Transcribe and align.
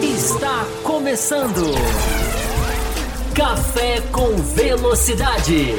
Está 0.00 0.64
começando. 0.84 1.74
Café 3.34 4.00
com 4.12 4.36
Velocidade. 4.36 5.74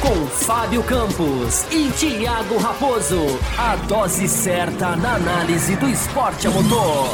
Com 0.00 0.26
Fábio 0.28 0.84
Campos 0.84 1.64
e 1.72 1.90
Thiago 1.98 2.58
Raposo. 2.58 3.26
A 3.58 3.74
dose 3.74 4.28
certa 4.28 4.94
na 4.94 5.16
análise 5.16 5.74
do 5.74 5.88
esporte 5.88 6.46
a 6.46 6.50
motor. 6.50 7.08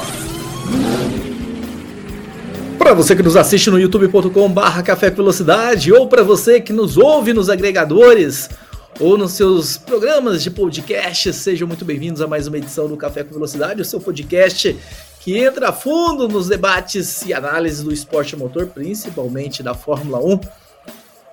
Para 2.76 2.92
você 2.92 3.16
que 3.16 3.22
nos 3.22 3.34
assiste 3.34 3.70
no 3.70 3.80
youtube.com/barra 3.80 4.82
Café 4.82 5.08
Velocidade 5.08 5.90
ou 5.90 6.06
para 6.06 6.22
você 6.22 6.60
que 6.60 6.74
nos 6.74 6.98
ouve 6.98 7.32
nos 7.32 7.48
agregadores 7.48 8.50
ou 9.02 9.18
nos 9.18 9.32
seus 9.32 9.76
programas 9.76 10.44
de 10.44 10.48
podcast, 10.48 11.32
sejam 11.32 11.66
muito 11.66 11.84
bem-vindos 11.84 12.22
a 12.22 12.28
mais 12.28 12.46
uma 12.46 12.56
edição 12.56 12.86
do 12.86 12.96
Café 12.96 13.24
com 13.24 13.34
Velocidade, 13.34 13.82
o 13.82 13.84
seu 13.84 14.00
podcast 14.00 14.78
que 15.18 15.36
entra 15.36 15.70
a 15.70 15.72
fundo 15.72 16.28
nos 16.28 16.46
debates 16.46 17.22
e 17.22 17.34
análises 17.34 17.82
do 17.82 17.92
esporte 17.92 18.36
motor, 18.36 18.68
principalmente 18.68 19.60
da 19.60 19.74
Fórmula 19.74 20.24
1. 20.24 20.40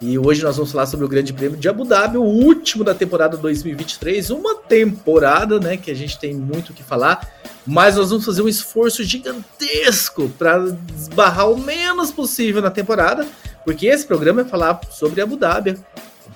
E 0.02 0.18
hoje 0.18 0.42
nós 0.42 0.58
vamos 0.58 0.72
falar 0.72 0.88
sobre 0.88 1.06
o 1.06 1.08
Grande 1.08 1.32
Prêmio 1.32 1.60
de 1.60 1.70
Abu 1.70 1.86
Dhabi, 1.86 2.18
o 2.18 2.24
último 2.24 2.84
da 2.84 2.96
temporada 2.96 3.38
2023, 3.38 4.32
uma 4.32 4.56
temporada, 4.56 5.60
né, 5.60 5.78
que 5.78 5.92
a 5.92 5.96
gente 5.96 6.18
tem 6.18 6.34
muito 6.34 6.72
o 6.72 6.74
que 6.74 6.82
falar, 6.82 7.32
mas 7.68 7.98
nós 7.98 8.10
vamos 8.10 8.26
fazer 8.26 8.42
um 8.42 8.48
esforço 8.48 9.04
gigantesco 9.04 10.28
para 10.40 10.76
esbarrar 10.98 11.52
o 11.52 11.58
menos 11.60 12.10
possível 12.10 12.64
na 12.64 12.72
temporada, 12.72 13.28
porque 13.64 13.86
esse 13.86 14.08
programa 14.08 14.42
é 14.42 14.46
falar 14.46 14.82
sobre 14.90 15.22
Abu 15.22 15.38
Dhabi. 15.38 15.78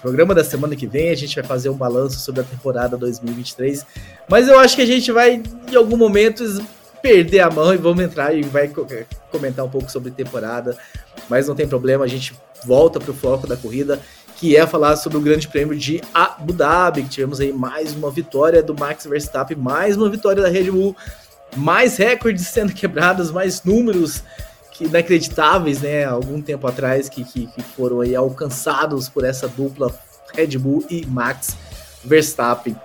Programa 0.04 0.36
da 0.36 0.44
semana 0.44 0.76
que 0.76 0.86
vem 0.86 1.12
a 1.12 1.16
gente 1.16 1.34
vai 1.34 1.46
fazer 1.46 1.70
um 1.70 1.78
balanço 1.78 2.20
sobre 2.20 2.42
a 2.42 2.44
temporada 2.44 2.98
2023, 2.98 3.86
mas 4.28 4.50
eu 4.50 4.60
acho 4.60 4.76
que 4.76 4.82
a 4.82 4.86
gente 4.86 5.10
vai 5.14 5.42
em 5.72 5.76
algum 5.78 5.96
momento 5.96 6.44
perder 7.02 7.40
a 7.40 7.50
mão 7.50 7.74
e 7.74 7.78
vamos 7.78 8.04
entrar 8.04 8.36
e 8.36 8.42
vai 8.42 8.70
comentar 9.32 9.64
um 9.64 9.70
pouco 9.70 9.90
sobre 9.90 10.12
temporada. 10.12 10.78
Mas 11.30 11.48
não 11.48 11.56
tem 11.56 11.66
problema, 11.66 12.04
a 12.04 12.08
gente 12.08 12.38
volta 12.66 13.00
para 13.00 13.12
o 13.12 13.14
foco 13.14 13.48
da 13.48 13.56
corrida, 13.56 13.98
que 14.36 14.58
é 14.58 14.68
falar 14.68 14.98
sobre 14.98 15.18
o 15.18 15.22
Grande 15.22 15.48
Prêmio 15.48 15.78
de 15.78 16.02
Abu 16.14 16.52
Dhabi, 16.52 17.04
que 17.04 17.10
tivemos 17.10 17.40
aí 17.40 17.54
mais 17.54 17.94
uma 17.94 18.12
vitória 18.12 18.62
do 18.62 18.78
Max 18.78 19.06
Verstappen, 19.06 19.56
mais 19.56 19.96
uma 19.96 20.10
vitória 20.10 20.44
da 20.44 20.50
Red 20.50 20.70
Bull, 20.70 20.94
mais 21.56 21.96
recordes 21.96 22.46
sendo 22.48 22.74
quebrados, 22.76 23.32
mais 23.32 23.64
números 23.64 24.22
que 24.74 24.86
inacreditáveis, 24.86 25.82
né? 25.82 26.04
Algum 26.04 26.42
tempo 26.42 26.68
atrás 26.68 27.08
que, 27.08 27.24
que, 27.24 27.48
que 27.48 27.62
foram 27.62 28.02
aí 28.02 28.16
alcançados 28.16 29.08
por 29.08 29.24
essa 29.24 29.48
dupla 29.48 29.94
Red 30.34 30.58
Bull 30.58 30.84
e 30.90 31.06
Max 31.06 31.56
Verstappen. 32.04 32.76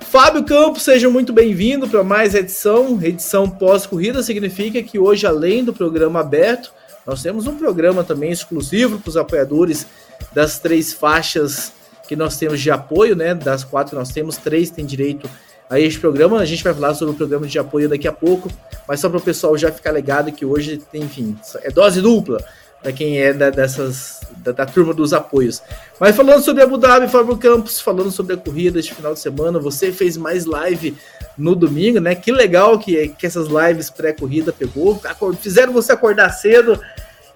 Fábio 0.00 0.44
Campos, 0.44 0.82
seja 0.82 1.08
muito 1.08 1.32
bem-vindo 1.32 1.88
para 1.88 2.02
mais 2.02 2.34
edição. 2.34 2.98
Edição 3.02 3.48
pós-corrida 3.48 4.22
significa 4.22 4.82
que 4.82 4.98
hoje, 4.98 5.26
além 5.26 5.64
do 5.64 5.72
programa 5.72 6.20
aberto, 6.20 6.72
nós 7.06 7.22
temos 7.22 7.46
um 7.46 7.56
programa 7.56 8.02
também 8.02 8.30
exclusivo 8.30 8.98
para 8.98 9.08
os 9.08 9.16
apoiadores 9.16 9.86
das 10.32 10.58
três 10.58 10.92
faixas 10.92 11.72
que 12.06 12.16
nós 12.16 12.36
temos 12.36 12.60
de 12.60 12.70
apoio, 12.70 13.14
né? 13.14 13.34
Das 13.34 13.64
quatro 13.64 13.90
que 13.90 13.96
nós 13.96 14.10
temos, 14.10 14.36
três 14.36 14.70
têm 14.70 14.84
direito 14.84 15.26
a 15.26 15.30
este 15.76 16.00
programa. 16.00 16.38
A 16.38 16.44
gente 16.44 16.62
vai 16.62 16.72
falar 16.72 16.94
sobre 16.94 17.14
o 17.14 17.16
programa 17.16 17.46
de 17.46 17.58
apoio 17.58 17.88
daqui 17.88 18.06
a 18.06 18.12
pouco, 18.12 18.48
mas 18.86 19.00
só 19.00 19.08
para 19.08 19.18
o 19.18 19.22
pessoal 19.22 19.56
já 19.58 19.70
ficar 19.70 19.92
ligado 19.92 20.32
que 20.32 20.44
hoje 20.44 20.78
tem, 20.90 21.02
enfim, 21.02 21.36
é 21.62 21.70
dose 21.70 22.00
dupla 22.00 22.42
para 22.82 22.92
quem 22.92 23.20
é 23.20 23.32
da, 23.32 23.50
dessas 23.50 24.20
da, 24.36 24.52
da, 24.52 24.66
turma 24.66 24.94
dos 24.94 25.12
apoios. 25.12 25.62
Mas 25.98 26.14
falando 26.14 26.42
sobre 26.42 26.62
Abu 26.62 26.78
Dhabi, 26.78 27.08
Fábio 27.08 27.36
Campos, 27.36 27.80
falando 27.80 28.10
sobre 28.10 28.34
a 28.34 28.36
corrida 28.36 28.78
este 28.78 28.94
final 28.94 29.14
de 29.14 29.20
semana, 29.20 29.58
você 29.58 29.90
fez 29.92 30.16
mais 30.16 30.44
live 30.44 30.96
no 31.36 31.54
domingo, 31.54 32.00
né? 32.00 32.14
Que 32.14 32.32
legal 32.32 32.78
que, 32.78 33.08
que 33.08 33.26
essas 33.26 33.48
lives 33.48 33.90
pré-corrida 33.90 34.52
pegou, 34.52 35.00
fizeram 35.40 35.72
você 35.72 35.92
acordar 35.92 36.30
cedo. 36.30 36.80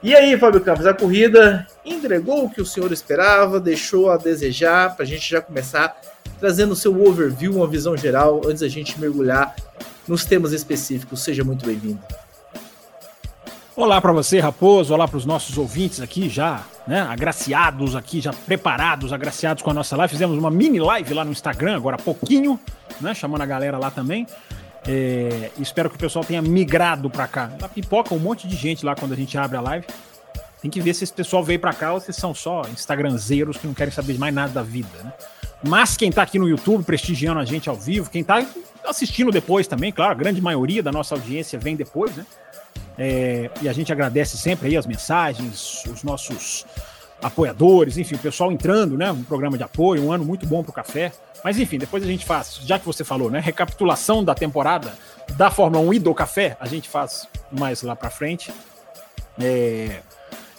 E 0.03 0.15
aí, 0.17 0.37
Fábio 0.37 0.61
Campos, 0.61 0.87
a 0.87 0.95
corrida 0.95 1.67
entregou 1.85 2.45
o 2.45 2.51
que 2.51 2.61
o 2.61 2.67
senhor 2.67 2.91
esperava, 2.91 3.61
deixou 3.61 4.11
a 4.11 4.17
desejar, 4.17 4.97
para 4.97 5.05
a 5.05 5.07
gente 5.07 5.29
já 5.29 5.41
começar 5.41 5.97
trazendo 6.39 6.73
o 6.73 6.77
seu 6.77 7.01
overview, 7.07 7.55
uma 7.55 7.67
visão 7.67 7.97
geral, 7.97 8.41
antes 8.47 8.61
da 8.61 8.69
gente 8.69 8.99
mergulhar 9.01 9.55
nos 10.07 10.25
temas 10.25 10.53
específicos. 10.53 11.23
Seja 11.23 11.45
muito 11.45 11.65
bem-vindo. 11.65 12.01
Olá 13.75 14.01
para 14.03 14.13
você, 14.13 14.39
Raposo. 14.39 14.93
Olá 14.93 15.09
para 15.09 15.17
os 15.17 15.25
nossos 15.25 15.57
ouvintes 15.57 16.01
aqui 16.01 16.29
já, 16.29 16.63
né? 16.87 17.01
Agraciados 17.01 17.97
aqui, 17.97 18.21
já 18.21 18.31
preparados, 18.31 19.13
agraciados 19.13 19.63
com 19.63 19.71
a 19.71 19.75
nossa 19.75 19.97
live. 19.97 20.11
Fizemos 20.13 20.37
uma 20.37 20.51
mini 20.51 20.79
live 20.79 21.15
lá 21.15 21.25
no 21.25 21.33
Instagram 21.33 21.77
agora 21.77 21.97
há 21.97 21.99
pouquinho, 21.99 22.61
né? 23.01 23.15
Chamando 23.15 23.41
a 23.41 23.47
galera 23.47 23.79
lá 23.79 23.91
também. 23.91 24.27
É, 24.87 25.51
espero 25.59 25.89
que 25.89 25.97
o 25.97 25.99
pessoal 25.99 26.25
tenha 26.25 26.43
migrado 26.43 27.09
para 27.09 27.27
cá. 27.27 27.51
Lá 27.61 27.69
pipoca 27.69 28.15
um 28.15 28.19
monte 28.19 28.47
de 28.47 28.57
gente 28.57 28.85
lá 28.85 28.95
quando 28.95 29.13
a 29.13 29.17
gente 29.17 29.39
abre 29.39 29.57
a 29.57 29.61
live. 29.61 29.87
Tem 30.61 30.71
que 30.71 30.81
ver 30.81 30.93
se 30.93 31.05
esse 31.05 31.13
pessoal 31.13 31.43
veio 31.43 31.59
para 31.59 31.73
cá 31.73 31.95
ou 31.95 32.01
se 32.01 32.13
são 32.13 32.35
só 32.35 32.63
Instagramzeiros 32.73 33.57
que 33.57 33.67
não 33.67 33.75
querem 33.75 33.93
saber 33.93 34.19
mais 34.19 34.35
nada 34.35 34.53
da 34.53 34.63
vida, 34.63 34.89
né? 35.03 35.13
Mas 35.63 35.97
quem 35.97 36.11
tá 36.11 36.23
aqui 36.23 36.39
no 36.39 36.49
YouTube 36.49 36.85
prestigiando 36.85 37.39
a 37.41 37.45
gente 37.45 37.69
ao 37.69 37.77
vivo, 37.77 38.11
quem 38.11 38.25
tá 38.25 38.45
assistindo 38.85 39.31
depois 39.31 39.67
também, 39.67 39.93
claro, 39.93 40.13
a 40.13 40.15
grande 40.15 40.41
maioria 40.41 40.83
da 40.83 40.91
nossa 40.91 41.15
audiência 41.15 41.59
vem 41.59 41.77
depois, 41.77 42.15
né? 42.17 42.27
É, 42.99 43.51
e 43.63 43.69
a 43.69 43.73
gente 43.73 43.93
agradece 43.93 44.37
sempre 44.37 44.69
aí 44.69 44.77
as 44.77 44.87
mensagens, 44.87 45.85
os 45.87 46.03
nossos 46.03 46.67
apoiadores, 47.23 47.97
enfim, 47.97 48.17
o 48.17 48.19
pessoal 48.19 48.51
entrando, 48.51 48.99
né? 48.99 49.11
Um 49.13 49.23
programa 49.23 49.57
de 49.57 49.63
apoio, 49.63 50.05
um 50.05 50.13
ano 50.13 50.25
muito 50.25 50.47
bom 50.47 50.63
para 50.63 50.71
o 50.71 50.75
café. 50.75 51.13
Mas 51.45 51.59
enfim, 51.59 51.79
depois 51.79 52.03
a 52.03 52.07
gente 52.07 52.25
faz, 52.25 52.61
já 52.65 52.79
que 52.79 52.85
você 52.85 53.05
falou, 53.05 53.31
né? 53.31 53.41
Recapitulação 53.41 54.23
da 54.25 54.35
temporada 54.35 54.93
da 55.37 55.51
Fórmula 55.51 55.85
1 55.85 55.95
e 55.95 55.99
do 55.99 56.15
café, 56.15 56.57
a 56.61 56.67
gente 56.67 56.89
faz 56.89 57.27
mais 57.51 57.83
lá 57.83 57.95
para 57.95 58.11
frente. 58.11 58.53
É, 59.41 60.01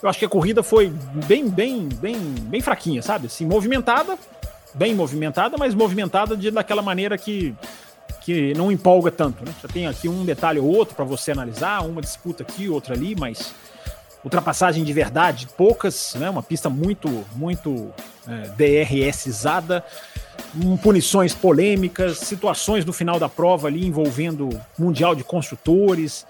eu 0.01 0.09
acho 0.09 0.19
que 0.19 0.25
a 0.25 0.29
corrida 0.29 0.63
foi 0.63 0.89
bem, 1.27 1.49
bem, 1.49 1.87
bem, 1.87 2.17
bem 2.17 2.61
fraquinha, 2.61 3.01
sabe? 3.01 3.27
Assim, 3.27 3.45
movimentada, 3.45 4.17
bem 4.73 4.95
movimentada, 4.95 5.57
mas 5.57 5.73
movimentada 5.73 6.35
de 6.35 6.49
daquela 6.51 6.81
maneira 6.81 7.17
que 7.17 7.55
que 8.23 8.53
não 8.53 8.71
empolga 8.71 9.11
tanto. 9.11 9.43
Né? 9.43 9.53
Já 9.61 9.67
tem 9.67 9.85
aqui 9.85 10.07
um 10.07 10.23
detalhe 10.23 10.57
ou 10.57 10.65
outro 10.65 10.95
para 10.95 11.03
você 11.03 11.31
analisar, 11.31 11.81
uma 11.85 12.01
disputa 12.01 12.43
aqui, 12.43 12.69
outra 12.69 12.95
ali, 12.95 13.15
mas 13.15 13.53
ultrapassagem 14.23 14.83
de 14.83 14.93
verdade, 14.93 15.47
poucas, 15.57 16.15
né? 16.15 16.29
uma 16.29 16.41
pista 16.41 16.69
muito, 16.69 17.25
muito 17.35 17.93
é, 18.25 18.83
DRSizada, 18.85 19.83
um, 20.55 20.77
punições 20.77 21.33
polêmicas, 21.33 22.19
situações 22.19 22.85
no 22.85 22.93
final 22.93 23.19
da 23.19 23.27
prova 23.27 23.67
ali 23.67 23.85
envolvendo 23.85 24.49
Mundial 24.79 25.13
de 25.13 25.23
Construtores. 25.23 26.25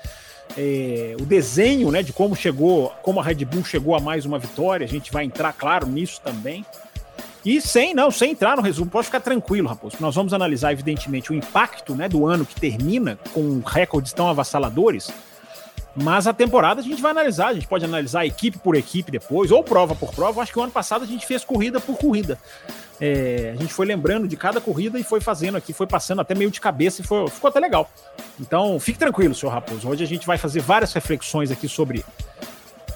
É, 0.57 1.15
o 1.19 1.25
desenho 1.25 1.91
né, 1.91 2.01
de 2.01 2.11
como 2.11 2.35
chegou, 2.35 2.91
como 3.03 3.19
a 3.19 3.23
Red 3.23 3.45
Bull 3.45 3.63
chegou 3.63 3.95
a 3.95 3.99
mais 3.99 4.25
uma 4.25 4.39
vitória, 4.39 4.85
a 4.85 4.89
gente 4.89 5.11
vai 5.11 5.25
entrar, 5.25 5.53
claro, 5.53 5.85
nisso 5.87 6.19
também. 6.23 6.65
E 7.45 7.59
sem, 7.59 7.93
não, 7.93 8.09
sem 8.09 8.31
entrar 8.31 8.55
no 8.55 8.61
resumo, 8.61 8.89
pode 8.89 9.07
ficar 9.07 9.19
tranquilo, 9.19 9.67
Raposo. 9.67 9.97
Nós 9.99 10.15
vamos 10.15 10.33
analisar, 10.33 10.71
evidentemente, 10.71 11.31
o 11.31 11.35
impacto 11.35 11.93
né, 11.93 12.07
do 12.07 12.25
ano 12.25 12.45
que 12.45 12.55
termina 12.55 13.19
com 13.33 13.59
recordes 13.59 14.13
tão 14.13 14.29
avassaladores. 14.29 15.11
Mas 15.95 16.25
a 16.25 16.33
temporada 16.33 16.81
a 16.81 16.83
gente 16.83 17.01
vai 17.01 17.11
analisar, 17.11 17.49
a 17.49 17.53
gente 17.53 17.67
pode 17.67 17.85
analisar 17.85 18.25
equipe 18.25 18.57
por 18.57 18.75
equipe 18.75 19.11
depois, 19.11 19.51
ou 19.51 19.63
prova 19.63 19.93
por 19.93 20.11
prova. 20.11 20.41
Acho 20.41 20.51
que 20.51 20.57
o 20.57 20.63
ano 20.63 20.71
passado 20.71 21.03
a 21.03 21.07
gente 21.07 21.25
fez 21.27 21.43
corrida 21.43 21.79
por 21.79 21.97
corrida. 21.97 22.39
É, 22.99 23.53
a 23.55 23.61
gente 23.61 23.73
foi 23.73 23.85
lembrando 23.85 24.27
de 24.27 24.37
cada 24.37 24.61
corrida 24.61 24.97
e 24.97 25.03
foi 25.03 25.19
fazendo 25.19 25.57
aqui, 25.57 25.73
foi 25.73 25.85
passando 25.85 26.21
até 26.21 26.33
meio 26.33 26.49
de 26.49 26.61
cabeça 26.61 27.01
e 27.01 27.03
foi, 27.03 27.27
ficou 27.27 27.49
até 27.49 27.59
legal. 27.59 27.89
Então, 28.39 28.79
fique 28.79 28.97
tranquilo, 28.97 29.35
senhor 29.35 29.51
Raposo. 29.51 29.87
Hoje 29.87 30.03
a 30.03 30.07
gente 30.07 30.25
vai 30.25 30.37
fazer 30.37 30.61
várias 30.61 30.93
reflexões 30.93 31.51
aqui 31.51 31.67
sobre 31.67 32.03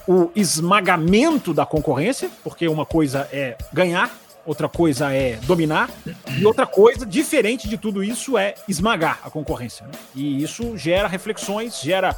o 0.06 0.30
esmagamento 0.34 1.52
da 1.52 1.66
concorrência, 1.66 2.30
porque 2.42 2.66
uma 2.66 2.86
coisa 2.86 3.28
é 3.30 3.56
ganhar 3.72 4.10
outra 4.48 4.66
coisa 4.66 5.12
é 5.12 5.36
dominar, 5.42 5.90
e 6.38 6.46
outra 6.46 6.66
coisa, 6.66 7.04
diferente 7.04 7.68
de 7.68 7.76
tudo 7.76 8.02
isso, 8.02 8.38
é 8.38 8.54
esmagar 8.66 9.20
a 9.22 9.28
concorrência. 9.28 9.86
Né? 9.86 9.92
E 10.14 10.42
isso 10.42 10.74
gera 10.74 11.06
reflexões, 11.06 11.82
gera 11.82 12.16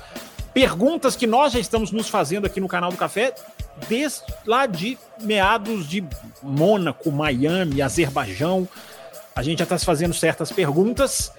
perguntas 0.55 1.17
que 1.17 1.27
nós 1.27 1.53
já 1.53 1.59
estamos 1.59 1.91
nos 1.91 2.09
fazendo 2.09 2.47
aqui 2.47 2.61
no 2.61 2.69
canal 2.69 2.93
do 2.93 2.97
Café, 2.97 3.35
desde 3.89 4.23
lá 4.47 4.67
de 4.67 4.97
meados 5.21 5.89
de 5.89 6.05
Mônaco, 6.41 7.11
Miami, 7.11 7.83
Azerbaijão. 7.83 8.69
A 9.35 9.43
gente 9.43 9.59
já 9.59 9.65
está 9.65 9.77
se 9.77 9.85
fazendo 9.85 10.15
certas 10.15 10.53
perguntas 10.53 11.33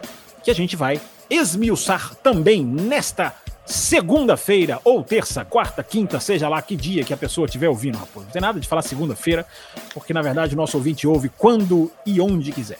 que 0.43 0.51
a 0.51 0.55
gente 0.55 0.75
vai 0.75 0.99
esmiuçar 1.29 2.15
também 2.15 2.65
nesta 2.65 3.33
segunda-feira, 3.71 4.79
ou 4.83 5.03
terça, 5.03 5.45
quarta, 5.45 5.83
quinta, 5.83 6.19
seja 6.19 6.47
lá 6.49 6.61
que 6.61 6.75
dia 6.75 7.03
que 7.03 7.13
a 7.13 7.17
pessoa 7.17 7.45
estiver 7.45 7.69
ouvindo, 7.69 7.97
rapaz. 7.97 8.25
Não 8.25 8.31
tem 8.31 8.41
nada 8.41 8.59
de 8.59 8.67
falar 8.67 8.81
segunda-feira, 8.81 9.45
porque 9.93 10.13
na 10.13 10.21
verdade 10.21 10.53
o 10.53 10.57
nosso 10.57 10.77
ouvinte 10.77 11.07
ouve 11.07 11.29
quando 11.37 11.91
e 12.05 12.19
onde 12.19 12.51
quiser. 12.51 12.79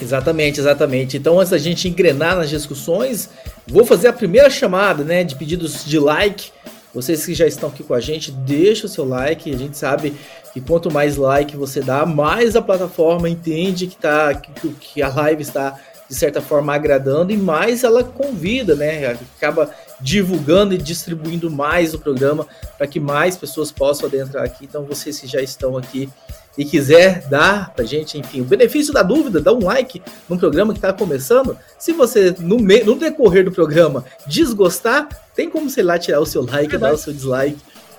Exatamente, 0.00 0.60
exatamente. 0.60 1.16
Então, 1.16 1.38
antes 1.38 1.50
da 1.50 1.58
gente 1.58 1.88
engrenar 1.88 2.36
nas 2.36 2.50
discussões, 2.50 3.30
vou 3.66 3.84
fazer 3.84 4.08
a 4.08 4.12
primeira 4.12 4.50
chamada, 4.50 5.04
né, 5.04 5.24
de 5.24 5.36
pedidos 5.36 5.84
de 5.84 5.98
like 5.98 6.50
Vocês 6.92 7.26
que 7.26 7.34
já 7.34 7.46
estão 7.46 7.68
aqui 7.68 7.82
com 7.82 7.94
a 7.94 8.00
gente, 8.00 8.30
deixa 8.30 8.86
o 8.86 8.88
seu 8.88 9.04
like. 9.04 9.52
A 9.52 9.58
gente 9.58 9.76
sabe 9.76 10.14
que 10.52 10.60
quanto 10.60 10.92
mais 10.92 11.16
like 11.16 11.56
você 11.56 11.80
dá, 11.80 12.06
mais 12.06 12.54
a 12.54 12.62
plataforma 12.62 13.28
entende 13.28 13.88
que, 13.88 13.96
tá, 13.96 14.32
que, 14.32 14.68
que 14.74 15.02
a 15.02 15.08
live 15.08 15.42
está, 15.42 15.76
de 16.08 16.14
certa 16.14 16.40
forma, 16.40 16.74
agradando 16.74 17.32
e 17.32 17.36
mais 17.36 17.84
ela 17.84 18.04
convida, 18.04 18.74
né? 18.74 19.18
Acaba 19.36 19.70
divulgando 20.00 20.74
e 20.74 20.78
distribuindo 20.78 21.50
mais 21.50 21.94
o 21.94 21.98
programa 21.98 22.46
para 22.76 22.86
que 22.86 23.00
mais 23.00 23.36
pessoas 23.36 23.72
possam 23.72 24.08
adentrar 24.08 24.44
aqui. 24.44 24.64
Então, 24.64 24.84
vocês 24.84 25.18
que 25.18 25.26
já 25.26 25.40
estão 25.40 25.76
aqui 25.76 26.08
e 26.56 26.64
quiser 26.64 27.26
dar 27.28 27.72
pra 27.74 27.84
gente, 27.84 28.18
enfim, 28.18 28.40
o 28.40 28.44
benefício 28.44 28.92
da 28.92 29.02
dúvida, 29.02 29.40
dá 29.40 29.52
um 29.52 29.64
like 29.64 30.00
no 30.28 30.38
programa 30.38 30.72
que 30.72 30.78
está 30.78 30.92
começando. 30.92 31.58
Se 31.78 31.92
você, 31.92 32.34
no, 32.38 32.58
me, 32.58 32.82
no 32.84 32.94
decorrer 32.94 33.44
do 33.44 33.50
programa, 33.50 34.04
desgostar, 34.26 35.08
tem 35.34 35.50
como, 35.50 35.68
sei 35.68 35.82
lá, 35.82 35.98
tirar 35.98 36.20
o 36.20 36.26
seu 36.26 36.44
like, 36.44 36.74
é 36.74 36.78
dar 36.78 36.92
o 36.92 36.98
seu 36.98 37.12
dislike. 37.12 37.58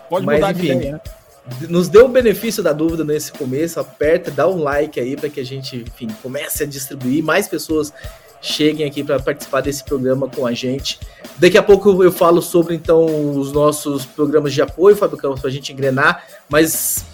Pode 0.09 0.25
Mas, 0.25 0.35
mudar 0.35 0.51
enfim, 0.51 0.61
de 0.61 0.71
ideia, 0.71 0.91
né? 0.93 1.01
Nos 1.69 1.87
dê 1.87 1.99
o 1.99 2.07
benefício 2.07 2.63
da 2.63 2.73
dúvida 2.73 3.03
nesse 3.03 3.31
começo, 3.31 3.79
aperta, 3.79 4.31
dá 4.31 4.47
um 4.47 4.61
like 4.63 4.99
aí 4.99 5.15
para 5.15 5.29
que 5.29 5.39
a 5.39 5.45
gente, 5.45 5.77
enfim, 5.77 6.07
comece 6.21 6.63
a 6.63 6.65
distribuir, 6.65 7.23
mais 7.23 7.47
pessoas 7.47 7.93
cheguem 8.41 8.85
aqui 8.85 9.03
para 9.03 9.19
participar 9.19 9.61
desse 9.61 9.83
programa 9.83 10.27
com 10.27 10.45
a 10.45 10.53
gente. 10.53 10.99
Daqui 11.37 11.57
a 11.57 11.63
pouco 11.63 12.03
eu 12.03 12.11
falo 12.11 12.41
sobre 12.41 12.75
então 12.75 13.05
os 13.37 13.51
nossos 13.51 14.05
programas 14.05 14.53
de 14.53 14.61
apoio, 14.61 14.95
Fábio 14.95 15.17
Campos, 15.17 15.39
para 15.39 15.49
a 15.49 15.53
gente 15.53 15.71
engrenar, 15.71 16.23
mas 16.49 17.05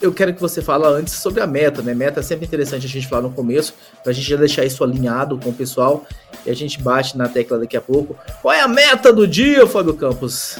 eu 0.00 0.12
quero 0.12 0.34
que 0.34 0.40
você 0.40 0.60
fale 0.60 0.86
antes 0.86 1.14
sobre 1.14 1.40
a 1.42 1.46
meta, 1.46 1.82
né? 1.82 1.94
Meta 1.94 2.20
é 2.20 2.22
sempre 2.22 2.46
interessante 2.46 2.86
a 2.86 2.88
gente 2.88 3.08
falar 3.08 3.22
no 3.22 3.30
começo, 3.30 3.74
para 4.02 4.12
a 4.12 4.14
gente 4.14 4.28
já 4.28 4.36
deixar 4.36 4.64
isso 4.64 4.84
alinhado 4.84 5.38
com 5.38 5.50
o 5.50 5.54
pessoal 5.54 6.06
e 6.44 6.50
a 6.50 6.54
gente 6.54 6.80
bate 6.82 7.16
na 7.16 7.28
tecla 7.28 7.58
daqui 7.58 7.76
a 7.76 7.80
pouco. 7.80 8.16
Qual 8.42 8.52
é 8.54 8.60
a 8.60 8.68
meta 8.68 9.12
do 9.12 9.26
dia, 9.26 9.66
Fábio 9.66 9.94
Campos? 9.94 10.58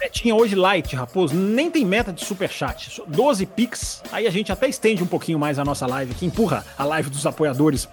Metinha 0.00 0.34
hoje 0.34 0.54
light, 0.54 0.94
Raposo, 0.94 1.34
nem 1.34 1.70
tem 1.70 1.84
meta 1.84 2.12
de 2.12 2.24
superchat, 2.24 3.02
12 3.06 3.46
pix, 3.46 4.02
aí 4.12 4.26
a 4.26 4.30
gente 4.30 4.52
até 4.52 4.68
estende 4.68 5.02
um 5.02 5.06
pouquinho 5.06 5.38
mais 5.38 5.58
a 5.58 5.64
nossa 5.64 5.86
live, 5.86 6.14
que 6.14 6.26
empurra 6.26 6.64
a 6.76 6.84
live 6.84 7.10
dos 7.10 7.26
apoiadores 7.26 7.88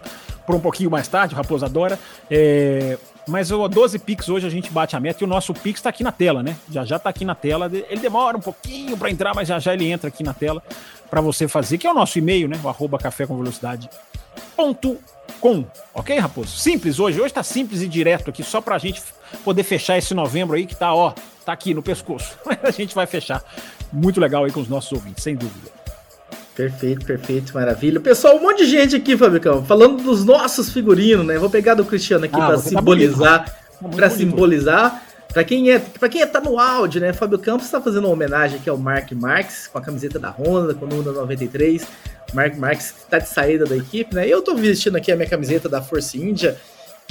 por 0.45 0.55
um 0.55 0.59
pouquinho 0.59 0.89
mais 0.89 1.07
tarde, 1.07 1.33
o 1.33 1.37
Raposo 1.37 1.65
adora. 1.65 1.99
É, 2.29 2.97
mas 3.27 3.51
o 3.51 3.67
12 3.67 3.99
Pix 3.99 4.27
hoje 4.29 4.47
a 4.47 4.49
gente 4.49 4.71
bate 4.71 4.95
a 4.95 4.99
meta 4.99 5.23
e 5.23 5.25
o 5.25 5.27
nosso 5.27 5.53
Pix 5.53 5.79
está 5.79 5.89
aqui 5.89 6.03
na 6.03 6.11
tela, 6.11 6.41
né? 6.41 6.57
Já 6.69 6.83
já 6.83 6.95
está 6.95 7.09
aqui 7.09 7.23
na 7.23 7.35
tela. 7.35 7.69
Ele 7.71 8.01
demora 8.01 8.35
um 8.35 8.41
pouquinho 8.41 8.97
para 8.97 9.09
entrar, 9.09 9.33
mas 9.35 9.47
já 9.47 9.59
já 9.59 9.73
ele 9.73 9.89
entra 9.89 10.07
aqui 10.07 10.23
na 10.23 10.33
tela 10.33 10.61
para 11.09 11.21
você 11.21 11.47
fazer, 11.47 11.77
que 11.77 11.85
é 11.85 11.91
o 11.91 11.93
nosso 11.93 12.17
e-mail, 12.17 12.47
né? 12.47 12.59
O 12.63 12.67
arroba 12.67 12.97
café 12.97 13.25
com 13.25 13.37
velocidade. 13.37 13.89
Ponto 14.55 14.97
com, 15.39 15.65
ok, 15.93 16.17
Raposo? 16.17 16.57
Simples 16.57 16.99
hoje. 16.99 17.19
Hoje 17.19 17.27
está 17.27 17.43
simples 17.43 17.81
e 17.81 17.87
direto 17.87 18.29
aqui, 18.29 18.43
só 18.43 18.59
para 18.59 18.75
a 18.75 18.79
gente 18.79 19.01
poder 19.43 19.63
fechar 19.63 19.97
esse 19.97 20.13
novembro 20.13 20.55
aí 20.55 20.65
que 20.65 20.75
tá, 20.75 20.93
ó, 20.93 21.13
tá 21.51 21.53
aqui 21.53 21.73
no 21.73 21.83
pescoço. 21.83 22.37
A 22.63 22.71
gente 22.71 22.95
vai 22.95 23.05
fechar. 23.05 23.43
Muito 23.91 24.19
legal 24.19 24.45
aí 24.45 24.51
com 24.51 24.61
os 24.61 24.69
nossos 24.69 24.91
ouvintes, 24.91 25.23
sem 25.23 25.35
dúvida. 25.35 25.69
Perfeito, 26.55 27.05
perfeito, 27.05 27.53
maravilha. 27.53 27.99
Pessoal, 27.99 28.37
um 28.37 28.41
monte 28.41 28.59
de 28.59 28.69
gente 28.69 28.95
aqui, 28.95 29.17
Fabicão, 29.17 29.63
falando 29.65 30.03
dos 30.03 30.25
nossos 30.25 30.69
figurinos, 30.69 31.25
né? 31.25 31.37
Vou 31.37 31.49
pegar 31.49 31.75
do 31.75 31.85
Cristiano 31.85 32.25
aqui 32.25 32.35
ah, 32.35 32.47
para 32.47 32.55
tá 32.55 32.61
simbolizar, 32.61 33.45
tá 33.45 33.89
para 33.89 34.09
simbolizar. 34.09 35.03
Para 35.29 35.45
quem 35.45 35.71
é, 35.71 35.79
para 35.79 36.09
quem 36.09 36.21
é, 36.21 36.25
tá 36.25 36.41
no 36.41 36.59
áudio, 36.59 36.99
né? 36.99 37.13
Fábio 37.13 37.39
Campos 37.39 37.65
está 37.65 37.79
fazendo 37.79 38.03
uma 38.03 38.13
homenagem 38.13 38.59
aqui 38.59 38.69
ao 38.69 38.77
Mark 38.77 39.13
Marx 39.13 39.67
com 39.67 39.77
a 39.77 39.81
camiseta 39.81 40.19
da 40.19 40.29
Honda, 40.29 40.73
com 40.73 40.83
o 40.85 40.89
número 40.89 41.13
93. 41.13 41.87
Mark 42.33 42.57
Marx 42.57 42.93
está 43.03 43.17
de 43.17 43.29
saída 43.29 43.65
da 43.65 43.77
equipe, 43.77 44.13
né? 44.13 44.27
Eu 44.27 44.41
tô 44.41 44.53
vestindo 44.53 44.97
aqui 44.97 45.09
a 45.09 45.15
minha 45.15 45.29
camiseta 45.29 45.69
da 45.69 45.81
Força 45.81 46.17
Índia 46.17 46.57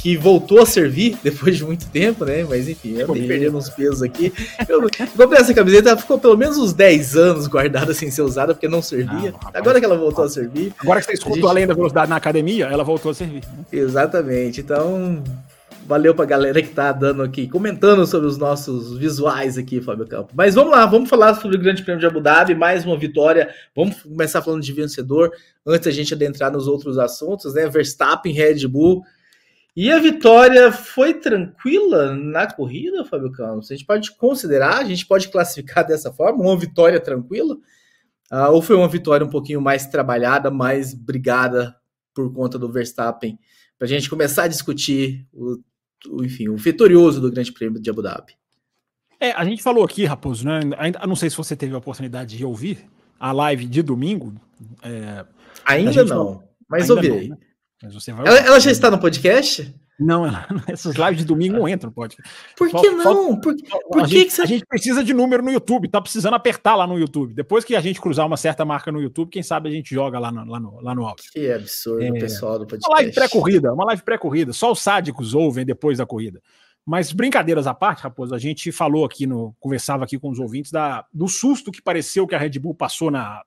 que 0.00 0.16
voltou 0.16 0.62
a 0.62 0.66
servir 0.66 1.18
depois 1.22 1.58
de 1.58 1.64
muito 1.64 1.86
tempo, 1.88 2.24
né? 2.24 2.44
Mas 2.48 2.68
enfim, 2.68 2.96
eu 2.96 3.10
andei 3.10 3.26
perdendo 3.26 3.58
uns 3.58 3.68
pesos 3.68 4.02
aqui. 4.02 4.32
Eu 4.66 4.80
comprei 5.16 5.40
essa 5.40 5.52
camiseta, 5.52 5.90
ela 5.90 5.98
ficou 5.98 6.18
pelo 6.18 6.36
menos 6.36 6.56
uns 6.56 6.72
10 6.72 7.16
anos 7.16 7.46
guardada 7.46 7.92
sem 7.92 8.10
ser 8.10 8.22
usada, 8.22 8.54
porque 8.54 8.68
não 8.68 8.80
servia. 8.80 9.34
Ah, 9.44 9.50
Agora 9.54 9.78
que 9.78 9.84
ela 9.84 9.98
voltou 9.98 10.24
a 10.24 10.28
servir. 10.28 10.72
Agora 10.78 11.00
que 11.00 11.06
você 11.06 11.12
escuta 11.12 11.34
a, 11.34 11.36
gente... 11.36 11.48
além 11.48 11.66
da 11.66 11.74
velocidade 11.74 12.08
na 12.08 12.16
academia, 12.16 12.66
ela 12.66 12.82
voltou 12.82 13.10
a 13.10 13.14
servir. 13.14 13.42
Né? 13.44 13.64
Exatamente. 13.72 14.60
Então, 14.60 15.22
valeu 15.86 16.14
pra 16.14 16.24
galera 16.24 16.62
que 16.62 16.68
tá 16.68 16.92
dando 16.92 17.22
aqui, 17.22 17.46
comentando 17.46 18.06
sobre 18.06 18.26
os 18.26 18.38
nossos 18.38 18.96
visuais 18.96 19.58
aqui, 19.58 19.82
Fábio 19.82 20.06
Campo. 20.06 20.32
Mas 20.34 20.54
vamos 20.54 20.70
lá, 20.70 20.86
vamos 20.86 21.10
falar 21.10 21.34
sobre 21.34 21.58
o 21.58 21.60
Grande 21.60 21.82
Prêmio 21.82 22.00
de 22.00 22.06
Abu 22.06 22.20
Dhabi, 22.20 22.54
mais 22.54 22.86
uma 22.86 22.96
vitória. 22.96 23.50
Vamos 23.76 24.02
começar 24.02 24.40
falando 24.40 24.62
de 24.62 24.72
vencedor, 24.72 25.30
antes 25.66 25.86
a 25.86 25.90
gente 25.90 26.14
adentrar 26.14 26.50
nos 26.50 26.66
outros 26.66 26.96
assuntos, 26.96 27.52
né? 27.52 27.68
Verstappen, 27.68 28.32
Red 28.32 28.66
Bull 28.66 29.02
e 29.76 29.90
a 29.90 29.98
vitória 29.98 30.72
foi 30.72 31.14
tranquila 31.14 32.14
na 32.14 32.52
corrida, 32.52 33.04
Fábio 33.04 33.30
Campos? 33.30 33.70
A 33.70 33.74
gente 33.74 33.86
pode 33.86 34.16
considerar, 34.16 34.78
a 34.78 34.84
gente 34.84 35.06
pode 35.06 35.28
classificar 35.28 35.86
dessa 35.86 36.12
forma, 36.12 36.42
uma 36.42 36.56
vitória 36.56 36.98
tranquila? 36.98 37.56
Uh, 38.32 38.52
ou 38.52 38.62
foi 38.62 38.76
uma 38.76 38.88
vitória 38.88 39.26
um 39.26 39.30
pouquinho 39.30 39.60
mais 39.60 39.86
trabalhada, 39.86 40.50
mais 40.50 40.94
brigada 40.94 41.74
por 42.14 42.32
conta 42.32 42.58
do 42.58 42.70
Verstappen? 42.70 43.38
Para 43.78 43.86
a 43.86 43.88
gente 43.88 44.10
começar 44.10 44.44
a 44.44 44.48
discutir 44.48 45.26
o, 45.32 45.58
o, 46.08 46.24
enfim, 46.24 46.48
o 46.48 46.56
vitorioso 46.56 47.20
do 47.20 47.30
Grande 47.30 47.52
Prêmio 47.52 47.80
de 47.80 47.90
Abu 47.90 48.02
Dhabi. 48.02 48.34
É, 49.18 49.32
a 49.32 49.44
gente 49.44 49.62
falou 49.62 49.84
aqui, 49.84 50.04
Raposo, 50.04 50.46
né? 50.46 50.60
Ainda, 50.78 51.06
não 51.06 51.16
sei 51.16 51.28
se 51.28 51.36
você 51.36 51.54
teve 51.54 51.74
a 51.74 51.78
oportunidade 51.78 52.36
de 52.36 52.44
ouvir 52.44 52.86
a 53.18 53.32
live 53.32 53.66
de 53.66 53.82
domingo. 53.82 54.34
É, 54.82 55.24
Ainda 55.66 56.02
não, 56.04 56.08
falou, 56.08 56.44
mas 56.68 56.88
ouvi. 56.88 57.28
Né? 57.28 57.36
Mas 57.82 57.94
você 57.94 58.12
vai 58.12 58.26
ela, 58.26 58.38
ela 58.38 58.60
já 58.60 58.70
está 58.70 58.90
no 58.90 58.98
podcast? 58.98 59.74
Não, 59.98 60.24
essas 60.66 60.96
lives 60.96 61.18
de 61.18 61.24
domingo 61.24 61.56
não 61.58 61.68
entram 61.68 61.90
no 61.90 61.94
podcast. 61.94 62.30
Por 62.56 62.70
que 62.70 62.90
não? 62.90 63.38
Por, 63.38 63.54
por 63.90 64.00
a, 64.00 64.04
que, 64.06 64.10
gente, 64.10 64.24
que 64.26 64.32
você... 64.32 64.42
a 64.42 64.46
gente 64.46 64.64
precisa 64.66 65.04
de 65.04 65.12
número 65.12 65.42
no 65.42 65.50
YouTube, 65.50 65.88
tá 65.88 66.00
precisando 66.00 66.34
apertar 66.34 66.74
lá 66.74 66.86
no 66.86 66.98
YouTube. 66.98 67.34
Depois 67.34 67.64
que 67.64 67.76
a 67.76 67.80
gente 67.80 68.00
cruzar 68.00 68.26
uma 68.26 68.36
certa 68.36 68.64
marca 68.64 68.90
no 68.90 69.00
YouTube, 69.00 69.30
quem 69.30 69.42
sabe 69.42 69.68
a 69.68 69.72
gente 69.72 69.94
joga 69.94 70.18
lá 70.18 70.32
no, 70.32 70.44
lá 70.44 70.58
no, 70.58 70.80
lá 70.80 70.94
no 70.94 71.06
áudio. 71.06 71.24
Que 71.32 71.52
absurdo, 71.52 72.02
é, 72.02 72.12
pessoal 72.12 72.58
do 72.58 72.66
podcast. 72.66 72.88
Uma 72.88 72.96
live 72.96 73.12
pré-corrida, 73.12 73.74
uma 73.74 73.84
live 73.84 74.02
pré-corrida. 74.02 74.52
Só 74.52 74.72
os 74.72 74.80
sádicos 74.80 75.34
ouvem 75.34 75.64
depois 75.66 75.98
da 75.98 76.06
corrida. 76.06 76.40
Mas 76.86 77.12
brincadeiras 77.12 77.66
à 77.66 77.74
parte, 77.74 78.02
Raposo, 78.02 78.34
a 78.34 78.38
gente 78.38 78.72
falou 78.72 79.04
aqui 79.04 79.26
no. 79.26 79.54
conversava 79.60 80.04
aqui 80.04 80.18
com 80.18 80.30
os 80.30 80.38
ouvintes 80.38 80.72
da, 80.72 81.04
do 81.12 81.28
susto 81.28 81.70
que 81.70 81.82
pareceu 81.82 82.26
que 82.26 82.34
a 82.34 82.38
Red 82.38 82.58
Bull 82.58 82.74
passou 82.74 83.10
na, 83.10 83.42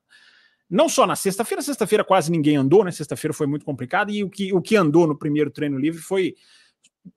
não 0.68 0.88
só 0.88 1.06
na 1.06 1.16
sexta-feira, 1.16 1.62
sexta-feira 1.62 2.04
quase 2.04 2.30
ninguém 2.30 2.56
andou, 2.56 2.84
né? 2.84 2.90
Sexta-feira 2.90 3.34
foi 3.34 3.46
muito 3.46 3.64
complicado, 3.64 4.10
e 4.10 4.24
o 4.24 4.30
que, 4.30 4.52
o 4.52 4.60
que 4.60 4.76
andou 4.76 5.06
no 5.06 5.16
primeiro 5.16 5.50
treino 5.50 5.78
livre 5.78 6.00
foi 6.00 6.34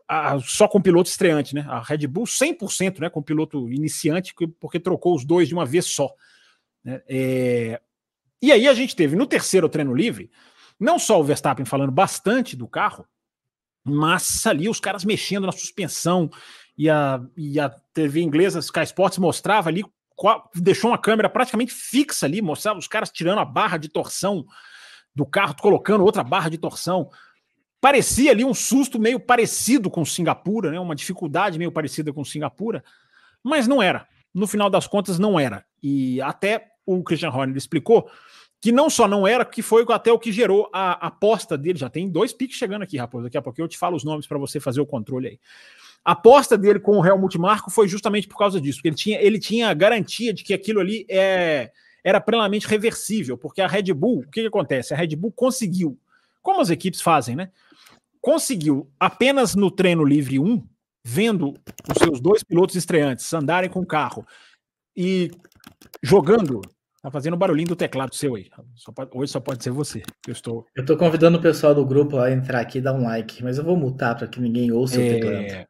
a, 0.08 0.40
só 0.40 0.68
com 0.68 0.82
piloto 0.82 1.10
estreante, 1.10 1.56
né? 1.56 1.66
A 1.68 1.82
Red 1.82 2.08
Bull 2.08 2.26
100%, 2.26 3.00
né? 3.00 3.10
Com 3.10 3.22
piloto 3.22 3.72
iniciante, 3.72 4.34
porque 4.60 4.80
trocou 4.80 5.16
os 5.16 5.26
dois 5.26 5.48
de 5.48 5.54
uma 5.54 5.66
vez 5.66 5.86
só. 5.86 6.14
Né? 6.84 7.02
É... 7.08 7.82
E 8.42 8.52
aí 8.52 8.68
a 8.68 8.74
gente 8.74 8.96
teve 8.96 9.16
no 9.16 9.26
terceiro 9.26 9.68
treino 9.68 9.96
livre, 9.96 10.30
não 10.80 11.00
só 11.00 11.20
o 11.20 11.24
Verstappen 11.24 11.66
falando 11.66 11.92
bastante 11.92 12.56
do 12.56 12.68
carro, 12.68 13.08
mas 13.84 14.46
ali 14.46 14.70
os 14.70 14.80
caras 14.80 15.04
mexendo 15.04 15.46
na 15.46 15.52
suspensão, 15.52 16.30
e 16.78 16.90
a, 16.90 17.20
e 17.36 17.60
a 17.60 17.70
TV 17.70 18.22
inglesa 18.22 18.60
Sky 18.60 18.84
Sports 18.84 19.18
mostrava 19.18 19.70
ali 19.70 19.84
deixou 20.56 20.92
uma 20.92 20.98
câmera 20.98 21.30
praticamente 21.30 21.74
fixa 21.74 22.26
ali, 22.26 22.42
mostrava 22.42 22.80
os 22.80 22.88
caras 22.88 23.10
tirando 23.10 23.40
a 23.40 23.46
barra 23.46 23.78
de 23.78 23.90
torção 23.90 24.46
do 25.14 25.26
carro, 25.26 25.56
colocando 25.60 26.04
outra 26.04 26.24
barra 26.24 26.50
de 26.50 26.58
torção. 26.58 27.10
Parecia 27.80 28.32
ali 28.32 28.44
um 28.44 28.54
susto 28.54 29.00
meio 29.00 29.20
parecido 29.20 29.90
com 29.90 30.04
Singapura, 30.04 30.72
né? 30.72 30.80
uma 30.80 30.96
dificuldade 30.96 31.60
meio 31.60 31.72
parecida 31.72 32.12
com 32.12 32.24
Singapura, 32.26 32.84
mas 33.44 33.68
não 33.68 33.82
era. 33.82 34.08
No 34.34 34.48
final 34.48 34.70
das 34.70 34.88
contas, 34.88 35.18
não 35.18 35.40
era. 35.40 35.66
E 35.82 36.22
até 36.22 36.68
o 36.86 37.04
Christian 37.04 37.30
Horner 37.30 37.56
explicou 37.56 38.10
que 38.60 38.72
não 38.72 38.90
só 38.90 39.08
não 39.08 39.28
era, 39.28 39.46
que 39.46 39.62
foi 39.62 39.86
até 39.90 40.12
o 40.12 40.20
que 40.20 40.32
gerou 40.32 40.70
a 40.74 40.94
aposta 41.08 41.58
dele. 41.58 41.78
Já 41.78 41.90
tem 41.90 42.10
dois 42.10 42.34
piques 42.34 42.58
chegando 42.58 42.82
aqui, 42.82 42.98
Raposo. 42.98 43.26
Daqui 43.26 43.38
a 43.38 43.42
pouco 43.42 43.62
eu 43.62 43.68
te 43.68 43.78
falo 43.78 43.96
os 43.96 44.04
nomes 44.04 44.26
para 44.26 44.38
você 44.38 44.60
fazer 44.60 44.82
o 44.82 44.86
controle 44.86 45.28
aí. 45.28 45.40
A 46.08 46.14
aposta 46.14 46.58
dele 46.58 46.80
com 46.80 46.98
o 46.98 47.06
Helmut 47.06 47.38
Marko 47.38 47.70
foi 47.70 47.86
justamente 47.86 48.30
por 48.30 48.38
causa 48.38 48.62
disso, 48.62 48.78
porque 48.78 48.88
ele 48.88 48.96
tinha, 48.96 49.22
ele 49.22 49.38
tinha 49.38 49.74
garantia 49.74 50.34
de 50.34 50.42
que 50.42 50.54
aquilo 50.54 50.80
ali 50.80 51.06
é, 51.10 51.70
era 52.02 52.22
plenamente 52.22 52.66
reversível, 52.66 53.38
porque 53.38 53.60
a 53.60 53.68
Red 53.68 53.94
Bull, 53.94 54.20
o 54.20 54.30
que, 54.30 54.40
que 54.40 54.48
acontece? 54.48 54.94
A 54.94 54.98
Red 54.98 55.18
Bull 55.18 55.34
conseguiu, 55.34 56.00
como 56.42 56.62
as 56.62 56.70
equipes 56.70 57.02
fazem, 57.02 57.36
né? 57.36 57.52
Conseguiu 58.22 58.90
apenas 58.98 59.54
no 59.54 59.70
treino 59.70 60.06
livre 60.06 60.40
1, 60.40 60.66
vendo 61.04 61.56
os 61.92 61.98
seus 62.02 62.22
dois 62.22 62.42
pilotos 62.42 62.78
estreantes 62.78 63.34
andarem 63.34 63.70
com 63.70 63.82
o 63.82 63.86
carro 63.86 64.26
e 64.96 65.30
jogando 66.02 66.62
Tá 67.02 67.12
fazendo 67.12 67.38
barulhinho 67.38 67.70
do 67.70 67.76
teclado 67.76 68.14
seu 68.16 68.36
aí. 68.36 68.50
Só 68.76 68.92
pode, 68.92 69.12
hoje 69.14 69.32
só 69.32 69.40
pode 69.40 69.64
ser 69.64 69.70
você. 69.70 70.02
Eu 70.28 70.34
estou. 70.34 70.66
Eu 70.76 70.84
tô 70.84 70.98
convidando 70.98 71.38
o 71.38 71.42
pessoal 71.42 71.74
do 71.74 71.86
grupo 71.86 72.18
a 72.18 72.32
entrar 72.32 72.60
aqui 72.60 72.80
e 72.80 72.82
dar 72.82 72.94
um 72.94 73.04
like, 73.04 73.42
mas 73.42 73.58
eu 73.58 73.64
vou 73.64 73.78
mutar 73.78 74.16
para 74.16 74.28
que 74.28 74.42
ninguém 74.42 74.72
ouça 74.72 75.00
é... 75.00 75.08
o 75.08 75.14
teclado. 75.14 75.68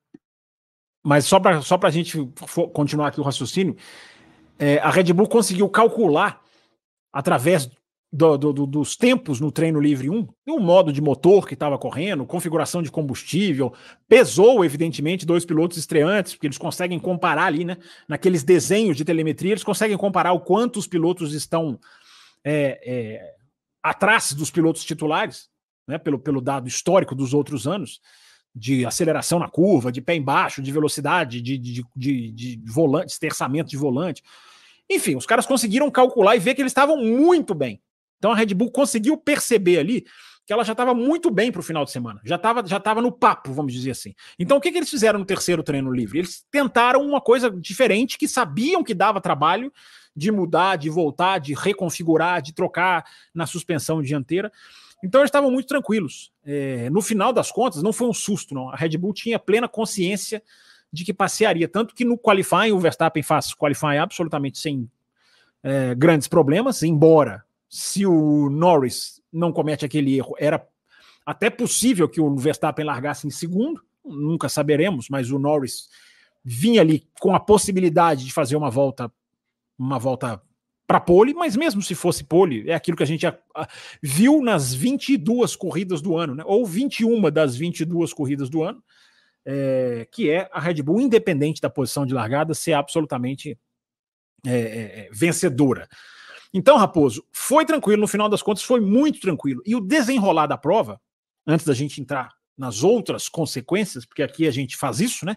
Mas 1.07 1.23
só 1.23 1.39
para 1.39 1.61
só 1.61 1.79
a 1.81 1.89
gente 1.89 2.17
continuar 2.73 3.07
aqui 3.07 3.21
o 3.21 3.23
raciocínio, 3.23 3.77
é, 4.59 4.77
a 4.79 4.89
Red 4.89 5.13
Bull 5.13 5.29
conseguiu 5.29 5.69
calcular, 5.69 6.41
através 7.13 7.71
do, 8.11 8.37
do, 8.37 8.65
dos 8.65 8.97
tempos 8.97 9.39
no 9.39 9.49
treino 9.49 9.79
livre 9.79 10.09
1, 10.09 10.27
o 10.49 10.59
modo 10.59 10.91
de 10.91 10.99
motor 10.99 11.47
que 11.47 11.53
estava 11.53 11.77
correndo, 11.77 12.25
configuração 12.25 12.83
de 12.83 12.91
combustível, 12.91 13.73
pesou, 14.05 14.65
evidentemente, 14.65 15.25
dois 15.25 15.45
pilotos 15.45 15.77
estreantes, 15.77 16.33
porque 16.33 16.47
eles 16.47 16.57
conseguem 16.57 16.99
comparar 16.99 17.45
ali, 17.45 17.63
né? 17.63 17.77
Naqueles 18.05 18.43
desenhos 18.43 18.97
de 18.97 19.05
telemetria, 19.05 19.53
eles 19.53 19.63
conseguem 19.63 19.95
comparar 19.95 20.33
o 20.33 20.41
quanto 20.41 20.77
os 20.77 20.87
pilotos 20.87 21.33
estão 21.33 21.79
é, 22.43 22.81
é, 22.85 23.33
atrás 23.81 24.33
dos 24.33 24.51
pilotos 24.51 24.83
titulares, 24.83 25.47
né? 25.87 25.97
Pelo, 25.97 26.19
pelo 26.19 26.41
dado 26.41 26.67
histórico 26.67 27.15
dos 27.15 27.33
outros 27.33 27.65
anos, 27.65 28.01
de 28.57 28.85
aceleração 28.85 29.39
na 29.39 29.47
curva, 29.47 29.91
de 29.91 30.01
pé 30.01 30.15
embaixo, 30.15 30.61
de 30.61 30.71
velocidade, 30.71 31.41
de, 31.41 31.57
de, 31.57 31.85
de, 31.95 32.31
de 32.31 32.61
volante, 32.65 33.11
esterçamento 33.11 33.69
de 33.69 33.77
volante. 33.77 34.23
Enfim, 34.89 35.15
os 35.15 35.25
caras 35.25 35.45
conseguiram 35.45 35.91
calcular 35.91 36.35
e 36.35 36.39
ver 36.39 36.55
que 36.55 36.61
eles 36.61 36.71
estavam 36.71 36.97
muito 36.97 37.53
bem. 37.53 37.81
Então 38.17 38.31
a 38.31 38.35
Red 38.35 38.53
Bull 38.53 38.71
conseguiu 38.71 39.17
perceber 39.17 39.77
ali 39.77 40.05
que 40.45 40.53
ela 40.53 40.63
já 40.63 40.71
estava 40.71 40.93
muito 40.93 41.29
bem 41.29 41.51
para 41.51 41.59
o 41.59 41.63
final 41.63 41.83
de 41.83 41.91
semana, 41.91 42.21
já 42.23 42.37
estava 42.37 42.65
já 42.65 42.79
tava 42.79 43.01
no 43.01 43.11
papo, 43.11 43.51
vamos 43.51 43.73
dizer 43.73 43.91
assim. 43.91 44.15
Então 44.39 44.57
o 44.57 44.61
que, 44.61 44.71
que 44.71 44.77
eles 44.77 44.89
fizeram 44.89 45.19
no 45.19 45.25
terceiro 45.25 45.61
treino 45.61 45.91
livre? 45.91 46.19
Eles 46.19 46.45
tentaram 46.49 47.05
uma 47.05 47.19
coisa 47.19 47.51
diferente 47.51 48.17
que 48.17 48.27
sabiam 48.27 48.81
que 48.81 48.93
dava 48.93 49.19
trabalho 49.19 49.71
de 50.15 50.31
mudar, 50.31 50.77
de 50.77 50.89
voltar, 50.89 51.37
de 51.39 51.53
reconfigurar, 51.53 52.41
de 52.41 52.53
trocar 52.53 53.05
na 53.35 53.45
suspensão 53.45 54.01
dianteira. 54.01 54.51
Então 55.03 55.21
eles 55.21 55.29
estavam 55.29 55.51
muito 55.51 55.67
tranquilos. 55.67 56.31
É, 56.43 56.89
no 56.89 57.01
final 57.01 57.31
das 57.31 57.51
contas, 57.51 57.83
não 57.83 57.93
foi 57.93 58.07
um 58.07 58.13
susto, 58.13 58.53
não. 58.53 58.69
A 58.69 58.75
Red 58.75 58.97
Bull 58.97 59.13
tinha 59.13 59.37
plena 59.37 59.67
consciência 59.67 60.41
de 60.91 61.05
que 61.05 61.13
passearia. 61.13 61.67
Tanto 61.67 61.93
que 61.93 62.05
no 62.05 62.17
qualifying, 62.17 62.71
o 62.71 62.79
Verstappen 62.79 63.21
faz 63.21 63.53
qualifying 63.53 63.97
absolutamente 63.97 64.57
sem 64.57 64.89
é, 65.63 65.93
grandes 65.95 66.27
problemas, 66.27 66.83
embora 66.83 67.43
se 67.69 68.05
o 68.05 68.49
Norris 68.49 69.21
não 69.31 69.51
comete 69.51 69.85
aquele 69.85 70.17
erro, 70.17 70.35
era 70.39 70.65
até 71.25 71.49
possível 71.49 72.07
que 72.07 72.21
o 72.21 72.35
Verstappen 72.37 72.85
largasse 72.85 73.27
em 73.27 73.29
segundo, 73.29 73.83
nunca 74.03 74.47
saberemos, 74.47 75.09
mas 75.09 75.29
o 75.29 75.37
Norris 75.37 75.89
vinha 76.43 76.79
ali 76.79 77.05
com 77.19 77.35
a 77.35 77.39
possibilidade 77.39 78.23
de 78.23 78.31
fazer 78.31 78.55
uma 78.55 78.69
volta 78.69 79.11
uma 79.77 79.99
volta 79.99 80.41
para 80.87 81.01
pole, 81.01 81.33
mas 81.33 81.57
mesmo 81.57 81.81
se 81.81 81.93
fosse 81.93 82.23
pole, 82.23 82.69
é 82.69 82.73
aquilo 82.73 82.95
que 82.95 83.03
a 83.03 83.07
gente 83.07 83.25
viu 84.01 84.41
nas 84.41 84.73
22 84.73 85.53
corridas 85.53 86.01
do 86.01 86.15
ano, 86.15 86.33
né? 86.33 86.43
ou 86.47 86.65
21 86.65 87.29
das 87.29 87.57
22 87.57 88.13
corridas 88.13 88.49
do 88.49 88.63
ano, 88.63 88.81
é, 89.45 90.07
que 90.09 90.29
é 90.29 90.49
a 90.51 90.61
Red 90.61 90.81
Bull, 90.81 91.01
independente 91.01 91.61
da 91.61 91.69
posição 91.69 92.05
de 92.05 92.13
largada, 92.13 92.53
ser 92.53 92.71
absolutamente 92.73 93.59
é, 94.45 94.51
é, 94.51 94.99
é 94.99 95.09
vencedora. 95.11 95.89
Então, 96.53 96.77
Raposo, 96.77 97.25
foi 97.33 97.65
tranquilo, 97.65 98.01
no 98.01 98.07
final 98.07 98.29
das 98.29 98.41
contas, 98.41 98.63
foi 98.63 98.79
muito 98.79 99.19
tranquilo. 99.19 99.61
E 99.65 99.75
o 99.75 99.81
desenrolar 99.81 100.47
da 100.47 100.57
prova, 100.57 101.01
antes 101.45 101.65
da 101.65 101.73
gente 101.73 101.99
entrar 101.99 102.31
nas 102.57 102.81
outras 102.81 103.27
consequências, 103.27 104.05
porque 104.05 104.23
aqui 104.23 104.47
a 104.47 104.51
gente 104.51 104.77
faz 104.77 105.01
isso, 105.01 105.25
né? 105.25 105.35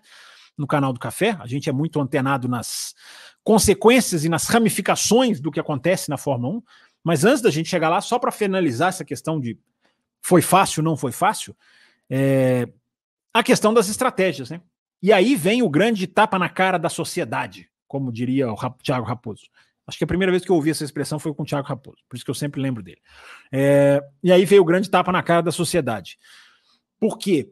No 0.60 0.66
canal 0.66 0.92
do 0.92 1.00
Café, 1.00 1.38
a 1.40 1.46
gente 1.46 1.70
é 1.70 1.72
muito 1.72 1.98
antenado 1.98 2.46
nas 2.46 2.94
consequências 3.42 4.26
e 4.26 4.28
nas 4.28 4.46
ramificações 4.46 5.40
do 5.40 5.50
que 5.50 5.58
acontece 5.58 6.10
na 6.10 6.18
Fórmula 6.18 6.58
1. 6.58 6.62
Mas 7.02 7.24
antes 7.24 7.40
da 7.40 7.50
gente 7.50 7.70
chegar 7.70 7.88
lá, 7.88 8.02
só 8.02 8.18
para 8.18 8.30
finalizar 8.30 8.90
essa 8.90 9.04
questão 9.04 9.40
de 9.40 9.58
foi 10.20 10.42
fácil, 10.42 10.82
não 10.82 10.98
foi 10.98 11.12
fácil, 11.12 11.56
é 12.10 12.68
a 13.32 13.42
questão 13.42 13.72
das 13.72 13.88
estratégias, 13.88 14.50
né? 14.50 14.60
E 15.02 15.14
aí 15.14 15.34
vem 15.34 15.62
o 15.62 15.70
grande 15.70 16.06
tapa 16.06 16.38
na 16.38 16.48
cara 16.48 16.76
da 16.76 16.90
sociedade, 16.90 17.70
como 17.88 18.12
diria 18.12 18.52
o 18.52 18.56
Thiago 18.82 19.06
Raposo. 19.06 19.44
Acho 19.86 19.96
que 19.96 20.04
a 20.04 20.06
primeira 20.06 20.30
vez 20.30 20.44
que 20.44 20.50
eu 20.50 20.56
ouvi 20.56 20.70
essa 20.70 20.84
expressão 20.84 21.18
foi 21.18 21.32
com 21.32 21.42
o 21.42 21.46
Thiago 21.46 21.66
Raposo, 21.66 21.98
por 22.06 22.16
isso 22.16 22.24
que 22.24 22.30
eu 22.30 22.34
sempre 22.34 22.60
lembro 22.60 22.82
dele. 22.82 23.00
É, 23.50 24.02
e 24.22 24.30
aí 24.30 24.44
veio 24.44 24.60
o 24.60 24.64
grande 24.64 24.90
tapa 24.90 25.10
na 25.10 25.22
cara 25.22 25.40
da 25.40 25.50
sociedade. 25.50 26.18
Por 26.98 27.16
quê? 27.16 27.50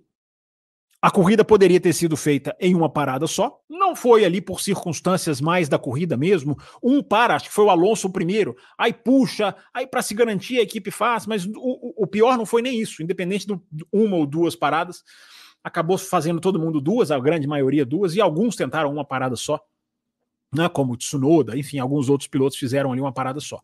A 1.00 1.12
corrida 1.12 1.45
poderia 1.45 1.81
ter 1.81 1.93
sido 1.93 2.17
feita 2.17 2.57
em 2.59 2.75
uma 2.75 2.90
parada 2.90 3.26
só, 3.28 3.61
não 3.71 3.95
foi 3.95 4.25
ali 4.25 4.40
por 4.40 4.61
circunstâncias 4.61 5.40
mais 5.40 5.69
da 5.69 5.78
corrida 5.78 6.17
mesmo. 6.17 6.57
Um 6.83 7.00
para, 7.02 7.37
acho 7.37 7.47
que 7.47 7.55
foi 7.55 7.67
o 7.67 7.71
Alonso 7.71 8.11
primeiro, 8.11 8.57
aí 8.76 8.93
puxa, 8.93 9.55
aí 9.73 9.87
para 9.87 10.02
se 10.02 10.12
garantir 10.12 10.59
a 10.59 10.62
equipe 10.62 10.90
faz, 10.90 11.25
mas 11.25 11.47
o, 11.47 11.95
o, 11.97 12.07
pior 12.07 12.37
não 12.37 12.45
foi 12.45 12.62
nem 12.62 12.81
isso, 12.81 13.00
independente 13.00 13.47
de 13.47 13.87
uma 13.93 14.17
ou 14.17 14.26
duas 14.26 14.57
paradas, 14.57 15.05
acabou 15.62 15.97
fazendo 15.97 16.40
todo 16.40 16.59
mundo 16.59 16.81
duas, 16.81 17.12
a 17.12 17.21
grande 17.21 17.47
maioria 17.47 17.87
duas, 17.87 18.17
e 18.17 18.21
alguns 18.21 18.57
tentaram 18.57 18.93
uma 18.93 19.05
parada 19.05 19.37
só 19.37 19.61
né, 20.52 20.69
como 20.69 20.95
o 20.95 20.97
Tsunoda, 20.97 21.57
enfim, 21.57 21.78
alguns 21.78 22.09
outros 22.09 22.28
pilotos 22.28 22.59
fizeram 22.59 22.90
ali 22.90 23.00
uma 23.00 23.12
parada 23.12 23.40
só. 23.40 23.61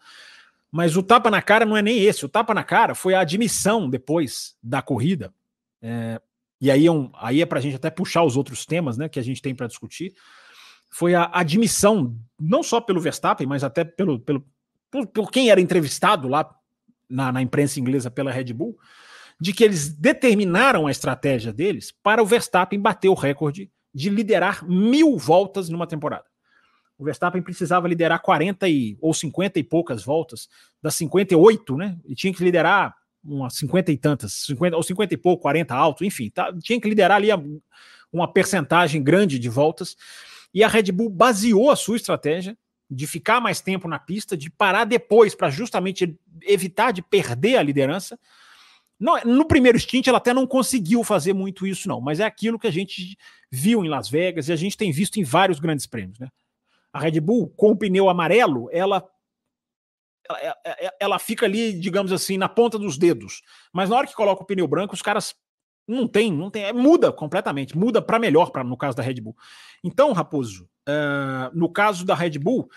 Mas 0.70 0.96
o 0.96 1.02
tapa 1.02 1.30
na 1.30 1.40
cara 1.40 1.64
não 1.64 1.76
é 1.76 1.82
nem 1.82 2.00
esse. 2.00 2.24
O 2.24 2.28
tapa 2.28 2.52
na 2.52 2.64
cara 2.64 2.94
foi 2.94 3.14
a 3.14 3.20
admissão 3.20 3.88
depois 3.88 4.56
da 4.62 4.82
corrida. 4.82 5.32
É, 5.80 6.20
e 6.64 6.70
aí 6.70 6.86
é, 6.86 6.90
um, 6.90 7.10
aí 7.16 7.42
é 7.42 7.46
para 7.46 7.58
a 7.58 7.62
gente 7.62 7.76
até 7.76 7.90
puxar 7.90 8.22
os 8.22 8.38
outros 8.38 8.64
temas 8.64 8.96
né, 8.96 9.06
que 9.06 9.18
a 9.20 9.22
gente 9.22 9.42
tem 9.42 9.54
para 9.54 9.66
discutir. 9.66 10.14
Foi 10.88 11.14
a 11.14 11.30
admissão, 11.30 12.16
não 12.40 12.62
só 12.62 12.80
pelo 12.80 13.02
Verstappen, 13.02 13.46
mas 13.46 13.62
até 13.62 13.84
pelo, 13.84 14.18
pelo, 14.18 14.42
por, 14.90 15.06
por 15.08 15.30
quem 15.30 15.50
era 15.50 15.60
entrevistado 15.60 16.26
lá 16.26 16.50
na, 17.06 17.30
na 17.30 17.42
imprensa 17.42 17.78
inglesa 17.78 18.10
pela 18.10 18.32
Red 18.32 18.54
Bull, 18.54 18.78
de 19.38 19.52
que 19.52 19.62
eles 19.62 19.90
determinaram 19.90 20.86
a 20.86 20.90
estratégia 20.90 21.52
deles 21.52 21.92
para 22.02 22.22
o 22.22 22.26
Verstappen 22.26 22.80
bater 22.80 23.10
o 23.10 23.14
recorde 23.14 23.70
de 23.92 24.08
liderar 24.08 24.66
mil 24.66 25.18
voltas 25.18 25.68
numa 25.68 25.86
temporada. 25.86 26.24
O 26.96 27.04
Verstappen 27.04 27.42
precisava 27.42 27.86
liderar 27.86 28.22
40 28.22 28.66
e, 28.70 28.96
ou 29.02 29.12
50 29.12 29.58
e 29.58 29.62
poucas 29.62 30.02
voltas, 30.02 30.48
das 30.80 30.94
58, 30.94 31.76
né? 31.76 31.98
E 32.06 32.14
tinha 32.14 32.32
que 32.32 32.42
liderar 32.42 32.94
umas 33.24 33.54
50 33.54 33.90
e 33.92 33.96
tantas, 33.96 34.32
50, 34.32 34.76
ou 34.76 34.82
50 34.82 35.14
e 35.14 35.16
pouco, 35.16 35.42
40 35.42 35.74
alto, 35.74 36.04
enfim, 36.04 36.30
tá, 36.30 36.52
tinha 36.60 36.80
que 36.80 36.88
liderar 36.88 37.16
ali 37.16 37.28
uma 38.12 38.32
percentagem 38.32 39.02
grande 39.02 39.38
de 39.38 39.48
voltas. 39.48 39.96
E 40.52 40.62
a 40.62 40.68
Red 40.68 40.92
Bull 40.92 41.10
baseou 41.10 41.70
a 41.70 41.76
sua 41.76 41.96
estratégia 41.96 42.56
de 42.88 43.06
ficar 43.06 43.40
mais 43.40 43.60
tempo 43.60 43.88
na 43.88 43.98
pista, 43.98 44.36
de 44.36 44.50
parar 44.50 44.84
depois 44.84 45.34
para 45.34 45.50
justamente 45.50 46.16
evitar 46.42 46.92
de 46.92 47.02
perder 47.02 47.56
a 47.56 47.62
liderança. 47.62 48.18
No, 49.00 49.18
no 49.24 49.46
primeiro 49.46 49.78
stint, 49.78 50.06
ela 50.06 50.18
até 50.18 50.32
não 50.32 50.46
conseguiu 50.46 51.02
fazer 51.02 51.32
muito 51.32 51.66
isso, 51.66 51.88
não, 51.88 52.00
mas 52.00 52.20
é 52.20 52.24
aquilo 52.24 52.58
que 52.58 52.66
a 52.66 52.72
gente 52.72 53.16
viu 53.50 53.84
em 53.84 53.88
Las 53.88 54.08
Vegas 54.08 54.48
e 54.48 54.52
a 54.52 54.56
gente 54.56 54.76
tem 54.76 54.92
visto 54.92 55.18
em 55.18 55.24
vários 55.24 55.58
grandes 55.58 55.86
prêmios, 55.86 56.18
né? 56.18 56.28
a 56.94 57.00
Red 57.00 57.18
Bull 57.20 57.52
com 57.56 57.72
o 57.72 57.76
pneu 57.76 58.08
amarelo, 58.08 58.68
ela, 58.70 59.04
ela, 60.28 60.56
ela 61.00 61.18
fica 61.18 61.46
ali, 61.46 61.72
digamos 61.72 62.12
assim, 62.12 62.38
na 62.38 62.48
ponta 62.48 62.78
dos 62.78 62.96
dedos. 62.96 63.42
Mas 63.72 63.90
na 63.90 63.96
hora 63.96 64.06
que 64.06 64.14
coloca 64.14 64.42
o 64.42 64.46
pneu 64.46 64.66
branco, 64.66 64.94
os 64.94 65.02
caras 65.02 65.34
não 65.86 66.08
tem, 66.08 66.32
não 66.32 66.50
tem, 66.50 66.64
é, 66.64 66.72
muda 66.72 67.12
completamente, 67.12 67.76
muda 67.76 68.00
para 68.00 68.18
melhor 68.18 68.50
para 68.50 68.64
no 68.64 68.76
caso 68.76 68.96
da 68.96 69.02
Red 69.02 69.20
Bull. 69.20 69.36
Então, 69.82 70.12
Raposo, 70.12 70.68
uh, 70.88 71.56
no 71.56 71.68
caso 71.68 72.04
da 72.04 72.14
Red 72.14 72.38
Bull, 72.38 72.68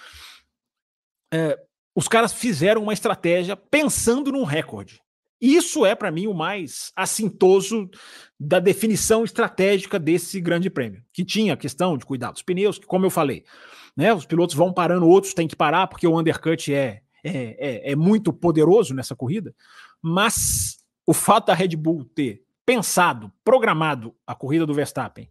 uh, 1.34 1.68
os 1.96 2.08
caras 2.08 2.34
fizeram 2.34 2.84
uma 2.84 2.94
estratégia 2.94 3.56
pensando 3.56 4.32
num 4.32 4.44
recorde. 4.44 5.02
Isso 5.40 5.86
é, 5.86 5.94
para 5.94 6.12
mim, 6.12 6.28
o 6.28 6.34
mais 6.34 6.92
assintoso 6.96 7.90
da 8.40 8.60
definição 8.60 9.24
estratégica 9.24 10.00
desse 10.00 10.42
grande 10.42 10.70
prêmio, 10.70 11.04
que 11.14 11.24
tinha 11.24 11.54
a 11.54 11.58
questão 11.58 11.98
de 11.98 12.06
cuidar 12.06 12.32
dos 12.32 12.42
pneus, 12.42 12.80
que, 12.80 12.88
como 12.88 13.06
eu 13.06 13.10
falei, 13.10 13.46
né? 13.96 14.14
Os 14.14 14.26
pilotos 14.26 14.56
vão 14.56 14.74
parando, 14.74 15.08
outros 15.08 15.34
têm 15.34 15.48
que 15.48 15.56
parar, 15.56 15.88
porque 15.88 16.08
o 16.08 16.20
undercut 16.20 16.74
é, 16.74 17.02
é, 17.24 17.90
é, 17.90 17.92
é 17.92 17.96
muito 17.96 18.32
poderoso 18.32 18.94
nessa 18.94 19.16
corrida. 19.16 19.54
Mas 20.02 20.78
o 21.06 21.14
fato 21.14 21.48
da 21.48 21.54
Red 21.54 21.76
Bull 21.76 22.04
ter 22.04 22.44
pensado, 22.66 23.32
programado 23.44 24.14
a 24.26 24.36
corrida 24.36 24.66
do 24.66 24.74
Verstappen 24.74 25.30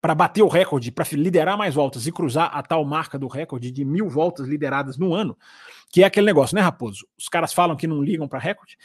para 0.00 0.14
bater 0.14 0.42
o 0.42 0.48
recorde, 0.48 0.90
para 0.90 1.04
liderar 1.12 1.58
mais 1.58 1.74
voltas 1.74 2.06
e 2.06 2.12
cruzar 2.12 2.50
a 2.54 2.62
tal 2.62 2.84
marca 2.84 3.18
do 3.18 3.26
recorde 3.28 3.70
de 3.70 3.84
mil 3.84 4.08
voltas 4.08 4.48
lideradas 4.48 4.96
no 4.96 5.12
ano, 5.12 5.36
que 5.92 6.02
é 6.02 6.06
aquele 6.06 6.24
negócio, 6.24 6.54
né, 6.54 6.62
Raposo? 6.62 7.06
Os 7.18 7.28
caras 7.28 7.52
falam 7.52 7.76
que 7.76 7.86
não 7.86 8.02
ligam 8.02 8.26
para 8.26 8.38
recorde, 8.38 8.78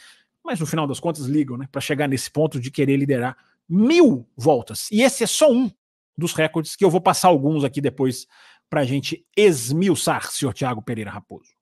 mas 0.44 0.60
no 0.60 0.66
final 0.66 0.86
das 0.86 1.00
contas 1.00 1.24
ligam, 1.24 1.56
né, 1.56 1.66
para 1.72 1.80
chegar 1.80 2.06
nesse 2.06 2.30
ponto 2.30 2.60
de 2.60 2.70
querer 2.70 2.98
liderar 2.98 3.34
mil 3.66 4.28
voltas. 4.36 4.90
E 4.92 5.02
esse 5.02 5.24
é 5.24 5.26
só 5.26 5.50
um 5.50 5.70
dos 6.16 6.34
recordes 6.34 6.76
que 6.76 6.84
eu 6.84 6.90
vou 6.90 7.00
passar 7.00 7.28
alguns 7.28 7.64
aqui 7.64 7.80
depois 7.80 8.26
para 8.68 8.82
a 8.82 8.84
gente 8.84 9.24
esmiuçar, 9.34 10.30
senhor 10.30 10.52
Tiago 10.52 10.82
Pereira 10.82 11.10
Raposo. 11.10 11.55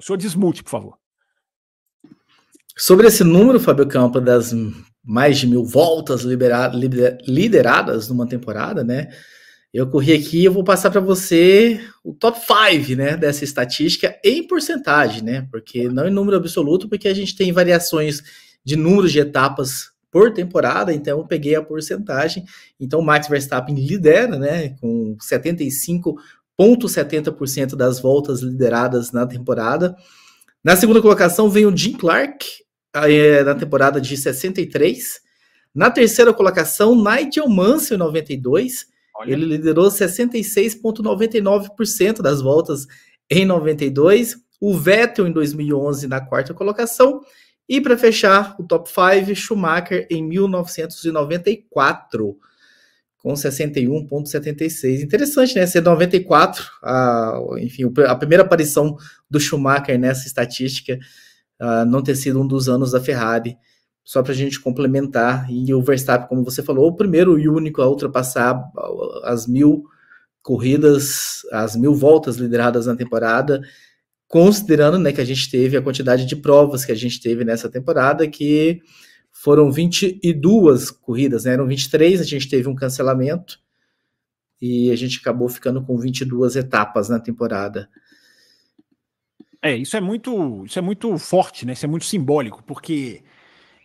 O 0.00 0.02
senhor 0.02 0.16
desmute, 0.16 0.62
por 0.62 0.70
favor. 0.70 0.94
Sobre 2.74 3.06
esse 3.06 3.22
número, 3.22 3.60
Fábio 3.60 3.86
Campo, 3.86 4.18
das 4.18 4.54
mais 5.04 5.38
de 5.38 5.46
mil 5.46 5.62
voltas 5.62 6.22
lideradas 6.22 8.08
numa 8.08 8.26
temporada, 8.26 8.82
né? 8.82 9.08
Eu 9.72 9.88
corri 9.88 10.14
aqui 10.14 10.44
e 10.44 10.48
vou 10.48 10.64
passar 10.64 10.90
para 10.90 11.02
você 11.02 11.80
o 12.02 12.14
top 12.14 12.38
5, 12.40 12.96
né, 12.96 13.16
dessa 13.16 13.44
estatística 13.44 14.18
em 14.24 14.46
porcentagem, 14.46 15.22
né? 15.22 15.46
Porque 15.50 15.88
não 15.90 16.08
em 16.08 16.10
número 16.10 16.38
absoluto, 16.38 16.88
porque 16.88 17.06
a 17.06 17.14
gente 17.14 17.36
tem 17.36 17.52
variações 17.52 18.22
de 18.64 18.76
números 18.76 19.12
de 19.12 19.20
etapas 19.20 19.90
por 20.10 20.32
temporada, 20.32 20.92
então 20.92 21.18
eu 21.18 21.26
peguei 21.26 21.54
a 21.54 21.62
porcentagem. 21.62 22.44
Então 22.80 23.00
o 23.00 23.04
Max 23.04 23.28
Verstappen 23.28 23.74
lidera, 23.74 24.38
né, 24.38 24.70
com 24.80 25.14
75,5 25.20 26.14
0,70% 26.60 27.74
das 27.74 27.98
voltas 28.00 28.40
lideradas 28.40 29.12
na 29.12 29.26
temporada. 29.26 29.96
Na 30.62 30.76
segunda 30.76 31.00
colocação 31.00 31.48
vem 31.48 31.64
o 31.64 31.74
Jim 31.74 31.94
Clark, 31.94 32.46
é, 32.94 33.42
na 33.42 33.54
temporada 33.54 33.98
de 34.00 34.14
63. 34.16 35.20
Na 35.74 35.90
terceira 35.90 36.34
colocação, 36.34 36.94
Nigel 36.94 37.48
Mansell, 37.48 37.96
92. 37.96 38.86
Olha. 39.16 39.32
Ele 39.32 39.46
liderou 39.46 39.88
66,99% 39.88 42.20
das 42.20 42.42
voltas 42.42 42.86
em 43.30 43.46
92. 43.46 44.36
O 44.60 44.76
Vettel 44.76 45.26
em 45.26 45.32
2011 45.32 46.06
na 46.06 46.20
quarta 46.20 46.52
colocação. 46.52 47.22
E 47.66 47.80
para 47.80 47.96
fechar 47.96 48.54
o 48.58 48.64
top 48.64 48.90
5, 48.90 49.34
Schumacher 49.34 50.06
em 50.10 50.22
1994 50.22 52.36
com 53.22 53.34
61,76. 53.34 55.02
Interessante, 55.02 55.54
né? 55.54 55.66
Ser 55.66 55.82
94, 55.82 56.64
a, 56.82 57.40
enfim, 57.58 57.84
a 58.06 58.14
primeira 58.16 58.42
aparição 58.42 58.96
do 59.28 59.38
Schumacher 59.38 59.98
nessa 59.98 60.26
estatística, 60.26 60.98
uh, 61.60 61.84
não 61.84 62.02
ter 62.02 62.16
sido 62.16 62.40
um 62.40 62.46
dos 62.46 62.68
anos 62.68 62.92
da 62.92 63.00
Ferrari, 63.00 63.56
só 64.02 64.22
para 64.22 64.32
a 64.32 64.36
gente 64.36 64.58
complementar. 64.58 65.46
E 65.50 65.72
o 65.74 65.82
Verstappen, 65.82 66.28
como 66.28 66.44
você 66.44 66.62
falou, 66.62 66.88
o 66.88 66.96
primeiro 66.96 67.38
e 67.38 67.48
único 67.48 67.82
a 67.82 67.88
ultrapassar 67.88 68.60
as 69.24 69.46
mil 69.46 69.84
corridas, 70.42 71.42
as 71.52 71.76
mil 71.76 71.94
voltas 71.94 72.36
lideradas 72.36 72.86
na 72.86 72.96
temporada, 72.96 73.60
considerando 74.26 74.98
né, 74.98 75.12
que 75.12 75.20
a 75.20 75.24
gente 75.24 75.50
teve 75.50 75.76
a 75.76 75.82
quantidade 75.82 76.24
de 76.24 76.36
provas 76.36 76.84
que 76.84 76.92
a 76.92 76.96
gente 76.96 77.20
teve 77.20 77.44
nessa 77.44 77.68
temporada, 77.68 78.26
que 78.26 78.80
foram 79.42 79.72
22 79.72 80.90
corridas, 80.90 81.44
né? 81.44 81.54
eram 81.54 81.66
23, 81.66 82.20
a 82.20 82.24
gente 82.24 82.46
teve 82.46 82.68
um 82.68 82.74
cancelamento 82.74 83.58
e 84.60 84.90
a 84.90 84.96
gente 84.96 85.18
acabou 85.18 85.48
ficando 85.48 85.82
com 85.82 85.96
22 85.96 86.56
etapas 86.56 87.08
na 87.08 87.18
temporada. 87.18 87.88
É, 89.62 89.74
isso 89.74 89.96
é 89.96 90.00
muito, 90.00 90.62
isso 90.66 90.78
é 90.78 90.82
muito 90.82 91.16
forte, 91.16 91.64
né? 91.64 91.72
Isso 91.72 91.86
é 91.86 91.88
muito 91.88 92.04
simbólico, 92.04 92.62
porque 92.64 93.22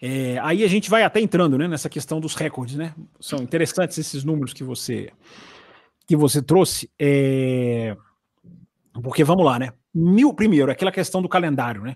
é, 0.02 0.38
aí 0.40 0.62
a 0.62 0.68
gente 0.68 0.90
vai 0.90 1.04
até 1.04 1.22
entrando, 1.22 1.58
né, 1.58 1.70
nessa 1.70 1.88
questão 1.88 2.20
dos 2.20 2.36
recordes, 2.36 2.76
né? 2.76 2.94
São 3.22 3.42
interessantes 3.42 3.98
esses 3.98 4.26
números 4.26 4.54
que 4.54 4.64
você 4.64 5.10
que 6.06 6.18
você 6.18 6.42
trouxe, 6.42 6.90
é, 7.00 7.96
porque 9.02 9.24
vamos 9.24 9.46
lá, 9.46 9.58
né? 9.58 9.72
Mil, 9.98 10.34
primeiro, 10.34 10.70
aquela 10.70 10.92
questão 10.92 11.22
do 11.22 11.30
calendário, 11.30 11.82
né? 11.82 11.96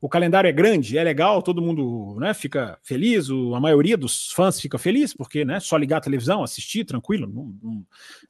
O 0.00 0.08
calendário 0.08 0.46
é 0.46 0.52
grande, 0.52 0.96
é 0.96 1.02
legal, 1.02 1.42
todo 1.42 1.60
mundo 1.60 2.16
né, 2.20 2.32
fica 2.32 2.78
feliz, 2.80 3.28
o, 3.28 3.56
a 3.56 3.60
maioria 3.60 3.96
dos 3.96 4.30
fãs 4.30 4.60
fica 4.60 4.78
feliz, 4.78 5.12
porque 5.12 5.44
né, 5.44 5.58
só 5.58 5.76
ligar 5.76 5.96
a 5.96 6.00
televisão, 6.00 6.44
assistir, 6.44 6.84
tranquilo, 6.84 7.26
não, 7.26 7.52
não, 7.60 7.86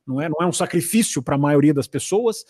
não 0.06 0.20
é, 0.22 0.28
não 0.30 0.38
é 0.40 0.46
um 0.46 0.52
sacrifício 0.52 1.22
para 1.22 1.34
a 1.34 1.38
maioria 1.38 1.74
das 1.74 1.86
pessoas. 1.86 2.46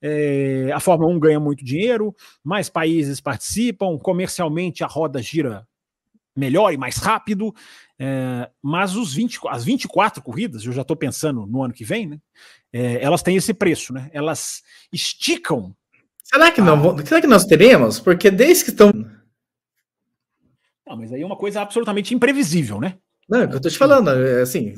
É, 0.00 0.70
a 0.72 0.78
Fórmula 0.78 1.12
1 1.12 1.18
ganha 1.18 1.40
muito 1.40 1.64
dinheiro, 1.64 2.14
mais 2.44 2.68
países 2.68 3.20
participam, 3.20 3.98
comercialmente 3.98 4.84
a 4.84 4.86
roda 4.86 5.20
gira 5.20 5.66
melhor 6.36 6.72
e 6.72 6.76
mais 6.76 6.98
rápido, 6.98 7.52
é, 7.98 8.48
mas 8.62 8.94
os 8.94 9.12
20, 9.12 9.40
as 9.48 9.64
24 9.64 10.22
corridas, 10.22 10.64
eu 10.64 10.72
já 10.72 10.82
estou 10.82 10.96
pensando 10.96 11.44
no 11.46 11.64
ano 11.64 11.74
que 11.74 11.84
vem, 11.84 12.06
né, 12.06 12.20
é, 12.72 13.02
elas 13.02 13.24
têm 13.24 13.34
esse 13.34 13.52
preço, 13.52 13.92
né, 13.92 14.08
elas 14.12 14.62
esticam 14.92 15.74
Será 16.22 16.50
que 16.50 16.60
não? 16.60 16.90
Ah. 16.90 17.06
Será 17.06 17.20
que 17.20 17.26
nós 17.26 17.44
teremos? 17.44 18.00
Porque 18.00 18.30
desde 18.30 18.64
que 18.64 18.70
estão. 18.70 18.92
Não, 20.86 20.96
mas 20.96 21.12
aí 21.12 21.22
é 21.22 21.26
uma 21.26 21.36
coisa 21.36 21.60
absolutamente 21.60 22.14
imprevisível, 22.14 22.80
né? 22.80 22.96
Não, 23.28 23.40
é 23.40 23.44
o 23.44 23.48
que 23.48 23.56
eu 23.56 23.60
tô 23.60 23.68
te 23.68 23.78
falando, 23.78 24.10
é 24.10 24.42
assim, 24.42 24.74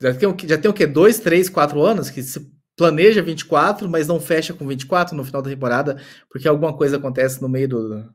já 0.00 0.14
tem, 0.14 0.48
já 0.48 0.58
tem 0.58 0.70
o 0.70 0.74
quê? 0.74 0.86
Dois, 0.86 1.18
três, 1.18 1.48
quatro 1.48 1.82
anos 1.82 2.10
que 2.10 2.22
se 2.22 2.54
planeja 2.76 3.22
24, 3.22 3.88
mas 3.88 4.08
não 4.08 4.20
fecha 4.20 4.52
com 4.52 4.66
24 4.66 5.16
no 5.16 5.24
final 5.24 5.42
da 5.42 5.50
temporada, 5.50 6.00
porque 6.28 6.48
alguma 6.48 6.76
coisa 6.76 6.96
acontece 6.96 7.40
no 7.40 7.48
meio 7.48 7.68
do, 7.68 8.14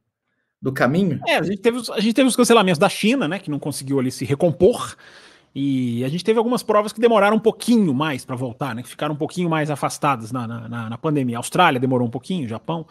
do 0.61 0.73
caminho. 0.73 1.19
É, 1.27 1.37
a 1.37 1.43
gente, 1.43 1.61
teve, 1.61 1.79
a 1.91 1.99
gente 1.99 2.13
teve 2.13 2.27
os 2.27 2.35
cancelamentos 2.35 2.79
da 2.79 2.89
China, 2.89 3.27
né, 3.27 3.39
que 3.39 3.49
não 3.49 3.59
conseguiu 3.59 3.99
ali 3.99 4.11
se 4.11 4.25
recompor. 4.25 4.95
E 5.53 6.03
a 6.03 6.09
gente 6.09 6.23
teve 6.23 6.37
algumas 6.37 6.61
provas 6.61 6.93
que 6.93 7.01
demoraram 7.01 7.37
um 7.37 7.39
pouquinho 7.39 7.93
mais 7.93 8.23
para 8.23 8.35
voltar, 8.35 8.75
né? 8.75 8.83
Que 8.83 8.89
ficaram 8.89 9.15
um 9.15 9.17
pouquinho 9.17 9.49
mais 9.49 9.71
afastadas 9.71 10.31
na, 10.31 10.47
na, 10.47 10.89
na 10.89 10.97
pandemia. 10.97 11.37
A 11.37 11.39
Austrália 11.39 11.79
demorou 11.79 12.07
um 12.07 12.11
pouquinho, 12.11 12.47
Japão. 12.47 12.85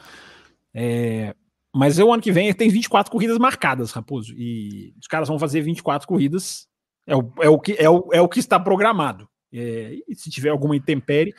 É, 0.75 1.35
mas 1.75 1.99
o 1.99 2.13
ano 2.13 2.23
que 2.23 2.33
vem 2.33 2.53
tem 2.53 2.69
24 2.69 3.11
corridas 3.11 3.39
marcadas, 3.39 3.93
Raposo. 3.93 4.35
E 4.37 4.95
os 5.01 5.07
caras 5.07 5.29
vão 5.29 5.39
fazer 5.39 5.61
24 5.61 6.07
corridas. 6.09 6.67
É 7.07 7.17
o, 7.17 7.33
é 7.41 7.49
o, 7.49 7.59
que, 7.59 7.77
é 7.79 7.89
o, 7.89 8.09
é 8.13 8.21
o 8.21 8.29
que 8.29 8.41
está 8.41 8.59
programado. 8.59 9.29
É, 9.53 9.97
e 10.07 10.15
se 10.15 10.29
tiver 10.29 10.51
alguma 10.51 10.77
intempérie, 10.77 11.35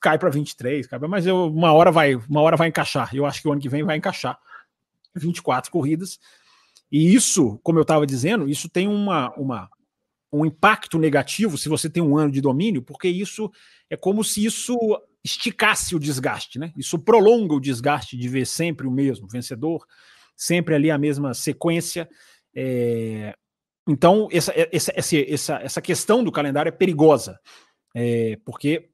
cai 0.00 0.18
para 0.18 0.30
23, 0.30 0.86
cai, 0.86 0.98
mas 1.00 1.26
eu, 1.26 1.46
uma 1.46 1.72
hora 1.72 1.90
vai, 1.90 2.14
uma 2.14 2.40
hora 2.40 2.56
vai 2.56 2.68
encaixar. 2.68 3.14
Eu 3.14 3.26
acho 3.26 3.40
que 3.40 3.48
o 3.48 3.52
ano 3.52 3.60
que 3.60 3.68
vem 3.68 3.82
vai 3.82 3.96
encaixar 3.96 4.38
24 5.14 5.70
corridas. 5.70 6.18
E 6.90 7.14
isso, 7.14 7.58
como 7.62 7.78
eu 7.78 7.82
estava 7.82 8.06
dizendo, 8.06 8.48
isso 8.48 8.68
tem 8.68 8.86
uma, 8.86 9.32
uma, 9.36 9.70
um 10.32 10.46
impacto 10.46 10.98
negativo 10.98 11.58
se 11.58 11.68
você 11.68 11.90
tem 11.90 12.02
um 12.02 12.16
ano 12.16 12.32
de 12.32 12.40
domínio, 12.40 12.82
porque 12.82 13.08
isso 13.08 13.50
é 13.90 13.96
como 13.96 14.24
se 14.24 14.44
isso 14.44 14.76
esticasse 15.22 15.94
o 15.94 16.00
desgaste, 16.00 16.58
né? 16.58 16.72
Isso 16.76 16.98
prolonga 16.98 17.54
o 17.54 17.60
desgaste 17.60 18.16
de 18.16 18.28
ver 18.28 18.46
sempre 18.46 18.86
o 18.86 18.90
mesmo 18.90 19.28
vencedor, 19.28 19.86
sempre 20.34 20.74
ali 20.74 20.90
a 20.90 20.98
mesma 20.98 21.34
sequência. 21.34 22.08
É... 22.54 23.34
Então, 23.86 24.28
essa, 24.32 24.52
essa, 24.72 24.92
essa, 24.96 25.54
essa 25.56 25.82
questão 25.82 26.24
do 26.24 26.32
calendário 26.32 26.70
é 26.70 26.72
perigosa, 26.72 27.38
é... 27.94 28.38
porque 28.44 28.88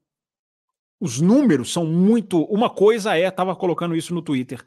os 0.99 1.21
números 1.21 1.71
são 1.71 1.85
muito. 1.85 2.43
Uma 2.43 2.69
coisa 2.69 3.17
é, 3.17 3.27
estava 3.27 3.55
colocando 3.55 3.95
isso 3.95 4.13
no 4.13 4.21
Twitter 4.21 4.63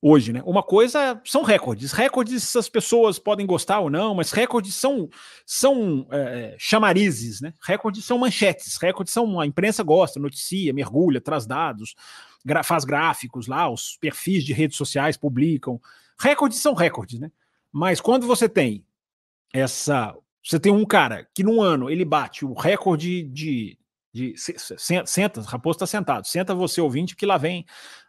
hoje, 0.00 0.32
né? 0.32 0.42
Uma 0.44 0.62
coisa 0.62 1.20
são 1.24 1.42
recordes. 1.42 1.92
Recordes 1.92 2.54
as 2.56 2.68
pessoas 2.68 3.18
podem 3.18 3.46
gostar 3.46 3.80
ou 3.80 3.90
não, 3.90 4.14
mas 4.14 4.30
recordes 4.30 4.74
são 4.74 5.08
são 5.44 6.06
é, 6.10 6.56
chamarizes, 6.58 7.40
né? 7.40 7.52
Recordes 7.62 8.04
são 8.04 8.18
manchetes. 8.18 8.76
Recordes 8.76 9.12
são 9.12 9.40
a 9.40 9.46
imprensa 9.46 9.82
gosta, 9.82 10.20
noticia, 10.20 10.72
mergulha, 10.72 11.20
traz 11.20 11.46
dados, 11.46 11.94
gra 12.44 12.62
faz 12.62 12.84
gráficos 12.84 13.46
lá, 13.46 13.68
os 13.68 13.96
perfis 13.96 14.44
de 14.44 14.52
redes 14.52 14.76
sociais 14.76 15.16
publicam. 15.16 15.80
Recordes 16.18 16.58
são 16.58 16.74
recordes, 16.74 17.18
né? 17.18 17.30
Mas 17.72 18.00
quando 18.00 18.26
você 18.26 18.48
tem 18.48 18.84
essa, 19.52 20.16
você 20.42 20.58
tem 20.58 20.72
um 20.72 20.84
cara 20.84 21.28
que 21.34 21.42
num 21.42 21.60
ano 21.60 21.90
ele 21.90 22.04
bate 22.04 22.44
o 22.44 22.52
recorde 22.52 23.22
de 23.24 23.78
de, 24.10 24.34
senta, 25.06 25.42
Raposo 25.42 25.76
está 25.76 25.86
sentado, 25.86 26.26
senta 26.26 26.54
você 26.54 26.80
ouvinte 26.80 27.14
que 27.14 27.26
lá 27.26 27.36
vem, 27.36 27.64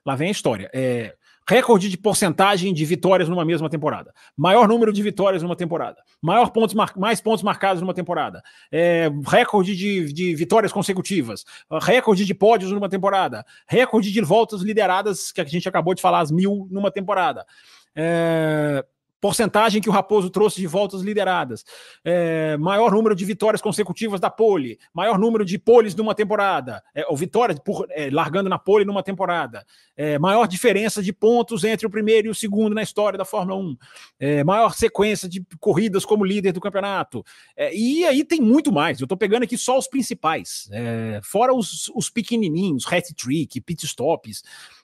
lá 0.06 0.16
vem 0.16 0.30
a 0.30 0.32
história. 0.32 0.70
É, 0.74 1.14
Recorde 1.50 1.90
de 1.90 1.98
porcentagem 1.98 2.72
de 2.72 2.86
vitórias 2.86 3.28
numa 3.28 3.44
mesma 3.44 3.68
temporada. 3.72 4.14
Maior 4.38 4.68
número 4.68 4.94
de 4.94 5.02
vitórias 5.02 5.42
numa 5.42 5.56
temporada. 5.56 5.98
Maior 6.22 6.52
pontos 6.52 6.76
mais 6.96 7.20
pontos 7.22 7.42
marcados 7.42 7.82
numa 7.82 7.92
temporada. 7.92 8.44
É, 8.72 9.10
recorde 9.26 9.76
de, 9.76 10.14
de, 10.14 10.36
vitórias 10.36 10.72
consecutivas. 10.72 11.44
Recorde 11.82 12.24
de 12.24 12.36
pódios 12.36 12.72
numa 12.72 12.88
temporada. 12.88 13.44
Recorde 13.68 14.12
de 14.12 14.22
voltas 14.22 14.62
lideradas, 14.62 15.32
que 15.32 15.42
a 15.42 15.44
gente 15.44 15.68
acabou 15.68 15.96
de 15.96 16.04
falar, 16.04 16.20
as 16.20 16.30
mil 16.30 16.68
numa 16.70 16.92
temporada. 16.92 17.44
É, 17.96 18.86
porcentagem 19.22 19.82
que 19.82 19.90
o 19.90 19.92
Raposo 19.92 20.30
trouxe 20.30 20.60
de 20.62 20.68
voltas 20.68 21.02
lideradas, 21.02 21.66
é, 22.04 22.56
maior 22.58 22.92
número 22.92 23.16
de 23.16 23.26
vitórias 23.26 23.62
consecutivas 23.62 24.20
da 24.20 24.30
pole, 24.30 24.80
maior 24.94 25.18
número 25.20 25.44
de 25.44 25.58
poles 25.58 25.96
numa 25.96 26.16
temporada, 26.16 26.82
é, 26.96 27.06
ou 27.08 27.18
vitórias 27.18 27.60
por, 27.60 27.86
é, 27.90 28.10
largando 28.10 28.50
na 28.50 28.58
pole 28.58 28.86
numa 28.86 29.04
temporada, 29.04 29.66
é, 29.96 30.18
maior 30.18 30.48
diferença 30.48 31.04
de 31.04 31.12
pontos 31.12 31.64
entre 31.64 31.86
o 31.86 31.90
primeiro 31.90 32.28
e 32.28 32.32
o 32.32 32.36
segundo 32.36 32.74
na 32.74 32.82
história 32.82 33.18
da 33.18 33.26
Fórmula 33.26 33.60
1, 33.60 33.78
é, 34.20 34.44
maior 34.44 34.74
sequência 34.74 35.28
de 35.28 35.46
corridas 35.60 36.06
como 36.06 36.24
líder 36.24 36.54
do 36.54 36.62
campeonato, 36.62 37.24
é, 37.56 37.76
e 37.76 38.06
aí 38.06 38.24
tem 38.24 38.40
muito 38.40 38.72
mais, 38.72 39.00
eu 39.00 39.06
estou 39.06 39.18
pegando 39.18 39.44
aqui 39.44 39.58
só 39.58 39.78
os 39.78 39.88
principais, 39.88 40.70
fora 41.24 41.54
os, 41.54 41.90
os 41.96 42.10
pequenininhos, 42.10 42.86
hat-trick, 42.86 43.60
pit 43.62 43.86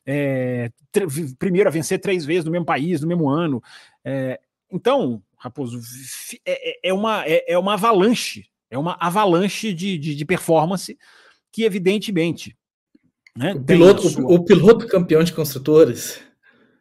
stops, 0.06 1.34
primeiro 1.38 1.70
a 1.70 1.72
vencer 1.72 2.00
três 2.00 2.26
vezes 2.26 2.46
no 2.46 2.52
mesmo 2.52 2.66
país, 2.66 3.02
no 3.02 3.08
mesmo 3.08 3.30
ano, 3.30 3.62
é, 4.04 4.40
então, 4.72 5.22
Raposo, 5.38 5.80
é, 6.46 6.70
é, 6.70 6.90
é, 6.90 6.94
uma, 6.94 7.26
é, 7.26 7.54
é, 7.54 7.58
uma 7.58 7.74
avalanche, 7.74 8.46
é 8.70 8.78
uma 8.78 8.98
avalanche 9.00 9.74
de, 9.74 9.98
de, 9.98 10.16
de 10.16 10.26
performance 10.26 10.98
que, 11.52 11.64
evidentemente. 11.64 12.58
Né, 13.36 13.54
o, 13.54 13.64
piloto, 13.64 14.10
sua... 14.10 14.24
o, 14.24 14.36
o, 14.36 14.46
piloto 14.46 14.88
campeão 14.88 15.24
de 15.24 15.34
construtores. 15.34 16.22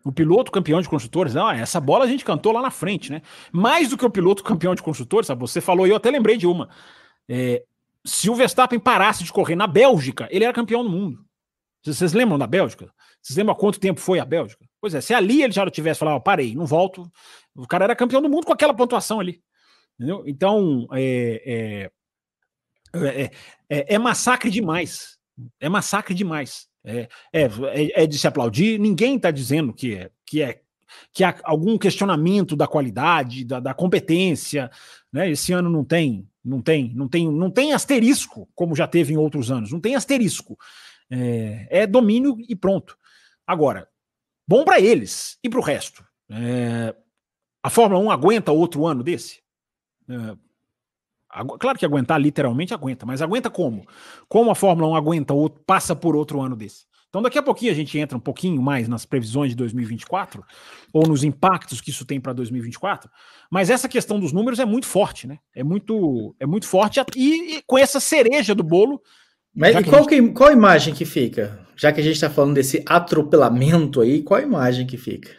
O 0.05 0.13
piloto 0.13 0.51
campeão 0.51 0.81
de 0.81 0.89
construtores, 0.89 1.35
não, 1.35 1.51
essa 1.51 1.81
bola 1.81 2.05
a 2.05 2.09
gente 2.09 2.25
cantou 2.25 2.53
lá 2.53 2.61
na 2.61 2.71
frente, 2.71 3.11
né? 3.11 3.23
Mais 3.51 3.89
do 3.89 3.97
que 3.97 4.05
o 4.05 4.11
piloto 4.11 4.43
campeão 4.43 4.75
de 4.75 4.83
construtores, 4.83 5.27
sabe? 5.27 5.41
Você 5.41 5.61
falou, 5.61 5.87
e 5.87 5.91
eu 5.91 5.97
até 5.97 6.11
lembrei 6.11 6.37
de 6.37 6.47
uma. 6.47 6.69
É, 7.29 7.65
se 8.05 8.29
o 8.29 8.35
Verstappen 8.35 8.79
parasse 8.79 9.25
de 9.25 9.33
correr 9.33 9.57
na 9.57 9.67
Bélgica, 9.67 10.29
ele 10.31 10.45
era 10.45 10.53
campeão 10.53 10.83
do 10.83 10.91
mundo. 10.91 11.25
Vocês 11.83 12.13
lembram 12.13 12.39
da 12.39 12.47
Bélgica? 12.47 12.93
Vocês 13.25 13.39
lembram 13.39 13.55
quanto 13.55 13.81
tempo 13.81 14.01
foi 14.01 14.21
a 14.21 14.25
Bélgica? 14.25 14.67
Pois 14.79 14.95
é, 14.95 15.01
se 15.01 15.15
ali 15.15 15.43
ele 15.43 15.53
já 15.53 15.65
não 15.65 15.73
tivesse 15.73 15.99
falado, 15.99 16.21
parei, 16.21 16.55
não 16.55 16.67
volto, 16.67 17.11
o 17.57 17.67
cara 17.67 17.85
era 17.85 17.97
campeão 17.97 18.21
do 18.21 18.29
mundo 18.29 18.45
com 18.45 18.53
aquela 18.53 18.75
pontuação 18.75 19.19
ali. 19.19 19.43
Entendeu? 19.99 20.25
Então, 20.27 20.87
é, 20.93 21.91
é, 22.93 23.01
é, 23.23 23.31
é, 23.71 23.95
é 23.95 23.99
massacre 23.99 24.51
demais. 24.51 25.17
É 25.59 25.71
massacre 25.71 26.13
demais. 26.13 26.69
É, 26.85 27.09
é, 27.33 27.45
é, 27.45 28.03
é 28.03 28.07
de 28.07 28.19
se 28.19 28.27
aplaudir. 28.27 28.79
Ninguém 28.79 29.17
está 29.17 29.31
dizendo 29.31 29.73
que 29.73 29.95
é, 29.95 30.11
que 30.27 30.43
é 30.43 30.61
que 31.13 31.25
há 31.25 31.35
algum 31.45 31.79
questionamento 31.79 32.55
da 32.55 32.67
qualidade, 32.67 33.45
da, 33.45 33.59
da 33.59 33.73
competência. 33.73 34.71
Né? 35.11 35.31
Esse 35.31 35.51
ano 35.55 35.71
não 35.71 35.83
tem, 35.83 36.29
não 36.45 36.61
tem, 36.61 36.93
não 36.95 37.09
tem, 37.09 37.33
não 37.33 37.51
tem 37.51 37.73
asterisco, 37.73 38.47
como 38.55 38.77
já 38.77 38.87
teve 38.87 39.15
em 39.15 39.17
outros 39.17 39.51
anos. 39.51 39.73
Não 39.73 39.81
tem 39.81 39.97
asterisco. 39.97 40.59
É, 41.11 41.69
é 41.71 41.87
domínio 41.87 42.37
e 42.47 42.55
pronto. 42.55 42.99
Agora, 43.47 43.89
bom 44.47 44.65
para 44.65 44.81
eles 44.81 45.39
e 45.43 45.49
para 45.49 45.61
o 45.61 45.63
resto. 45.63 46.05
É, 46.31 46.95
a 47.63 47.71
Fórmula 47.71 48.01
1 48.03 48.11
aguenta 48.11 48.53
outro 48.53 48.87
ano 48.87 49.03
desse? 49.03 49.43
É, 50.09 50.37
claro 51.59 51.79
que 51.79 51.85
aguentar 51.85 52.21
literalmente 52.21 52.73
aguenta, 52.75 53.05
mas 53.05 53.23
aguenta 53.23 53.51
como? 53.51 53.87
Como 54.29 54.51
a 54.51 54.55
Fórmula 54.55 54.89
1 54.89 54.97
aguenta 54.97 55.35
outro, 55.35 55.63
passa 55.67 55.97
por 55.97 56.15
outro 56.15 56.41
ano 56.41 56.57
desse? 56.57 56.87
Então 57.15 57.23
daqui 57.23 57.39
a 57.39 57.43
pouquinho 57.43 57.71
a 57.71 57.75
gente 57.75 57.97
entra 57.97 58.19
um 58.19 58.21
pouquinho 58.21 58.61
mais 58.61 58.89
nas 58.89 59.07
previsões 59.07 59.51
de 59.51 59.57
2024 59.57 60.45
ou 60.93 61.07
nos 61.07 61.23
impactos 61.23 61.81
que 61.81 61.91
isso 61.91 62.05
tem 62.05 62.21
para 62.21 62.33
2024, 62.33 63.09
mas 63.49 63.71
essa 63.71 63.89
questão 63.89 64.19
dos 64.19 64.33
números 64.33 64.59
é 64.59 64.65
muito 64.65 64.85
forte, 64.85 65.25
né? 65.25 65.39
É 65.55 65.63
muito 65.63 66.35
é 66.41 66.45
muito 66.45 66.67
forte 66.67 67.01
e, 67.15 67.59
e 67.59 67.63
com 67.63 67.79
essa 67.79 68.01
cereja 68.01 68.53
do 68.53 68.65
bolo. 68.65 69.01
Mas 69.55 69.77
e 69.77 69.85
qual, 69.85 70.09
gente... 70.09 70.23
que, 70.23 70.33
qual 70.33 70.51
a 70.51 70.53
imagem 70.53 70.95
que 70.95 71.05
fica? 71.05 71.61
Já 71.77 71.93
que 71.93 72.01
a 72.01 72.05
gente 72.05 72.15
está 72.15 72.31
falando 72.31 72.55
desse 72.55 72.83
atropelamento 72.87 74.01
aí, 74.01 74.23
qual 74.23 74.41
a 74.41 74.43
imagem 74.43 74.87
que 74.87 74.97
fica? 74.97 75.31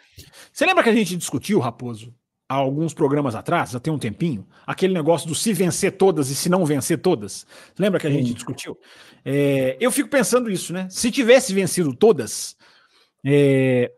Você 0.51 0.65
lembra 0.65 0.83
que 0.83 0.89
a 0.89 0.95
gente 0.95 1.17
discutiu, 1.17 1.59
Raposo, 1.59 2.13
há 2.47 2.55
alguns 2.55 2.93
programas 2.93 3.35
atrás, 3.35 3.71
já 3.71 3.79
tem 3.79 3.91
um 3.91 3.99
tempinho, 3.99 4.47
aquele 4.65 4.93
negócio 4.93 5.27
do 5.27 5.35
se 5.35 5.51
vencer 5.51 5.93
todas 5.93 6.29
e 6.29 6.35
se 6.35 6.47
não 6.47 6.65
vencer 6.65 6.99
todas. 6.99 7.45
Lembra 7.77 7.99
que 7.99 8.07
a 8.07 8.11
gente 8.11 8.33
discutiu? 8.33 8.77
É, 9.23 9.75
eu 9.79 9.91
fico 9.91 10.09
pensando 10.09 10.49
isso, 10.49 10.71
né? 10.71 10.87
Se 10.89 11.11
tivesse 11.11 11.53
vencido 11.53 11.93
todas, 11.93 12.55
é, 13.25 13.91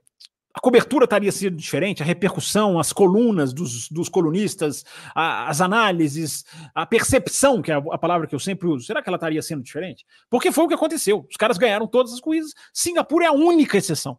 a 0.57 0.59
cobertura 0.59 1.03
estaria 1.03 1.31
sendo 1.31 1.55
diferente, 1.55 2.01
a 2.01 2.05
repercussão, 2.05 2.79
as 2.79 2.91
colunas 2.91 3.53
dos, 3.53 3.87
dos 3.89 4.09
colunistas, 4.09 4.83
a, 5.13 5.47
as 5.47 5.61
análises, 5.61 6.43
a 6.73 6.83
percepção, 6.83 7.61
que 7.61 7.71
é 7.71 7.75
a, 7.75 7.77
a, 7.77 7.97
palavra 7.97 8.25
que 8.25 8.33
eu 8.33 8.39
sempre 8.39 8.67
uso, 8.67 8.85
será 8.85 9.01
que 9.01 9.07
ela 9.07 9.17
estaria 9.17 9.41
sendo 9.41 9.63
diferente? 9.63 10.05
Porque 10.29 10.51
foi 10.51 10.65
o 10.65 10.67
que 10.67 10.73
aconteceu. 10.73 11.25
Os 11.29 11.37
caras 11.37 11.57
ganharam 11.57 11.85
todas 11.85 12.11
as 12.11 12.19
corridas. 12.19 12.53
Singapura 12.73 13.25
é 13.25 13.27
a 13.27 13.33
única 13.33 13.77
exceção. 13.77 14.17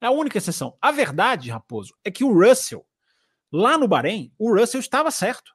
É 0.00 0.06
a 0.06 0.10
única 0.10 0.38
exceção. 0.38 0.76
A 0.80 0.92
verdade, 0.92 1.50
Raposo, 1.50 1.92
é 2.04 2.10
que 2.10 2.24
o 2.24 2.32
Russell 2.32 2.86
Lá 3.52 3.76
no 3.76 3.88
Bahrein, 3.88 4.32
o 4.38 4.54
Russell 4.54 4.80
estava 4.80 5.10
certo. 5.10 5.52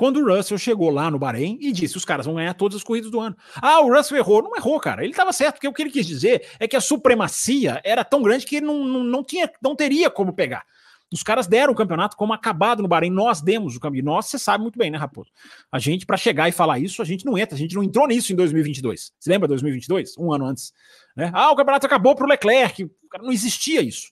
Quando 0.00 0.18
o 0.18 0.34
Russell 0.34 0.56
chegou 0.56 0.88
lá 0.88 1.10
no 1.10 1.18
Bahrein 1.18 1.58
e 1.60 1.70
disse: 1.70 1.98
os 1.98 2.06
caras 2.06 2.24
vão 2.24 2.36
ganhar 2.36 2.54
todas 2.54 2.78
as 2.78 2.82
corridas 2.82 3.10
do 3.10 3.20
ano. 3.20 3.36
Ah, 3.56 3.82
o 3.82 3.94
Russell 3.94 4.16
errou. 4.16 4.42
Não 4.42 4.56
errou, 4.56 4.80
cara. 4.80 5.02
Ele 5.02 5.10
estava 5.10 5.30
certo, 5.30 5.56
porque 5.56 5.68
o 5.68 5.74
que 5.74 5.82
ele 5.82 5.90
quis 5.90 6.06
dizer 6.06 6.48
é 6.58 6.66
que 6.66 6.74
a 6.74 6.80
supremacia 6.80 7.82
era 7.84 8.02
tão 8.02 8.22
grande 8.22 8.46
que 8.46 8.62
não, 8.62 8.82
não, 8.82 9.04
não, 9.04 9.22
tinha, 9.22 9.52
não 9.62 9.76
teria 9.76 10.08
como 10.08 10.32
pegar. 10.32 10.64
Os 11.12 11.22
caras 11.22 11.46
deram 11.46 11.74
o 11.74 11.76
campeonato 11.76 12.16
como 12.16 12.32
acabado 12.32 12.80
no 12.80 12.88
Bahrein. 12.88 13.10
Nós 13.10 13.42
demos 13.42 13.76
o 13.76 13.80
campeonato. 13.80 14.06
Nós, 14.06 14.24
você 14.24 14.38
sabe 14.38 14.62
muito 14.62 14.78
bem, 14.78 14.90
né, 14.90 14.96
Raposo? 14.96 15.28
A 15.70 15.78
gente, 15.78 16.06
para 16.06 16.16
chegar 16.16 16.48
e 16.48 16.52
falar 16.52 16.78
isso, 16.78 17.02
a 17.02 17.04
gente 17.04 17.26
não 17.26 17.36
entra. 17.36 17.54
A 17.54 17.58
gente 17.58 17.74
não 17.74 17.82
entrou 17.82 18.08
nisso 18.08 18.32
em 18.32 18.36
2022. 18.36 19.12
Você 19.20 19.28
lembra 19.28 19.48
2022? 19.48 20.16
Um 20.16 20.32
ano 20.32 20.46
antes. 20.46 20.72
Né? 21.14 21.30
Ah, 21.34 21.50
o 21.50 21.56
campeonato 21.56 21.84
acabou 21.84 22.14
para 22.14 22.24
o 22.24 22.28
Leclerc. 22.30 22.90
Não 23.20 23.30
existia 23.30 23.82
isso. 23.82 24.06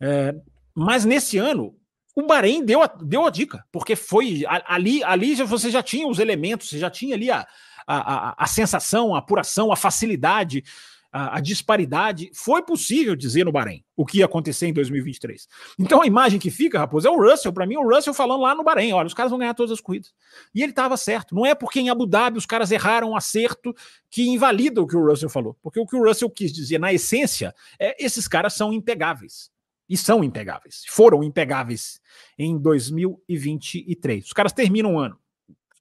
É, 0.00 0.36
mas 0.72 1.04
nesse 1.04 1.36
ano, 1.36 1.74
o 2.14 2.26
Bahrein 2.26 2.64
deu 2.64 2.82
a, 2.82 2.86
deu 2.86 3.26
a 3.26 3.30
dica, 3.30 3.64
porque 3.72 3.96
foi 3.96 4.44
ali, 4.46 5.02
ali 5.02 5.34
você 5.34 5.70
já 5.70 5.82
tinha 5.82 6.06
os 6.06 6.18
elementos, 6.18 6.68
você 6.68 6.78
já 6.78 6.90
tinha 6.90 7.14
ali 7.14 7.30
a, 7.30 7.46
a, 7.86 8.44
a, 8.44 8.46
sensação, 8.46 9.14
a 9.14 9.18
apuração, 9.18 9.72
a 9.72 9.76
facilidade, 9.76 10.62
a, 11.10 11.38
a, 11.38 11.40
disparidade. 11.40 12.30
Foi 12.34 12.62
possível 12.62 13.16
dizer 13.16 13.44
no 13.44 13.52
Bahrein 13.52 13.82
o 13.96 14.04
que 14.04 14.18
ia 14.18 14.26
acontecer 14.26 14.66
em 14.66 14.74
2023. 14.74 15.48
Então 15.78 16.02
a 16.02 16.06
imagem 16.06 16.38
que 16.38 16.50
fica, 16.50 16.78
Raposo, 16.78 17.08
é 17.08 17.10
o 17.10 17.18
Russell. 17.18 17.52
Para 17.52 17.66
mim, 17.66 17.76
o 17.76 17.88
Russell 17.88 18.12
falando 18.12 18.42
lá 18.42 18.54
no 18.54 18.62
Bahrein: 18.62 18.92
olha, 18.92 19.06
os 19.06 19.14
caras 19.14 19.30
vão 19.30 19.38
ganhar 19.38 19.54
todas 19.54 19.72
as 19.72 19.80
corridas. 19.80 20.12
E 20.54 20.62
ele 20.62 20.72
estava 20.72 20.98
certo. 20.98 21.34
Não 21.34 21.46
é 21.46 21.54
porque 21.54 21.80
em 21.80 21.88
Abu 21.88 22.06
Dhabi 22.06 22.36
os 22.36 22.46
caras 22.46 22.70
erraram 22.70 23.10
um 23.10 23.16
acerto 23.16 23.74
que 24.10 24.28
invalida 24.28 24.82
o 24.82 24.86
que 24.86 24.96
o 24.96 25.06
Russell 25.06 25.30
falou. 25.30 25.56
Porque 25.62 25.80
o 25.80 25.86
que 25.86 25.96
o 25.96 26.04
Russell 26.04 26.28
quis 26.28 26.52
dizer, 26.52 26.78
na 26.78 26.92
essência, 26.92 27.54
é 27.78 27.96
esses 28.04 28.28
caras 28.28 28.52
são 28.52 28.70
impegáveis 28.70 29.50
e 29.88 29.96
são 29.96 30.22
impegáveis. 30.24 30.84
Foram 30.88 31.22
impegáveis 31.22 32.00
em 32.38 32.58
2023. 32.58 34.26
Os 34.26 34.32
caras 34.32 34.52
terminam 34.52 34.94
o 34.94 34.98
ano 34.98 35.18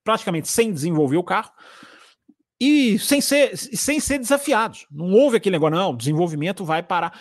praticamente 0.03 0.47
sem 0.47 0.73
desenvolver 0.73 1.17
o 1.17 1.23
carro 1.23 1.51
e 2.59 2.99
sem 2.99 3.21
ser, 3.21 3.57
sem 3.57 3.99
ser 3.99 4.19
desafiados. 4.19 4.85
Não 4.91 5.11
houve 5.11 5.37
aquele 5.37 5.55
negócio, 5.55 5.75
não, 5.75 5.95
desenvolvimento 5.95 6.63
vai 6.63 6.83
parar. 6.83 7.19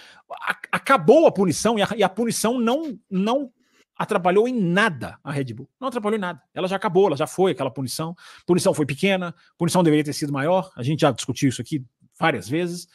Acabou 0.70 1.26
a 1.26 1.32
punição 1.32 1.78
e 1.78 1.82
a, 1.82 1.88
e 1.96 2.02
a 2.02 2.08
punição 2.08 2.58
não, 2.58 2.98
não 3.10 3.50
atrapalhou 3.96 4.46
em 4.46 4.54
nada 4.54 5.18
a 5.24 5.32
Red 5.32 5.54
Bull. 5.54 5.68
Não 5.80 5.88
atrapalhou 5.88 6.18
em 6.18 6.20
nada. 6.20 6.42
Ela 6.52 6.68
já 6.68 6.76
acabou, 6.76 7.06
ela 7.06 7.16
já 7.16 7.26
foi 7.26 7.52
aquela 7.52 7.70
punição. 7.70 8.14
Punição 8.46 8.74
foi 8.74 8.84
pequena, 8.84 9.34
punição 9.56 9.82
deveria 9.82 10.04
ter 10.04 10.12
sido 10.12 10.32
maior. 10.32 10.70
A 10.76 10.82
gente 10.82 11.00
já 11.00 11.10
discutiu 11.10 11.48
isso 11.48 11.62
aqui 11.62 11.84
várias 12.18 12.46
vezes 12.46 12.86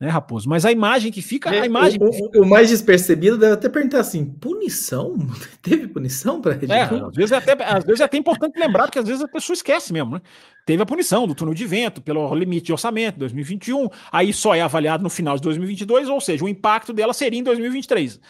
né, 0.00 0.08
Raposo? 0.08 0.48
Mas 0.48 0.64
a 0.64 0.70
imagem 0.70 1.10
que 1.10 1.20
fica, 1.20 1.50
é, 1.50 1.62
a 1.62 1.66
imagem. 1.66 1.98
O, 2.00 2.42
o, 2.42 2.46
mais 2.46 2.70
despercebido 2.70 3.36
deve 3.36 3.54
até 3.54 3.68
perguntar 3.68 4.00
assim: 4.00 4.24
punição? 4.24 5.16
Teve 5.60 5.88
punição 5.88 6.40
para 6.40 6.52
é, 6.54 6.82
às 6.82 7.14
vezes, 7.14 7.32
é 7.32 7.36
até, 7.36 7.64
às 7.64 7.84
vezes 7.84 8.00
é 8.00 8.04
até 8.04 8.16
importante 8.16 8.58
lembrar, 8.58 8.84
porque 8.84 8.98
às 9.00 9.06
vezes 9.06 9.22
a 9.22 9.28
pessoa 9.28 9.54
esquece 9.54 9.92
mesmo, 9.92 10.12
né? 10.12 10.22
Teve 10.64 10.82
a 10.82 10.86
punição 10.86 11.26
do 11.26 11.34
túnel 11.34 11.54
de 11.54 11.66
vento 11.66 12.00
pelo 12.00 12.32
limite 12.34 12.66
de 12.66 12.72
orçamento 12.72 13.18
2021, 13.18 13.88
aí 14.12 14.32
só 14.32 14.54
é 14.54 14.60
avaliado 14.60 15.02
no 15.02 15.10
final 15.10 15.34
de 15.34 15.42
2022, 15.42 16.08
ou 16.08 16.20
seja, 16.20 16.44
o 16.44 16.48
impacto 16.48 16.92
dela 16.92 17.12
seria 17.12 17.40
em 17.40 17.42
2023. 17.42 18.20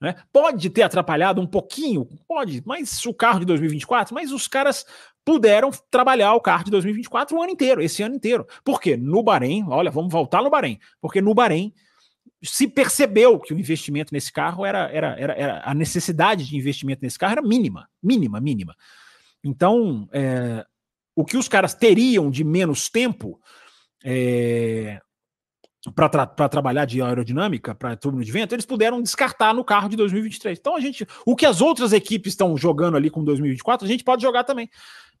Né? 0.00 0.14
Pode 0.32 0.70
ter 0.70 0.82
atrapalhado 0.82 1.40
um 1.40 1.46
pouquinho, 1.46 2.06
pode, 2.28 2.62
mas 2.64 3.04
o 3.04 3.12
carro 3.12 3.40
de 3.40 3.46
2024, 3.46 4.14
mas 4.14 4.30
os 4.30 4.46
caras 4.46 4.86
puderam 5.28 5.70
trabalhar 5.90 6.32
o 6.32 6.40
carro 6.40 6.64
de 6.64 6.70
2024 6.70 7.36
o 7.36 7.42
ano 7.42 7.52
inteiro, 7.52 7.82
esse 7.82 8.02
ano 8.02 8.14
inteiro. 8.14 8.46
Por 8.64 8.80
quê? 8.80 8.96
No 8.96 9.22
Bahrein, 9.22 9.62
olha, 9.68 9.90
vamos 9.90 10.10
voltar 10.10 10.42
no 10.42 10.48
Bahrein, 10.48 10.78
porque 11.02 11.20
no 11.20 11.34
Bahrein 11.34 11.70
se 12.42 12.66
percebeu 12.66 13.38
que 13.38 13.52
o 13.52 13.58
investimento 13.58 14.14
nesse 14.14 14.32
carro 14.32 14.64
era, 14.64 14.90
era, 14.90 15.20
era, 15.20 15.34
era 15.34 15.62
a 15.62 15.74
necessidade 15.74 16.46
de 16.46 16.56
investimento 16.56 17.02
nesse 17.02 17.18
carro 17.18 17.32
era 17.32 17.42
mínima, 17.42 17.90
mínima, 18.02 18.40
mínima. 18.40 18.74
Então, 19.44 20.08
é, 20.14 20.64
o 21.14 21.26
que 21.26 21.36
os 21.36 21.46
caras 21.46 21.74
teriam 21.74 22.30
de 22.30 22.42
menos 22.42 22.88
tempo 22.88 23.38
é, 24.02 24.98
para 25.94 26.08
tra 26.08 26.48
trabalhar 26.48 26.84
de 26.84 27.00
aerodinâmica, 27.00 27.74
para 27.74 27.96
turno 27.96 28.22
de 28.22 28.32
vento, 28.32 28.54
eles 28.54 28.66
puderam 28.66 29.00
descartar 29.00 29.54
no 29.54 29.64
carro 29.64 29.88
de 29.88 29.96
2023. 29.96 30.58
Então 30.58 30.74
a 30.74 30.80
gente, 30.80 31.06
o 31.24 31.36
que 31.36 31.46
as 31.46 31.60
outras 31.60 31.92
equipes 31.92 32.32
estão 32.32 32.56
jogando 32.56 32.96
ali 32.96 33.10
com 33.10 33.22
2024, 33.22 33.86
a 33.86 33.88
gente 33.88 34.02
pode 34.02 34.22
jogar 34.22 34.42
também, 34.42 34.68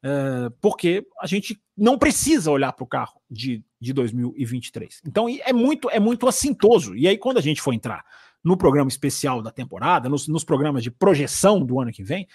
é, 0.02 0.50
porque 0.60 1.06
a 1.20 1.26
gente 1.26 1.60
não 1.76 1.96
precisa 1.96 2.50
olhar 2.50 2.72
para 2.72 2.82
o 2.82 2.86
carro 2.86 3.20
de, 3.30 3.62
de 3.80 3.92
2023. 3.92 5.02
Então 5.06 5.26
é 5.28 5.52
muito 5.52 5.88
é 5.90 6.00
muito 6.00 6.26
assintoso. 6.26 6.96
E 6.96 7.06
aí 7.06 7.16
quando 7.16 7.38
a 7.38 7.42
gente 7.42 7.62
for 7.62 7.72
entrar 7.72 8.04
no 8.42 8.56
programa 8.56 8.88
especial 8.88 9.40
da 9.40 9.52
temporada, 9.52 10.08
nos, 10.08 10.26
nos 10.26 10.42
programas 10.42 10.82
de 10.82 10.90
projeção 10.90 11.64
do 11.64 11.80
ano 11.80 11.92
que 11.92 12.02
vem, 12.02 12.26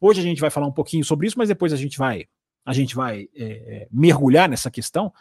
hoje 0.00 0.20
a 0.20 0.24
gente 0.24 0.40
vai 0.40 0.50
falar 0.50 0.66
um 0.66 0.72
pouquinho 0.72 1.04
sobre 1.04 1.26
isso, 1.26 1.38
mas 1.38 1.48
depois 1.48 1.72
a 1.72 1.76
gente 1.76 1.98
vai 1.98 2.26
a 2.64 2.72
gente 2.72 2.94
vai 2.94 3.28
é, 3.34 3.44
é 3.44 3.88
mergulhar 3.90 4.48
nessa 4.48 4.70
questão. 4.70 5.12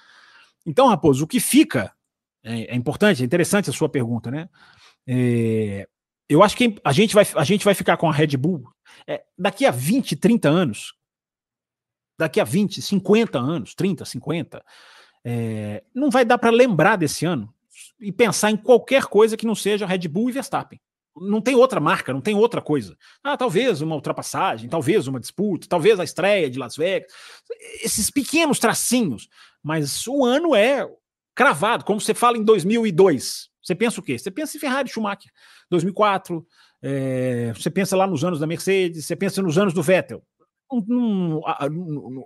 Então, 0.66 0.88
Raposo, 0.88 1.26
o 1.26 1.28
que 1.28 1.42
fica 1.42 1.92
é, 2.44 2.74
é, 2.74 2.76
importante, 2.76 3.22
é 3.22 3.26
interessante 3.26 3.70
a 3.70 3.74
sua 3.74 3.90
pergunta, 3.90 4.30
né? 4.30 4.50
É, 5.08 5.88
eu 6.28 6.44
acho 6.44 6.56
que 6.56 6.76
a 6.84 6.92
gente 6.92 7.14
vai, 7.14 7.26
a 7.36 7.44
gente 7.44 7.66
vai 7.66 7.74
ficar 7.74 7.98
com 7.98 8.10
a 8.10 8.14
Red 8.14 8.36
Bull 8.38 8.64
é, 9.08 9.24
daqui 9.38 9.66
a 9.66 9.72
20, 9.72 10.16
30 10.16 10.50
anos, 10.50 10.94
daqui 12.18 12.40
a 12.40 12.44
20, 12.44 12.82
50 12.82 13.40
anos, 13.40 13.74
30, 13.76 14.06
50, 14.06 14.64
é, 15.26 15.84
não 15.94 16.10
vai 16.10 16.26
dar 16.26 16.38
para 16.38 16.50
lembrar 16.50 16.98
desse 16.98 17.26
ano 17.26 17.54
e 18.00 18.12
pensar 18.12 18.52
em 18.52 18.58
qualquer 18.58 19.06
coisa 19.06 19.38
que 19.38 19.46
não 19.46 19.56
seja 19.56 19.86
Red 19.86 20.08
Bull 20.08 20.30
e 20.30 20.34
Verstappen. 20.34 20.80
Não 21.16 21.42
tem 21.42 21.56
outra 21.56 21.80
marca, 21.80 22.12
não 22.12 22.22
tem 22.22 22.36
outra 22.36 22.62
coisa. 22.62 22.98
Ah, 23.24 23.38
talvez 23.38 23.82
uma 23.82 23.96
ultrapassagem, 23.96 24.68
talvez 24.68 25.08
uma 25.08 25.20
disputa, 25.20 25.68
talvez 25.70 26.00
a 26.00 26.04
estreia 26.04 26.50
de 26.50 26.58
Las 26.58 26.76
Vegas. 26.76 27.12
Esses 27.84 28.10
pequenos 28.10 28.58
tracinhos. 28.58 29.30
Mas 29.62 30.08
o 30.08 30.26
ano 30.26 30.56
é 30.56 30.90
cravado, 31.36 31.86
como 31.86 32.00
você 32.00 32.14
fala 32.14 32.38
em 32.38 32.44
2002. 32.44 33.50
Você 33.62 33.76
pensa 33.76 34.00
o 34.00 34.04
quê? 34.04 34.18
Você 34.18 34.30
pensa 34.30 34.58
em 34.58 34.60
Ferrari 34.60 34.90
Schumacher, 34.90 35.32
2004, 35.70 36.46
é, 36.82 37.54
você 37.54 37.70
pensa 37.70 37.96
lá 37.96 38.06
nos 38.06 38.26
anos 38.26 38.40
da 38.40 38.46
Mercedes, 38.46 39.06
você 39.06 39.16
pensa 39.16 39.42
nos 39.42 39.58
anos 39.58 39.74
do 39.74 39.82
Vettel. 39.82 40.22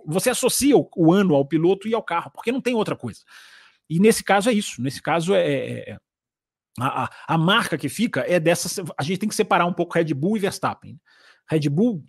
você 0.04 0.30
associa 0.30 0.76
o, 0.76 0.88
o, 0.96 1.12
ano 1.12 1.34
ao 1.36 1.46
piloto 1.46 1.86
e 1.86 1.94
ao 1.94 2.02
carro, 2.02 2.30
porque 2.32 2.50
não 2.50 2.60
tem 2.60 2.74
outra 2.74 2.96
coisa. 2.96 3.20
E 3.88 4.00
nesse 4.00 4.24
caso 4.24 4.50
é 4.50 4.52
isso. 4.52 4.82
Nesse 4.82 5.00
caso 5.00 5.32
é, 5.32 5.46
é, 5.46 5.90
é 5.90 5.98
a, 6.80 7.04
a, 7.04 7.10
a, 7.28 7.38
marca 7.38 7.78
que 7.78 7.88
fica 7.88 8.24
é 8.26 8.40
dessa. 8.40 8.84
A 8.98 9.02
gente 9.02 9.18
tem 9.18 9.28
que 9.28 9.34
separar 9.34 9.66
um 9.66 9.72
pouco 9.72 9.94
Red 9.94 10.12
Bull 10.12 10.36
e 10.36 10.40
Verstappen. 10.40 11.00
Red 11.48 11.68
Bull, 11.68 12.04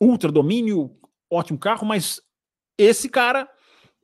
ultra 0.00 0.32
domínio, 0.32 0.98
ótimo 1.30 1.58
carro, 1.58 1.86
mas 1.86 2.20
esse 2.76 3.08
cara 3.08 3.48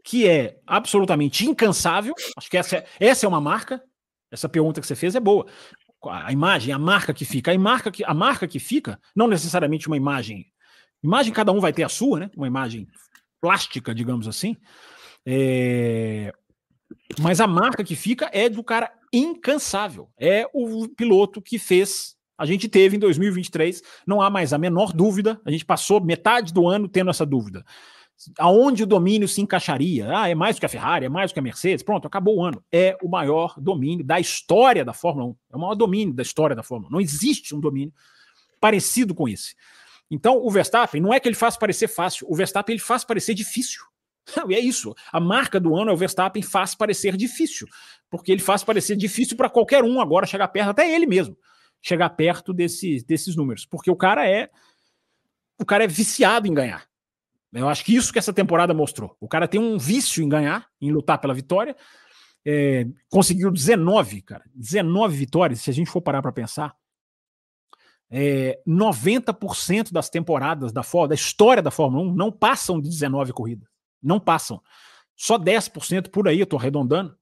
que 0.05 0.29
é 0.29 0.59
absolutamente 0.67 1.47
incansável. 1.47 2.15
Acho 2.37 2.51
que 2.51 2.57
essa 2.57 2.77
é, 2.77 2.87
essa 2.99 3.27
é 3.27 3.29
uma 3.29 3.41
marca. 3.41 3.83
Essa 4.31 4.49
pergunta 4.49 4.81
que 4.81 4.87
você 4.87 4.95
fez 4.95 5.15
é 5.15 5.21
boa. 5.21 5.47
A 6.05 6.33
imagem, 6.33 6.73
a 6.73 6.79
marca 6.79 7.13
que 7.13 7.25
fica. 7.25 7.53
A 7.53 7.59
marca 7.59 7.91
que, 7.91 8.05
a 8.05 8.15
marca 8.15 8.47
que 8.49 8.59
fica, 8.59 8.99
não 9.15 9.29
necessariamente 9.29 9.87
uma 9.87 9.97
imagem. 9.97 10.47
Imagem, 11.03 11.33
cada 11.33 11.53
um 11.53 11.61
vai 11.61 11.73
ter 11.73 11.83
a 11.83 11.89
sua, 11.89 12.21
né? 12.21 12.31
Uma 12.37 12.47
imagem 12.47 12.87
plástica, 13.41 13.95
digamos 13.95 14.29
assim. 14.29 14.57
É... 15.27 16.33
Mas 17.19 17.41
a 17.41 17.47
marca 17.47 17.85
que 17.85 17.97
fica 17.97 18.31
é 18.33 18.49
do 18.49 18.63
cara 18.65 18.93
incansável. 19.13 20.11
É 20.19 20.47
o 20.53 20.89
piloto 20.89 21.43
que 21.43 21.59
fez. 21.59 22.17
A 22.39 22.47
gente 22.47 22.69
teve 22.69 22.97
em 22.97 23.01
2023, 23.01 23.83
não 24.07 24.23
há 24.23 24.31
mais 24.31 24.53
a 24.55 24.59
menor 24.59 24.93
dúvida. 24.93 25.41
A 25.45 25.51
gente 25.51 25.65
passou 25.65 26.03
metade 26.03 26.55
do 26.55 26.67
ano 26.67 26.89
tendo 26.89 27.11
essa 27.11 27.27
dúvida 27.27 27.65
aonde 28.39 28.83
o 28.83 28.87
domínio 28.87 29.29
se 29.29 29.41
encaixaria. 29.41 30.09
Ah, 30.15 30.29
é 30.29 30.35
mais 30.35 30.57
do 30.57 30.61
que 30.61 30.67
a 30.67 30.69
Ferrari, 30.69 31.07
é 31.07 31.09
mais 31.09 31.31
do 31.31 31.35
que 31.35 31.41
a 31.41 31.43
Mercedes. 31.43 31.83
Pronto, 31.83 32.07
acabou 32.07 32.37
o 32.37 32.45
ano. 32.45 32.63
É 32.71 32.97
o 33.03 33.09
maior 33.09 33.55
domínio 33.59 34.05
da 34.05 34.21
história 34.21 34.85
da 34.85 34.93
Fórmula 34.93 35.29
1. 35.29 35.37
É 35.53 35.57
o 35.57 35.61
maior 35.61 35.75
domínio 35.75 36.15
da 36.15 36.23
história 36.23 36.55
da 36.55 36.63
Fórmula 36.63 36.91
1. 36.91 36.93
Não 36.93 37.01
existe 37.01 37.55
um 37.55 37.61
domínio 37.61 37.93
parecido 38.61 39.15
com 39.15 39.29
esse. 39.29 39.55
Então, 40.11 40.45
o 40.45 40.51
Verstappen, 40.51 41.01
não 41.01 41.15
é 41.15 41.21
que 41.21 41.29
ele 41.29 41.37
faz 41.37 41.57
parecer 41.57 41.89
fácil, 41.89 42.27
o 42.29 42.35
Verstappen 42.35 42.75
ele 42.75 42.83
faz 42.83 43.05
parecer 43.05 43.33
difícil. 43.33 43.83
E 44.49 44.55
é 44.55 44.61
isso. 44.61 44.95
A 45.13 45.19
marca 45.19 45.59
do 45.59 45.75
ano 45.77 45.91
é 45.91 45.95
o 45.95 45.97
Verstappen 45.97 46.43
faz 46.43 46.75
parecer 46.75 47.17
difícil. 47.17 47.67
Porque 48.11 48.31
ele 48.31 48.43
faz 48.43 48.63
parecer 48.63 48.97
difícil 48.97 49.37
para 49.37 49.49
qualquer 49.49 49.85
um 49.85 50.01
agora 50.01 50.27
chegar 50.27 50.49
perto, 50.49 50.71
até 50.71 50.93
ele 50.93 51.07
mesmo, 51.07 51.37
chegar 51.81 52.11
perto 52.11 52.53
desses, 52.53 53.05
desses 53.05 53.37
números. 53.37 53.65
Porque 53.65 53.91
o 53.91 53.97
cara 53.97 54.29
é. 54.29 54.51
O 55.59 55.65
cara 55.65 55.85
é 55.85 55.87
viciado 55.87 56.49
em 56.49 56.55
ganhar. 56.55 56.90
Eu 57.53 57.69
acho 57.69 57.85
que 57.85 57.95
isso 57.95 58.13
que 58.13 58.19
essa 58.19 58.33
temporada 58.33 58.73
mostrou. 58.73 59.17
O 59.21 59.29
cara 59.29 59.49
tem 59.49 59.61
um 59.61 59.77
vício 59.77 60.23
em 60.23 60.29
ganhar, 60.29 60.67
em 60.81 60.93
lutar 60.93 61.19
pela 61.19 61.35
vitória. 61.35 61.77
É, 62.45 62.87
conseguiu 63.09 63.51
19, 63.51 64.23
cara. 64.23 64.45
19 64.55 65.17
vitórias, 65.17 65.61
se 65.61 65.71
a 65.71 65.73
gente 65.73 65.91
for 65.91 66.01
parar 66.01 66.23
para 66.23 66.33
pensar. 66.33 66.75
É, 68.09 68.61
90% 68.67 69.93
das 69.93 70.09
temporadas 70.09 70.73
da, 70.73 70.83
da 71.09 71.15
história 71.15 71.63
da 71.63 71.71
Fórmula 71.71 72.11
1 72.11 72.15
não 72.15 72.31
passam 72.33 72.81
de 72.81 72.89
19 72.89 73.33
corridas. 73.33 73.69
Não 74.03 74.19
passam. 74.19 74.61
Só 75.17 75.39
10% 75.39 76.09
por 76.09 76.27
aí, 76.27 76.41
eu 76.41 76.45
estou 76.45 76.59
arredondando, 76.59 77.15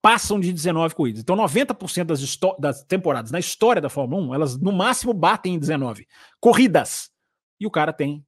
passam 0.00 0.40
de 0.40 0.52
19 0.52 0.94
corridas. 0.94 1.20
Então, 1.20 1.36
90% 1.36 2.04
das, 2.04 2.38
das 2.58 2.82
temporadas 2.84 3.30
na 3.30 3.38
história 3.38 3.80
da 3.82 3.90
Fórmula 3.90 4.22
1, 4.28 4.34
elas 4.34 4.58
no 4.58 4.72
máximo 4.72 5.12
batem 5.12 5.54
em 5.54 5.58
19 5.58 6.06
corridas. 6.40 7.10
E 7.58 7.66
o 7.66 7.70
cara 7.70 7.92
tem 7.92 8.24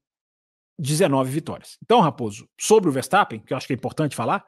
19 0.78 1.30
vitórias. 1.30 1.78
Então, 1.82 2.00
Raposo, 2.00 2.48
sobre 2.58 2.88
o 2.88 2.92
Verstappen, 2.92 3.40
que 3.40 3.52
eu 3.52 3.56
acho 3.56 3.66
que 3.66 3.72
é 3.72 3.76
importante 3.76 4.16
falar, 4.16 4.44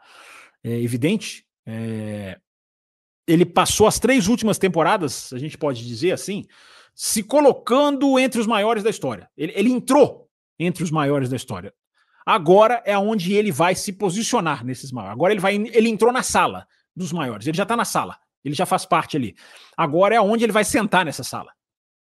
é 0.63 0.81
evidente, 0.81 1.47
é, 1.67 2.39
ele 3.27 3.45
passou 3.45 3.87
as 3.87 3.99
três 3.99 4.29
últimas 4.29 4.59
temporadas, 4.59 5.33
a 5.33 5.39
gente 5.39 5.57
pode 5.57 5.87
dizer 5.87 6.13
assim, 6.13 6.45
se 6.95 7.23
colocando 7.23 8.19
entre 8.19 8.41
os 8.41 8.47
maiores 8.47 8.83
da 8.83 8.91
história. 8.91 9.29
Ele, 9.37 9.53
ele 9.55 9.71
entrou 9.71 10.29
entre 10.59 10.83
os 10.83 10.91
maiores 10.91 11.29
da 11.29 11.37
história. 11.37 11.73
Agora 12.25 12.83
é 12.87 12.97
onde 12.97 13.35
ele 13.35 13.53
vai 13.53 13.75
se 13.75 13.93
posicionar 13.93 14.65
nesses 14.65 14.91
maiores. 14.91 15.13
Agora 15.13 15.33
ele 15.33 15.41
vai, 15.41 15.55
ele 15.55 15.89
entrou 15.89 16.13
na 16.13 16.23
sala 16.23 16.67
dos 16.97 17.13
maiores. 17.13 17.47
Ele 17.47 17.57
já 17.57 17.65
está 17.65 17.77
na 17.77 17.85
sala. 17.85 18.17
Ele 18.45 18.55
já 18.55 18.65
faz 18.65 18.87
parte 18.87 19.17
ali. 19.17 19.35
Agora 19.77 20.15
é 20.15 20.21
onde 20.21 20.45
ele 20.45 20.53
vai 20.53 20.65
sentar 20.65 21.05
nessa 21.05 21.25
sala. 21.25 21.53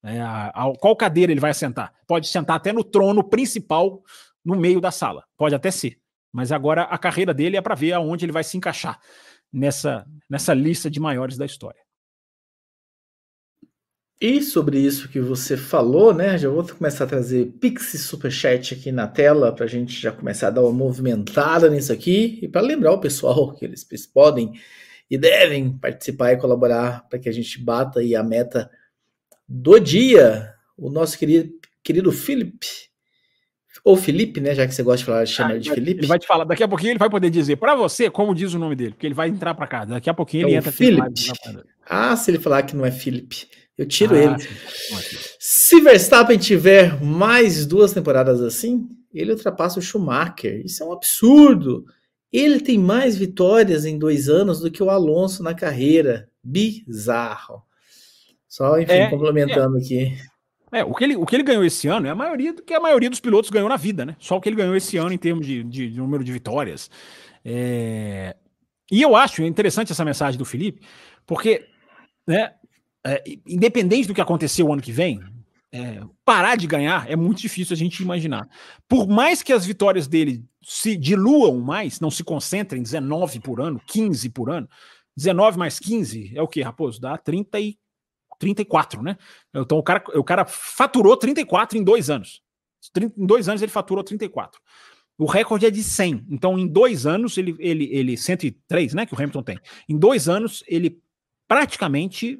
É, 0.06 0.20
a, 0.20 0.46
a, 0.48 0.72
qual 0.78 0.94
cadeira 0.94 1.32
ele 1.32 1.40
vai 1.40 1.52
sentar? 1.52 1.92
Pode 2.06 2.28
sentar 2.28 2.56
até 2.56 2.72
no 2.72 2.84
trono 2.84 3.24
principal 3.24 4.02
no 4.44 4.54
meio 4.56 4.80
da 4.80 4.92
sala. 4.92 5.24
Pode 5.36 5.54
até 5.54 5.70
ser. 5.70 5.98
Mas 6.32 6.52
agora 6.52 6.82
a 6.82 6.96
carreira 6.96 7.34
dele 7.34 7.56
é 7.56 7.60
para 7.60 7.74
ver 7.74 7.92
aonde 7.92 8.24
ele 8.24 8.32
vai 8.32 8.44
se 8.44 8.56
encaixar 8.56 9.00
nessa, 9.52 10.06
nessa 10.30 10.54
lista 10.54 10.88
de 10.88 11.00
maiores 11.00 11.36
da 11.36 11.44
história. 11.44 11.80
E 14.20 14.40
sobre 14.40 14.78
isso 14.78 15.08
que 15.10 15.20
você 15.20 15.56
falou, 15.56 16.14
né? 16.14 16.38
Já 16.38 16.48
vou 16.48 16.66
começar 16.66 17.04
a 17.04 17.08
trazer 17.08 17.52
Pix 17.60 17.92
e 17.92 17.98
Superchat 17.98 18.74
aqui 18.74 18.90
na 18.90 19.06
tela 19.06 19.52
para 19.52 19.64
a 19.64 19.68
gente 19.68 19.92
já 20.00 20.10
começar 20.10 20.46
a 20.48 20.50
dar 20.50 20.62
uma 20.62 20.72
movimentada 20.72 21.68
nisso 21.68 21.92
aqui 21.92 22.38
e 22.40 22.48
para 22.48 22.62
lembrar 22.62 22.92
o 22.92 23.00
pessoal 23.00 23.52
que 23.54 23.64
eles 23.64 23.84
podem 24.06 24.52
e 25.10 25.18
devem 25.18 25.76
participar 25.76 26.32
e 26.32 26.38
colaborar 26.38 27.06
para 27.08 27.18
que 27.18 27.28
a 27.28 27.32
gente 27.32 27.60
bata 27.60 28.00
aí 28.00 28.14
a 28.14 28.22
meta 28.22 28.70
do 29.48 29.78
dia, 29.78 30.52
o 30.76 30.90
nosso 30.90 31.18
querido, 31.18 31.52
querido 31.82 32.10
Felipe, 32.10 32.66
ou 33.84 33.96
Felipe, 33.96 34.40
né? 34.40 34.54
Já 34.54 34.66
que 34.66 34.74
você 34.74 34.82
gosta 34.82 34.98
de 34.98 35.04
falar, 35.04 35.26
chama 35.26 35.54
ah, 35.54 35.58
de 35.58 35.70
Felipe. 35.70 36.00
Ele 36.00 36.06
vai 36.08 36.18
te 36.18 36.26
falar, 36.26 36.44
daqui 36.44 36.62
a 36.62 36.68
pouquinho 36.68 36.90
ele 36.90 36.98
vai 36.98 37.08
poder 37.08 37.30
dizer 37.30 37.56
para 37.56 37.74
você 37.74 38.10
como 38.10 38.34
diz 38.34 38.52
o 38.52 38.58
nome 38.58 38.74
dele, 38.74 38.90
porque 38.90 39.06
ele 39.06 39.14
vai 39.14 39.28
entrar 39.28 39.54
para 39.54 39.66
cá. 39.66 39.84
Daqui 39.84 40.10
a 40.10 40.14
pouquinho 40.14 40.48
ele 40.48 40.54
é 40.54 40.58
entra 40.58 40.72
Felipe. 40.72 41.32
Ah, 41.88 42.16
se 42.16 42.30
ele 42.30 42.40
falar 42.40 42.64
que 42.64 42.74
não 42.74 42.84
é 42.84 42.90
Felipe, 42.90 43.46
eu 43.78 43.86
tiro 43.86 44.16
ah, 44.16 44.18
ele. 44.18 44.34
Se 45.38 45.80
Verstappen 45.80 46.36
tiver 46.36 47.00
mais 47.00 47.64
duas 47.64 47.92
temporadas 47.92 48.42
assim, 48.42 48.88
ele 49.14 49.30
ultrapassa 49.32 49.78
o 49.78 49.82
Schumacher. 49.82 50.62
Isso 50.64 50.82
é 50.82 50.86
um 50.86 50.92
absurdo. 50.92 51.84
Ele 52.32 52.60
tem 52.60 52.78
mais 52.78 53.16
vitórias 53.16 53.84
em 53.84 53.98
dois 53.98 54.28
anos 54.28 54.60
do 54.60 54.70
que 54.70 54.82
o 54.82 54.90
Alonso 54.90 55.42
na 55.44 55.54
carreira. 55.54 56.28
Bizarro. 56.42 57.62
Só, 58.56 58.80
enfim, 58.80 58.92
é, 58.92 59.10
complementando 59.10 59.76
é, 59.76 59.80
aqui. 59.82 60.18
É, 60.72 60.82
o 60.82 60.94
que, 60.94 61.04
ele, 61.04 61.14
o 61.14 61.26
que 61.26 61.36
ele 61.36 61.42
ganhou 61.42 61.62
esse 61.62 61.88
ano 61.88 62.06
é 62.06 62.10
a 62.10 62.14
maioria 62.14 62.54
do 62.54 62.62
que 62.62 62.72
a 62.72 62.80
maioria 62.80 63.10
dos 63.10 63.20
pilotos 63.20 63.50
ganhou 63.50 63.68
na 63.68 63.76
vida, 63.76 64.06
né? 64.06 64.16
Só 64.18 64.34
o 64.34 64.40
que 64.40 64.48
ele 64.48 64.56
ganhou 64.56 64.74
esse 64.74 64.96
ano 64.96 65.12
em 65.12 65.18
termos 65.18 65.46
de, 65.46 65.62
de, 65.62 65.90
de 65.90 65.98
número 65.98 66.24
de 66.24 66.32
vitórias. 66.32 66.90
É... 67.44 68.34
E 68.90 69.02
eu 69.02 69.14
acho 69.14 69.42
interessante 69.42 69.92
essa 69.92 70.06
mensagem 70.06 70.38
do 70.38 70.46
Felipe, 70.46 70.80
porque, 71.26 71.66
né, 72.26 72.54
é, 73.04 73.22
independente 73.46 74.08
do 74.08 74.14
que 74.14 74.22
acontecer 74.22 74.62
o 74.62 74.72
ano 74.72 74.80
que 74.80 74.92
vem, 74.92 75.20
é, 75.70 76.00
parar 76.24 76.56
de 76.56 76.66
ganhar 76.66 77.10
é 77.10 77.14
muito 77.14 77.42
difícil 77.42 77.74
a 77.74 77.76
gente 77.76 78.02
imaginar. 78.02 78.48
Por 78.88 79.06
mais 79.06 79.42
que 79.42 79.52
as 79.52 79.66
vitórias 79.66 80.06
dele 80.06 80.42
se 80.62 80.96
diluam 80.96 81.58
mais, 81.60 82.00
não 82.00 82.10
se 82.10 82.24
concentrem 82.24 82.82
19 82.82 83.38
por 83.40 83.60
ano, 83.60 83.78
15 83.86 84.30
por 84.30 84.48
ano, 84.48 84.66
19 85.14 85.58
mais 85.58 85.78
15 85.78 86.32
é 86.34 86.40
o 86.40 86.48
que, 86.48 86.62
Raposo? 86.62 86.98
Dá 86.98 87.18
30 87.18 87.60
e 87.60 87.76
34, 88.38 89.02
né? 89.02 89.16
Então 89.54 89.78
o 89.78 89.82
cara, 89.82 90.02
o 90.14 90.24
cara 90.24 90.44
faturou 90.44 91.16
34 91.16 91.78
em 91.78 91.84
dois 91.84 92.10
anos. 92.10 92.42
Em 92.96 93.26
dois 93.26 93.48
anos 93.48 93.62
ele 93.62 93.72
faturou 93.72 94.04
34. 94.04 94.60
O 95.18 95.24
recorde 95.24 95.66
é 95.66 95.70
de 95.70 95.82
100. 95.82 96.26
Então, 96.28 96.58
em 96.58 96.66
dois 96.66 97.06
anos, 97.06 97.38
ele, 97.38 97.56
ele, 97.58 97.88
ele 97.90 98.16
103, 98.16 98.92
né? 98.92 99.06
Que 99.06 99.14
o 99.14 99.16
Hamilton 99.16 99.42
tem. 99.42 99.58
Em 99.88 99.96
dois 99.96 100.28
anos, 100.28 100.62
ele 100.66 101.00
praticamente 101.48 102.38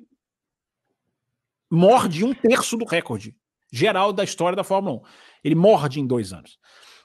morde 1.71 2.23
um 2.25 2.35
terço 2.35 2.77
do 2.77 2.85
recorde 2.85 3.35
geral 3.73 4.13
da 4.13 4.23
história 4.23 4.55
da 4.55 4.63
Fórmula 4.63 4.97
1. 4.97 5.03
Ele 5.45 5.55
morde 5.55 6.01
em 6.01 6.07
dois 6.07 6.33
anos. 6.33 6.59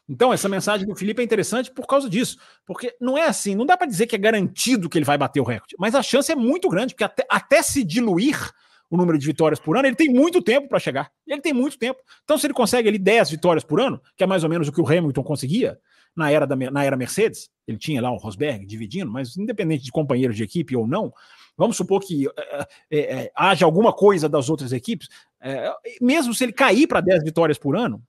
Então, 0.10 0.34
essa 0.34 0.50
mensagem 0.50 0.86
do 0.86 0.96
Felipe 0.96 1.22
é 1.22 1.26
interessante 1.26 1.72
por 1.72 1.88
causa 1.88 2.10
disso. 2.10 2.38
Porque 2.66 2.96
não 3.00 3.18
é 3.18 3.28
assim, 3.28 3.56
não 3.56 3.66
dá 3.66 3.78
para 3.78 3.88
dizer 3.88 4.08
que 4.08 4.16
é 4.16 4.20
garantido 4.20 4.90
que 4.90 4.98
ele 4.98 5.06
vai 5.06 5.18
bater 5.18 5.40
o 5.40 5.46
recorde, 5.46 5.76
mas 5.80 5.96
a 5.96 6.04
chance 6.04 6.32
é 6.32 6.36
muito 6.36 6.68
grande, 6.68 6.94
porque 6.94 7.04
até, 7.04 7.26
até 7.30 7.62
se 7.62 7.84
diluir 7.84 8.52
o 8.92 8.98
número 8.98 9.18
de 9.18 9.26
vitórias 9.26 9.58
por 9.58 9.78
ano, 9.78 9.88
ele 9.88 9.96
tem 9.96 10.10
muito 10.10 10.42
tempo 10.42 10.68
para 10.68 10.78
chegar. 10.78 11.10
Ele 11.26 11.40
tem 11.40 11.54
muito 11.54 11.80
tempo. 11.80 12.02
Então, 12.26 12.38
se 12.38 12.46
ele 12.46 12.54
consegue 12.54 12.90
ali 12.90 13.00
10 13.00 13.32
vitórias 13.32 13.64
por 13.64 13.80
ano, 13.80 14.02
que 14.18 14.24
é 14.24 14.28
mais 14.28 14.44
ou 14.44 14.50
menos 14.50 14.68
o 14.68 14.72
que 14.72 14.82
o 14.82 14.86
Hamilton 14.86 15.24
conseguia 15.24 15.80
na 16.14 16.30
era, 16.30 16.46
da, 16.46 16.58
na 16.58 16.84
era 16.84 16.98
Mercedes, 16.98 17.50
ele 17.66 17.78
tinha 17.78 18.02
lá 18.02 18.12
o 18.12 18.18
Rosberg 18.18 18.66
dividindo, 18.66 19.10
mas 19.10 19.38
independente 19.38 19.86
de 19.86 19.92
companheiro 19.94 20.34
de 20.34 20.44
equipe 20.44 20.76
ou 20.76 20.86
não, 20.86 21.14
vamos 21.58 21.78
supor 21.78 22.02
que 22.02 22.28
é, 22.28 22.68
é, 22.92 23.00
é, 23.00 23.32
haja 23.34 23.64
alguma 23.64 23.94
coisa 23.94 24.28
das 24.28 24.50
outras 24.50 24.74
equipes, 24.74 25.08
é, 25.40 25.72
mesmo 26.02 26.34
se 26.34 26.44
ele 26.44 26.52
cair 26.52 26.86
para 26.86 27.00
10 27.00 27.24
vitórias 27.24 27.58
por 27.58 27.78
ano, 27.78 28.04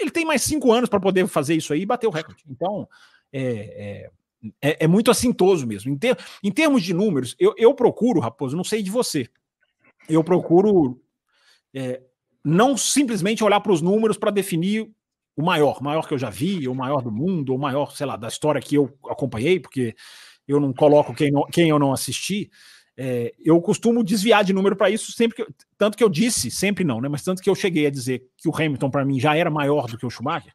ele 0.00 0.12
tem 0.12 0.24
mais 0.24 0.42
5 0.42 0.72
anos 0.72 0.88
para 0.88 1.00
poder 1.00 1.26
fazer 1.26 1.56
isso 1.56 1.72
aí 1.72 1.80
e 1.82 1.86
bater 1.86 2.06
o 2.06 2.10
recorde. 2.10 2.44
Então, 2.48 2.88
é, 3.32 4.08
é, 4.62 4.84
é 4.84 4.86
muito 4.86 5.10
assintoso 5.10 5.66
mesmo. 5.66 5.92
Em, 5.92 5.98
ter, 5.98 6.16
em 6.40 6.52
termos 6.52 6.84
de 6.84 6.94
números, 6.94 7.34
eu, 7.36 7.52
eu 7.58 7.74
procuro, 7.74 8.20
Raposo, 8.20 8.56
não 8.56 8.64
sei 8.64 8.80
de 8.80 8.92
você, 8.92 9.28
eu 10.12 10.24
procuro 10.24 11.00
é, 11.74 12.02
não 12.44 12.76
simplesmente 12.76 13.44
olhar 13.44 13.60
para 13.60 13.72
os 13.72 13.80
números 13.80 14.18
para 14.18 14.30
definir 14.30 14.90
o 15.36 15.42
maior, 15.42 15.82
maior 15.82 16.06
que 16.06 16.14
eu 16.14 16.18
já 16.18 16.28
vi, 16.28 16.68
o 16.68 16.74
maior 16.74 17.02
do 17.02 17.10
mundo, 17.10 17.54
o 17.54 17.58
maior, 17.58 17.92
sei 17.92 18.06
lá, 18.06 18.16
da 18.16 18.28
história 18.28 18.60
que 18.60 18.74
eu 18.74 18.92
acompanhei, 19.08 19.58
porque 19.58 19.94
eu 20.46 20.60
não 20.60 20.72
coloco 20.72 21.14
quem, 21.14 21.30
não, 21.30 21.44
quem 21.44 21.70
eu 21.70 21.78
não 21.78 21.92
assisti. 21.92 22.50
É, 22.96 23.32
eu 23.42 23.60
costumo 23.62 24.04
desviar 24.04 24.44
de 24.44 24.52
número 24.52 24.76
para 24.76 24.90
isso 24.90 25.12
sempre 25.12 25.36
que, 25.36 25.52
tanto 25.78 25.96
que 25.96 26.04
eu 26.04 26.08
disse, 26.08 26.50
sempre 26.50 26.84
não, 26.84 27.00
né? 27.00 27.08
Mas 27.08 27.22
tanto 27.22 27.40
que 27.40 27.48
eu 27.48 27.54
cheguei 27.54 27.86
a 27.86 27.90
dizer 27.90 28.26
que 28.36 28.48
o 28.48 28.54
Hamilton 28.54 28.90
para 28.90 29.04
mim 29.04 29.18
já 29.18 29.34
era 29.34 29.50
maior 29.50 29.86
do 29.86 29.96
que 29.96 30.04
o 30.04 30.10
Schumacher, 30.10 30.52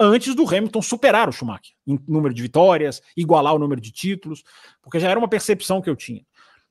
antes 0.00 0.34
do 0.34 0.48
Hamilton 0.48 0.82
superar 0.82 1.28
o 1.28 1.32
Schumacher 1.32 1.74
em 1.86 1.98
número 2.08 2.34
de 2.34 2.42
vitórias, 2.42 3.00
igualar 3.16 3.54
o 3.54 3.58
número 3.58 3.80
de 3.80 3.92
títulos, 3.92 4.42
porque 4.82 4.98
já 4.98 5.08
era 5.08 5.18
uma 5.18 5.28
percepção 5.28 5.80
que 5.80 5.88
eu 5.88 5.94
tinha. 5.94 6.24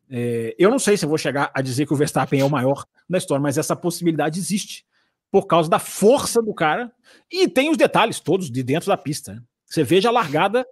É, 0.10 0.56
eu 0.58 0.70
não 0.70 0.80
sei 0.80 0.98
se 0.98 1.06
vou 1.06 1.18
chegar 1.18 1.52
a 1.54 1.62
dizer 1.62 1.86
que 1.86 1.94
o 1.94 1.96
Verstappen 1.96 2.40
é 2.40 2.46
o 2.46 2.50
maior 2.50 2.86
da 3.10 3.18
história, 3.18 3.42
mas 3.42 3.58
essa 3.58 3.76
possibilidade 3.76 4.40
existe 4.40 4.86
por 5.32 5.48
causa 5.48 5.70
da 5.70 5.80
força 5.80 6.42
do 6.42 6.54
cara 6.54 6.92
e 7.32 7.48
tem 7.48 7.70
os 7.70 7.78
detalhes 7.78 8.20
todos 8.20 8.52
de 8.52 8.62
dentro 8.62 8.88
da 8.90 8.98
pista. 8.98 9.34
Né? 9.34 9.42
Você 9.66 9.84
veja 9.84 10.10
a 10.10 10.12
largada 10.12 10.66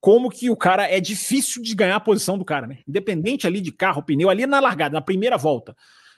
como 0.00 0.30
que 0.30 0.50
o 0.50 0.56
cara 0.56 0.88
é 0.88 1.00
difícil 1.00 1.62
de 1.62 1.74
ganhar 1.74 1.96
a 1.96 2.00
posição 2.00 2.36
do 2.36 2.44
cara, 2.44 2.66
né? 2.66 2.80
Independente 2.86 3.46
ali 3.46 3.60
de 3.60 3.72
carro, 3.72 4.02
pneu, 4.02 4.28
ali 4.28 4.46
na 4.46 4.60
largada, 4.60 4.92
na 4.92 5.00
primeira 5.00 5.38
volta. 5.38 5.74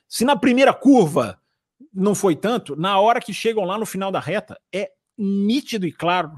Se 0.08 0.24
na 0.24 0.36
primeira 0.36 0.74
curva 0.74 1.40
não 1.94 2.14
foi 2.14 2.34
tanto, 2.34 2.74
na 2.74 2.98
hora 2.98 3.20
que 3.20 3.32
chegam 3.32 3.64
lá 3.64 3.78
no 3.78 3.86
final 3.86 4.10
da 4.10 4.18
reta, 4.18 4.60
é 4.72 4.90
nítido 5.16 5.86
e 5.86 5.92
claro 5.92 6.32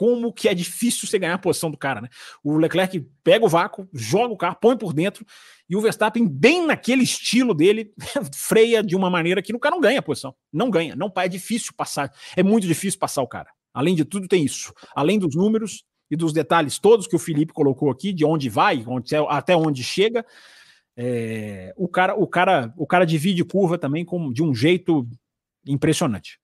como 0.00 0.32
que 0.32 0.48
é 0.48 0.54
difícil 0.54 1.06
você 1.06 1.18
ganhar 1.18 1.34
a 1.34 1.38
posição 1.38 1.70
do 1.70 1.76
cara, 1.76 2.00
né? 2.00 2.08
O 2.42 2.56
Leclerc 2.56 3.06
pega 3.22 3.44
o 3.44 3.48
vácuo, 3.50 3.86
joga 3.92 4.32
o 4.32 4.36
carro, 4.36 4.56
põe 4.58 4.74
por 4.74 4.94
dentro, 4.94 5.26
e 5.68 5.76
o 5.76 5.80
Verstappen, 5.82 6.26
bem 6.26 6.66
naquele 6.66 7.02
estilo 7.02 7.52
dele, 7.52 7.92
freia 8.34 8.82
de 8.82 8.96
uma 8.96 9.10
maneira 9.10 9.42
que 9.42 9.54
o 9.54 9.58
cara 9.58 9.74
não 9.74 9.82
ganha 9.82 9.98
a 9.98 10.02
posição. 10.02 10.34
Não 10.50 10.70
ganha, 10.70 10.96
não 10.96 11.12
é 11.18 11.28
difícil 11.28 11.74
passar, 11.76 12.10
é 12.34 12.42
muito 12.42 12.66
difícil 12.66 12.98
passar 12.98 13.20
o 13.20 13.28
cara. 13.28 13.50
Além 13.74 13.94
de 13.94 14.06
tudo, 14.06 14.26
tem 14.26 14.42
isso. 14.42 14.72
Além 14.96 15.18
dos 15.18 15.36
números, 15.36 15.84
e 16.10 16.16
dos 16.16 16.32
detalhes 16.32 16.78
todos 16.78 17.06
que 17.06 17.14
o 17.14 17.18
Felipe 17.18 17.52
colocou 17.52 17.90
aqui, 17.90 18.10
de 18.10 18.24
onde 18.24 18.48
vai, 18.48 18.82
onde, 18.86 19.14
até 19.28 19.54
onde 19.54 19.84
chega. 19.84 20.24
É, 20.96 21.74
o, 21.76 21.86
cara, 21.86 22.14
o, 22.14 22.26
cara, 22.26 22.72
o 22.74 22.86
cara 22.86 23.04
divide 23.04 23.44
curva 23.44 23.76
também 23.76 24.02
com, 24.02 24.32
de 24.32 24.42
um 24.42 24.54
jeito 24.54 25.06
impressionante. 25.66 26.40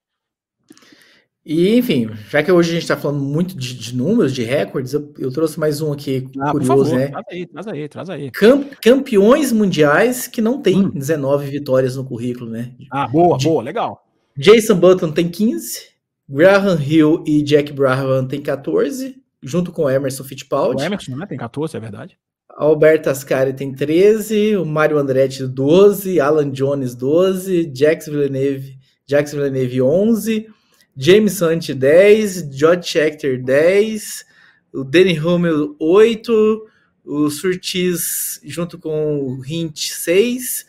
E, 1.46 1.78
enfim, 1.78 2.10
já 2.28 2.42
que 2.42 2.50
hoje 2.50 2.70
a 2.70 2.72
gente 2.72 2.82
está 2.82 2.96
falando 2.96 3.22
muito 3.22 3.56
de, 3.56 3.72
de, 3.72 3.94
números, 3.94 4.34
de 4.34 4.42
recordes, 4.42 4.92
eu, 4.92 5.14
eu, 5.16 5.30
trouxe 5.30 5.60
mais 5.60 5.80
um 5.80 5.92
aqui 5.92 6.28
ah, 6.40 6.50
curioso, 6.50 6.86
favor, 6.86 6.98
né? 6.98 7.06
Traz 7.06 7.24
aí, 7.30 7.46
traz 7.46 7.68
aí, 7.68 7.88
traz 7.88 8.10
aí. 8.10 8.30
Camp, 8.32 8.72
campeões 8.82 9.52
mundiais 9.52 10.26
que 10.26 10.40
não 10.40 10.60
tem 10.60 10.86
hum. 10.86 10.90
19 10.90 11.48
vitórias 11.48 11.94
no 11.94 12.04
currículo, 12.04 12.50
né? 12.50 12.72
Ah, 12.90 13.06
boa, 13.06 13.38
de, 13.38 13.44
boa, 13.44 13.62
legal. 13.62 14.04
Jason 14.36 14.74
Button 14.74 15.12
tem 15.12 15.28
15, 15.28 15.82
Graham 16.28 16.80
Hill 16.82 17.22
e 17.24 17.40
Jack 17.42 17.72
Brabham 17.72 18.26
tem 18.26 18.42
14, 18.42 19.14
junto 19.40 19.70
com 19.70 19.82
o 19.84 19.90
Emerson 19.90 20.24
Fittipaldi. 20.24 20.82
O 20.82 20.84
Emerson, 20.84 21.14
né? 21.14 21.26
Tem 21.26 21.38
14, 21.38 21.76
é 21.76 21.80
verdade. 21.80 22.18
Alberto 22.56 23.08
Ascari 23.08 23.52
tem 23.52 23.72
13, 23.72 24.56
o 24.56 24.64
Mário 24.64 24.98
Andretti 24.98 25.46
12, 25.46 26.20
Alan 26.20 26.50
Jones 26.50 26.96
12, 26.96 27.70
Jax 27.72 28.06
Villeneuve, 28.06 28.76
Jax 29.06 29.32
Villeneuve 29.32 29.80
11, 29.80 30.55
James 30.96 31.42
Hunt 31.42 31.68
10, 31.72 32.48
George 32.50 32.88
Scheckter 32.88 33.42
10, 33.42 34.24
o 34.72 34.82
Danny 34.82 35.18
Hummel 35.18 35.76
8, 35.78 36.66
o 37.04 37.30
Surtees 37.30 38.40
junto 38.44 38.78
com 38.78 39.18
o 39.18 39.44
Hint 39.44 39.90
6, 39.90 40.66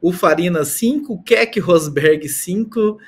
o 0.00 0.12
Farina 0.12 0.64
5, 0.64 1.12
o 1.12 1.22
Keck 1.22 1.58
Rosberg 1.60 2.28
5. 2.28 2.98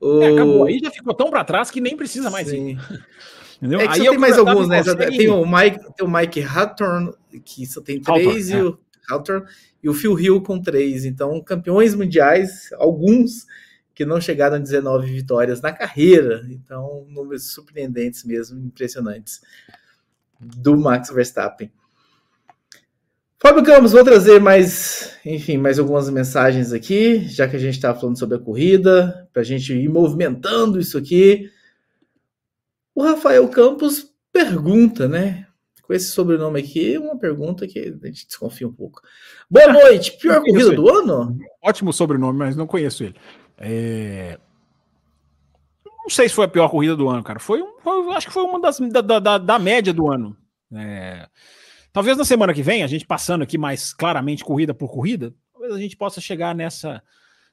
O... 0.00 0.22
É, 0.22 0.32
acabou. 0.32 0.66
Aí 0.66 0.80
já 0.82 0.90
ficou 0.90 1.14
tão 1.14 1.30
para 1.30 1.44
trás 1.44 1.70
que 1.70 1.80
nem 1.80 1.96
precisa 1.96 2.30
mais 2.30 2.48
Sim. 2.48 2.70
ir. 2.70 2.78
Entendeu? 3.62 3.80
É 3.80 3.84
que 3.84 3.92
Aí 3.92 3.98
só 4.04 4.10
tem 4.10 4.18
mais 4.18 4.38
alguns, 4.38 4.68
né? 4.68 4.82
Consegue... 4.82 5.16
Tem 5.16 5.28
o 5.28 5.46
Mike, 5.46 5.78
tem 5.96 6.06
o 6.06 6.10
Mike 6.10 6.42
Hawthorne, 6.42 7.12
que 7.44 7.64
só 7.64 7.80
tem 7.80 8.00
três, 8.00 8.50
e, 8.50 8.54
é. 8.54 8.62
o 8.64 8.76
Hawthorne, 9.08 9.46
e 9.80 9.88
o 9.88 9.94
Phil 9.94 10.18
Hill 10.18 10.42
com 10.42 10.60
três. 10.60 11.04
Então, 11.04 11.40
campeões 11.40 11.94
mundiais, 11.94 12.70
alguns 12.72 13.46
que 13.94 14.04
não 14.04 14.20
chegaram 14.20 14.56
a 14.56 14.58
19 14.58 15.10
vitórias 15.12 15.60
na 15.60 15.72
carreira. 15.72 16.46
Então, 16.50 17.06
números 17.08 17.52
surpreendentes 17.52 18.24
mesmo, 18.24 18.58
impressionantes 18.58 19.40
do 20.40 20.76
Max 20.76 21.10
Verstappen. 21.10 21.70
Fábio 23.42 23.64
Campos, 23.64 23.90
vou 23.90 24.04
trazer 24.04 24.40
mais, 24.40 25.18
enfim, 25.26 25.56
mais 25.56 25.76
algumas 25.76 26.08
mensagens 26.08 26.72
aqui, 26.72 27.24
já 27.28 27.48
que 27.48 27.56
a 27.56 27.58
gente 27.58 27.74
está 27.74 27.92
falando 27.92 28.16
sobre 28.16 28.36
a 28.36 28.40
corrida, 28.40 29.28
para 29.32 29.42
a 29.42 29.44
gente 29.44 29.72
ir 29.72 29.88
movimentando 29.88 30.78
isso 30.78 30.96
aqui. 30.96 31.50
O 32.94 33.02
Rafael 33.02 33.48
Campos 33.48 34.12
pergunta, 34.32 35.08
né? 35.08 35.48
Com 35.82 35.92
esse 35.92 36.12
sobrenome 36.12 36.60
aqui, 36.60 36.96
uma 36.96 37.18
pergunta 37.18 37.66
que 37.66 37.80
a 37.80 38.06
gente 38.06 38.28
desconfia 38.28 38.68
um 38.68 38.72
pouco. 38.72 39.00
Boa 39.50 39.66
noite, 39.74 40.16
pior 40.18 40.40
corrida 40.40 40.68
ele. 40.68 40.76
do 40.76 40.88
ano? 40.88 41.36
Ótimo 41.60 41.92
sobrenome, 41.92 42.38
mas 42.38 42.54
não 42.54 42.68
conheço 42.68 43.02
ele. 43.02 43.16
É... 43.62 44.38
Não 45.84 46.10
sei 46.10 46.28
se 46.28 46.34
foi 46.34 46.46
a 46.46 46.48
pior 46.48 46.68
corrida 46.68 46.96
do 46.96 47.08
ano, 47.08 47.22
cara. 47.22 47.38
Foi, 47.38 47.62
foi 47.80 48.12
acho 48.14 48.26
que 48.26 48.32
foi 48.32 48.42
uma 48.42 48.60
das 48.60 48.78
da, 48.80 49.00
da, 49.00 49.38
da 49.38 49.58
média 49.58 49.92
do 49.92 50.10
ano. 50.10 50.36
É... 50.74 51.28
Talvez 51.92 52.18
na 52.18 52.24
semana 52.24 52.52
que 52.52 52.62
vem, 52.62 52.82
a 52.82 52.86
gente 52.86 53.06
passando 53.06 53.42
aqui 53.42 53.56
mais 53.56 53.94
claramente 53.94 54.44
corrida 54.44 54.74
por 54.74 54.90
corrida, 54.90 55.32
talvez 55.52 55.72
a 55.74 55.78
gente 55.78 55.96
possa 55.96 56.20
chegar 56.20 56.54
nessa 56.54 57.02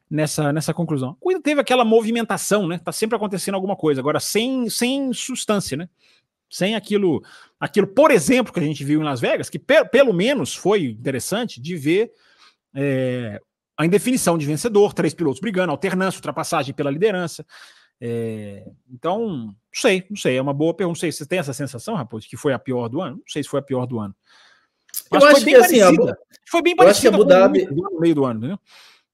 nessa, 0.10 0.52
nessa 0.52 0.74
conclusão. 0.74 1.16
A 1.24 1.42
teve 1.42 1.62
aquela 1.62 1.86
movimentação, 1.86 2.68
né? 2.68 2.80
Tá 2.80 2.92
sempre 2.92 3.16
acontecendo 3.16 3.56
alguma 3.56 3.76
coisa, 3.76 4.02
agora 4.02 4.20
sem, 4.20 4.70
sem 4.70 5.14
substância, 5.14 5.78
né? 5.78 5.88
Sem 6.50 6.76
aquilo, 6.76 7.22
aquilo, 7.60 7.86
por 7.86 8.10
exemplo, 8.10 8.52
que 8.52 8.60
a 8.60 8.64
gente 8.64 8.84
viu 8.84 9.00
em 9.00 9.04
Las 9.04 9.20
Vegas, 9.20 9.50
que 9.50 9.60
pe 9.60 9.86
pelo 9.86 10.12
menos 10.12 10.56
foi 10.56 10.86
interessante 10.86 11.62
de 11.62 11.76
ver 11.76 12.12
é, 12.74 13.40
a 13.80 13.86
indefinição 13.86 14.38
de 14.38 14.46
vencedor, 14.46 14.94
três 14.94 15.14
pilotos 15.14 15.40
brigando, 15.40 15.72
alternância, 15.72 16.18
ultrapassagem 16.18 16.74
pela 16.74 16.92
liderança. 16.92 17.46
É, 18.02 18.66
então, 18.92 19.26
não 19.30 19.56
sei, 19.74 20.06
não 20.10 20.18
sei, 20.18 20.36
é 20.36 20.42
uma 20.42 20.54
boa 20.54 20.74
pergunta. 20.74 20.98
Não 20.98 21.00
sei, 21.00 21.14
você 21.14 21.26
tem 21.26 21.40
essa 21.40 21.54
sensação, 21.54 21.96
Raposo, 21.96 22.28
que 22.28 22.36
foi 22.36 22.52
a 22.52 22.60
pior 22.60 22.90
do 22.90 23.00
ano? 23.00 23.16
Não 23.16 23.24
sei 23.26 23.42
se 23.42 23.48
foi 23.48 23.62
a 23.62 23.64
pior 23.64 23.86
do 23.86 23.98
ano. 23.98 24.14
Mas 25.10 25.24
eu 25.24 25.30
acho 25.30 25.46
que 25.46 25.56
assim, 25.56 25.80
a, 25.80 25.92
foi 26.46 26.62
bem 26.62 26.76
parecida 26.76 27.18
com 27.18 27.24
Dhabi... 27.24 27.68
no 27.72 28.02
meio 28.02 28.16
do 28.16 28.26
ano, 28.26 28.40
entendeu? 28.40 28.60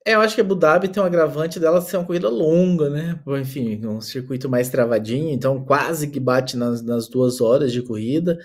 É, 0.04 0.16
eu 0.16 0.22
acho 0.22 0.34
que 0.34 0.42
a 0.42 0.44
Abu 0.44 0.56
Dhabi 0.56 0.88
tem 0.88 1.02
um 1.02 1.06
agravante 1.06 1.60
dela 1.60 1.80
ser 1.80 1.98
uma 1.98 2.06
corrida 2.06 2.28
longa, 2.28 2.90
né? 2.90 3.20
Enfim, 3.40 3.86
um 3.86 4.02
circuito 4.02 4.50
mais 4.50 4.68
travadinho, 4.70 5.30
então 5.30 5.64
quase 5.64 6.08
que 6.08 6.20
bate 6.20 6.58
nas, 6.58 6.82
nas 6.82 7.08
duas 7.08 7.40
horas 7.40 7.72
de 7.72 7.84
corrida. 7.84 8.40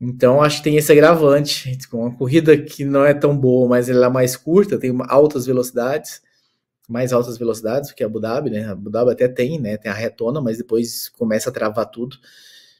Então 0.00 0.40
acho 0.42 0.58
que 0.58 0.64
tem 0.64 0.76
esse 0.76 0.90
agravante. 0.90 1.76
Uma 1.92 2.14
corrida 2.16 2.56
que 2.56 2.84
não 2.84 3.04
é 3.04 3.12
tão 3.12 3.36
boa, 3.36 3.68
mas 3.68 3.90
ela 3.90 4.06
é 4.06 4.08
mais 4.08 4.36
curta, 4.36 4.78
tem 4.78 4.96
altas 5.08 5.44
velocidades, 5.44 6.22
mais 6.88 7.12
altas 7.12 7.36
velocidades 7.36 7.92
que 7.92 8.02
a 8.02 8.06
Abu 8.06 8.18
Dhabi, 8.18 8.50
né? 8.50 8.64
A 8.64 8.72
Abu 8.72 8.88
Dhabi 8.88 9.12
até 9.12 9.28
tem, 9.28 9.60
né? 9.60 9.76
Tem 9.76 9.90
a 9.90 9.94
retona, 9.94 10.40
mas 10.40 10.58
depois 10.58 11.08
começa 11.10 11.50
a 11.50 11.52
travar 11.52 11.86
tudo. 11.90 12.16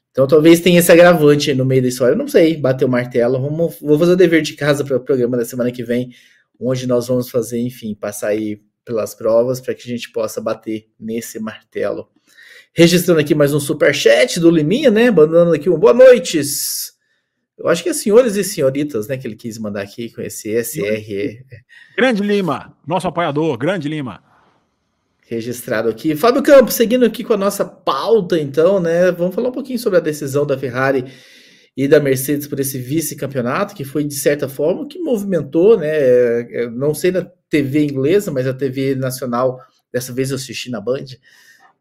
Então 0.09 0.27
talvez 0.27 0.59
tenha 0.59 0.79
esse 0.79 0.91
agravante 0.91 1.53
no 1.53 1.63
meio 1.63 1.81
da 1.81 1.87
história. 1.87 2.13
Eu 2.13 2.17
não 2.17 2.27
sei, 2.27 2.57
bater 2.57 2.85
o 2.85 2.89
martelo. 2.89 3.39
Vamos, 3.39 3.77
vou 3.79 3.99
fazer 3.99 4.13
o 4.13 4.17
dever 4.17 4.41
de 4.41 4.53
casa 4.53 4.83
para 4.83 4.97
o 4.97 4.99
programa 4.99 5.37
da 5.37 5.45
semana 5.45 5.71
que 5.71 5.83
vem 5.83 6.11
onde 6.59 6.85
nós 6.85 7.07
vamos 7.07 7.29
fazer, 7.29 7.59
enfim, 7.59 7.95
passar 7.95 8.27
aí 8.27 8.61
pelas 8.85 9.15
provas 9.15 9.59
para 9.59 9.73
que 9.73 9.81
a 9.83 9.95
gente 9.95 10.11
possa 10.11 10.39
bater 10.39 10.87
nesse 10.99 11.39
martelo. 11.39 12.09
Registrando 12.73 13.19
aqui 13.19 13.33
mais 13.33 13.53
um 13.53 13.59
super 13.59 13.93
chat 13.93 14.39
do 14.39 14.49
Liminha, 14.49 14.91
né? 14.91 15.09
Mandando 15.09 15.53
aqui 15.53 15.69
um 15.69 15.77
boa 15.77 15.93
noite. 15.93 16.41
Eu 17.63 17.69
acho 17.69 17.83
que 17.83 17.89
é 17.89 17.93
senhores 17.93 18.35
e 18.35 18.43
senhoritas, 18.43 19.07
né, 19.07 19.17
que 19.17 19.27
ele 19.27 19.35
quis 19.35 19.57
mandar 19.59 19.81
aqui 19.81 20.09
com 20.09 20.21
esse 20.21 20.51
SR. 20.63 21.43
Grande 21.95 22.23
Lima, 22.23 22.75
nosso 22.85 23.07
apoiador, 23.07 23.55
Grande 23.57 23.87
Lima. 23.87 24.23
Registrado 25.27 25.87
aqui. 25.87 26.15
Fábio 26.15 26.41
Campos, 26.41 26.73
seguindo 26.73 27.05
aqui 27.05 27.23
com 27.23 27.33
a 27.33 27.37
nossa 27.37 27.63
pauta, 27.63 28.39
então, 28.39 28.79
né? 28.79 29.11
Vamos 29.11 29.35
falar 29.35 29.49
um 29.49 29.53
pouquinho 29.53 29.77
sobre 29.77 29.97
a 29.99 30.01
decisão 30.01 30.45
da 30.45 30.57
Ferrari 30.57 31.05
e 31.77 31.87
da 31.87 31.99
Mercedes 31.99 32.47
por 32.47 32.59
esse 32.59 32.79
vice-campeonato, 32.79 33.75
que 33.75 33.85
foi 33.85 34.03
de 34.03 34.15
certa 34.15 34.49
forma 34.49 34.87
que 34.87 34.99
movimentou, 34.99 35.77
né? 35.77 35.87
É, 35.87 36.69
não 36.69 36.93
sei 36.93 37.11
na 37.11 37.23
TV 37.49 37.83
inglesa, 37.83 38.31
mas 38.31 38.47
a 38.47 38.53
TV 38.53 38.95
nacional, 38.95 39.59
dessa 39.93 40.11
vez 40.11 40.31
eu 40.31 40.35
assisti 40.35 40.71
na 40.71 40.81
Band, 40.81 41.05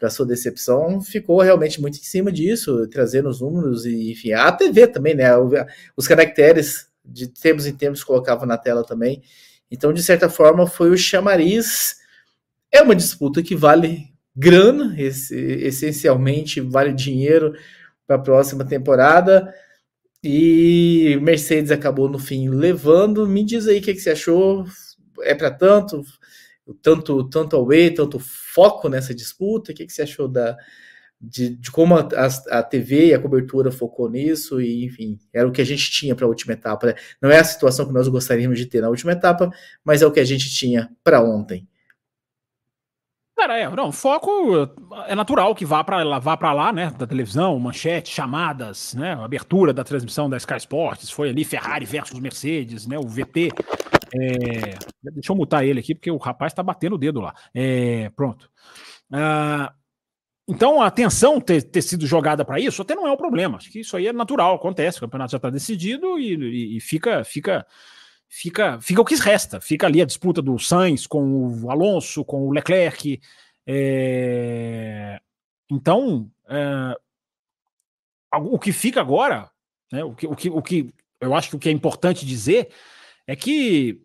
para 0.01 0.09
sua 0.09 0.25
decepção, 0.25 0.99
ficou 1.03 1.43
realmente 1.43 1.79
muito 1.79 1.99
em 1.99 2.03
cima 2.03 2.33
disso, 2.33 2.89
trazendo 2.89 3.29
os 3.29 3.43
números 3.43 3.85
e, 3.85 4.11
enfim, 4.11 4.33
a 4.33 4.51
TV 4.51 4.87
também, 4.87 5.15
né? 5.15 5.27
Os 5.95 6.09
caracteres 6.09 6.89
de 7.05 7.29
tempos 7.29 7.67
em 7.67 7.77
tempos 7.77 8.03
colocava 8.03 8.47
na 8.47 8.57
tela 8.57 8.83
também. 8.83 9.23
Então, 9.71 9.93
de 9.93 10.03
certa 10.03 10.31
forma, 10.31 10.67
foi 10.67 10.91
o 10.91 10.97
chamariz. 10.97 11.97
É 12.73 12.81
uma 12.81 12.97
disputa 12.97 13.43
que 13.43 13.55
vale 13.55 14.07
grana, 14.35 14.95
esse, 14.99 15.37
essencialmente 15.37 16.63
vale 16.63 16.95
dinheiro 16.95 17.53
para 18.07 18.17
a 18.17 18.21
próxima 18.21 18.65
temporada. 18.65 19.53
E 20.25 21.19
Mercedes 21.21 21.71
acabou 21.71 22.09
no 22.09 22.19
fim 22.19 22.49
levando. 22.49 23.29
Me 23.29 23.45
diz 23.45 23.69
aí 23.69 23.81
o 23.81 23.83
que, 23.83 23.93
que 23.93 24.01
você 24.01 24.11
achou. 24.11 24.65
É 25.21 25.35
para 25.35 25.51
tanto? 25.51 26.03
Tanto 26.83 27.29
tanto 27.29 27.57
away, 27.57 27.91
tanto 27.91 28.19
foco 28.19 28.89
nessa 28.89 29.15
disputa? 29.15 29.73
O 29.73 29.75
que, 29.75 29.87
que 29.87 29.93
você 29.93 30.03
achou 30.03 30.29
da, 30.29 30.57
de, 31.21 31.57
de 31.57 31.71
como 31.71 31.97
a, 31.97 32.09
a, 32.15 32.59
a, 32.59 32.63
TV 32.63 33.09
e 33.09 33.15
a 33.15 33.21
cobertura 33.21 33.71
focou 33.71 34.09
nisso? 34.09 34.61
E, 34.61 34.85
enfim, 34.85 35.19
era 35.33 35.49
o 35.49 35.53
que 35.53 35.61
a 35.61 35.67
gente 35.67 35.91
tinha 35.91 36.15
para 36.15 36.25
a 36.25 36.29
última 36.29 36.53
etapa. 36.53 36.89
Né? 36.89 36.95
Não 37.21 37.31
é 37.31 37.39
a 37.39 37.45
situação 37.45 37.87
que 37.87 37.93
nós 37.93 38.09
gostaríamos 38.09 38.59
de 38.59 38.67
ter 38.67 38.81
na 38.81 38.89
última 38.89 39.13
etapa, 39.13 39.51
mas 39.85 40.03
é 40.03 40.07
o 40.07 40.13
que 40.13 40.21
a 40.21 40.25
gente 40.25 40.49
tinha 40.51 40.91
para 41.03 41.23
ontem. 41.23 41.69
Cara, 43.41 43.59
é, 43.59 43.67
não, 43.71 43.91
foco 43.91 44.69
é 45.07 45.15
natural 45.15 45.55
que 45.55 45.65
vá 45.65 45.83
para 45.83 46.19
vá 46.19 46.37
para 46.37 46.53
lá, 46.53 46.71
né, 46.75 46.93
da 46.99 47.07
televisão, 47.07 47.59
manchete, 47.59 48.13
chamadas, 48.13 48.93
né, 48.93 49.15
abertura 49.15 49.73
da 49.73 49.83
transmissão 49.83 50.29
da 50.29 50.37
Sky 50.37 50.59
Sports, 50.59 51.11
foi 51.11 51.31
ali 51.31 51.43
Ferrari 51.43 51.87
versus 51.87 52.21
Mercedes, 52.21 52.87
né, 52.87 52.99
o 52.99 53.09
VT. 53.09 53.49
É, 54.15 54.77
deixa 55.03 55.31
eu 55.33 55.37
mutar 55.37 55.65
ele 55.65 55.81
aqui 55.81 55.95
porque 55.95 56.11
o 56.11 56.17
rapaz 56.17 56.53
tá 56.53 56.63
batendo 56.63 56.97
o 56.97 56.99
dedo 56.99 57.21
lá. 57.21 57.35
É, 57.55 58.11
pronto. 58.11 58.51
Ah, 59.13 59.73
então 60.49 60.83
a 60.83 60.87
atenção 60.87 61.41
ter, 61.41 61.63
ter 61.63 61.83
sido 61.83 62.07
jogada 62.07 62.45
para 62.45 62.59
isso 62.59 62.83
até 62.83 62.95
não 62.95 63.07
é 63.07 63.13
um 63.13 63.17
problema. 63.17 63.59
Acho 63.59 63.71
que 63.71 63.81
isso 63.81 63.97
aí 63.97 64.09
é 64.09 64.13
natural, 64.13 64.57
acontece. 64.57 64.99
O 64.99 65.03
campeonato 65.03 65.33
já 65.33 65.37
está 65.37 65.49
decidido 65.49 66.19
e, 66.19 66.35
e, 66.35 66.77
e, 66.77 66.81
fica, 66.81 67.23
fica, 67.23 67.65
fica, 68.29 68.81
fica 68.81 69.01
o 69.01 69.05
que 69.05 69.15
resta. 69.15 69.61
Fica 69.61 69.87
ali 69.87 70.03
a 70.03 70.07
disputa 70.07 70.43
do 70.43 70.59
Sainz 70.59 71.07
com 71.07 71.63
o 71.63 71.71
Alonso, 71.71 72.25
com 72.25 72.49
o 72.49 72.51
Leclerc. 72.51 73.21
É... 73.65 75.21
Então, 75.71 76.29
é... 76.49 76.97
o 78.35 78.59
que 78.59 78.73
fica 78.73 79.01
agora, 79.01 79.49
né, 79.93 80.03
o, 80.03 80.15
que, 80.15 80.27
o, 80.27 80.35
que, 80.35 80.51
o 80.51 80.61
que 80.61 80.93
eu 81.21 81.33
acho 81.33 81.51
que 81.51 81.57
o 81.57 81.59
que 81.61 81.69
é 81.69 81.73
importante 81.73 82.27
dizer 82.27 82.71
é 83.31 83.37
que 83.37 84.03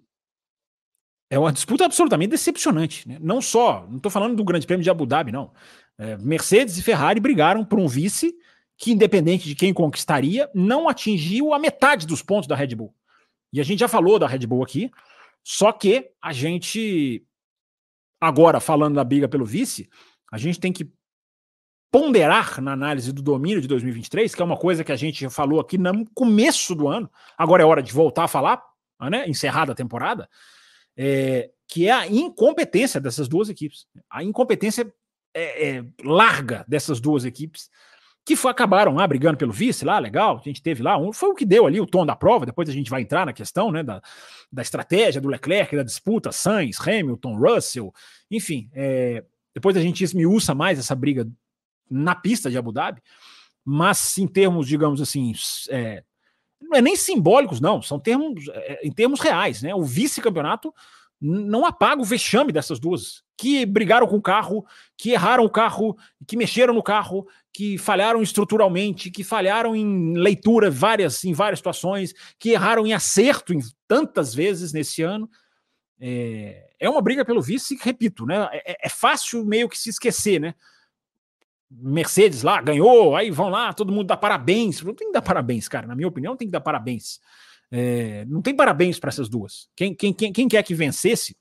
é 1.31 1.39
uma 1.39 1.51
disputa 1.51 1.83
absolutamente 1.83 2.29
decepcionante. 2.29 3.09
Né? 3.09 3.17
Não 3.19 3.41
só, 3.41 3.87
não 3.89 3.97
estou 3.97 4.11
falando 4.11 4.35
do 4.35 4.43
Grande 4.43 4.67
Prêmio 4.67 4.83
de 4.83 4.89
Abu 4.89 5.07
Dhabi, 5.07 5.31
não. 5.31 5.51
É, 5.97 6.15
Mercedes 6.17 6.77
e 6.77 6.83
Ferrari 6.83 7.19
brigaram 7.19 7.65
por 7.65 7.79
um 7.79 7.87
vice 7.87 8.35
que, 8.77 8.91
independente 8.91 9.47
de 9.47 9.55
quem 9.55 9.73
conquistaria, 9.73 10.47
não 10.53 10.87
atingiu 10.87 11.55
a 11.55 11.59
metade 11.59 12.05
dos 12.05 12.21
pontos 12.21 12.47
da 12.47 12.55
Red 12.55 12.75
Bull. 12.75 12.93
E 13.51 13.59
a 13.59 13.63
gente 13.63 13.79
já 13.79 13.87
falou 13.87 14.19
da 14.19 14.27
Red 14.27 14.45
Bull 14.45 14.61
aqui, 14.61 14.91
só 15.43 15.71
que 15.71 16.07
a 16.21 16.31
gente, 16.31 17.25
agora 18.21 18.59
falando 18.59 18.93
da 18.93 19.03
briga 19.03 19.27
pelo 19.27 19.43
vice, 19.43 19.89
a 20.31 20.37
gente 20.37 20.59
tem 20.59 20.71
que 20.71 20.87
ponderar 21.91 22.61
na 22.61 22.73
análise 22.73 23.11
do 23.11 23.23
domínio 23.23 23.59
de 23.59 23.67
2023, 23.67 24.35
que 24.35 24.41
é 24.41 24.45
uma 24.45 24.57
coisa 24.57 24.83
que 24.83 24.91
a 24.91 24.95
gente 24.95 25.27
falou 25.29 25.59
aqui 25.59 25.79
no 25.79 26.05
começo 26.13 26.75
do 26.75 26.87
ano, 26.87 27.09
agora 27.35 27.63
é 27.63 27.65
hora 27.65 27.81
de 27.81 27.91
voltar 27.91 28.25
a 28.25 28.27
falar, 28.27 28.61
né, 29.09 29.27
encerrada 29.27 29.71
a 29.71 29.75
temporada, 29.75 30.29
é, 30.97 31.49
que 31.67 31.87
é 31.87 31.91
a 31.91 32.07
incompetência 32.07 32.99
dessas 32.99 33.27
duas 33.27 33.49
equipes. 33.49 33.85
A 34.09 34.23
incompetência 34.23 34.91
é, 35.33 35.69
é, 35.69 35.85
larga 36.03 36.63
dessas 36.67 36.99
duas 36.99 37.25
equipes, 37.25 37.69
que 38.25 38.35
foi, 38.35 38.49
acabaram 38.49 38.95
lá 38.95 39.05
brigando 39.05 39.37
pelo 39.37 39.51
vice, 39.51 39.85
lá, 39.85 39.99
legal, 39.99 40.37
a 40.37 40.43
gente 40.43 40.61
teve 40.61 40.81
lá, 40.81 40.97
um, 40.97 41.13
foi 41.13 41.29
o 41.29 41.35
que 41.35 41.45
deu 41.45 41.67
ali 41.67 41.79
o 41.79 41.85
tom 41.85 42.05
da 42.05 42.15
prova, 42.15 42.45
depois 42.45 42.67
a 42.67 42.71
gente 42.71 42.89
vai 42.89 43.01
entrar 43.01 43.25
na 43.25 43.33
questão 43.33 43.71
né, 43.71 43.83
da, 43.83 44.01
da 44.51 44.61
estratégia 44.63 45.21
do 45.21 45.27
Leclerc, 45.27 45.75
da 45.75 45.83
disputa, 45.83 46.31
Sainz, 46.31 46.79
Hamilton, 46.79 47.37
Russell, 47.37 47.93
enfim, 48.31 48.67
é, 48.73 49.23
depois 49.53 49.77
a 49.77 49.81
gente 49.81 50.03
esmiuça 50.03 50.55
mais 50.55 50.79
essa 50.79 50.95
briga 50.95 51.27
na 51.89 52.15
pista 52.15 52.49
de 52.49 52.57
Abu 52.57 52.71
Dhabi, 52.71 53.01
mas 53.63 54.17
em 54.17 54.27
termos, 54.27 54.67
digamos 54.67 54.99
assim, 55.01 55.33
é, 55.69 56.03
não 56.69 56.77
é 56.77 56.81
nem 56.81 56.95
simbólicos, 56.95 57.59
não, 57.59 57.81
são 57.81 57.99
termos 57.99 58.47
é, 58.49 58.81
em 58.83 58.91
termos 58.91 59.19
reais, 59.19 59.61
né? 59.61 59.73
O 59.73 59.83
vice-campeonato 59.83 60.73
não 61.21 61.65
apaga 61.65 62.01
o 62.01 62.05
vexame 62.05 62.51
dessas 62.51 62.79
duas 62.79 63.23
que 63.37 63.65
brigaram 63.65 64.07
com 64.07 64.15
o 64.15 64.21
carro, 64.21 64.65
que 64.97 65.11
erraram 65.11 65.43
o 65.43 65.49
carro, 65.49 65.97
que 66.27 66.37
mexeram 66.37 66.73
no 66.73 66.83
carro, 66.83 67.27
que 67.53 67.77
falharam 67.77 68.21
estruturalmente, 68.21 69.11
que 69.11 69.23
falharam 69.23 69.75
em 69.75 70.13
leitura 70.17 70.69
várias, 70.69 71.23
em 71.23 71.33
várias 71.33 71.59
situações, 71.59 72.13
que 72.39 72.51
erraram 72.51 72.85
em 72.85 72.93
acerto 72.93 73.53
em 73.53 73.59
tantas 73.87 74.33
vezes 74.33 74.71
nesse 74.73 75.01
ano. 75.01 75.29
É, 75.99 76.65
é 76.79 76.89
uma 76.89 77.01
briga 77.01 77.25
pelo 77.25 77.41
vice, 77.41 77.77
repito, 77.81 78.25
né? 78.25 78.47
É, 78.51 78.87
é, 78.87 78.89
fácil 78.89 79.45
meio 79.45 79.69
que 79.69 79.77
se 79.77 79.89
esquecer, 79.89 80.39
né? 80.39 80.53
Mercedes 81.77 82.41
lá 82.41 82.61
ganhou, 82.61 83.15
aí 83.15 83.31
vão 83.31 83.49
lá, 83.49 83.73
todo 83.73 83.91
mundo 83.91 84.07
dá 84.07 84.17
parabéns. 84.17 84.81
Não 84.81 84.93
tem 84.93 85.07
que 85.07 85.13
dar 85.13 85.21
parabéns, 85.21 85.67
cara. 85.67 85.87
Na 85.87 85.95
minha 85.95 86.07
opinião, 86.07 86.35
tem 86.35 86.47
que 86.47 86.51
dar 86.51 86.61
parabéns. 86.61 87.19
É, 87.71 88.25
não 88.25 88.41
tem 88.41 88.55
parabéns 88.55 88.99
para 88.99 89.09
essas 89.09 89.27
duas. 89.27 89.67
Quem, 89.75 89.93
quem, 89.93 90.13
quem, 90.13 90.31
quem 90.31 90.47
quer 90.47 90.63
que 90.63 90.73
vencesse, 90.73 91.35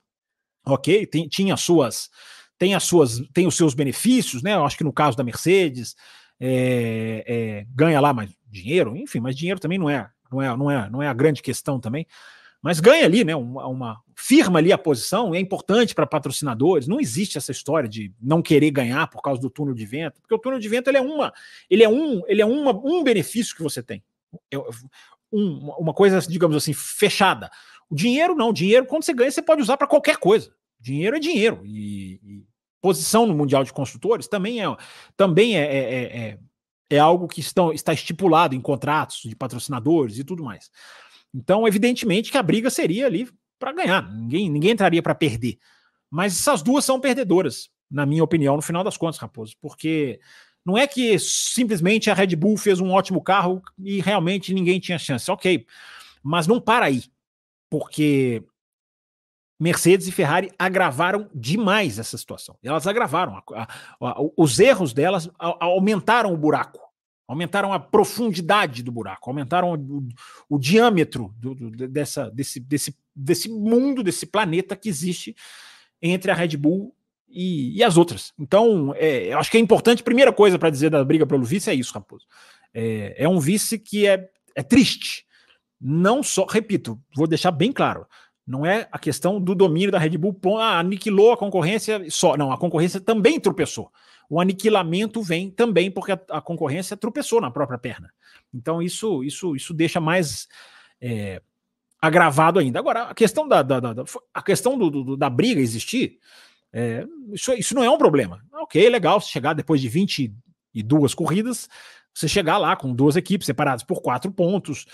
ok, 0.65 1.05
tem, 1.05 1.27
tinha 1.27 1.55
suas, 1.55 2.09
tem 2.57 2.73
as 2.75 2.83
suas, 2.83 3.21
tem 3.33 3.47
os 3.47 3.55
seus 3.55 3.73
benefícios, 3.73 4.41
né? 4.41 4.53
Eu 4.53 4.65
acho 4.65 4.77
que 4.77 4.83
no 4.83 4.93
caso 4.93 5.15
da 5.15 5.23
Mercedes 5.23 5.95
é, 6.39 7.23
é, 7.27 7.65
ganha 7.73 7.99
lá 7.99 8.13
mais 8.13 8.31
dinheiro, 8.47 8.95
enfim, 8.95 9.19
mas 9.19 9.35
dinheiro 9.35 9.59
também 9.59 9.77
não 9.77 9.89
é, 9.89 10.09
não 10.31 10.41
é, 10.41 10.57
não 10.57 10.71
é, 10.71 10.89
não 10.89 11.03
é 11.03 11.07
a 11.07 11.13
grande 11.13 11.41
questão 11.41 11.79
também. 11.79 12.05
Mas 12.65 12.79
ganha 12.79 13.05
ali, 13.05 13.23
né? 13.23 13.35
Uma, 13.35 13.67
uma 13.67 14.01
firma 14.15 14.57
ali 14.57 14.73
a 14.73 14.77
posição, 14.77 15.35
é 15.35 15.39
importante 15.39 15.93
para 15.93 16.07
patrocinadores. 16.07 16.87
Não 16.87 16.99
existe 16.99 17.37
essa 17.37 17.51
história 17.51 17.87
de 17.87 18.11
não 18.19 18.41
querer 18.41 18.71
ganhar 18.71 19.05
por 19.07 19.21
causa 19.21 19.39
do 19.39 19.51
túnel 19.51 19.75
de 19.75 19.85
vento, 19.85 20.19
porque 20.19 20.33
o 20.33 20.39
túnel 20.39 20.57
de 20.57 20.67
vento 20.67 20.87
ele 20.87 20.97
é 20.97 21.01
uma, 21.01 21.31
ele 21.69 21.83
é 21.83 21.87
um, 21.87 22.23
ele 22.27 22.41
é 22.41 22.45
uma, 22.45 22.71
um 22.71 23.03
benefício 23.03 23.55
que 23.55 23.61
você 23.61 23.83
tem. 23.83 24.03
Um, 25.31 25.69
uma 25.77 25.93
coisa, 25.93 26.19
digamos 26.21 26.57
assim, 26.57 26.73
fechada. 26.73 27.51
O 27.87 27.93
dinheiro 27.93 28.33
não, 28.33 28.49
o 28.49 28.53
dinheiro, 28.53 28.87
quando 28.87 29.03
você 29.03 29.13
ganha, 29.13 29.29
você 29.29 29.43
pode 29.43 29.61
usar 29.61 29.77
para 29.77 29.85
qualquer 29.85 30.17
coisa. 30.17 30.51
Dinheiro 30.79 31.17
é 31.17 31.19
dinheiro. 31.19 31.61
E, 31.63 32.19
e, 32.23 32.43
posição 32.81 33.27
no 33.27 33.35
Mundial 33.35 33.63
de 33.63 33.71
Construtores 33.71 34.27
também 34.27 34.65
é, 34.65 34.77
também 35.15 35.55
é, 35.55 35.61
é, 35.61 35.77
é, 35.77 36.17
é, 36.17 36.39
é 36.89 36.97
algo 36.97 37.27
que 37.27 37.41
estão, 37.41 37.71
está 37.71 37.93
estipulado 37.93 38.55
em 38.55 38.61
contratos 38.61 39.21
de 39.23 39.35
patrocinadores 39.35 40.17
e 40.17 40.23
tudo 40.23 40.43
mais. 40.43 40.71
Então, 41.35 41.67
evidentemente 41.67 42.31
que 42.31 42.37
a 42.37 42.43
briga 42.43 42.69
seria 42.69 43.05
ali 43.05 43.29
para 43.59 43.73
ganhar. 43.73 44.09
Ninguém, 44.09 44.49
ninguém 44.49 44.71
entraria 44.71 45.03
para 45.03 45.13
perder. 45.13 45.57
Mas 46.09 46.39
essas 46.39 46.61
duas 46.63 46.85
são 46.85 46.99
perdedoras, 46.99 47.69
na 47.91 48.05
minha 48.05 48.23
opinião, 48.23 48.55
no 48.55 48.61
final 48.61 48.83
das 48.85 48.95
contas, 48.95 49.19
Raposo, 49.19 49.55
porque 49.61 50.19
não 50.65 50.77
é 50.77 50.87
que 50.87 51.19
simplesmente 51.19 52.09
a 52.09 52.13
Red 52.13 52.35
Bull 52.35 52.57
fez 52.57 52.79
um 52.79 52.91
ótimo 52.91 53.21
carro 53.21 53.61
e 53.77 53.99
realmente 53.99 54.53
ninguém 54.53 54.79
tinha 54.79 54.97
chance. 54.97 55.29
Ok, 55.29 55.65
mas 56.23 56.47
não 56.47 56.61
para 56.61 56.85
aí 56.85 57.03
porque 57.69 58.41
Mercedes 59.59 60.07
e 60.07 60.11
Ferrari 60.11 60.51
agravaram 60.57 61.29
demais 61.33 61.99
essa 61.99 62.17
situação. 62.17 62.57
Elas 62.63 62.87
agravaram. 62.87 63.35
A, 63.35 63.63
a, 63.63 63.67
a, 63.99 64.15
os 64.37 64.59
erros 64.59 64.93
delas 64.93 65.29
aumentaram 65.37 66.33
o 66.33 66.37
buraco, 66.37 66.79
aumentaram 67.27 67.73
a 67.73 67.79
profundidade 67.79 68.83
do 68.83 68.91
buraco, 68.91 69.29
aumentaram 69.29 69.73
o, 69.73 70.07
o 70.49 70.59
diâmetro 70.59 71.33
do, 71.37 71.55
do, 71.55 71.87
dessa, 71.87 72.29
desse, 72.29 72.59
desse, 72.59 72.95
desse 73.15 73.49
mundo, 73.49 74.03
desse 74.03 74.25
planeta 74.25 74.75
que 74.75 74.89
existe 74.89 75.35
entre 76.01 76.31
a 76.31 76.35
Red 76.35 76.57
Bull 76.57 76.95
e, 77.27 77.77
e 77.77 77.83
as 77.83 77.97
outras. 77.97 78.31
Então, 78.37 78.93
é, 78.95 79.33
eu 79.33 79.39
acho 79.39 79.49
que 79.49 79.57
é 79.57 79.59
importante. 79.59 80.03
Primeira 80.03 80.31
coisa 80.31 80.59
para 80.59 80.69
dizer 80.69 80.89
da 80.89 81.03
briga 81.03 81.25
pelo 81.25 81.43
vice 81.43 81.69
é 81.69 81.73
isso, 81.73 81.93
Raposo. 81.93 82.25
É, 82.73 83.15
é 83.23 83.27
um 83.27 83.39
vice 83.39 83.79
que 83.79 84.07
é, 84.07 84.29
é 84.55 84.61
triste 84.61 85.25
não 85.79 86.23
só, 86.23 86.45
repito, 86.45 86.99
vou 87.15 87.27
deixar 87.27 87.51
bem 87.51 87.71
claro, 87.71 88.07
não 88.47 88.65
é 88.65 88.87
a 88.91 88.99
questão 88.99 89.41
do 89.41 89.55
domínio 89.55 89.91
da 89.91 89.99
Red 89.99 90.17
Bull, 90.17 90.37
ah, 90.59 90.79
aniquilou 90.79 91.31
a 91.31 91.37
concorrência 91.37 92.03
só. 92.09 92.37
Não, 92.37 92.51
a 92.51 92.57
concorrência 92.57 92.99
também 93.01 93.39
tropeçou. 93.39 93.91
O 94.29 94.39
aniquilamento 94.39 95.21
vem 95.21 95.49
também 95.49 95.91
porque 95.91 96.11
a, 96.11 96.19
a 96.29 96.41
concorrência 96.41 96.97
tropeçou 96.97 97.39
na 97.39 97.51
própria 97.51 97.77
perna. 97.77 98.11
Então 98.53 98.81
isso 98.81 99.23
isso 99.23 99.55
isso 99.55 99.73
deixa 99.73 99.99
mais 99.99 100.47
é, 101.01 101.41
agravado 102.01 102.59
ainda. 102.59 102.79
Agora, 102.79 103.03
a 103.03 103.13
questão 103.13 103.47
da, 103.47 103.61
da, 103.61 103.79
da 103.79 104.03
a 104.33 104.41
questão 104.41 104.77
do, 104.77 104.89
do, 104.89 105.17
da 105.17 105.29
briga 105.29 105.61
existir, 105.61 106.19
é, 106.71 107.05
isso, 107.31 107.53
isso 107.53 107.75
não 107.75 107.83
é 107.83 107.89
um 107.89 107.97
problema. 107.97 108.43
Ok, 108.53 108.89
legal, 108.89 109.19
se 109.21 109.29
chegar 109.29 109.53
depois 109.53 109.81
de 109.81 109.89
22 109.89 111.13
corridas, 111.13 111.69
você 112.13 112.27
chegar 112.27 112.57
lá 112.57 112.75
com 112.75 112.93
duas 112.93 113.15
equipes 113.15 113.45
separadas 113.45 113.83
por 113.83 114.01
quatro 114.01 114.31
pontos, 114.31 114.85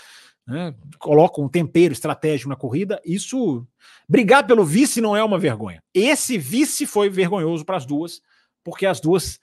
né, 0.46 0.74
colocam 0.98 1.44
um 1.44 1.48
tempero 1.48 1.92
estratégico 1.92 2.48
na 2.48 2.56
corrida, 2.56 3.00
isso. 3.04 3.66
Brigar 4.08 4.46
pelo 4.46 4.64
vice 4.64 5.00
não 5.00 5.16
é 5.16 5.22
uma 5.22 5.38
vergonha. 5.38 5.82
Esse 5.94 6.36
vice 6.36 6.84
foi 6.84 7.08
vergonhoso 7.08 7.64
para 7.64 7.76
as 7.76 7.86
duas, 7.86 8.20
porque 8.64 8.86
as 8.86 9.00
duas 9.00 9.38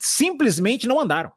simplesmente 0.00 0.86
não 0.86 1.00
andaram 1.00 1.32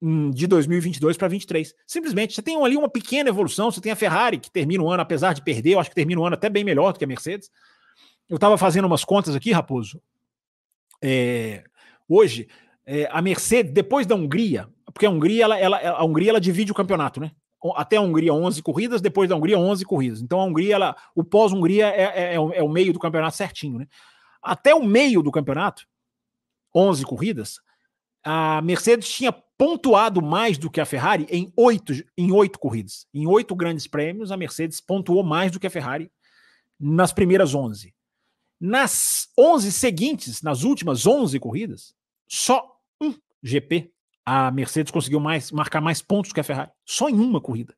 hum, 0.00 0.30
de 0.30 0.46
2022 0.46 1.16
para 1.16 1.28
2023. 1.28 1.74
Simplesmente, 1.86 2.34
você 2.34 2.42
tem 2.42 2.62
ali 2.62 2.76
uma 2.76 2.88
pequena 2.88 3.28
evolução. 3.28 3.70
Você 3.70 3.80
tem 3.80 3.92
a 3.92 3.96
Ferrari, 3.96 4.38
que 4.38 4.50
termina 4.50 4.82
o 4.82 4.90
ano, 4.90 5.02
apesar 5.02 5.32
de 5.32 5.42
perder, 5.42 5.72
eu 5.72 5.80
acho 5.80 5.90
que 5.90 5.96
termina 5.96 6.20
o 6.20 6.24
ano 6.24 6.34
até 6.34 6.48
bem 6.48 6.64
melhor 6.64 6.92
do 6.92 6.98
que 6.98 7.04
a 7.04 7.08
Mercedes. 7.08 7.50
Eu 8.28 8.36
estava 8.36 8.58
fazendo 8.58 8.86
umas 8.86 9.04
contas 9.04 9.34
aqui, 9.34 9.52
Raposo. 9.52 10.00
É, 11.02 11.64
hoje, 12.08 12.48
é, 12.84 13.08
a 13.10 13.22
Mercedes, 13.22 13.72
depois 13.72 14.06
da 14.06 14.14
Hungria, 14.14 14.68
porque 14.86 15.06
a 15.06 15.10
Hungria, 15.10 15.44
ela, 15.44 15.58
ela, 15.58 15.78
a 15.78 16.04
Hungria 16.04 16.30
ela 16.30 16.40
divide 16.40 16.72
o 16.72 16.74
campeonato, 16.74 17.20
né? 17.20 17.30
até 17.74 17.96
a 17.96 18.00
Hungria 18.00 18.32
11 18.32 18.62
corridas, 18.62 19.00
depois 19.00 19.28
da 19.28 19.36
Hungria 19.36 19.58
11 19.58 19.84
corridas. 19.84 20.22
Então 20.22 20.40
a 20.40 20.44
Hungria, 20.44 20.74
ela, 20.74 20.96
o 21.14 21.24
pós-Hungria 21.24 21.88
é, 21.88 22.02
é, 22.02 22.34
é, 22.34 22.34
é, 22.34 22.62
o 22.62 22.68
meio 22.68 22.92
do 22.92 22.98
campeonato 22.98 23.36
certinho, 23.36 23.78
né? 23.78 23.86
Até 24.40 24.74
o 24.74 24.84
meio 24.84 25.22
do 25.22 25.32
campeonato, 25.32 25.84
11 26.78 27.04
corridas, 27.04 27.60
a 28.22 28.60
Mercedes 28.62 29.08
tinha 29.08 29.32
pontuado 29.32 30.22
mais 30.22 30.56
do 30.56 30.70
que 30.70 30.80
a 30.80 30.86
Ferrari 30.86 31.26
em 31.30 31.52
oito, 31.56 31.92
em 32.16 32.30
oito 32.30 32.58
corridas. 32.58 33.06
Em 33.12 33.26
oito 33.26 33.56
grandes 33.56 33.86
prêmios, 33.86 34.30
a 34.30 34.36
Mercedes 34.36 34.80
pontuou 34.80 35.24
mais 35.24 35.50
do 35.50 35.58
que 35.58 35.66
a 35.66 35.70
Ferrari 35.70 36.10
nas 36.78 37.12
primeiras 37.12 37.54
11. 37.54 37.92
Nas 38.60 39.28
11 39.38 39.72
seguintes, 39.72 40.42
nas 40.42 40.62
últimas 40.62 41.06
11 41.06 41.38
corridas, 41.40 41.94
só 42.28 42.76
um 43.00 43.14
GP 43.42 43.92
a 44.30 44.50
Mercedes 44.50 44.92
conseguiu 44.92 45.20
mais 45.20 45.50
marcar 45.50 45.80
mais 45.80 46.02
pontos 46.02 46.34
que 46.34 46.40
a 46.40 46.44
Ferrari, 46.44 46.70
só 46.84 47.08
em 47.08 47.14
uma 47.14 47.40
corrida. 47.40 47.74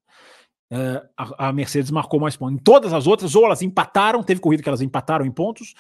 Uh, 0.73 1.09
a, 1.17 1.49
a, 1.49 1.53
Mercedes 1.53 1.93
marcou 1.93 2.19
mais 2.19 2.37
pontos. 2.37 2.55
Em 2.55 2.59
todas 2.59 2.93
as 2.93 3.07
outras, 3.07 3.37
ou 3.37 3.45
elas 3.45 3.63
empataram, 3.63 4.21
teve 4.21 4.41
corrida 4.41 4.61
que 4.61 4.69
elas 4.69 4.81
empataram 4.81 5.25
em 5.25 5.31
pontos. 5.31 5.75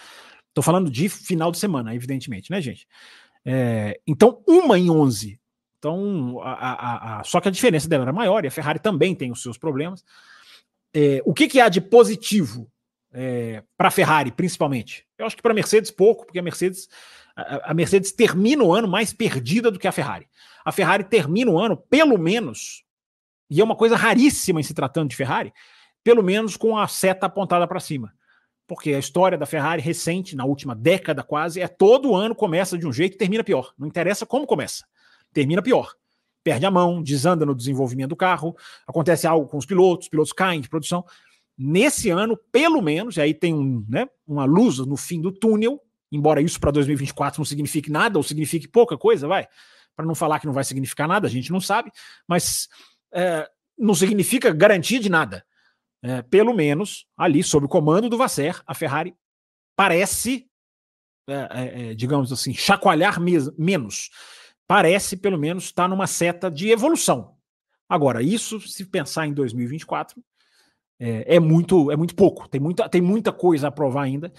Estou 0.50 0.62
falando 0.62 0.90
de 0.90 1.08
final 1.08 1.50
de 1.50 1.58
semana, 1.58 1.94
evidentemente, 1.94 2.50
né, 2.50 2.60
gente? 2.60 2.86
É, 3.44 3.98
então, 4.06 4.42
uma 4.46 4.78
em 4.78 4.90
11. 4.90 5.40
Então, 5.78 6.40
a, 6.42 6.52
a, 6.52 7.20
a, 7.20 7.24
só 7.24 7.40
que 7.40 7.48
a 7.48 7.50
diferença 7.50 7.88
dela 7.88 8.04
era 8.04 8.12
maior 8.12 8.44
e 8.44 8.48
a 8.48 8.50
Ferrari 8.50 8.78
também 8.78 9.14
tem 9.14 9.30
os 9.30 9.42
seus 9.42 9.56
problemas. 9.56 10.04
É, 10.92 11.22
o 11.24 11.32
que, 11.32 11.48
que 11.48 11.60
há 11.60 11.68
de 11.68 11.80
positivo 11.80 12.70
é, 13.12 13.62
para 13.78 13.88
a 13.88 13.90
Ferrari, 13.92 14.30
principalmente? 14.30 15.06
Eu 15.16 15.24
acho 15.24 15.36
que 15.36 15.42
para 15.42 15.52
a 15.52 15.54
Mercedes 15.54 15.90
pouco, 15.90 16.26
porque 16.26 16.38
a 16.38 16.42
Mercedes, 16.42 16.88
a, 17.34 17.70
a, 17.70 17.74
Mercedes 17.74 18.12
termina 18.12 18.62
o 18.62 18.74
ano 18.74 18.88
mais 18.88 19.12
perdida 19.12 19.70
do 19.70 19.78
que 19.78 19.88
a 19.88 19.92
Ferrari. 19.92 20.28
A 20.64 20.72
Ferrari 20.72 21.04
termina 21.04 21.50
o 21.50 21.58
ano, 21.58 21.76
pelo 21.76 22.18
menos, 22.18 22.84
e 23.48 23.60
é 23.60 23.64
uma 23.64 23.76
coisa 23.76 23.96
raríssima 23.96 24.60
em 24.60 24.64
se 24.64 24.74
tratando 24.74 25.08
de 25.08 25.16
Ferrari, 25.16 25.52
pelo 26.04 26.22
menos 26.22 26.56
com 26.56 26.76
a 26.76 26.86
seta 26.86 27.26
apontada 27.26 27.66
para 27.66 27.80
cima. 27.80 28.12
Porque 28.70 28.94
a 28.94 29.00
história 29.00 29.36
da 29.36 29.46
Ferrari 29.46 29.82
recente, 29.82 30.36
na 30.36 30.44
última 30.44 30.76
década 30.76 31.24
quase, 31.24 31.60
é 31.60 31.66
todo 31.66 32.14
ano 32.14 32.36
começa 32.36 32.78
de 32.78 32.86
um 32.86 32.92
jeito 32.92 33.14
e 33.14 33.18
termina 33.18 33.42
pior. 33.42 33.74
Não 33.76 33.84
interessa 33.84 34.24
como 34.24 34.46
começa, 34.46 34.84
termina 35.32 35.60
pior. 35.60 35.92
Perde 36.44 36.64
a 36.66 36.70
mão, 36.70 37.02
desanda 37.02 37.44
no 37.44 37.52
desenvolvimento 37.52 38.10
do 38.10 38.16
carro, 38.16 38.56
acontece 38.86 39.26
algo 39.26 39.48
com 39.48 39.58
os 39.58 39.66
pilotos, 39.66 40.06
os 40.06 40.08
pilotos 40.08 40.32
caem 40.32 40.60
de 40.60 40.68
produção. 40.68 41.04
Nesse 41.58 42.10
ano, 42.10 42.38
pelo 42.52 42.80
menos, 42.80 43.16
e 43.16 43.20
aí 43.20 43.34
tem 43.34 43.52
um, 43.52 43.84
né, 43.88 44.06
uma 44.24 44.44
luz 44.44 44.78
no 44.78 44.96
fim 44.96 45.20
do 45.20 45.32
túnel, 45.32 45.82
embora 46.12 46.40
isso 46.40 46.60
para 46.60 46.70
2024 46.70 47.40
não 47.40 47.44
signifique 47.44 47.90
nada, 47.90 48.20
ou 48.20 48.22
signifique 48.22 48.68
pouca 48.68 48.96
coisa, 48.96 49.26
vai. 49.26 49.48
Para 49.96 50.06
não 50.06 50.14
falar 50.14 50.38
que 50.38 50.46
não 50.46 50.52
vai 50.52 50.62
significar 50.62 51.08
nada, 51.08 51.26
a 51.26 51.30
gente 51.30 51.50
não 51.50 51.60
sabe, 51.60 51.90
mas 52.24 52.68
é, 53.12 53.50
não 53.76 53.96
significa 53.96 54.52
garantia 54.52 55.00
de 55.00 55.08
nada 55.08 55.44
é, 56.02 56.22
pelo 56.22 56.54
menos 56.54 57.06
ali 57.16 57.42
sob 57.42 57.66
o 57.66 57.68
comando 57.68 58.08
do 58.08 58.16
Vasser, 58.16 58.62
a 58.66 58.74
Ferrari 58.74 59.14
parece, 59.76 60.46
é, 61.28 61.34
é, 61.34 61.90
é 61.90 61.94
digamos 61.94 62.32
assim, 62.32 62.54
chacoalhar 62.54 63.18
menos. 63.20 64.10
Parece, 64.66 65.16
pelo 65.16 65.38
menos, 65.38 65.64
estar 65.64 65.88
numa 65.88 66.06
seta 66.06 66.50
de 66.50 66.70
evolução. 66.70 67.34
Agora, 67.88 68.22
isso, 68.22 68.60
se 68.60 68.84
pensar 68.84 69.26
em 69.26 69.32
2024, 69.32 70.22
é, 71.00 71.36
é, 71.36 71.40
muito, 71.40 71.90
é 71.90 71.96
muito 71.96 72.14
pouco. 72.14 72.48
Tem 72.48 72.60
muita, 72.60 72.88
tem 72.88 73.00
muita 73.00 73.32
coisa 73.32 73.68
a 73.68 73.72
provar 73.72 74.02
ainda. 74.02 74.32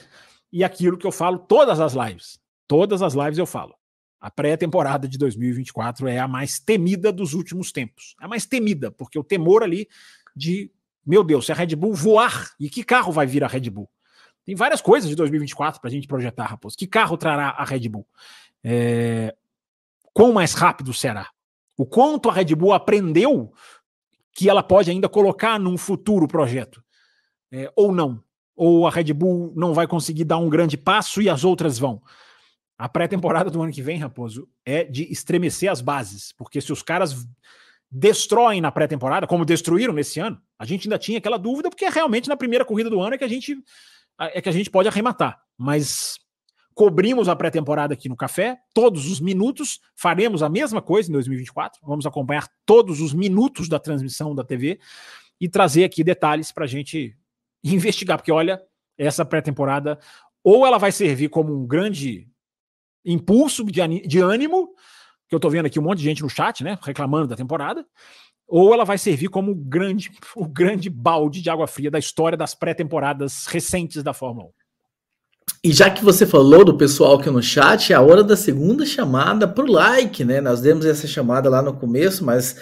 E 0.54 0.64
aquilo 0.64 0.98
que 0.98 1.06
eu 1.06 1.12
falo 1.12 1.38
todas 1.38 1.80
as 1.80 1.94
lives. 1.94 2.40
Todas 2.68 3.02
as 3.02 3.14
lives 3.14 3.38
eu 3.38 3.46
falo. 3.46 3.76
A 4.22 4.30
pré-temporada 4.30 5.08
de 5.08 5.18
2024 5.18 6.08
é 6.08 6.20
a 6.20 6.28
mais 6.28 6.60
temida 6.60 7.12
dos 7.12 7.34
últimos 7.34 7.72
tempos. 7.72 8.16
É 8.22 8.26
a 8.26 8.28
mais 8.28 8.46
temida, 8.46 8.92
porque 8.92 9.20
o 9.20 9.24
temor 9.24 9.64
ali 9.64 9.88
de 10.36 10.72
meu 11.06 11.24
Deus, 11.24 11.46
se 11.46 11.52
a 11.52 11.56
Red 11.56 11.76
Bull 11.76 11.94
voar, 11.94 12.52
e 12.60 12.70
que 12.70 12.84
carro 12.84 13.12
vai 13.12 13.26
vir 13.26 13.44
a 13.44 13.48
Red 13.48 13.70
Bull? 13.70 13.90
Tem 14.46 14.56
várias 14.56 14.82
coisas 14.82 15.10
de 15.10 15.16
2024 15.16 15.80
para 15.80 15.90
a 15.90 15.92
gente 15.92 16.08
projetar, 16.08 16.46
Raposo. 16.46 16.78
Que 16.78 16.88
carro 16.88 17.18
trará 17.18 17.50
a 17.50 17.64
Red 17.64 17.88
Bull? 17.90 18.08
É... 18.64 19.36
Quão 20.14 20.34
mais 20.34 20.54
rápido 20.54 20.94
será? 20.94 21.30
O 21.78 21.86
quanto 21.86 22.30
a 22.30 22.34
Red 22.34 22.54
Bull 22.56 22.74
aprendeu 22.74 23.54
que 24.34 24.50
ela 24.50 24.64
pode 24.64 24.92
ainda 24.92 25.10
colocar 25.10 25.60
num 25.60 25.78
futuro 25.78 26.28
projeto? 26.28 26.84
É, 27.52 27.72
ou 27.76 27.92
não? 27.92 28.24
Ou 28.56 28.88
a 28.88 28.92
Red 28.92 29.14
Bull 29.14 29.54
não 29.56 29.74
vai 29.74 29.88
conseguir 29.88 30.24
dar 30.24 30.38
um 30.38 30.50
grande 30.50 30.78
passo 30.78 31.22
e 31.22 31.30
as 31.30 31.44
outras 31.44 31.78
vão? 31.78 32.02
A 32.78 32.90
pré-temporada 32.90 33.50
do 33.50 33.62
ano 33.62 33.72
que 33.72 33.82
vem, 33.82 34.00
Raposo, 34.00 34.50
é 34.66 34.84
de 34.84 35.12
estremecer 35.12 35.72
as 35.72 35.82
bases, 35.82 36.34
porque 36.34 36.60
se 36.60 36.72
os 36.72 36.82
caras 36.82 37.28
destroem 37.92 38.62
na 38.62 38.72
pré-temporada, 38.72 39.28
como 39.28 39.44
destruíram 39.44 39.94
nesse 39.94 40.20
ano, 40.20 40.42
a 40.58 40.66
gente 40.66 40.88
ainda 40.88 40.98
tinha 40.98 41.18
aquela 41.18 41.38
dúvida, 41.38 41.70
porque 41.70 41.84
é 41.84 41.90
realmente 41.90 42.30
na 42.30 42.38
primeira 42.38 42.64
corrida 42.64 42.90
do 42.90 43.02
ano 43.02 43.16
é 43.16 43.18
que 43.18 43.24
a 43.24 43.28
gente 43.28 43.62
é 44.18 44.42
que 44.42 44.50
a 44.50 44.52
gente 44.52 44.70
pode 44.70 44.88
arrematar. 44.88 45.42
Mas 45.58 46.20
cobrimos 46.76 47.28
a 47.28 47.36
pré-temporada 47.36 47.94
aqui 47.94 48.08
no 48.08 48.16
café, 48.16 48.60
todos 48.74 49.10
os 49.10 49.20
minutos, 49.20 49.80
faremos 49.96 50.44
a 50.44 50.50
mesma 50.50 50.82
coisa 50.82 51.10
em 51.10 51.14
2024. 51.14 51.82
Vamos 51.84 52.06
acompanhar 52.06 52.48
todos 52.66 53.02
os 53.02 53.14
minutos 53.14 53.68
da 53.68 53.80
transmissão 53.80 54.36
da 54.36 54.44
TV 54.44 54.80
e 55.40 55.50
trazer 55.50 55.84
aqui 55.84 56.04
detalhes 56.04 56.52
para 56.52 56.66
a 56.66 56.68
gente 56.68 57.18
investigar, 57.64 58.18
porque 58.18 58.32
olha, 58.32 58.62
essa 58.98 59.26
pré-temporada 59.26 60.00
ou 60.44 60.66
ela 60.66 60.78
vai 60.78 60.92
servir 60.92 61.30
como 61.30 61.54
um 61.54 61.66
grande 61.66 62.28
impulso 63.04 63.64
de, 63.66 64.08
de 64.08 64.20
ânimo 64.20 64.70
que 65.32 65.36
eu 65.36 65.40
tô 65.40 65.50
vendo 65.50 65.66
aqui 65.66 65.80
um 65.80 65.84
monte 65.84 66.00
de 66.00 66.04
gente 66.04 66.22
no 66.22 66.30
chat, 66.30 66.62
né, 66.62 66.78
reclamando 66.82 67.30
da 67.30 67.38
temporada, 67.38 67.86
ou 68.46 68.74
ela 68.74 68.84
vai 68.84 68.98
servir 68.98 69.30
como 69.30 69.54
o 69.54 69.56
grande, 69.56 70.12
o 70.36 70.46
grande 70.46 70.90
balde 70.90 71.42
de 71.42 71.50
água 71.50 71.68
fria 71.68 71.90
da 71.90 71.98
história 71.98 72.38
das 72.38 72.54
pré-temporadas 72.54 73.46
recentes 73.48 74.04
da 74.04 74.14
Fórmula 74.14 74.48
1. 74.48 74.52
E 75.64 75.72
já 75.72 75.90
que 75.90 76.04
você 76.04 76.26
falou 76.26 76.66
do 76.66 76.76
pessoal 76.76 77.18
aqui 77.18 77.30
no 77.30 77.42
chat, 77.42 77.94
é 77.94 77.96
a 77.96 78.02
hora 78.02 78.26
da 78.26 78.36
segunda 78.36 78.86
chamada 78.86 79.48
pro 79.48 79.72
like, 79.72 80.26
né? 80.26 80.42
Nós 80.42 80.60
demos 80.60 80.86
essa 80.86 81.08
chamada 81.08 81.50
lá 81.50 81.62
no 81.62 81.78
começo, 81.78 82.26
mas 82.26 82.58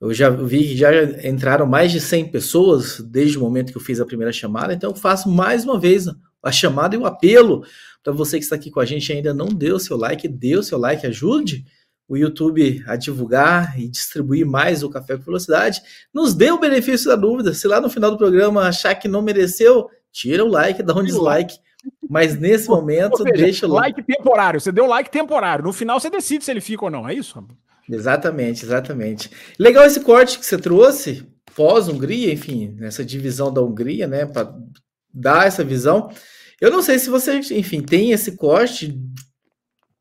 eu 0.00 0.12
já 0.12 0.30
vi 0.30 0.64
que 0.64 0.76
já 0.76 0.90
entraram 1.28 1.66
mais 1.66 1.92
de 1.92 2.00
100 2.00 2.32
pessoas 2.32 3.00
desde 3.00 3.38
o 3.38 3.40
momento 3.40 3.70
que 3.70 3.78
eu 3.78 3.82
fiz 3.82 4.00
a 4.00 4.06
primeira 4.06 4.32
chamada, 4.32 4.74
então 4.74 4.90
eu 4.90 4.96
faço 4.96 5.28
mais 5.30 5.64
uma 5.64 5.78
vez 5.78 6.06
a 6.42 6.50
chamada 6.50 6.96
e 6.96 6.98
o 6.98 7.06
apelo 7.06 7.62
para 8.02 8.12
você 8.12 8.38
que 8.38 8.44
está 8.44 8.56
aqui 8.56 8.70
com 8.70 8.80
a 8.80 8.84
gente 8.84 9.12
ainda 9.12 9.32
não 9.32 9.46
deu 9.46 9.78
seu 9.78 9.96
like, 9.96 10.26
dê 10.26 10.56
o 10.56 10.62
seu 10.62 10.78
like, 10.78 11.06
ajude 11.06 11.64
o 12.10 12.16
YouTube 12.16 12.82
a 12.88 12.96
divulgar 12.96 13.78
e 13.78 13.86
distribuir 13.86 14.44
mais 14.44 14.82
o 14.82 14.90
Café 14.90 15.16
com 15.16 15.22
Velocidade, 15.22 15.80
nos 16.12 16.34
dê 16.34 16.50
o 16.50 16.58
benefício 16.58 17.08
da 17.08 17.14
dúvida. 17.14 17.54
Se 17.54 17.68
lá 17.68 17.80
no 17.80 17.88
final 17.88 18.10
do 18.10 18.18
programa 18.18 18.66
achar 18.66 18.96
que 18.96 19.06
não 19.06 19.22
mereceu, 19.22 19.88
tira 20.10 20.44
o 20.44 20.48
like, 20.48 20.82
dá 20.82 20.92
um 20.92 21.04
dislike. 21.04 21.56
Mas 22.08 22.36
nesse 22.36 22.68
momento, 22.68 23.18
seja, 23.18 23.32
deixa 23.32 23.66
o 23.66 23.70
like. 23.70 24.02
temporário. 24.02 24.60
Você 24.60 24.72
deu 24.72 24.86
like 24.86 25.08
temporário. 25.08 25.64
No 25.64 25.72
final 25.72 26.00
você 26.00 26.10
decide 26.10 26.44
se 26.44 26.50
ele 26.50 26.60
fica 26.60 26.86
ou 26.86 26.90
não. 26.90 27.08
É 27.08 27.14
isso? 27.14 27.46
Exatamente, 27.88 28.64
exatamente. 28.64 29.30
Legal 29.56 29.84
esse 29.84 30.00
corte 30.00 30.36
que 30.36 30.44
você 30.44 30.58
trouxe, 30.58 31.24
pós-Hungria, 31.54 32.32
enfim, 32.32 32.74
nessa 32.76 33.04
divisão 33.04 33.52
da 33.52 33.62
Hungria, 33.62 34.08
né, 34.08 34.26
para 34.26 34.52
dar 35.14 35.46
essa 35.46 35.62
visão. 35.62 36.10
Eu 36.60 36.72
não 36.72 36.82
sei 36.82 36.98
se 36.98 37.08
você, 37.08 37.36
enfim, 37.52 37.80
tem 37.80 38.10
esse 38.10 38.36
corte 38.36 39.00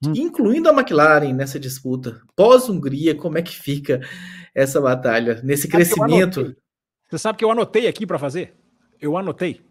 hum. 0.06 0.14
incluindo 0.16 0.70
a 0.70 0.74
McLaren 0.74 1.34
nessa 1.34 1.60
disputa. 1.60 2.22
Pós-Hungria, 2.36 3.16
como 3.16 3.38
é 3.38 3.42
que 3.42 3.56
fica 3.56 4.02
essa 4.54 4.80
batalha, 4.80 5.42
nesse 5.44 5.64
sabe 5.64 5.74
crescimento? 5.74 6.56
Você 7.10 7.18
sabe 7.18 7.38
que 7.38 7.46
eu 7.46 7.52
anotei 7.52 7.88
aqui 7.88 8.06
para 8.06 8.20
fazer? 8.20 8.54
Eu 9.02 9.18
anotei. 9.18 9.62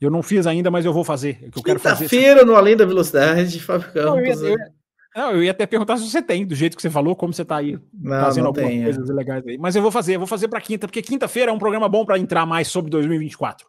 Eu 0.00 0.10
não 0.10 0.22
fiz 0.22 0.46
ainda, 0.46 0.70
mas 0.70 0.84
eu 0.84 0.92
vou 0.92 1.04
fazer. 1.04 1.38
É 1.42 1.50
que 1.50 1.58
eu 1.58 1.62
quero 1.62 1.78
fazer. 1.78 2.08
feira 2.08 2.44
no 2.44 2.54
Além 2.54 2.76
da 2.76 2.86
Velocidade, 2.86 3.60
Fábio 3.60 3.92
Campos. 3.92 4.04
Não, 4.04 4.18
eu, 4.18 4.24
ia, 4.24 4.32
eu, 4.32 4.56
né? 4.56 4.70
não, 5.14 5.32
eu 5.32 5.44
ia 5.44 5.50
até 5.50 5.66
perguntar 5.66 5.98
se 5.98 6.08
você 6.08 6.22
tem, 6.22 6.46
do 6.46 6.54
jeito 6.54 6.74
que 6.74 6.82
você 6.82 6.88
falou, 6.88 7.14
como 7.14 7.34
você 7.34 7.42
está 7.42 7.56
aí 7.56 7.78
não, 7.92 8.20
fazendo 8.20 8.44
não 8.44 8.48
algumas 8.48 8.68
tem, 8.68 8.82
coisas 8.82 9.08
legais 9.10 9.46
aí. 9.46 9.58
Mas 9.58 9.76
eu 9.76 9.82
vou 9.82 9.90
fazer, 9.90 10.14
eu 10.14 10.18
vou 10.18 10.26
fazer 10.26 10.48
para 10.48 10.60
quinta, 10.60 10.86
porque 10.86 11.02
quinta-feira 11.02 11.50
é 11.50 11.54
um 11.54 11.58
programa 11.58 11.88
bom 11.88 12.04
para 12.04 12.18
entrar 12.18 12.46
mais 12.46 12.68
sobre 12.68 12.90
2024. 12.90 13.66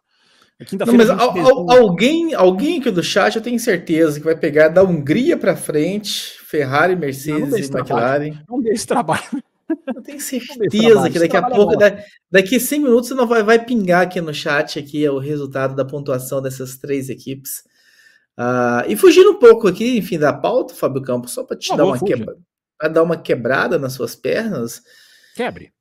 Não, 0.86 0.94
mas 0.94 1.10
al, 1.10 1.38
al, 1.38 1.70
alguém, 1.70 2.34
alguém 2.34 2.80
aqui 2.80 2.90
do 2.90 3.02
chat 3.02 3.36
eu 3.36 3.42
tenho 3.42 3.58
certeza 3.58 4.18
que 4.18 4.24
vai 4.24 4.36
pegar 4.36 4.68
da 4.68 4.82
Hungria 4.82 5.36
para 5.36 5.56
frente, 5.56 6.38
Ferrari, 6.44 6.96
Mercedes 6.96 7.40
não, 7.42 7.48
não 7.48 7.58
e 7.58 7.80
McLaren. 7.80 8.42
Não 8.48 8.60
deixe 8.62 8.86
trabalho. 8.86 9.42
Eu 9.86 10.02
tenho 10.02 10.20
certeza 10.20 11.10
que 11.10 11.18
daqui 11.18 11.36
a 11.36 11.42
pouco, 11.42 11.74
daqui 12.30 12.56
a 12.56 12.60
100 12.60 12.80
minutos, 12.80 13.08
você 13.08 13.14
não 13.14 13.26
vai, 13.26 13.42
vai 13.42 13.64
pingar 13.64 14.02
aqui 14.02 14.20
no 14.20 14.34
chat 14.34 14.78
aqui 14.78 15.08
o 15.08 15.18
resultado 15.18 15.74
da 15.74 15.84
pontuação 15.84 16.42
dessas 16.42 16.76
três 16.76 17.08
equipes. 17.08 17.64
Uh, 18.38 18.88
e 18.88 18.96
fugindo 18.96 19.30
um 19.30 19.38
pouco 19.38 19.68
aqui, 19.68 19.98
enfim, 19.98 20.18
da 20.18 20.32
pauta, 20.32 20.74
Fábio 20.74 21.02
Campos, 21.02 21.32
só 21.32 21.44
para 21.44 21.56
te 21.56 21.74
dar, 21.76 21.84
uma 21.84 21.98
quebra, 21.98 22.36
dar 22.90 23.02
uma 23.02 23.16
quebrada 23.16 23.78
nas 23.78 23.92
suas 23.92 24.14
pernas. 24.14 24.82
Quebre. 25.34 25.72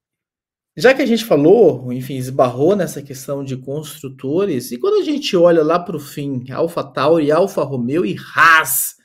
Já 0.76 0.94
que 0.94 1.02
a 1.02 1.06
gente 1.06 1.26
falou, 1.26 1.92
enfim, 1.92 2.16
esbarrou 2.16 2.76
nessa 2.76 3.02
questão 3.02 3.44
de 3.44 3.58
construtores, 3.58 4.72
e 4.72 4.78
quando 4.78 5.02
a 5.02 5.04
gente 5.04 5.36
olha 5.36 5.62
lá 5.64 5.78
para 5.78 5.98
o 5.98 6.00
fim, 6.00 6.50
Alpha 6.50 6.84
Tauri, 6.84 7.30
Alfa 7.30 7.62
Romeo 7.64 8.06
e 8.06 8.16
Haas, 8.36 8.96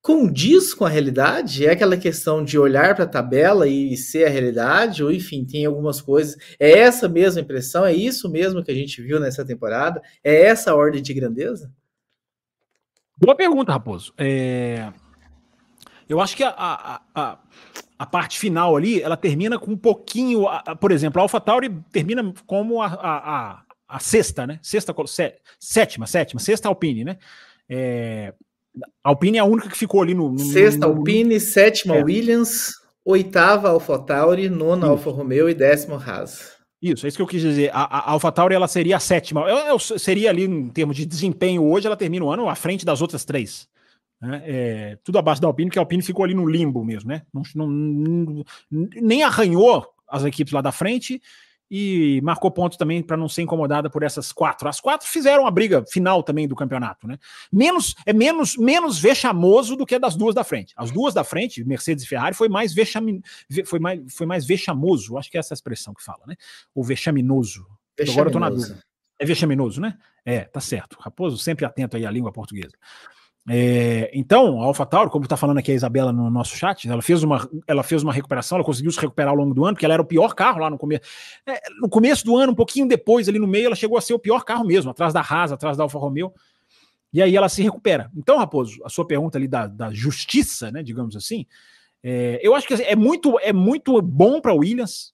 condiz 0.00 0.74
com 0.74 0.84
a 0.84 0.88
realidade? 0.88 1.66
É 1.66 1.70
aquela 1.70 1.96
questão 1.96 2.42
de 2.42 2.58
olhar 2.58 2.94
para 2.94 3.04
a 3.04 3.08
tabela 3.08 3.68
e 3.68 3.96
ser 3.96 4.24
a 4.24 4.30
realidade? 4.30 5.04
Ou, 5.04 5.12
enfim, 5.12 5.44
tem 5.44 5.64
algumas 5.64 6.00
coisas. 6.00 6.36
É 6.58 6.78
essa 6.78 7.08
mesma 7.08 7.40
impressão? 7.40 7.84
É 7.84 7.94
isso 7.94 8.30
mesmo 8.30 8.64
que 8.64 8.70
a 8.72 8.74
gente 8.74 9.00
viu 9.00 9.20
nessa 9.20 9.44
temporada? 9.44 10.02
É 10.24 10.42
essa 10.46 10.72
a 10.72 10.74
ordem 10.74 11.00
de 11.02 11.14
grandeza? 11.14 11.70
Boa 13.16 13.36
pergunta, 13.36 13.72
Raposo. 13.72 14.12
É... 14.18 14.92
Eu 16.12 16.20
acho 16.20 16.36
que 16.36 16.44
a, 16.44 16.50
a, 16.50 17.00
a, 17.14 17.38
a 17.98 18.06
parte 18.06 18.38
final 18.38 18.76
ali, 18.76 19.00
ela 19.00 19.16
termina 19.16 19.58
com 19.58 19.70
um 19.70 19.76
pouquinho, 19.76 20.44
por 20.78 20.92
exemplo, 20.92 21.20
a 21.20 21.22
AlphaTauri 21.22 21.70
termina 21.90 22.34
como 22.46 22.82
a, 22.82 23.62
a, 23.88 23.98
sexta, 23.98 24.46
né? 24.46 24.58
Sexta, 24.62 24.94
sétima, 25.58 26.06
sétima, 26.06 26.38
sexta 26.38 26.68
Alpine, 26.68 27.04
né? 27.04 27.16
É, 27.68 28.34
Alpine 29.02 29.38
é 29.38 29.40
a 29.40 29.44
única 29.44 29.70
que 29.70 29.78
ficou 29.78 30.02
ali 30.02 30.12
no. 30.14 30.30
no 30.30 30.38
sexta 30.38 30.86
no, 30.86 30.98
Alpine, 30.98 31.40
sétima 31.40 31.96
é. 31.96 32.04
Williams, 32.04 32.74
oitava 33.04 33.70
AlphaTauri, 33.70 34.50
nona 34.50 34.88
Alfa 34.88 35.10
Romeo 35.10 35.48
e 35.48 35.54
décima 35.54 35.96
Haas. 35.96 36.52
Isso, 36.82 37.06
é 37.06 37.08
isso 37.08 37.16
que 37.16 37.22
eu 37.22 37.26
quis 37.26 37.40
dizer. 37.40 37.70
A, 37.72 37.84
a 37.84 38.10
AlphaTauri 38.10 38.54
ela 38.54 38.68
seria 38.68 38.96
a 38.96 39.00
sétima. 39.00 39.48
Eu, 39.48 39.56
eu, 39.56 39.78
seria 39.78 40.28
ali 40.28 40.44
em 40.44 40.68
termos 40.68 40.96
de 40.96 41.06
desempenho 41.06 41.64
hoje, 41.64 41.86
ela 41.86 41.96
termina 41.96 42.24
o 42.24 42.30
ano 42.30 42.48
à 42.48 42.54
frente 42.54 42.84
das 42.84 43.00
outras 43.00 43.24
três. 43.24 43.68
Né? 44.22 44.42
É, 44.46 44.98
tudo 45.02 45.18
a 45.18 45.22
base 45.22 45.40
da 45.40 45.48
Alpine, 45.48 45.68
porque 45.68 45.80
a 45.80 45.82
Alpine 45.82 46.02
ficou 46.02 46.24
ali 46.24 46.32
no 46.32 46.48
limbo 46.48 46.84
mesmo, 46.84 47.10
né? 47.10 47.22
Não, 47.34 47.42
não, 47.54 48.44
nem 48.70 49.24
arranhou 49.24 49.84
as 50.06 50.24
equipes 50.24 50.52
lá 50.52 50.60
da 50.60 50.70
frente 50.70 51.20
e 51.68 52.20
marcou 52.22 52.50
pontos 52.50 52.78
também 52.78 53.02
para 53.02 53.16
não 53.16 53.28
ser 53.28 53.42
incomodada 53.42 53.90
por 53.90 54.02
essas 54.04 54.30
quatro. 54.30 54.68
As 54.68 54.78
quatro 54.78 55.08
fizeram 55.08 55.44
a 55.46 55.50
briga 55.50 55.84
final 55.86 56.22
também 56.22 56.46
do 56.46 56.54
campeonato, 56.54 57.08
né? 57.08 57.18
Menos 57.50 57.96
é 58.06 58.12
menos 58.12 58.56
menos 58.56 59.00
vexamoso 59.00 59.74
do 59.74 59.84
que 59.84 59.96
a 59.96 59.98
das 59.98 60.14
duas 60.14 60.34
da 60.34 60.44
frente. 60.44 60.72
As 60.76 60.92
duas 60.92 61.14
da 61.14 61.24
frente, 61.24 61.64
Mercedes 61.64 62.04
e 62.04 62.06
Ferrari, 62.06 62.36
foi 62.36 62.48
mais 62.48 62.72
vexam, 62.72 63.20
foi 63.64 63.80
mais 63.80 64.14
foi 64.14 64.26
mais 64.26 64.46
vexamoso, 64.46 65.18
acho 65.18 65.30
que 65.30 65.36
é 65.36 65.40
essa 65.40 65.54
expressão 65.54 65.94
que 65.94 66.04
fala, 66.04 66.22
né? 66.26 66.36
O 66.74 66.84
vexaminoso. 66.84 67.66
vexaminoso. 67.98 68.12
Agora 68.12 68.28
eu 68.28 68.32
tô 68.32 68.38
na 68.38 68.50
dúvida. 68.50 68.84
É 69.18 69.24
vexaminoso, 69.24 69.80
né? 69.80 69.98
É, 70.24 70.40
tá 70.40 70.60
certo. 70.60 70.96
Raposo 71.00 71.38
sempre 71.38 71.64
atento 71.64 71.96
aí 71.96 72.06
à 72.06 72.10
língua 72.10 72.30
portuguesa. 72.30 72.76
É, 73.48 74.10
então, 74.14 74.62
a 74.62 74.66
AlphaTauri, 74.66 75.10
como 75.10 75.24
está 75.24 75.36
falando 75.36 75.58
aqui 75.58 75.72
a 75.72 75.74
Isabela 75.74 76.12
no 76.12 76.30
nosso 76.30 76.56
chat, 76.56 76.88
ela 76.88 77.02
fez, 77.02 77.22
uma, 77.22 77.48
ela 77.66 77.82
fez 77.82 78.02
uma 78.02 78.12
recuperação, 78.12 78.56
ela 78.56 78.64
conseguiu 78.64 78.92
se 78.92 79.00
recuperar 79.00 79.30
ao 79.30 79.36
longo 79.36 79.52
do 79.52 79.64
ano, 79.64 79.74
porque 79.74 79.84
ela 79.84 79.94
era 79.94 80.02
o 80.02 80.06
pior 80.06 80.34
carro 80.34 80.60
lá 80.60 80.70
no 80.70 80.78
começo. 80.78 81.02
É, 81.44 81.60
no 81.80 81.88
começo 81.88 82.24
do 82.24 82.36
ano, 82.36 82.52
um 82.52 82.54
pouquinho 82.54 82.86
depois, 82.86 83.28
ali 83.28 83.38
no 83.38 83.46
meio, 83.48 83.66
ela 83.66 83.74
chegou 83.74 83.98
a 83.98 84.00
ser 84.00 84.14
o 84.14 84.18
pior 84.18 84.44
carro 84.44 84.64
mesmo, 84.64 84.90
atrás 84.90 85.12
da 85.12 85.20
Haas, 85.20 85.50
atrás 85.50 85.76
da 85.76 85.82
Alfa 85.82 85.98
Romeo. 85.98 86.32
E 87.12 87.20
aí 87.20 87.36
ela 87.36 87.48
se 87.48 87.62
recupera. 87.62 88.10
Então, 88.16 88.38
Raposo, 88.38 88.80
a 88.84 88.88
sua 88.88 89.06
pergunta 89.06 89.36
ali 89.36 89.48
da, 89.48 89.66
da 89.66 89.92
justiça, 89.92 90.70
né, 90.70 90.82
digamos 90.82 91.16
assim, 91.16 91.44
é, 92.02 92.40
eu 92.42 92.54
acho 92.54 92.66
que 92.66 92.74
é 92.74 92.96
muito, 92.96 93.38
é 93.40 93.52
muito 93.52 94.00
bom 94.00 94.40
para 94.40 94.54
Williams 94.54 95.12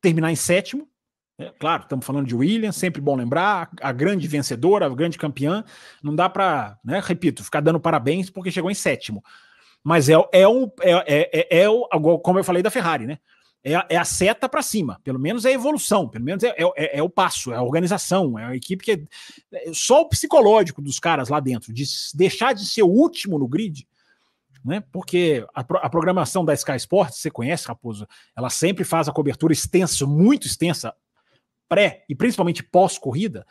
terminar 0.00 0.30
em 0.30 0.36
sétimo, 0.36 0.88
é, 1.38 1.52
claro, 1.58 1.82
estamos 1.82 2.06
falando 2.06 2.26
de 2.26 2.34
Williams, 2.34 2.76
sempre 2.76 3.00
bom 3.00 3.14
lembrar, 3.14 3.68
a, 3.82 3.92
grande 3.92 4.26
vencedora, 4.26 4.86
a 4.86 4.88
grande 4.88 5.18
campeã. 5.18 5.62
Não 6.02 6.14
dá 6.14 6.30
para, 6.30 6.78
né, 6.82 7.00
repito, 7.04 7.44
ficar 7.44 7.60
dando 7.60 7.78
parabéns 7.78 8.30
porque 8.30 8.50
chegou 8.50 8.70
em 8.70 8.74
sétimo. 8.74 9.22
Mas 9.84 10.08
é, 10.08 10.14
é 10.32 10.48
um. 10.48 10.70
É, 10.80 10.92
é, 10.92 11.30
é, 11.32 11.62
é 11.62 11.68
o, 11.68 11.86
como 12.20 12.38
eu 12.38 12.44
falei 12.44 12.62
da 12.62 12.70
Ferrari, 12.70 13.06
né? 13.06 13.18
É, 13.62 13.72
é 13.90 13.96
a 13.96 14.04
seta 14.04 14.48
para 14.48 14.62
cima, 14.62 15.00
pelo 15.02 15.18
menos 15.18 15.44
é 15.44 15.48
a 15.48 15.52
evolução, 15.52 16.08
pelo 16.08 16.24
menos 16.24 16.44
é, 16.44 16.54
é, 16.56 16.98
é, 16.98 17.02
o 17.02 17.10
passo, 17.10 17.52
é 17.52 17.56
a 17.56 17.62
organização, 17.62 18.38
é 18.38 18.44
a 18.46 18.56
equipe 18.56 18.84
que. 18.84 19.04
É, 19.52 19.72
só 19.74 20.02
o 20.02 20.08
psicológico 20.08 20.80
dos 20.80 20.98
caras 20.98 21.28
lá 21.28 21.40
dentro, 21.40 21.72
de 21.72 21.84
deixar 22.14 22.54
de 22.54 22.64
ser 22.64 22.82
o 22.82 22.88
último 22.88 23.38
no 23.38 23.46
grid, 23.46 23.86
né? 24.64 24.82
Porque 24.90 25.44
a, 25.54 25.60
a, 25.60 25.90
programação 25.90 26.44
da 26.44 26.54
Sky 26.54 26.76
Sports, 26.76 27.18
você 27.18 27.30
conhece, 27.30 27.68
Raposo, 27.68 28.06
ela 28.36 28.48
sempre 28.48 28.84
faz 28.84 29.08
a 29.08 29.12
cobertura 29.12 29.52
extensa, 29.52 30.06
muito 30.06 30.46
extensa, 30.46 30.94
pré 31.68 32.04
e 32.08 32.14
principalmente 32.14 32.62
pós-corrida, 32.62 33.46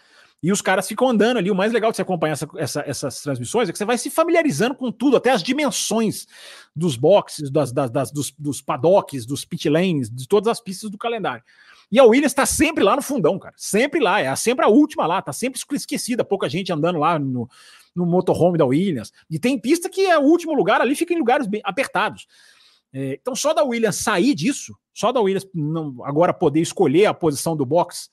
e 0.46 0.52
os 0.52 0.62
caras 0.62 0.88
ficam 0.88 1.10
andando 1.10 1.38
ali. 1.38 1.50
O 1.50 1.56
mais 1.56 1.74
legal 1.74 1.90
de 1.90 1.98
você 1.98 2.04
acompanhar 2.04 2.34
essa, 2.34 2.48
essa, 2.56 2.84
essas 2.86 3.22
transmissões 3.22 3.68
é 3.68 3.72
que 3.72 3.78
você 3.78 3.86
vai 3.86 3.98
se 3.98 4.12
familiarizando 4.12 4.76
com 4.76 4.92
tudo, 4.92 5.18
até 5.18 5.32
as 5.32 5.42
dimensões 5.42 6.28
dos 6.76 6.96
boxes, 6.96 7.50
das, 7.50 7.72
das, 7.72 7.90
das 7.90 8.12
dos, 8.12 8.32
dos, 8.38 8.62
paddocks, 8.62 9.26
dos 9.26 9.44
pit 9.44 9.68
lanes, 9.68 10.08
de 10.08 10.28
todas 10.28 10.48
as 10.48 10.62
pistas 10.62 10.92
do 10.92 11.00
calendário. 11.00 11.44
E 11.92 12.00
a 12.00 12.04
Williams 12.04 12.32
está 12.32 12.46
sempre 12.46 12.84
lá 12.84 12.96
no 12.96 13.02
fundão, 13.02 13.40
cara. 13.40 13.56
Sempre 13.58 14.00
lá, 14.00 14.20
é 14.20 14.36
sempre 14.36 14.64
a 14.64 14.68
última 14.68 15.08
lá, 15.08 15.20
tá 15.20 15.34
sempre 15.34 15.60
esquecida, 15.74 16.24
pouca 16.24 16.48
gente 16.48 16.72
andando 16.72 17.00
lá 17.00 17.18
no, 17.18 17.50
no 17.96 18.06
motorhome 18.06 18.58
da 18.58 18.66
Williams. 18.66 19.12
E 19.28 19.40
tem 19.40 19.58
pista 19.58 19.90
que 19.90 20.06
é 20.06 20.20
o 20.20 20.24
último 20.24 20.54
lugar 20.54 20.80
ali, 20.80 20.96
fica 20.96 21.12
em 21.12 21.18
lugares 21.18 21.48
bem 21.48 21.62
apertados. 21.64 22.28
É, 22.94 23.18
então, 23.20 23.36
só 23.36 23.52
da 23.52 23.64
Williams 23.64 23.96
sair 23.96 24.36
disso, 24.36 24.78
só 24.96 25.12
da 25.12 25.20
Williams 25.20 25.46
não, 25.54 25.98
agora 26.06 26.34
poder 26.34 26.62
escolher 26.62 27.06
a 27.06 27.14
posição 27.14 27.56
do 27.56 27.66
box, 27.66 28.10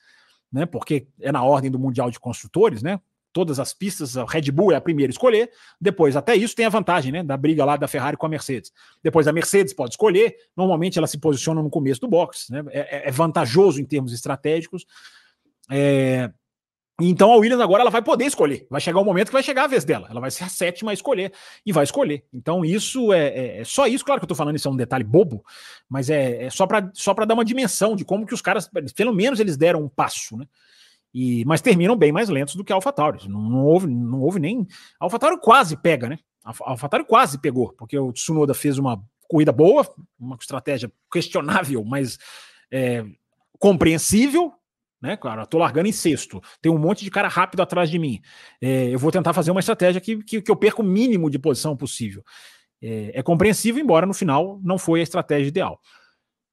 né? 0.52 0.66
Porque 0.66 1.06
é 1.20 1.30
na 1.30 1.44
ordem 1.44 1.70
do 1.70 1.78
Mundial 1.78 2.10
de 2.10 2.18
Construtores, 2.18 2.82
né? 2.82 3.00
Todas 3.32 3.60
as 3.60 3.72
pistas, 3.72 4.16
a 4.16 4.26
Red 4.26 4.50
Bull 4.50 4.72
é 4.72 4.76
a 4.76 4.80
primeira 4.80 5.10
a 5.10 5.14
escolher. 5.14 5.50
Depois, 5.80 6.16
até 6.16 6.34
isso 6.34 6.56
tem 6.56 6.66
a 6.66 6.68
vantagem, 6.68 7.12
né? 7.12 7.22
Da 7.22 7.36
briga 7.36 7.64
lá 7.64 7.76
da 7.76 7.86
Ferrari 7.86 8.16
com 8.16 8.26
a 8.26 8.28
Mercedes. 8.28 8.72
Depois 9.00 9.28
a 9.28 9.32
Mercedes 9.32 9.72
pode 9.72 9.92
escolher. 9.92 10.34
Normalmente 10.56 10.98
ela 10.98 11.06
se 11.06 11.16
posiciona 11.16 11.62
no 11.62 11.70
começo 11.70 12.00
do 12.00 12.08
box, 12.08 12.50
né? 12.50 12.64
É, 12.70 12.80
é, 12.80 13.08
é 13.08 13.10
vantajoso 13.12 13.80
em 13.80 13.84
termos 13.84 14.12
estratégicos. 14.12 14.84
É, 15.70 16.30
então 17.08 17.32
a 17.32 17.36
Williams 17.36 17.62
agora 17.62 17.82
ela 17.82 17.90
vai 17.90 18.02
poder 18.02 18.26
escolher. 18.26 18.66
Vai 18.70 18.80
chegar 18.80 19.00
o 19.00 19.04
momento 19.04 19.28
que 19.28 19.32
vai 19.32 19.42
chegar 19.42 19.64
a 19.64 19.66
vez 19.66 19.84
dela. 19.84 20.06
Ela 20.10 20.20
vai 20.20 20.30
ser 20.30 20.44
a 20.44 20.48
sétima 20.48 20.90
a 20.90 20.94
escolher 20.94 21.32
e 21.64 21.72
vai 21.72 21.84
escolher. 21.84 22.24
Então 22.32 22.64
isso 22.64 23.12
é, 23.12 23.28
é, 23.28 23.60
é 23.60 23.64
só 23.64 23.86
isso. 23.86 24.04
Claro 24.04 24.20
que 24.20 24.24
eu 24.24 24.28
tô 24.28 24.34
falando 24.34 24.56
isso 24.56 24.68
é 24.68 24.70
um 24.70 24.76
detalhe 24.76 25.04
bobo, 25.04 25.44
mas 25.88 26.10
é, 26.10 26.44
é 26.44 26.50
só 26.50 26.66
para 26.66 26.90
só 26.94 27.14
dar 27.14 27.34
uma 27.34 27.44
dimensão 27.44 27.96
de 27.96 28.04
como 28.04 28.26
que 28.26 28.34
os 28.34 28.42
caras, 28.42 28.68
pelo 28.94 29.14
menos 29.14 29.40
eles 29.40 29.56
deram 29.56 29.82
um 29.82 29.88
passo, 29.88 30.36
né? 30.36 30.46
E, 31.14 31.44
mas 31.44 31.60
terminam 31.60 31.94
bem 31.94 32.10
mais 32.10 32.28
lentos 32.28 32.54
do 32.54 32.64
que 32.64 32.72
a 32.72 32.76
AlphaTauri. 32.76 33.28
Não, 33.28 33.40
não 33.40 33.64
houve, 33.64 33.86
não 33.86 34.20
houve 34.20 34.40
nem. 34.40 34.66
A 34.98 35.04
AlphaTauri 35.04 35.38
quase 35.40 35.76
pega, 35.76 36.08
né? 36.08 36.18
A 36.44 36.52
AlphaTauri 36.70 37.04
quase 37.04 37.38
pegou, 37.38 37.72
porque 37.74 37.98
o 37.98 38.12
Tsunoda 38.12 38.54
fez 38.54 38.78
uma 38.78 39.02
corrida 39.28 39.52
boa, 39.52 39.86
uma 40.18 40.36
estratégia 40.40 40.90
questionável, 41.10 41.84
mas 41.84 42.18
é, 42.70 43.04
compreensível, 43.58 44.52
né? 45.02 45.16
Claro, 45.16 45.44
tô 45.46 45.58
largando 45.58 45.88
em 45.88 45.92
sexto. 45.92 46.40
Tem 46.60 46.70
um 46.70 46.78
monte 46.78 47.04
de 47.04 47.10
cara 47.10 47.26
rápido 47.26 47.60
atrás 47.60 47.90
de 47.90 47.98
mim. 47.98 48.20
É, 48.60 48.88
eu 48.88 48.98
vou 48.98 49.10
tentar 49.10 49.32
fazer 49.32 49.50
uma 49.50 49.60
estratégia 49.60 50.00
que, 50.00 50.22
que, 50.22 50.40
que 50.40 50.50
eu 50.50 50.56
perca 50.56 50.80
o 50.80 50.84
mínimo 50.84 51.28
de 51.28 51.38
posição 51.38 51.76
possível. 51.76 52.22
É, 52.80 53.18
é, 53.18 53.22
compreensível, 53.22 53.82
embora 53.82 54.06
no 54.06 54.14
final 54.14 54.60
não 54.62 54.78
foi 54.78 55.00
a 55.00 55.02
estratégia 55.02 55.48
ideal. 55.48 55.80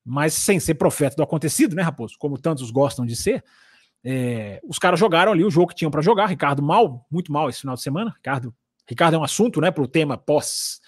Mas 0.03 0.33
sem 0.33 0.59
ser 0.59 0.73
profeta 0.73 1.15
do 1.15 1.23
acontecido, 1.23 1.75
né, 1.75 1.83
Raposo? 1.83 2.15
Como 2.17 2.39
tantos 2.39 2.71
gostam 2.71 3.05
de 3.05 3.15
ser, 3.15 3.43
é, 4.03 4.59
os 4.63 4.79
caras 4.79 4.99
jogaram 4.99 5.31
ali 5.31 5.43
o 5.43 5.51
jogo 5.51 5.67
que 5.67 5.75
tinham 5.75 5.91
para 5.91 6.01
jogar. 6.01 6.25
Ricardo 6.25 6.63
mal, 6.63 7.05
muito 7.11 7.31
mal 7.31 7.49
esse 7.49 7.61
final 7.61 7.75
de 7.75 7.81
semana. 7.83 8.11
Ricardo, 8.15 8.53
Ricardo 8.87 9.13
é 9.13 9.17
um 9.19 9.23
assunto, 9.23 9.61
né, 9.61 9.69
para 9.69 9.83
o 9.83 9.87
tema 9.87 10.17
pós 10.17 10.81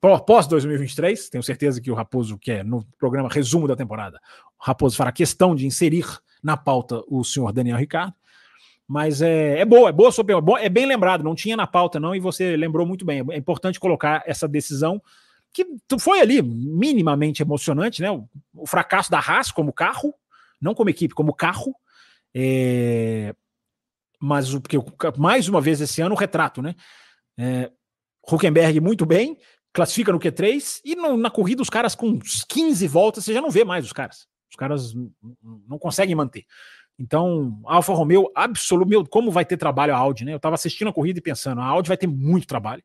pós 0.00 0.46
2023. 0.46 1.28
Tenho 1.28 1.42
certeza 1.42 1.80
que 1.80 1.90
o 1.90 1.94
Raposo 1.94 2.38
quer 2.38 2.64
no 2.64 2.84
programa 2.96 3.28
resumo 3.28 3.66
da 3.66 3.74
temporada. 3.74 4.20
O 4.60 4.64
Raposo 4.64 4.96
fará 4.96 5.10
questão 5.10 5.56
de 5.56 5.66
inserir 5.66 6.06
na 6.42 6.56
pauta 6.56 7.02
o 7.08 7.24
senhor 7.24 7.52
Daniel 7.52 7.76
Ricardo. 7.76 8.14
Mas 8.86 9.20
é, 9.20 9.58
é 9.58 9.64
boa, 9.66 9.90
é 9.90 9.92
boa 9.92 10.10
sua 10.10 10.24
pergunta. 10.24 10.60
É 10.60 10.68
bem 10.68 10.86
lembrado, 10.86 11.22
não 11.22 11.34
tinha 11.34 11.56
na 11.56 11.66
pauta, 11.66 12.00
não, 12.00 12.14
e 12.14 12.20
você 12.20 12.56
lembrou 12.56 12.86
muito 12.86 13.04
bem. 13.04 13.22
É 13.30 13.36
importante 13.36 13.78
colocar 13.78 14.22
essa 14.26 14.48
decisão, 14.48 15.02
que 15.52 15.66
foi 16.00 16.20
ali 16.20 16.40
minimamente 16.40 17.42
emocionante, 17.42 18.00
né? 18.00 18.10
O, 18.10 18.26
o 18.54 18.66
fracasso 18.66 19.10
da 19.10 19.18
Haas 19.18 19.50
como 19.50 19.74
carro, 19.74 20.14
não 20.60 20.74
como 20.74 20.88
equipe, 20.88 21.14
como 21.14 21.34
carro. 21.34 21.74
É, 22.34 23.34
mas 24.18 24.54
o 24.54 24.60
porque 24.60 24.78
mais 25.18 25.48
uma 25.48 25.60
vez 25.60 25.80
esse 25.80 26.00
ano 26.00 26.14
o 26.14 26.18
retrato, 26.18 26.62
né? 26.62 26.74
É, 27.36 27.70
Huckenberg 28.26 28.80
muito 28.80 29.06
bem, 29.06 29.38
classifica 29.72 30.12
no 30.12 30.18
Q3 30.18 30.80
e 30.84 30.96
no, 30.96 31.16
na 31.16 31.30
corrida 31.30 31.62
os 31.62 31.70
caras 31.70 31.94
com 31.94 32.18
15 32.48 32.86
voltas 32.88 33.24
você 33.24 33.32
já 33.32 33.40
não 33.40 33.50
vê 33.50 33.64
mais 33.64 33.84
os 33.84 33.92
caras. 33.92 34.26
Os 34.50 34.56
caras 34.56 34.94
não 35.68 35.78
conseguem 35.78 36.14
manter. 36.14 36.44
Então, 36.98 37.60
Alfa 37.64 37.92
Romeo, 37.92 38.30
absoluto, 38.34 38.88
meu, 38.88 39.06
como 39.06 39.30
vai 39.30 39.44
ter 39.44 39.56
trabalho 39.56 39.94
a 39.94 39.98
Audi, 39.98 40.24
né? 40.24 40.32
Eu 40.32 40.38
estava 40.38 40.56
assistindo 40.56 40.88
a 40.88 40.92
corrida 40.92 41.20
e 41.20 41.22
pensando, 41.22 41.60
a 41.60 41.64
Audi 41.64 41.88
vai 41.88 41.96
ter 41.96 42.08
muito 42.08 42.46
trabalho, 42.46 42.82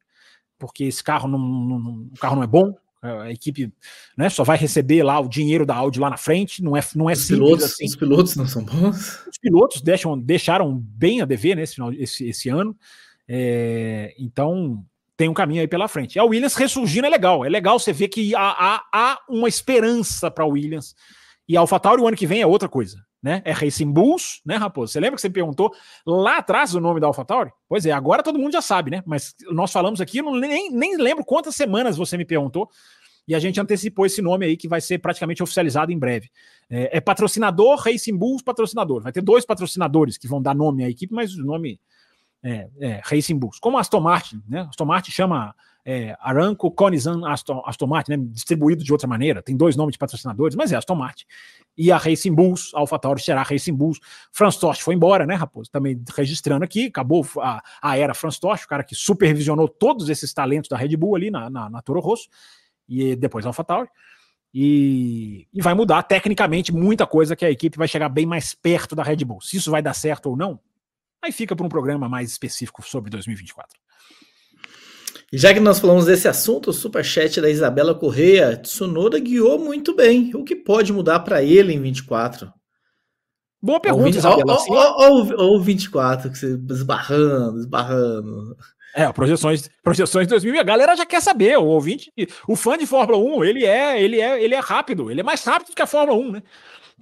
porque 0.59 0.83
esse 0.83 1.03
carro 1.03 1.27
não, 1.27 1.39
não, 1.39 2.07
o 2.13 2.19
carro 2.19 2.35
não 2.35 2.43
é 2.43 2.47
bom, 2.47 2.75
a 3.01 3.31
equipe 3.31 3.73
né, 4.15 4.29
só 4.29 4.43
vai 4.43 4.57
receber 4.57 5.03
lá 5.03 5.19
o 5.19 5.27
dinheiro 5.27 5.65
da 5.65 5.75
Audi 5.75 5.99
lá 5.99 6.09
na 6.09 6.17
frente, 6.17 6.63
não 6.63 6.77
é, 6.77 6.81
não 6.95 7.09
é 7.09 7.13
os 7.13 7.19
simples 7.19 7.39
pilotos, 7.39 7.65
assim. 7.65 7.85
Os 7.85 7.95
pilotos 7.95 8.35
não 8.35 8.47
são 8.47 8.63
bons? 8.63 9.25
Os 9.27 9.37
pilotos 9.37 9.81
deixam, 9.81 10.17
deixaram 10.17 10.77
bem 10.77 11.21
a 11.21 11.25
dever 11.25 11.55
né, 11.55 11.63
esse, 11.97 12.27
esse 12.27 12.49
ano, 12.49 12.77
é, 13.27 14.13
então 14.17 14.85
tem 15.17 15.27
um 15.27 15.33
caminho 15.33 15.61
aí 15.61 15.67
pela 15.67 15.87
frente. 15.87 16.15
E 16.15 16.19
a 16.19 16.23
Williams 16.23 16.55
ressurgindo 16.55 17.07
é 17.07 17.09
legal, 17.09 17.43
é 17.43 17.49
legal 17.49 17.77
você 17.77 17.91
ver 17.91 18.07
que 18.07 18.33
há, 18.35 18.41
há, 18.41 18.83
há 18.93 19.19
uma 19.27 19.49
esperança 19.49 20.31
para 20.31 20.43
a 20.43 20.47
Williams, 20.47 20.95
e 21.47 21.57
a 21.57 21.59
AlphaTauri 21.59 22.01
o 22.01 22.07
ano 22.07 22.17
que 22.17 22.27
vem 22.27 22.41
é 22.41 22.47
outra 22.47 22.69
coisa, 22.69 23.03
né? 23.21 23.41
É 23.43 23.51
Racing 23.51 23.91
Bulls, 23.91 24.41
né, 24.45 24.55
Raposo? 24.55 24.93
Você 24.93 24.99
lembra 24.99 25.15
que 25.15 25.21
você 25.21 25.29
perguntou 25.29 25.73
lá 26.05 26.37
atrás 26.37 26.73
o 26.73 26.79
nome 26.79 26.99
da 26.99 27.07
AlphaTauri? 27.07 27.51
Pois 27.67 27.85
é, 27.85 27.91
agora 27.91 28.23
todo 28.23 28.39
mundo 28.39 28.53
já 28.53 28.61
sabe, 28.61 28.91
né? 28.91 29.03
Mas 29.05 29.35
nós 29.51 29.71
falamos 29.71 29.99
aqui, 29.99 30.19
eu 30.19 30.23
não, 30.23 30.35
nem, 30.35 30.71
nem 30.71 30.97
lembro 30.97 31.23
quantas 31.25 31.55
semanas 31.55 31.97
você 31.97 32.17
me 32.17 32.25
perguntou, 32.25 32.69
e 33.27 33.33
a 33.33 33.39
gente 33.39 33.59
antecipou 33.59 34.05
esse 34.05 34.21
nome 34.21 34.45
aí 34.45 34.57
que 34.57 34.67
vai 34.67 34.81
ser 34.81 34.99
praticamente 34.99 35.41
oficializado 35.41 35.91
em 35.91 35.97
breve. 35.97 36.29
É, 36.69 36.97
é 36.97 37.01
patrocinador, 37.01 37.77
Racing 37.77 38.17
Bulls 38.17 38.41
patrocinador. 38.41 39.01
Vai 39.01 39.11
ter 39.11 39.21
dois 39.21 39.45
patrocinadores 39.45 40.17
que 40.17 40.27
vão 40.27 40.41
dar 40.41 40.53
nome 40.53 40.83
à 40.83 40.89
equipe, 40.89 41.13
mas 41.13 41.33
o 41.35 41.43
nome 41.43 41.79
é, 42.43 42.67
é 42.79 43.01
Racing 43.03 43.37
Bulls. 43.37 43.59
Como 43.59 43.77
a 43.77 43.81
Aston 43.81 44.01
Martin, 44.01 44.43
né? 44.47 44.67
Aston 44.69 44.85
Martin 44.85 45.11
chama 45.11 45.55
é, 45.85 46.15
Aranco, 46.19 46.71
Conizan, 46.71 47.27
Aston, 47.27 47.61
Aston 47.65 47.87
Martin, 47.87 48.11
né, 48.11 48.17
distribuído 48.31 48.83
de 48.83 48.91
outra 48.91 49.07
maneira, 49.07 49.41
tem 49.41 49.55
dois 49.55 49.75
nomes 49.75 49.93
de 49.93 49.99
patrocinadores, 49.99 50.55
mas 50.55 50.71
é 50.71 50.75
Aston 50.75 50.95
Martin. 50.95 51.25
E 51.77 51.91
a 51.91 51.97
Racing 51.97 52.33
Bulls, 52.33 52.71
a 52.73 52.79
AlphaTauri 52.79 53.21
será 53.21 53.41
Racing 53.41 53.73
Bulls. 53.73 53.99
Franz 54.31 54.57
Tost 54.57 54.83
foi 54.83 54.95
embora, 54.95 55.25
né, 55.25 55.35
Raposo? 55.35 55.69
Também 55.71 56.01
registrando 56.15 56.63
aqui, 56.63 56.85
acabou 56.87 57.25
a, 57.39 57.61
a 57.81 57.97
era 57.97 58.13
Franz 58.13 58.39
Tost, 58.39 58.65
o 58.65 58.67
cara 58.67 58.83
que 58.83 58.95
supervisionou 58.95 59.67
todos 59.67 60.09
esses 60.09 60.33
talentos 60.33 60.69
da 60.69 60.77
Red 60.77 60.95
Bull 60.95 61.15
ali 61.15 61.31
na, 61.31 61.49
na, 61.49 61.69
na 61.69 61.81
Toro 61.81 61.99
Rosso, 61.99 62.29
e 62.87 63.15
depois 63.15 63.45
AlphaTauri. 63.45 63.89
E, 64.53 65.47
e 65.51 65.61
vai 65.63 65.73
mudar 65.73 66.03
tecnicamente 66.03 66.71
muita 66.71 67.07
coisa 67.07 67.35
que 67.35 67.43
a 67.43 67.49
equipe 67.49 67.75
vai 67.75 67.87
chegar 67.87 68.07
bem 68.07 68.25
mais 68.25 68.53
perto 68.53 68.95
da 68.95 69.01
Red 69.01 69.25
Bull. 69.25 69.41
Se 69.41 69.57
isso 69.57 69.71
vai 69.71 69.81
dar 69.81 69.95
certo 69.95 70.29
ou 70.29 70.37
não, 70.37 70.59
aí 71.23 71.31
fica 71.31 71.55
para 71.55 71.65
um 71.65 71.69
programa 71.69 72.09
mais 72.09 72.31
específico 72.31 72.83
sobre 72.85 73.09
2024. 73.09 73.77
E 75.31 75.37
já 75.37 75.53
que 75.53 75.59
nós 75.59 75.79
falamos 75.79 76.05
desse 76.05 76.27
assunto, 76.27 76.69
o 76.69 76.73
superchat 76.73 77.41
da 77.41 77.49
Isabela 77.49 77.95
Correia, 77.95 78.55
Tsunoda 78.57 79.19
guiou 79.19 79.57
muito 79.57 79.95
bem. 79.95 80.31
O 80.35 80.43
que 80.43 80.55
pode 80.55 80.93
mudar 80.93 81.21
para 81.21 81.41
ele 81.41 81.73
em 81.73 81.81
24? 81.81 82.53
Boa 83.59 83.79
pergunta, 83.79 84.17
Isabela. 84.17 84.57
Olha 84.69 85.35
o 85.37 85.59
24, 85.59 86.29
que 86.29 86.37
você 86.37 86.59
esbarrando, 86.69 87.59
esbarrando. 87.59 88.55
É, 88.93 89.11
projeções, 89.11 89.69
projeções 89.81 90.27
de 90.27 90.31
2000. 90.31 90.59
A 90.59 90.63
galera 90.63 90.95
já 90.95 91.05
quer 91.05 91.21
saber. 91.21 91.57
O 91.57 91.65
ouvinte, 91.65 92.11
o 92.47 92.55
fã 92.55 92.77
de 92.77 92.85
Fórmula 92.85 93.17
1, 93.17 93.43
ele 93.43 93.65
é, 93.65 93.99
ele 93.99 94.19
é, 94.19 94.43
ele 94.43 94.53
é 94.53 94.59
rápido. 94.59 95.09
Ele 95.09 95.21
é 95.21 95.23
mais 95.23 95.43
rápido 95.43 95.73
que 95.73 95.81
a 95.81 95.87
Fórmula 95.87 96.19
1, 96.19 96.31
né? 96.33 96.43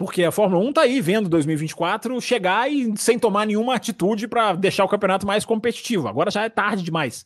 Porque 0.01 0.23
a 0.23 0.31
Fórmula 0.31 0.65
1 0.65 0.73
tá 0.73 0.81
aí 0.81 0.99
vendo 0.99 1.29
2024 1.29 2.19
chegar 2.19 2.67
e 2.71 2.91
sem 2.97 3.19
tomar 3.19 3.45
nenhuma 3.45 3.75
atitude 3.75 4.27
para 4.27 4.53
deixar 4.53 4.83
o 4.83 4.87
campeonato 4.87 5.27
mais 5.27 5.45
competitivo. 5.45 6.07
Agora 6.07 6.31
já 6.31 6.43
é 6.43 6.49
tarde 6.49 6.81
demais. 6.81 7.23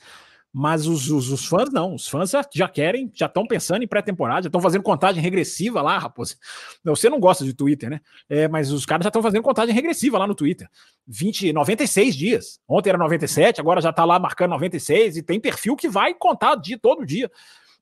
Mas 0.51 0.85
os, 0.85 1.09
os, 1.09 1.31
os, 1.31 1.45
fãs 1.45 1.71
não, 1.71 1.95
os 1.95 2.05
fãs 2.05 2.33
já 2.53 2.67
querem, 2.67 3.09
já 3.13 3.27
estão 3.27 3.47
pensando 3.47 3.83
em 3.83 3.87
pré-temporada, 3.87 4.41
já 4.43 4.47
estão 4.47 4.59
fazendo 4.59 4.83
contagem 4.83 5.23
regressiva 5.23 5.81
lá, 5.81 5.97
raposa. 5.97 6.35
Você 6.83 7.09
não 7.09 7.17
gosta 7.17 7.45
de 7.45 7.53
Twitter, 7.53 7.89
né? 7.89 8.01
É, 8.27 8.49
mas 8.49 8.73
os 8.73 8.85
caras 8.85 9.05
já 9.05 9.09
estão 9.09 9.23
fazendo 9.23 9.41
contagem 9.41 9.73
regressiva 9.73 10.17
lá 10.17 10.27
no 10.27 10.35
Twitter. 10.35 10.67
20, 11.07 11.53
96 11.53 12.13
dias. 12.13 12.59
Ontem 12.67 12.89
era 12.89 12.97
97, 12.97 13.61
agora 13.61 13.79
já 13.79 13.91
está 13.91 14.03
lá 14.03 14.19
marcando 14.19 14.51
96 14.51 15.15
e 15.15 15.23
tem 15.23 15.39
perfil 15.39 15.77
que 15.77 15.87
vai 15.87 16.13
contar 16.13 16.55
de 16.55 16.77
todo 16.77 17.05
dia 17.05 17.31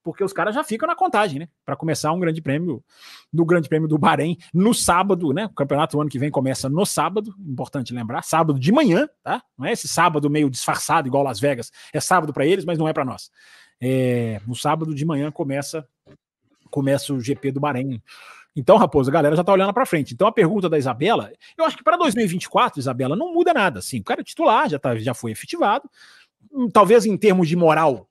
porque 0.03 0.23
os 0.23 0.33
caras 0.33 0.53
já 0.53 0.63
ficam 0.63 0.87
na 0.87 0.95
contagem, 0.95 1.39
né? 1.39 1.47
Para 1.65 1.75
começar 1.75 2.11
um 2.11 2.19
grande 2.19 2.41
prêmio 2.41 2.83
no 3.31 3.45
Grande 3.45 3.69
Prêmio 3.69 3.87
do 3.87 3.97
Bahrein 3.97 4.37
no 4.53 4.73
sábado, 4.73 5.33
né? 5.33 5.45
O 5.45 5.53
campeonato 5.53 5.99
ano 5.99 6.09
que 6.09 6.19
vem 6.19 6.29
começa 6.29 6.69
no 6.69 6.85
sábado, 6.85 7.33
importante 7.39 7.93
lembrar, 7.93 8.21
sábado 8.23 8.59
de 8.59 8.71
manhã, 8.71 9.07
tá? 9.23 9.41
Não 9.57 9.65
é 9.65 9.71
esse 9.71 9.87
sábado 9.87 10.29
meio 10.29 10.49
disfarçado 10.49 11.07
igual 11.07 11.23
Las 11.23 11.39
Vegas, 11.39 11.71
é 11.93 11.99
sábado 11.99 12.33
para 12.33 12.45
eles, 12.45 12.65
mas 12.65 12.77
não 12.77 12.87
é 12.87 12.93
para 12.93 13.05
nós. 13.05 13.31
É, 13.81 14.41
no 14.45 14.55
sábado 14.55 14.93
de 14.93 15.05
manhã 15.05 15.31
começa 15.31 15.87
começa 16.69 17.13
o 17.13 17.19
GP 17.19 17.51
do 17.51 17.59
Bahrein. 17.59 18.01
Então, 18.55 18.77
Raposo, 18.77 19.09
a 19.09 19.13
galera 19.13 19.35
já 19.35 19.43
tá 19.43 19.51
olhando 19.51 19.73
para 19.73 19.85
frente. 19.85 20.13
Então, 20.13 20.27
a 20.27 20.31
pergunta 20.31 20.67
da 20.67 20.77
Isabela, 20.77 21.31
eu 21.57 21.65
acho 21.65 21.77
que 21.77 21.83
para 21.83 21.97
2024, 21.97 22.79
Isabela, 22.79 23.15
não 23.15 23.33
muda 23.33 23.53
nada. 23.53 23.79
Assim, 23.79 23.99
o 23.99 24.03
cara 24.03 24.21
é 24.21 24.23
titular, 24.23 24.69
já, 24.69 24.79
tá, 24.79 24.95
já 24.97 25.13
foi 25.13 25.31
efetivado. 25.31 25.89
Hum, 26.51 26.69
talvez 26.69 27.05
em 27.05 27.15
termos 27.15 27.47
de 27.47 27.55
moral, 27.55 28.07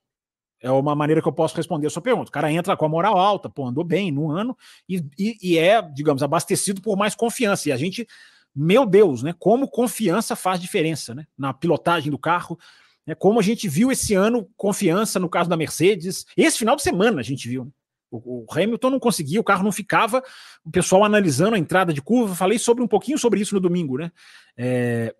é 0.63 0.71
uma 0.71 0.95
maneira 0.95 1.21
que 1.21 1.27
eu 1.27 1.33
posso 1.33 1.57
responder 1.57 1.89
a 1.89 1.91
sua 1.91 2.01
pergunta. 2.01 2.29
O 2.29 2.33
cara 2.33 2.51
entra 2.51 2.77
com 2.77 2.85
a 2.85 2.89
moral 2.89 3.19
alta, 3.19 3.51
pô, 3.51 3.67
andou 3.67 3.83
bem 3.83 4.13
no 4.13 4.31
ano 4.31 4.57
e, 4.89 5.05
e, 5.19 5.37
e, 5.43 5.59
é, 5.59 5.83
digamos, 5.83 6.23
abastecido 6.23 6.81
por 6.81 6.97
mais 6.97 7.17
confiança. 7.17 7.69
E 7.69 7.73
a 7.73 7.77
gente, 7.77 8.07
meu 8.55 8.87
Deus, 8.87 9.23
né? 9.23 9.35
Como 9.39 9.69
confiança 9.69 10.37
faz 10.37 10.61
diferença, 10.61 11.15
né? 11.15 11.27
Na 11.37 11.53
pilotagem 11.53 12.13
do 12.13 12.19
carro, 12.19 12.57
né, 13.05 13.15
como 13.15 13.41
a 13.41 13.43
gente 13.43 13.69
viu 13.69 13.91
esse 13.91 14.15
ano 14.15 14.49
confiança 14.57 15.19
no 15.19 15.29
caso 15.29 15.51
da 15.51 15.57
Mercedes. 15.57 16.25
Esse 16.37 16.59
final 16.59 16.77
de 16.77 16.83
semana 16.83 17.21
a 17.21 17.25
gente 17.25 17.49
viu. 17.49 17.65
Né? 17.65 17.71
O, 18.13 18.47
Hamilton 18.51 18.91
não 18.91 19.01
conseguia, 19.01 19.41
o 19.41 19.45
carro 19.45 19.65
não 19.65 19.73
ficava. 19.73 20.23
O 20.65 20.71
pessoal 20.71 21.03
analisando 21.03 21.57
a 21.57 21.59
entrada 21.59 21.93
de 21.93 22.01
curva, 22.01 22.35
falei 22.35 22.59
sobre 22.59 22.85
um 22.85 22.89
pouquinho 22.89 23.19
sobre 23.19 23.41
isso 23.41 23.55
no 23.55 23.61
domingo, 23.61 23.99
né? 23.99 24.13
É, 24.57 25.15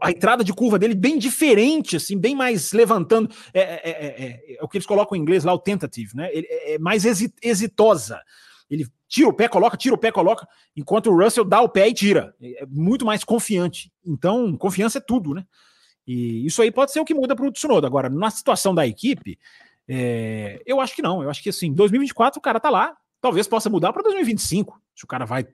a 0.00 0.10
entrada 0.10 0.44
de 0.44 0.52
curva 0.52 0.78
dele 0.78 0.94
bem 0.94 1.18
diferente, 1.18 1.96
assim, 1.96 2.18
bem 2.18 2.34
mais 2.34 2.72
levantando. 2.72 3.30
É, 3.52 3.60
é, 3.60 3.90
é, 3.90 4.54
é, 4.54 4.58
o 4.62 4.68
que 4.68 4.76
eles 4.76 4.86
colocam 4.86 5.16
em 5.16 5.20
inglês 5.20 5.44
lá, 5.44 5.52
o 5.52 5.58
tentative, 5.58 6.16
né? 6.16 6.30
Ele, 6.32 6.46
é 6.50 6.78
mais 6.78 7.04
exitosa. 7.42 8.20
Ele 8.70 8.86
tira 9.08 9.28
o 9.28 9.32
pé, 9.32 9.48
coloca, 9.48 9.76
tira 9.76 9.94
o 9.94 9.98
pé, 9.98 10.10
coloca, 10.10 10.46
enquanto 10.76 11.10
o 11.10 11.16
Russell 11.16 11.44
dá 11.44 11.60
o 11.60 11.68
pé 11.68 11.88
e 11.88 11.94
tira. 11.94 12.34
É 12.40 12.66
muito 12.66 13.04
mais 13.04 13.24
confiante. 13.24 13.92
Então, 14.04 14.56
confiança 14.56 14.98
é 14.98 15.00
tudo, 15.00 15.34
né? 15.34 15.44
E 16.06 16.44
isso 16.46 16.60
aí 16.60 16.70
pode 16.70 16.92
ser 16.92 17.00
o 17.00 17.04
que 17.04 17.14
muda 17.14 17.34
para 17.34 17.46
o 17.46 17.52
Tsunoda. 17.52 17.86
Agora, 17.86 18.10
na 18.10 18.30
situação 18.30 18.74
da 18.74 18.86
equipe, 18.86 19.38
é, 19.88 20.62
eu 20.66 20.80
acho 20.80 20.94
que 20.94 21.02
não. 21.02 21.22
Eu 21.22 21.30
acho 21.30 21.42
que 21.42 21.48
assim, 21.48 21.72
2024 21.72 22.38
o 22.38 22.42
cara 22.42 22.60
tá 22.60 22.70
lá. 22.70 22.96
Talvez 23.20 23.48
possa 23.48 23.70
mudar 23.70 23.92
para 23.92 24.02
2025. 24.02 24.80
Se 24.94 25.04
o 25.04 25.06
cara 25.06 25.24
vai 25.24 25.46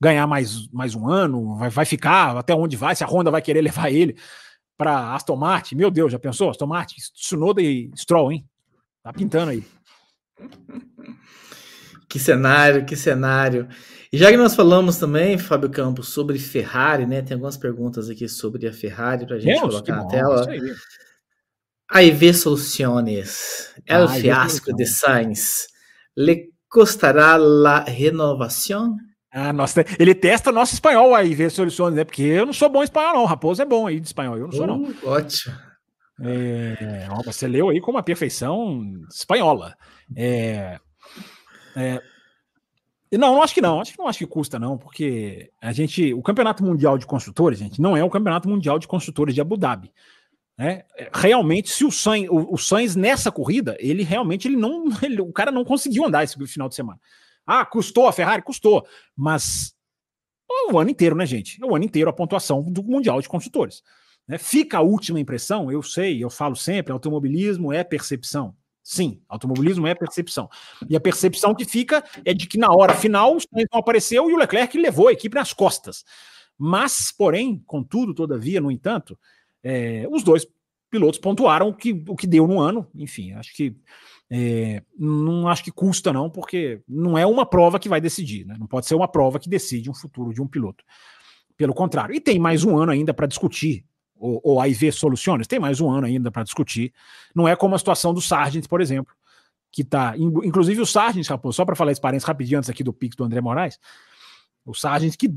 ganhar 0.00 0.26
mais, 0.26 0.68
mais 0.70 0.94
um 0.94 1.08
ano, 1.08 1.56
vai, 1.56 1.70
vai 1.70 1.84
ficar, 1.84 2.36
até 2.36 2.54
onde 2.54 2.76
vai, 2.76 2.94
se 2.94 3.04
a 3.04 3.06
Honda 3.06 3.30
vai 3.30 3.42
querer 3.42 3.62
levar 3.62 3.90
ele 3.90 4.16
para 4.76 5.14
Aston 5.14 5.36
Martin. 5.36 5.74
Meu 5.74 5.90
Deus, 5.90 6.12
já 6.12 6.18
pensou? 6.18 6.50
Aston 6.50 6.66
Martin, 6.66 6.96
Tsunoda 7.14 7.60
e 7.60 7.90
Stroll, 7.96 8.32
hein? 8.32 8.46
Tá 9.02 9.12
pintando 9.12 9.50
aí. 9.50 9.64
Que 12.10 12.18
cenário, 12.18 12.84
que 12.84 12.96
cenário. 12.96 13.68
E 14.12 14.18
já 14.18 14.32
que 14.32 14.36
nós 14.36 14.56
falamos 14.56 14.96
também, 14.96 15.38
Fábio 15.38 15.70
Campos, 15.70 16.08
sobre 16.08 16.40
Ferrari, 16.40 17.06
né? 17.06 17.22
Tem 17.22 17.36
algumas 17.36 17.56
perguntas 17.56 18.10
aqui 18.10 18.28
sobre 18.28 18.66
a 18.66 18.72
Ferrari 18.72 19.24
para 19.24 19.36
a 19.36 19.38
gente 19.38 19.60
Deus, 19.60 19.70
colocar 19.72 19.94
na 19.94 20.02
bom, 20.02 20.08
tela. 20.08 20.46
A 21.88 22.02
IV 22.02 22.34
Soluciones, 22.34 23.72
El 23.86 24.04
ah, 24.04 24.08
Fiasco 24.08 24.74
de 24.74 24.86
Sainz, 24.86 25.68
le 26.16 26.50
costará 26.68 27.36
la 27.36 27.84
renovação? 27.84 28.96
Ah, 29.32 29.52
nossa, 29.52 29.84
ele 29.98 30.14
testa 30.14 30.50
nosso 30.50 30.74
espanhol 30.74 31.14
aí, 31.14 31.34
vê 31.34 31.48
soluções, 31.48 31.94
né? 31.94 32.04
Porque 32.04 32.22
eu 32.22 32.46
não 32.46 32.52
sou 32.52 32.68
bom 32.68 32.80
em 32.80 32.84
espanhol, 32.84 33.14
não. 33.14 33.24
Raposo 33.24 33.62
é 33.62 33.64
bom 33.64 33.86
aí 33.86 34.00
de 34.00 34.06
espanhol, 34.06 34.36
eu 34.36 34.46
não 34.46 34.52
sou, 34.52 34.64
uh, 34.64 34.66
não. 34.66 34.94
Ótimo. 35.04 35.54
É, 36.22 37.08
você 37.24 37.48
leu 37.48 37.70
aí 37.70 37.80
com 37.80 37.90
uma 37.90 38.02
perfeição 38.02 38.82
espanhola. 39.08 39.74
É, 40.14 40.78
é, 41.74 42.02
não, 43.12 43.34
não 43.34 43.42
acho 43.42 43.54
que 43.54 43.60
não. 43.60 43.80
Acho 43.80 43.92
que 43.92 43.98
não 43.98 44.06
acho 44.06 44.18
que 44.18 44.26
custa, 44.26 44.58
não, 44.58 44.76
porque 44.76 45.50
a 45.60 45.72
gente. 45.72 46.14
O 46.14 46.22
Campeonato 46.22 46.62
Mundial 46.62 46.98
de 46.98 47.06
Construtores, 47.06 47.58
gente, 47.58 47.80
não 47.80 47.96
é 47.96 48.04
o 48.04 48.10
Campeonato 48.10 48.48
Mundial 48.48 48.78
de 48.78 48.86
Construtores 48.86 49.34
de 49.34 49.40
Abu 49.40 49.56
Dhabi. 49.56 49.92
Né? 50.58 50.84
Realmente, 51.12 51.70
se 51.70 51.84
o 51.84 51.90
Sainz, 51.90 52.28
o, 52.28 52.54
o 52.54 52.58
Sainz 52.58 52.94
nessa 52.94 53.32
corrida, 53.32 53.76
ele 53.80 54.02
realmente 54.02 54.46
ele 54.46 54.56
não. 54.56 54.84
Ele, 55.02 55.20
o 55.22 55.32
cara 55.32 55.50
não 55.50 55.64
conseguiu 55.64 56.04
andar 56.04 56.22
esse 56.22 56.36
final 56.46 56.68
de 56.68 56.74
semana. 56.74 57.00
Ah, 57.52 57.66
custou 57.66 58.06
a 58.06 58.12
Ferrari? 58.12 58.42
Custou. 58.42 58.86
Mas 59.16 59.74
o 60.70 60.78
ano 60.78 60.90
inteiro, 60.90 61.16
né, 61.16 61.26
gente? 61.26 61.58
O 61.64 61.74
ano 61.74 61.84
inteiro 61.84 62.08
a 62.08 62.12
pontuação 62.12 62.62
do 62.62 62.80
Mundial 62.80 63.20
de 63.20 63.28
Construtores. 63.28 63.82
Né? 64.28 64.38
Fica 64.38 64.78
a 64.78 64.82
última 64.82 65.18
impressão, 65.18 65.68
eu 65.70 65.82
sei, 65.82 66.22
eu 66.22 66.30
falo 66.30 66.54
sempre, 66.54 66.92
automobilismo 66.92 67.72
é 67.72 67.82
percepção. 67.82 68.54
Sim, 68.84 69.20
automobilismo 69.28 69.84
é 69.88 69.96
percepção. 69.96 70.48
E 70.88 70.94
a 70.94 71.00
percepção 71.00 71.52
que 71.52 71.64
fica 71.64 72.04
é 72.24 72.32
de 72.32 72.46
que 72.46 72.56
na 72.56 72.68
hora 72.72 72.94
final 72.94 73.34
o 73.34 73.40
Sainz 73.40 73.66
não 73.72 73.80
apareceu 73.80 74.30
e 74.30 74.32
o 74.32 74.36
Leclerc 74.36 74.78
levou 74.78 75.08
a 75.08 75.12
equipe 75.12 75.34
nas 75.34 75.52
costas. 75.52 76.04
Mas, 76.56 77.10
porém, 77.10 77.60
contudo, 77.66 78.14
todavia, 78.14 78.60
no 78.60 78.70
entanto, 78.70 79.18
é, 79.60 80.06
os 80.08 80.22
dois 80.22 80.46
pilotos 80.88 81.18
pontuaram 81.18 81.68
o 81.68 81.74
que, 81.74 82.04
o 82.06 82.14
que 82.14 82.28
deu 82.28 82.46
no 82.46 82.60
ano. 82.60 82.86
Enfim, 82.94 83.32
acho 83.32 83.52
que 83.54 83.74
é, 84.32 84.80
não 84.96 85.48
acho 85.48 85.64
que 85.64 85.72
custa, 85.72 86.12
não, 86.12 86.30
porque 86.30 86.80
não 86.88 87.18
é 87.18 87.26
uma 87.26 87.44
prova 87.44 87.80
que 87.80 87.88
vai 87.88 88.00
decidir, 88.00 88.46
né? 88.46 88.54
Não 88.58 88.66
pode 88.66 88.86
ser 88.86 88.94
uma 88.94 89.08
prova 89.08 89.40
que 89.40 89.48
decide 89.48 89.90
um 89.90 89.94
futuro 89.94 90.32
de 90.32 90.40
um 90.40 90.46
piloto. 90.46 90.84
Pelo 91.56 91.74
contrário. 91.74 92.14
E 92.14 92.20
tem 92.20 92.38
mais 92.38 92.62
um 92.62 92.78
ano 92.78 92.92
ainda 92.92 93.12
para 93.12 93.26
discutir. 93.26 93.84
Ou, 94.16 94.40
ou 94.44 94.60
aí 94.60 94.72
ver 94.72 94.92
soluções, 94.92 95.46
tem 95.46 95.58
mais 95.58 95.80
um 95.80 95.90
ano 95.90 96.06
ainda 96.06 96.30
para 96.30 96.44
discutir. 96.44 96.92
Não 97.34 97.48
é 97.48 97.56
como 97.56 97.74
a 97.74 97.78
situação 97.78 98.14
do 98.14 98.20
Sargent, 98.20 98.68
por 98.68 98.80
exemplo, 98.80 99.14
que 99.72 99.82
tá. 99.82 100.14
Inclusive 100.16 100.80
o 100.80 100.86
Sargent, 100.86 101.26
só 101.52 101.64
para 101.64 101.74
falar 101.74 101.90
esse 101.90 102.00
parênteses 102.00 102.26
rapidinho 102.26 102.58
antes 102.58 102.70
aqui 102.70 102.84
do 102.84 102.92
pico 102.92 103.16
do 103.16 103.24
André 103.24 103.40
Moraes. 103.40 103.80
O 104.64 104.74
Sargent 104.74 105.16
que 105.16 105.34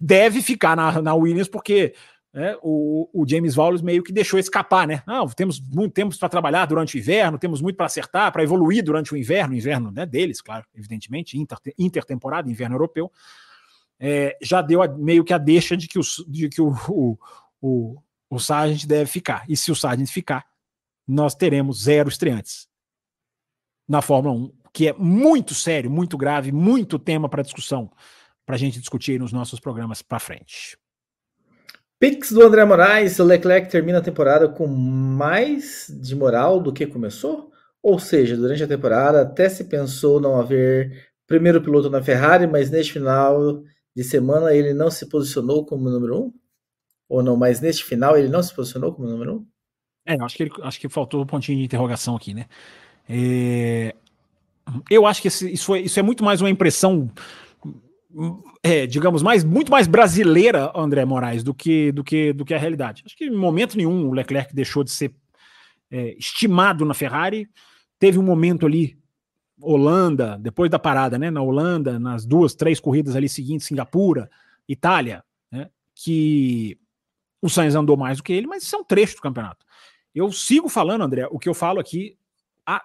deve 0.00 0.40
ficar 0.40 0.76
na, 0.76 1.02
na 1.02 1.14
Williams, 1.14 1.48
porque 1.48 1.94
né, 2.32 2.56
o, 2.62 3.08
o, 3.12 3.28
James 3.28 3.58
Wallace 3.58 3.84
meio 3.84 4.02
que 4.02 4.12
deixou 4.12 4.38
escapar, 4.38 4.86
né? 4.86 5.02
Não, 5.06 5.28
temos 5.28 5.60
muito 5.60 5.92
tempo 5.92 6.16
para 6.18 6.28
trabalhar 6.28 6.64
durante 6.64 6.96
o 6.96 6.98
inverno, 6.98 7.38
temos 7.38 7.60
muito 7.60 7.76
para 7.76 7.86
acertar, 7.86 8.32
para 8.32 8.42
evoluir 8.42 8.82
durante 8.82 9.12
o 9.12 9.16
inverno, 9.16 9.54
inverno 9.54 9.90
né, 9.90 10.06
deles, 10.06 10.40
claro, 10.40 10.64
evidentemente, 10.74 11.38
inter, 11.38 11.58
intertemporada, 11.78 12.50
inverno 12.50 12.74
europeu. 12.74 13.12
É, 14.00 14.36
já 14.40 14.62
deu 14.62 14.82
a, 14.82 14.88
meio 14.88 15.24
que 15.24 15.34
a 15.34 15.38
deixa 15.38 15.76
de 15.76 15.86
que, 15.86 15.98
o, 15.98 16.02
de 16.26 16.48
que 16.48 16.60
o, 16.62 16.72
o, 16.88 17.18
o, 17.60 18.02
o 18.30 18.38
Sargent 18.38 18.86
deve 18.86 19.10
ficar. 19.10 19.44
E 19.46 19.54
se 19.54 19.70
o 19.70 19.76
Sargent 19.76 20.08
ficar, 20.08 20.46
nós 21.06 21.34
teremos 21.34 21.82
zero 21.82 22.08
estreantes 22.08 22.66
na 23.86 24.00
Fórmula 24.00 24.34
1, 24.34 24.52
que 24.72 24.88
é 24.88 24.92
muito 24.94 25.54
sério, 25.54 25.90
muito 25.90 26.16
grave, 26.16 26.50
muito 26.50 26.98
tema 26.98 27.28
para 27.28 27.42
discussão, 27.42 27.92
para 28.46 28.54
a 28.54 28.58
gente 28.58 28.80
discutir 28.80 29.20
nos 29.20 29.32
nossos 29.32 29.60
programas 29.60 30.00
para 30.00 30.18
frente. 30.18 30.78
Pix 32.02 32.32
do 32.32 32.42
André 32.42 32.64
Moraes, 32.64 33.20
o 33.20 33.24
Leclerc 33.24 33.70
termina 33.70 33.98
a 33.98 34.02
temporada 34.02 34.48
com 34.48 34.66
mais 34.66 35.86
de 35.88 36.16
moral 36.16 36.58
do 36.58 36.72
que 36.72 36.84
começou? 36.84 37.52
Ou 37.80 37.96
seja, 37.96 38.36
durante 38.36 38.64
a 38.64 38.66
temporada 38.66 39.22
até 39.22 39.48
se 39.48 39.62
pensou 39.62 40.20
não 40.20 40.36
haver 40.40 41.12
primeiro 41.28 41.62
piloto 41.62 41.88
na 41.88 42.02
Ferrari, 42.02 42.48
mas 42.48 42.72
neste 42.72 42.94
final 42.94 43.62
de 43.94 44.02
semana 44.02 44.52
ele 44.52 44.74
não 44.74 44.90
se 44.90 45.08
posicionou 45.08 45.64
como 45.64 45.88
número 45.88 46.24
um? 46.24 46.32
Ou 47.08 47.22
não, 47.22 47.36
mas 47.36 47.60
neste 47.60 47.84
final 47.84 48.18
ele 48.18 48.28
não 48.28 48.42
se 48.42 48.52
posicionou 48.52 48.92
como 48.92 49.08
número 49.08 49.36
um? 49.36 49.46
É, 50.04 50.20
acho 50.20 50.36
que, 50.36 50.42
ele, 50.42 50.52
acho 50.60 50.80
que 50.80 50.88
faltou 50.88 51.22
um 51.22 51.26
pontinho 51.26 51.58
de 51.58 51.64
interrogação 51.66 52.16
aqui, 52.16 52.34
né? 52.34 52.46
É, 53.08 53.94
eu 54.90 55.06
acho 55.06 55.22
que 55.22 55.28
esse, 55.28 55.52
isso, 55.52 55.72
é, 55.72 55.80
isso 55.82 56.00
é 56.00 56.02
muito 56.02 56.24
mais 56.24 56.40
uma 56.40 56.50
impressão 56.50 57.08
é, 58.62 58.86
digamos, 58.86 59.22
mais, 59.22 59.44
muito 59.44 59.70
mais 59.70 59.86
brasileira, 59.86 60.72
André 60.74 61.04
Moraes, 61.04 61.42
do 61.42 61.54
que, 61.54 61.92
do 61.92 62.04
que, 62.04 62.32
do 62.32 62.44
que 62.44 62.54
a 62.54 62.58
realidade. 62.58 63.02
Acho 63.06 63.16
que 63.16 63.24
em 63.24 63.36
momento 63.36 63.76
nenhum 63.76 64.08
o 64.08 64.12
Leclerc 64.12 64.54
deixou 64.54 64.84
de 64.84 64.90
ser 64.90 65.14
é, 65.90 66.14
estimado 66.18 66.84
na 66.84 66.94
Ferrari. 66.94 67.48
Teve 67.98 68.18
um 68.18 68.22
momento 68.22 68.66
ali, 68.66 68.98
Holanda, 69.60 70.38
depois 70.40 70.70
da 70.70 70.78
parada, 70.78 71.18
né? 71.18 71.30
Na 71.30 71.42
Holanda, 71.42 71.98
nas 71.98 72.26
duas, 72.26 72.54
três 72.54 72.80
corridas 72.80 73.16
ali 73.16 73.28
seguintes, 73.28 73.66
Singapura, 73.66 74.30
Itália, 74.68 75.24
né, 75.50 75.68
que 75.94 76.78
o 77.40 77.48
Sainz 77.48 77.74
andou 77.74 77.96
mais 77.96 78.18
do 78.18 78.22
que 78.22 78.32
ele, 78.32 78.46
mas 78.46 78.62
isso 78.62 78.76
é 78.76 78.78
um 78.78 78.84
trecho 78.84 79.16
do 79.16 79.22
campeonato. 79.22 79.64
Eu 80.14 80.30
sigo 80.32 80.68
falando, 80.68 81.02
André, 81.02 81.26
o 81.30 81.38
que 81.38 81.48
eu 81.48 81.54
falo 81.54 81.80
aqui 81.80 82.16
há 82.66 82.82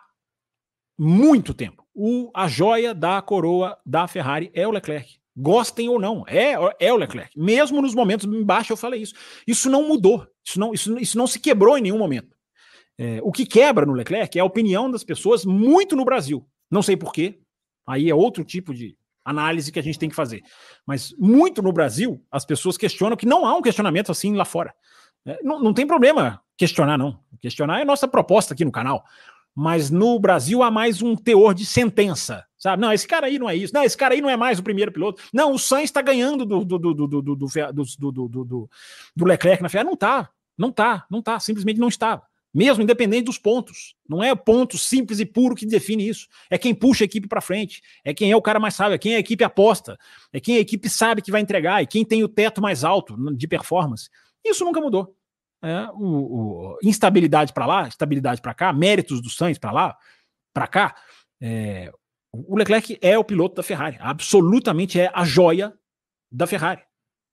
muito 0.98 1.54
tempo. 1.54 1.86
O, 1.94 2.32
a 2.34 2.48
joia 2.48 2.94
da 2.94 3.22
coroa 3.22 3.78
da 3.86 4.08
Ferrari 4.08 4.52
é 4.54 4.68
o 4.68 4.72
Leclerc. 4.72 5.18
Gostem 5.36 5.88
ou 5.88 6.00
não, 6.00 6.24
é, 6.28 6.54
é 6.80 6.92
o 6.92 6.98
Leclerc. 6.98 7.40
Mesmo 7.40 7.82
nos 7.82 7.94
momentos 7.94 8.26
embaixo 8.26 8.74
eu 8.74 8.78
falei 8.78 9.02
isso. 9.02 9.14
Isso 9.46 9.70
não 9.70 9.88
mudou, 9.88 10.28
isso 10.46 10.60
não, 10.60 10.74
isso, 10.74 10.98
isso 10.98 11.18
não 11.18 11.28
se 11.28 11.40
quebrou 11.40 11.78
em 11.78 11.82
nenhum 11.82 11.98
momento. 11.98 12.36
É, 12.98 13.20
o 13.22 13.32
que 13.32 13.46
quebra 13.46 13.86
no 13.86 13.94
Leclerc 13.94 14.38
é 14.38 14.42
a 14.42 14.46
opinião 14.46 14.90
das 14.90 15.04
pessoas 15.04 15.46
muito 15.46 15.96
no 15.96 16.04
Brasil. 16.04 16.48
Não 16.70 16.82
sei 16.82 16.98
porquê, 16.98 17.40
aí 17.86 18.10
é 18.10 18.16
outro 18.16 18.44
tipo 18.44 18.74
de 18.74 18.98
análise 19.24 19.72
que 19.72 19.78
a 19.78 19.84
gente 19.84 20.00
tem 20.00 20.10
que 20.10 20.16
fazer. 20.16 20.42
Mas 20.86 21.14
muito 21.20 21.62
no 21.62 21.72
Brasil, 21.72 22.20
as 22.32 22.46
pessoas 22.46 22.78
questionam 22.78 23.16
que 23.16 23.26
não 23.26 23.46
há 23.46 23.56
um 23.56 23.62
questionamento 23.62 24.12
assim 24.12 24.36
lá 24.36 24.46
fora. 24.46 24.74
É, 25.26 25.38
não, 25.44 25.60
não 25.60 25.74
tem 25.74 25.86
problema 25.86 26.42
questionar, 26.58 26.98
não. 26.98 27.20
Questionar 27.40 27.82
é 27.82 27.86
nossa 27.86 28.08
proposta 28.08 28.54
aqui 28.54 28.66
no 28.66 28.72
canal. 28.72 29.04
Mas 29.60 29.90
no 29.90 30.20
Brasil 30.20 30.62
há 30.62 30.70
mais 30.70 31.02
um 31.02 31.16
teor 31.16 31.52
de 31.56 31.66
sentença, 31.66 32.46
sabe? 32.60 32.80
Não, 32.80 32.94
esse 32.94 33.08
cara 33.08 33.26
aí 33.26 33.40
não 33.40 33.50
é 33.50 33.56
isso. 33.56 33.74
Não, 33.74 33.84
esse 33.84 33.98
cara 33.98 34.14
aí 34.14 34.22
não 34.22 34.30
é 34.30 34.38
mais 34.38 34.60
o 34.60 34.64
primeiro 34.64 34.92
piloto. 34.92 35.20
Não, 35.34 35.52
o 35.52 35.58
Sainz 35.58 35.86
está 35.86 36.00
ganhando 36.00 36.46
do, 36.46 36.64
do, 36.64 36.78
do, 36.78 36.94
do, 36.94 37.08
do, 37.08 37.24
do, 37.24 38.28
do, 38.30 38.70
do, 39.16 39.26
Leclerc 39.26 39.64
na 39.64 39.68
Ferrari. 39.68 39.90
Não 39.90 39.98
tá, 39.98 40.30
não 40.56 40.72
tá, 40.72 41.08
não 41.10 41.24
tá. 41.24 41.40
Simplesmente 41.40 41.80
não 41.80 41.88
está 41.88 42.22
mesmo 42.54 42.84
independente 42.84 43.26
dos 43.26 43.40
pontos. 43.40 43.96
Não 44.08 44.24
é 44.24 44.36
ponto 44.36 44.78
simples 44.78 45.20
e 45.20 45.26
puro 45.26 45.56
que 45.56 45.66
define 45.66 46.08
isso. 46.08 46.28
É 46.52 46.58
quem 46.60 46.76
puxa 46.76 47.04
a 47.04 47.06
equipe 47.06 47.28
para 47.28 47.42
frente, 47.42 47.82
é 48.06 48.14
quem 48.14 48.32
é 48.32 48.36
o 48.36 48.42
cara 48.44 48.60
mais 48.60 48.76
sábio, 48.76 48.94
é 48.94 49.00
quem 49.00 49.16
a 49.16 49.20
equipe 49.20 49.44
aposta, 49.44 49.98
é 50.32 50.40
quem 50.40 50.58
a 50.58 50.60
equipe 50.60 50.88
sabe 50.88 51.24
que 51.24 51.32
vai 51.32 51.42
entregar, 51.42 51.82
e 51.82 51.88
quem 51.88 52.06
tem 52.06 52.24
o 52.24 52.28
teto 52.28 52.62
mais 52.62 52.84
alto 52.84 53.18
de 53.36 53.48
performance. 53.48 54.08
Isso 54.46 54.64
nunca 54.64 54.80
mudou. 54.80 55.17
É, 55.62 55.90
o, 55.94 56.76
o 56.76 56.78
instabilidade 56.84 57.52
para 57.52 57.66
lá, 57.66 57.88
estabilidade 57.88 58.42
para 58.42 58.54
cá, 58.54 58.72
méritos 58.72 59.22
do 59.22 59.30
Sainz 59.30 59.58
para 59.58 59.72
lá, 59.72 59.98
para 60.54 60.68
cá. 60.68 60.96
É, 61.42 61.92
o 62.32 62.56
Leclerc 62.56 62.98
é 63.02 63.18
o 63.18 63.24
piloto 63.24 63.56
da 63.56 63.64
Ferrari, 63.64 63.98
absolutamente 64.00 65.00
é 65.00 65.12
a 65.14 65.24
joia 65.24 65.74
da 66.32 66.46
Ferrari. 66.46 66.82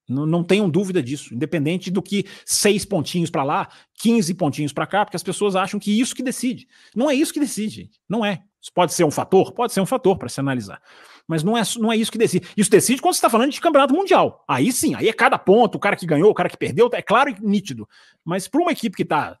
Não, 0.07 0.25
não 0.25 0.43
tenham 0.43 0.69
dúvida 0.69 1.01
disso, 1.01 1.33
independente 1.33 1.89
do 1.89 2.01
que 2.01 2.25
seis 2.45 2.85
pontinhos 2.85 3.29
para 3.29 3.43
lá, 3.43 3.69
15 3.95 4.33
pontinhos 4.35 4.73
para 4.73 4.85
cá, 4.85 5.03
porque 5.03 5.17
as 5.17 5.23
pessoas 5.23 5.55
acham 5.55 5.79
que 5.79 5.99
isso 5.99 6.15
que 6.15 6.21
decide. 6.21 6.67
Não 6.95 7.09
é 7.09 7.15
isso 7.15 7.33
que 7.33 7.39
decide, 7.39 7.75
gente. 7.75 7.99
Não 8.07 8.23
é. 8.23 8.43
Isso 8.61 8.71
pode 8.73 8.93
ser 8.93 9.03
um 9.03 9.11
fator? 9.11 9.51
Pode 9.51 9.73
ser 9.73 9.81
um 9.81 9.85
fator 9.85 10.17
para 10.17 10.29
se 10.29 10.39
analisar. 10.39 10.81
Mas 11.27 11.43
não 11.43 11.57
é, 11.57 11.63
não 11.77 11.91
é 11.91 11.97
isso 11.97 12.11
que 12.11 12.17
decide. 12.17 12.47
Isso 12.55 12.69
decide 12.69 13.01
quando 13.01 13.13
você 13.13 13.17
está 13.17 13.29
falando 13.29 13.51
de 13.51 13.59
campeonato 13.59 13.93
mundial. 13.93 14.43
Aí 14.47 14.71
sim, 14.71 14.93
aí 14.95 15.09
é 15.09 15.13
cada 15.13 15.37
ponto, 15.37 15.75
o 15.75 15.79
cara 15.79 15.95
que 15.95 16.05
ganhou, 16.05 16.29
o 16.29 16.35
cara 16.35 16.49
que 16.49 16.57
perdeu, 16.57 16.89
é 16.93 17.01
claro 17.01 17.29
e 17.29 17.35
nítido. 17.41 17.87
Mas 18.23 18.47
para 18.47 18.61
uma 18.61 18.71
equipe 18.71 18.95
que 18.95 19.03
está 19.03 19.37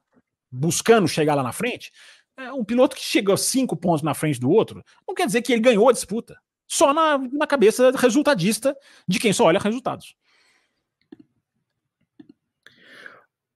buscando 0.51 1.07
chegar 1.07 1.35
lá 1.35 1.43
na 1.43 1.51
frente, 1.51 1.91
é 2.37 2.51
um 2.51 2.63
piloto 2.63 2.95
que 2.95 3.03
chegou 3.03 3.37
cinco 3.37 3.75
pontos 3.75 4.01
na 4.01 4.13
frente 4.13 4.39
do 4.39 4.49
outro, 4.49 4.83
não 5.07 5.15
quer 5.15 5.25
dizer 5.25 5.41
que 5.41 5.53
ele 5.53 5.61
ganhou 5.61 5.87
a 5.87 5.93
disputa. 5.93 6.37
Só 6.67 6.93
na, 6.93 7.17
na 7.17 7.45
cabeça 7.45 7.91
resultadista 7.91 8.75
de 9.07 9.19
quem 9.19 9.31
só 9.31 9.45
olha 9.45 9.59
resultados. 9.59 10.15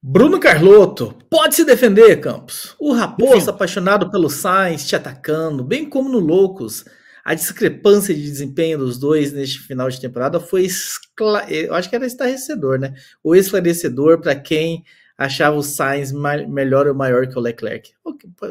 Bruno 0.01 0.39
Carlotto, 0.39 1.13
pode 1.29 1.55
se 1.55 1.65
defender, 1.65 2.21
Campos. 2.21 2.73
O 2.79 2.93
Raposo, 2.93 3.49
apaixonado 3.49 4.09
pelo 4.09 4.29
Sainz, 4.29 4.87
te 4.87 4.95
atacando, 4.95 5.61
bem 5.61 5.89
como 5.89 6.07
no 6.07 6.19
Loucos. 6.19 6.85
A 7.29 7.35
discrepância 7.35 8.11
de 8.11 8.23
desempenho 8.23 8.79
dos 8.79 8.97
dois 8.97 9.31
neste 9.31 9.59
final 9.59 9.87
de 9.87 10.01
temporada 10.01 10.39
foi, 10.39 10.63
escla... 10.63 11.45
eu 11.47 11.75
acho 11.75 11.87
que 11.87 11.95
era 11.95 12.07
esclarecedor, 12.07 12.79
né? 12.79 12.95
O 13.23 13.35
esclarecedor 13.35 14.19
para 14.19 14.33
quem 14.33 14.83
achava 15.15 15.55
o 15.55 15.61
Sainz 15.61 16.11
melhor 16.11 16.87
ou 16.87 16.95
maior 16.95 17.27
que 17.27 17.37
o 17.37 17.39
Leclerc. 17.39 17.91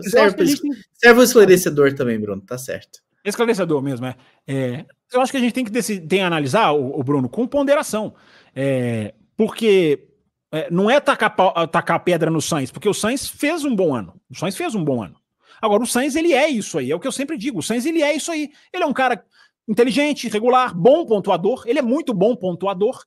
Serve, 0.03 0.47
gente... 0.47 0.62
serve 0.93 1.20
o 1.20 1.24
esclarecedor 1.24 1.93
também, 1.95 2.20
Bruno, 2.20 2.41
tá 2.41 2.57
certo. 2.57 3.01
Esclarecedor 3.24 3.83
mesmo, 3.83 4.07
é. 4.07 4.14
é 4.47 4.87
eu 5.12 5.20
acho 5.22 5.33
que 5.33 5.39
a 5.39 5.41
gente 5.41 5.55
tem 5.55 5.64
que, 5.64 5.72
decidir, 5.72 6.07
tem 6.07 6.20
que 6.20 6.24
analisar, 6.24 6.70
o, 6.70 7.01
o 7.01 7.03
Bruno, 7.03 7.29
com 7.29 7.49
ponderação. 7.49 8.14
É, 8.55 9.12
porque 9.37 10.07
é, 10.53 10.70
não 10.70 10.89
é 10.89 11.01
tacar, 11.01 11.35
tacar 11.66 12.05
pedra 12.05 12.31
no 12.31 12.41
Sainz, 12.41 12.70
porque 12.70 12.89
o 12.89 12.95
Sainz 12.95 13.26
fez 13.26 13.64
um 13.64 13.74
bom 13.74 13.93
ano. 13.93 14.14
O 14.31 14.37
Sainz 14.37 14.57
fez 14.57 14.76
um 14.76 14.85
bom 14.85 15.03
ano. 15.03 15.16
Agora, 15.61 15.82
o 15.82 15.86
Sainz, 15.86 16.16
ele 16.16 16.32
é 16.32 16.48
isso 16.48 16.78
aí, 16.78 16.90
é 16.90 16.94
o 16.94 17.00
que 17.00 17.06
eu 17.06 17.12
sempre 17.12 17.36
digo. 17.36 17.59
O 17.59 17.62
Sainz, 17.62 17.86
ele 17.86 18.02
é 18.02 18.14
isso 18.14 18.30
aí. 18.30 18.50
Ele 18.72 18.84
é 18.84 18.86
um 18.86 18.92
cara 18.92 19.24
inteligente, 19.66 20.28
regular, 20.28 20.74
bom 20.74 21.04
pontuador. 21.04 21.64
Ele 21.66 21.78
é 21.78 21.82
muito 21.82 22.14
bom 22.14 22.34
pontuador. 22.34 23.04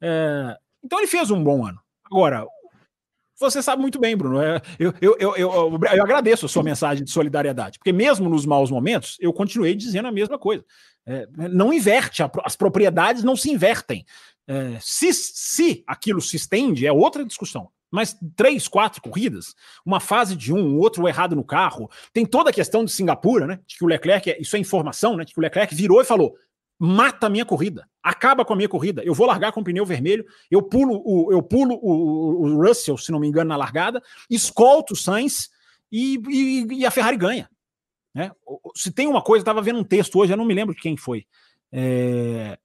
É, 0.00 0.56
então, 0.84 0.98
ele 0.98 1.08
fez 1.08 1.30
um 1.30 1.42
bom 1.42 1.66
ano. 1.66 1.80
Agora, 2.04 2.46
você 3.38 3.62
sabe 3.62 3.82
muito 3.82 3.98
bem, 3.98 4.16
Bruno. 4.16 4.40
É, 4.40 4.60
eu, 4.78 4.94
eu, 5.00 5.16
eu, 5.18 5.36
eu, 5.36 5.80
eu 5.80 6.02
agradeço 6.02 6.46
a 6.46 6.48
sua 6.48 6.62
mensagem 6.62 7.04
de 7.04 7.10
solidariedade, 7.10 7.78
porque 7.78 7.92
mesmo 7.92 8.28
nos 8.28 8.46
maus 8.46 8.70
momentos, 8.70 9.16
eu 9.20 9.32
continuei 9.32 9.74
dizendo 9.74 10.08
a 10.08 10.12
mesma 10.12 10.38
coisa. 10.38 10.64
É, 11.04 11.26
não 11.50 11.72
inverte, 11.72 12.22
as 12.44 12.54
propriedades 12.54 13.24
não 13.24 13.36
se 13.36 13.50
invertem. 13.50 14.04
É, 14.46 14.76
se, 14.80 15.12
se 15.12 15.82
aquilo 15.86 16.20
se 16.20 16.36
estende, 16.36 16.86
é 16.86 16.92
outra 16.92 17.24
discussão. 17.24 17.68
Mas 17.92 18.16
três, 18.34 18.66
quatro 18.66 19.02
corridas, 19.02 19.54
uma 19.84 20.00
fase 20.00 20.34
de 20.34 20.52
um, 20.52 20.78
outro 20.78 21.06
errado 21.06 21.36
no 21.36 21.44
carro, 21.44 21.90
tem 22.12 22.24
toda 22.24 22.48
a 22.48 22.52
questão 22.52 22.84
de 22.84 22.90
Singapura, 22.90 23.46
né? 23.46 23.60
De 23.66 23.76
que 23.76 23.84
o 23.84 23.86
Leclerc, 23.86 24.34
isso 24.40 24.56
é 24.56 24.58
informação, 24.58 25.16
né? 25.16 25.24
De 25.24 25.34
que 25.34 25.38
o 25.38 25.42
Leclerc 25.42 25.74
virou 25.74 26.00
e 26.00 26.04
falou: 26.04 26.34
mata 26.78 27.26
a 27.26 27.30
minha 27.30 27.44
corrida, 27.44 27.86
acaba 28.02 28.44
com 28.44 28.54
a 28.54 28.56
minha 28.56 28.68
corrida, 28.68 29.04
eu 29.04 29.14
vou 29.14 29.26
largar 29.26 29.52
com 29.52 29.60
o 29.60 29.64
pneu 29.64 29.84
vermelho, 29.84 30.24
eu 30.50 30.62
pulo 30.62 31.02
o, 31.04 31.30
eu 31.30 31.42
pulo 31.42 31.78
o, 31.82 32.46
o 32.46 32.66
Russell, 32.66 32.96
se 32.96 33.12
não 33.12 33.20
me 33.20 33.28
engano, 33.28 33.50
na 33.50 33.56
largada, 33.56 34.02
escolto 34.28 34.94
o 34.94 34.96
Sainz 34.96 35.50
e, 35.92 36.18
e, 36.28 36.80
e 36.80 36.86
a 36.86 36.90
Ferrari 36.90 37.18
ganha. 37.18 37.48
Né? 38.14 38.32
Se 38.74 38.90
tem 38.90 39.06
uma 39.06 39.22
coisa, 39.22 39.42
estava 39.42 39.62
vendo 39.62 39.78
um 39.78 39.84
texto 39.84 40.18
hoje, 40.18 40.32
eu 40.32 40.36
não 40.36 40.44
me 40.44 40.54
lembro 40.54 40.74
de 40.74 40.80
quem 40.80 40.96
foi. 40.96 41.26
É, 41.70 42.58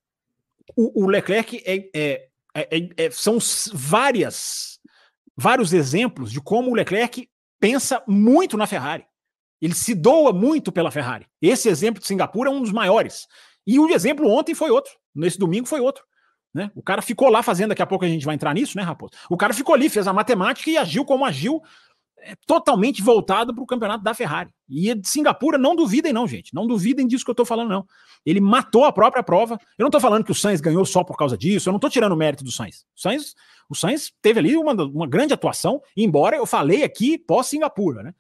o, 0.75 1.03
o 1.03 1.07
Leclerc 1.07 1.61
é, 1.65 1.89
é, 1.93 2.27
é, 2.53 2.89
é, 2.97 3.11
são 3.11 3.37
várias, 3.73 4.76
vários 5.37 5.71
exemplos 5.71 6.31
de 6.31 6.41
como 6.41 6.71
o 6.71 6.73
Leclerc 6.73 7.29
pensa 7.59 8.03
muito 8.07 8.57
na 8.57 8.65
Ferrari. 8.65 9.05
Ele 9.61 9.73
se 9.73 9.93
doa 9.93 10.33
muito 10.33 10.71
pela 10.71 10.91
Ferrari. 10.91 11.25
Esse 11.41 11.69
exemplo 11.69 12.01
de 12.01 12.07
Singapura 12.07 12.49
é 12.49 12.53
um 12.53 12.61
dos 12.61 12.71
maiores. 12.71 13.27
E 13.65 13.79
o 13.79 13.89
exemplo 13.89 14.29
ontem 14.29 14.53
foi 14.53 14.71
outro. 14.71 14.91
Nesse 15.15 15.37
domingo 15.37 15.67
foi 15.67 15.79
outro. 15.79 16.03
Né? 16.53 16.71
O 16.75 16.81
cara 16.81 17.01
ficou 17.01 17.29
lá 17.29 17.43
fazendo, 17.43 17.69
daqui 17.69 17.81
a 17.81 17.87
pouco 17.87 18.05
a 18.05 18.07
gente 18.07 18.25
vai 18.25 18.35
entrar 18.35 18.53
nisso, 18.53 18.77
né, 18.77 18.83
Raposo? 18.83 19.11
O 19.29 19.37
cara 19.37 19.53
ficou 19.53 19.75
ali, 19.75 19.89
fez 19.89 20.07
a 20.07 20.13
matemática 20.13 20.69
e 20.69 20.77
agiu 20.77 21.05
como 21.05 21.25
agiu 21.25 21.61
é 22.19 22.35
totalmente 22.45 23.01
voltado 23.01 23.53
para 23.53 23.63
o 23.63 23.67
campeonato 23.67 24.03
da 24.03 24.13
Ferrari. 24.13 24.49
E 24.69 24.93
de 24.93 25.07
Singapura, 25.07 25.57
não 25.57 25.75
duvidem, 25.75 26.11
não, 26.11 26.27
gente. 26.27 26.53
Não 26.53 26.67
duvidem 26.67 27.07
disso 27.07 27.23
que 27.23 27.29
eu 27.29 27.33
estou 27.33 27.45
falando, 27.45 27.69
não. 27.69 27.85
Ele 28.25 28.41
matou 28.41 28.85
a 28.85 28.91
própria 28.91 29.23
prova. 29.23 29.59
Eu 29.77 29.83
não 29.83 29.87
estou 29.87 30.01
falando 30.01 30.23
que 30.23 30.31
o 30.31 30.35
Sainz 30.35 30.59
ganhou 30.59 30.85
só 30.85 31.03
por 31.03 31.17
causa 31.17 31.37
disso. 31.37 31.69
Eu 31.69 31.71
não 31.71 31.77
estou 31.77 31.89
tirando 31.89 32.11
o 32.11 32.17
mérito 32.17 32.43
do 32.43 32.51
Sainz. 32.51 32.85
O 32.95 32.99
Sainz, 32.99 33.35
o 33.69 33.75
Sainz 33.75 34.11
teve 34.21 34.39
ali 34.39 34.57
uma, 34.57 34.73
uma 34.73 35.07
grande 35.07 35.33
atuação, 35.33 35.81
embora 35.95 36.35
eu 36.35 36.45
falei 36.45 36.83
aqui 36.83 37.17
pós-Singapura, 37.17 38.03
né? 38.03 38.13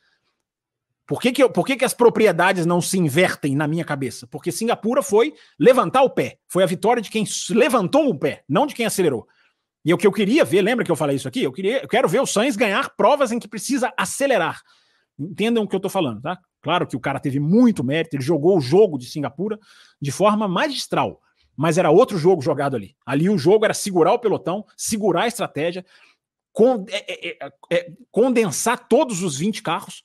Por 1.05 1.21
que, 1.21 1.31
que, 1.31 1.41
eu, 1.41 1.49
por 1.49 1.65
que, 1.65 1.77
que 1.77 1.85
as 1.85 1.93
propriedades 1.93 2.65
não 2.65 2.81
se 2.81 2.99
invertem 2.99 3.55
na 3.55 3.65
minha 3.65 3.85
cabeça? 3.85 4.27
Porque 4.27 4.51
Singapura 4.51 5.01
foi 5.01 5.33
levantar 5.57 6.01
o 6.01 6.09
pé. 6.09 6.37
Foi 6.49 6.63
a 6.63 6.65
vitória 6.65 7.01
de 7.01 7.09
quem 7.09 7.25
levantou 7.51 8.09
o 8.09 8.19
pé, 8.19 8.43
não 8.47 8.67
de 8.67 8.75
quem 8.75 8.85
acelerou. 8.85 9.25
E 9.87 9.93
o 9.93 9.97
que 9.97 10.05
eu 10.05 10.11
queria 10.11 10.43
ver, 10.43 10.61
lembra 10.61 10.83
que 10.83 10.91
eu 10.91 10.97
falei 10.97 11.15
isso 11.15 11.29
aqui? 11.29 11.43
Eu, 11.43 11.51
queria, 11.53 11.81
eu 11.81 11.87
quero 11.87 12.09
ver 12.09 12.19
o 12.19 12.25
Sainz 12.25 12.57
ganhar 12.57 12.93
provas 12.97 13.31
em 13.31 13.39
que 13.39 13.47
precisa 13.47 13.93
acelerar. 13.95 14.59
Entendam 15.17 15.63
o 15.63 15.67
que 15.67 15.73
eu 15.73 15.77
estou 15.77 15.89
falando, 15.89 16.21
tá? 16.21 16.37
Claro 16.61 16.85
que 16.85 16.97
o 16.97 16.99
cara 16.99 17.21
teve 17.21 17.39
muito 17.39 17.85
mérito, 17.85 18.17
ele 18.17 18.21
jogou 18.21 18.57
o 18.57 18.59
jogo 18.59 18.97
de 18.97 19.05
Singapura 19.05 19.57
de 20.01 20.11
forma 20.11 20.45
magistral, 20.45 21.21
mas 21.55 21.77
era 21.77 21.89
outro 21.89 22.17
jogo 22.17 22.41
jogado 22.41 22.75
ali. 22.75 22.97
Ali 23.05 23.29
o 23.29 23.37
jogo 23.37 23.63
era 23.63 23.73
segurar 23.73 24.11
o 24.11 24.19
pelotão, 24.19 24.65
segurar 24.75 25.21
a 25.21 25.27
estratégia, 25.27 25.85
con 26.51 26.83
é, 26.89 27.29
é, 27.29 27.37
é, 27.45 27.51
é 27.71 27.91
condensar 28.11 28.89
todos 28.89 29.23
os 29.23 29.37
20 29.37 29.63
carros 29.63 30.03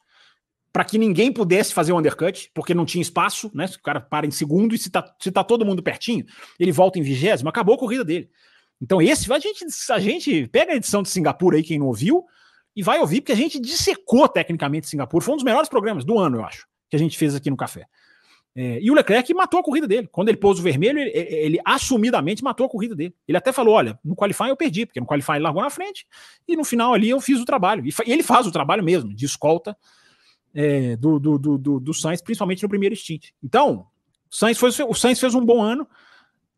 para 0.72 0.85
que 0.85 0.97
ninguém 0.97 1.33
pudesse 1.33 1.74
fazer 1.74 1.91
o 1.91 1.99
undercut, 1.99 2.53
porque 2.55 2.72
não 2.72 2.85
tinha 2.85 3.03
espaço, 3.03 3.51
né? 3.53 3.66
Se 3.66 3.78
o 3.78 3.83
cara 3.83 4.01
para 4.01 4.28
em 4.28 4.30
segundo 4.30 4.76
e 4.76 4.78
se 4.78 4.91
tá, 4.91 5.12
se 5.18 5.33
tá 5.33 5.43
todo 5.43 5.66
mundo 5.66 5.83
pertinho, 5.83 6.24
ele 6.57 6.70
volta 6.70 7.01
em 7.01 7.03
vigésimo, 7.03 7.49
acabou 7.49 7.74
a 7.74 7.78
corrida 7.78 8.05
dele. 8.05 8.30
Então, 8.83 9.01
esse, 9.01 9.33
a 9.33 9.39
gente, 9.39 9.64
a 9.91 9.99
gente 10.01 10.49
pega 10.49 10.72
a 10.72 10.76
edição 10.76 11.05
de 11.05 11.09
Singapura 11.09 11.57
aí, 11.57 11.62
quem 11.62 11.78
não 11.78 11.87
ouviu, 11.87 12.24
e 12.74 12.83
vai 12.83 12.99
ouvir, 12.99 13.20
porque 13.20 13.30
a 13.30 13.37
gente 13.37 13.61
dissecou 13.61 14.28
tecnicamente 14.28 14.89
Singapura. 14.89 15.24
Foi 15.24 15.35
um 15.35 15.37
dos 15.37 15.45
melhores 15.45 15.68
programas 15.68 16.05
do 16.05 16.18
ano, 16.18 16.39
eu 16.39 16.45
acho, 16.45 16.66
que 16.91 16.97
a 16.97 16.99
gente 16.99 17.16
fez 17.16 17.33
aqui 17.33 17.49
no 17.49 17.57
Café. 17.57 17.87
É, 18.57 18.80
e 18.83 18.91
o 18.91 18.95
Leclerc 18.95 19.33
matou 19.33 19.61
a 19.61 19.62
corrida 19.62 19.87
dele. 19.87 20.09
Quando 20.11 20.30
ele 20.30 20.37
pôs 20.37 20.59
o 20.59 20.62
vermelho, 20.62 20.99
ele, 20.99 21.11
ele, 21.11 21.61
assumidamente 21.64 22.43
matou 22.43 22.66
a 22.66 22.68
corrida 22.68 22.95
dele. 22.95 23.14
Ele 23.26 23.39
até 23.39 23.53
falou: 23.53 23.74
olha, 23.74 23.99
no 24.05 24.16
qualifying 24.16 24.49
eu 24.49 24.57
perdi, 24.57 24.85
porque 24.85 25.01
no 25.01 25.07
qualifying 25.07 25.37
ele 25.37 25.45
largou 25.45 25.62
na 25.62 25.70
frente, 25.70 26.05
e 26.47 26.57
no 26.57 26.64
final 26.64 26.93
ali 26.93 27.09
eu 27.09 27.20
fiz 27.20 27.39
o 27.39 27.45
trabalho. 27.45 27.87
E 27.87 27.93
ele 28.05 28.22
faz 28.22 28.47
o 28.47 28.53
trabalho 28.53 28.83
mesmo, 28.83 29.14
de 29.14 29.24
escolta 29.24 29.76
é, 30.55 30.97
do, 30.97 31.18
do, 31.18 31.39
do, 31.39 31.80
do, 31.80 31.95
Sainz, 31.95 32.20
principalmente 32.20 32.62
no 32.62 32.68
primeiro 32.68 32.95
stint. 32.95 33.30
Então, 33.43 33.87
Sainz, 34.30 34.59
foi, 34.59 34.70
o 34.87 34.95
Sainz 34.95 35.18
fez 35.18 35.35
um 35.35 35.45
bom 35.45 35.62
ano, 35.62 35.89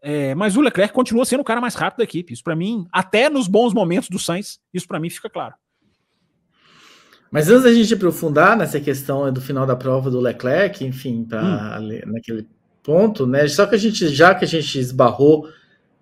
é, 0.06 0.34
mas 0.34 0.54
o 0.54 0.60
Leclerc 0.60 0.92
continua 0.92 1.24
sendo 1.24 1.40
o 1.40 1.44
cara 1.44 1.62
mais 1.62 1.74
rápido 1.74 1.98
da 1.98 2.04
equipe. 2.04 2.34
Isso 2.34 2.44
para 2.44 2.54
mim, 2.54 2.86
até 2.92 3.30
nos 3.30 3.48
bons 3.48 3.72
momentos 3.72 4.10
do 4.10 4.18
Sainz, 4.18 4.60
isso 4.72 4.86
para 4.86 5.00
mim 5.00 5.08
fica 5.08 5.30
claro. 5.30 5.54
Mas 7.30 7.48
antes 7.48 7.64
da 7.64 7.72
gente 7.72 7.94
aprofundar 7.94 8.54
nessa 8.54 8.78
questão 8.78 9.32
do 9.32 9.40
final 9.40 9.64
da 9.64 9.74
prova 9.74 10.10
do 10.10 10.20
Leclerc, 10.20 10.84
enfim, 10.84 11.24
para 11.24 11.80
hum. 11.80 12.00
naquele 12.12 12.46
ponto, 12.82 13.26
né? 13.26 13.48
Só 13.48 13.64
que 13.64 13.76
a 13.76 13.78
gente, 13.78 14.08
já 14.08 14.34
que 14.34 14.44
a 14.44 14.48
gente 14.48 14.78
esbarrou 14.78 15.48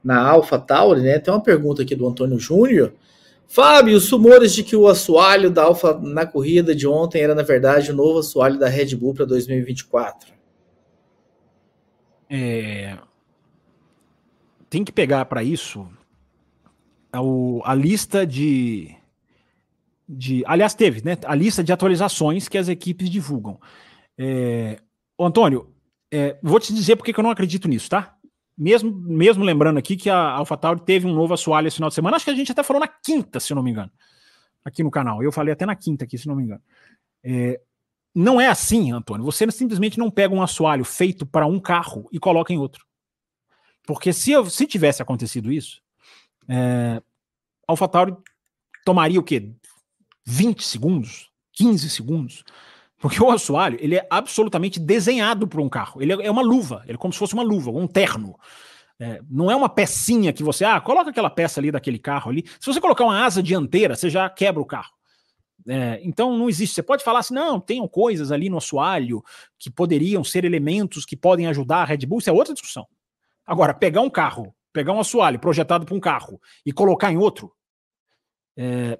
na 0.02 0.20
Alpha 0.20 0.58
Tauri, 0.58 1.00
né? 1.00 1.20
Tem 1.20 1.32
uma 1.32 1.40
pergunta 1.40 1.82
aqui 1.82 1.94
do 1.94 2.08
Antônio 2.08 2.40
Júnior. 2.40 2.92
Fábio, 3.46 3.96
os 3.96 4.10
rumores 4.10 4.52
de 4.52 4.64
que 4.64 4.74
o 4.74 4.88
assoalho 4.88 5.48
da 5.48 5.62
Alfa 5.62 5.96
na 6.02 6.26
corrida 6.26 6.74
de 6.74 6.88
ontem 6.88 7.22
era, 7.22 7.36
na 7.36 7.42
verdade, 7.42 7.92
o 7.92 7.94
novo 7.94 8.18
assoalho 8.18 8.58
da 8.58 8.68
Red 8.68 8.96
Bull 8.96 9.14
para 9.14 9.26
2024. 9.26 10.32
É... 12.28 12.98
Tem 14.72 14.84
que 14.84 14.90
pegar 14.90 15.26
para 15.26 15.44
isso 15.44 15.86
a, 17.12 17.18
a 17.62 17.74
lista 17.74 18.26
de 18.26 18.96
de. 20.08 20.42
Aliás, 20.46 20.72
teve, 20.72 21.04
né? 21.04 21.18
A 21.26 21.34
lista 21.34 21.62
de 21.62 21.74
atualizações 21.74 22.48
que 22.48 22.56
as 22.56 22.68
equipes 22.68 23.10
divulgam. 23.10 23.60
É, 24.16 24.80
Antônio, 25.20 25.74
é, 26.10 26.38
vou 26.42 26.58
te 26.58 26.72
dizer 26.72 26.96
porque 26.96 27.12
que 27.12 27.20
eu 27.20 27.22
não 27.22 27.30
acredito 27.30 27.68
nisso, 27.68 27.90
tá? 27.90 28.16
Mesmo, 28.56 28.90
mesmo 28.90 29.44
lembrando 29.44 29.76
aqui 29.76 29.94
que 29.94 30.08
a 30.08 30.30
AlphaTauri 30.36 30.80
teve 30.80 31.06
um 31.06 31.14
novo 31.14 31.34
assoalho 31.34 31.68
esse 31.68 31.76
final 31.76 31.90
de 31.90 31.94
semana, 31.94 32.16
acho 32.16 32.24
que 32.24 32.30
a 32.30 32.34
gente 32.34 32.50
até 32.50 32.62
falou 32.62 32.80
na 32.80 32.88
quinta, 32.88 33.40
se 33.40 33.54
não 33.54 33.62
me 33.62 33.72
engano, 33.72 33.92
aqui 34.64 34.82
no 34.82 34.90
canal. 34.90 35.22
Eu 35.22 35.30
falei 35.30 35.52
até 35.52 35.66
na 35.66 35.76
quinta 35.76 36.06
aqui, 36.06 36.16
se 36.16 36.26
não 36.26 36.34
me 36.34 36.44
engano. 36.44 36.62
É, 37.22 37.60
não 38.14 38.40
é 38.40 38.48
assim, 38.48 38.90
Antônio. 38.90 39.22
Você 39.26 39.50
simplesmente 39.50 39.98
não 39.98 40.10
pega 40.10 40.34
um 40.34 40.40
assoalho 40.40 40.82
feito 40.82 41.26
para 41.26 41.44
um 41.44 41.60
carro 41.60 42.08
e 42.10 42.18
coloca 42.18 42.54
em 42.54 42.58
outro. 42.58 42.86
Porque 43.84 44.12
se, 44.12 44.32
eu, 44.32 44.48
se 44.48 44.66
tivesse 44.66 45.02
acontecido 45.02 45.52
isso, 45.52 45.82
é, 46.48 47.02
AlphaTauri 47.66 48.16
tomaria 48.84 49.18
o 49.18 49.22
quê? 49.22 49.50
20 50.24 50.64
segundos, 50.64 51.30
15 51.52 51.90
segundos. 51.90 52.44
Porque 52.98 53.20
o 53.20 53.30
assoalho, 53.30 53.76
ele 53.80 53.96
é 53.96 54.06
absolutamente 54.08 54.78
desenhado 54.78 55.48
para 55.48 55.60
um 55.60 55.68
carro. 55.68 56.00
Ele 56.00 56.12
é, 56.12 56.26
é 56.26 56.30
uma 56.30 56.42
luva, 56.42 56.82
ele 56.84 56.94
é 56.94 56.98
como 56.98 57.12
se 57.12 57.18
fosse 57.18 57.34
uma 57.34 57.42
luva, 57.42 57.70
um 57.70 57.86
terno. 57.86 58.38
É, 59.00 59.20
não 59.28 59.50
é 59.50 59.56
uma 59.56 59.68
pecinha 59.68 60.32
que 60.32 60.44
você, 60.44 60.64
ah, 60.64 60.80
coloca 60.80 61.10
aquela 61.10 61.28
peça 61.28 61.58
ali 61.58 61.72
daquele 61.72 61.98
carro 61.98 62.30
ali. 62.30 62.44
Se 62.60 62.66
você 62.66 62.80
colocar 62.80 63.04
uma 63.04 63.24
asa 63.24 63.42
dianteira, 63.42 63.96
você 63.96 64.08
já 64.08 64.30
quebra 64.30 64.62
o 64.62 64.66
carro. 64.66 64.92
É, 65.66 66.00
então 66.04 66.36
não 66.38 66.48
existe. 66.48 66.74
Você 66.74 66.82
pode 66.82 67.02
falar 67.02 67.18
assim, 67.18 67.34
não, 67.34 67.58
tenham 67.60 67.88
coisas 67.88 68.30
ali 68.30 68.48
no 68.48 68.58
assoalho 68.58 69.22
que 69.58 69.68
poderiam 69.70 70.22
ser 70.22 70.44
elementos 70.44 71.04
que 71.04 71.16
podem 71.16 71.48
ajudar 71.48 71.78
a 71.78 71.84
Red 71.84 72.06
Bull, 72.06 72.20
isso 72.20 72.30
é 72.30 72.32
outra 72.32 72.54
discussão. 72.54 72.86
Agora, 73.46 73.74
pegar 73.74 74.00
um 74.00 74.10
carro, 74.10 74.54
pegar 74.72 74.92
um 74.92 75.00
assoalho 75.00 75.38
projetado 75.38 75.84
para 75.84 75.94
um 75.94 76.00
carro 76.00 76.40
e 76.64 76.72
colocar 76.72 77.12
em 77.12 77.16
outro, 77.16 77.52
é, 78.56 78.98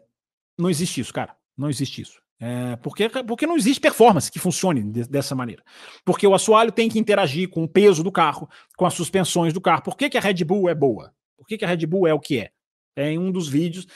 não 0.59 0.71
existe 0.71 1.01
isso, 1.01 1.13
cara. 1.13 1.37
Não 1.57 1.69
existe 1.69 2.03
isso. 2.03 2.21
É, 2.45 2.75
porque, 2.77 3.09
porque 3.09 3.47
não 3.47 3.57
existe 3.57 3.81
performance 3.81 4.31
que 4.31 4.41
funcione 4.41 4.83
de, 4.83 5.05
dessa 5.05 5.33
maneira. 5.33 5.63
Porque 6.05 6.27
o 6.27 6.35
assoalho 6.35 6.73
tem 6.73 6.89
que 6.89 6.99
interagir 6.99 7.49
com 7.49 7.63
o 7.63 7.69
peso 7.69 8.03
do 8.03 8.11
carro, 8.11 8.49
com 8.77 8.85
as 8.85 8.95
suspensões 8.95 9.53
do 9.53 9.61
carro. 9.61 9.83
Por 9.83 9.97
que, 9.97 10.11
que 10.11 10.19
a 10.19 10.21
Red 10.21 10.45
Bull 10.45 10.69
é 10.69 10.75
boa? 10.75 11.15
Por 11.37 11.47
que, 11.47 11.57
que 11.57 11.65
a 11.65 11.69
Red 11.69 11.87
Bull 11.87 12.07
é 12.07 12.13
o 12.13 12.19
que 12.19 12.41
é? 12.41 12.51
É 12.97 13.11
em 13.13 13.19
um 13.19 13.31
dos 13.31 13.49
vídeos. 13.49 13.87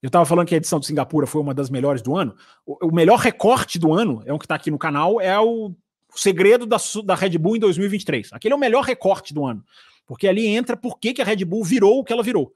Eu 0.00 0.06
estava 0.06 0.24
falando 0.24 0.46
que 0.46 0.54
a 0.54 0.58
edição 0.58 0.78
de 0.78 0.86
Singapura 0.86 1.26
foi 1.26 1.40
uma 1.40 1.52
das 1.52 1.68
melhores 1.68 2.00
do 2.00 2.16
ano. 2.16 2.36
O, 2.64 2.86
o 2.86 2.94
melhor 2.94 3.18
recorte 3.18 3.76
do 3.76 3.92
ano, 3.92 4.22
é 4.24 4.32
um 4.32 4.38
que 4.38 4.44
está 4.44 4.54
aqui 4.54 4.70
no 4.70 4.78
canal, 4.78 5.20
é 5.20 5.36
o, 5.40 5.74
o 6.14 6.18
segredo 6.18 6.64
da, 6.64 6.76
da 7.04 7.16
Red 7.16 7.36
Bull 7.38 7.56
em 7.56 7.60
2023. 7.60 8.32
Aquele 8.32 8.54
é 8.54 8.56
o 8.56 8.60
melhor 8.60 8.84
recorte 8.84 9.34
do 9.34 9.44
ano. 9.44 9.64
Porque 10.06 10.28
ali 10.28 10.46
entra 10.46 10.76
por 10.76 10.98
que, 10.98 11.12
que 11.12 11.22
a 11.22 11.24
Red 11.24 11.44
Bull 11.44 11.64
virou 11.64 11.98
o 11.98 12.04
que 12.04 12.12
ela 12.12 12.22
virou. 12.22 12.54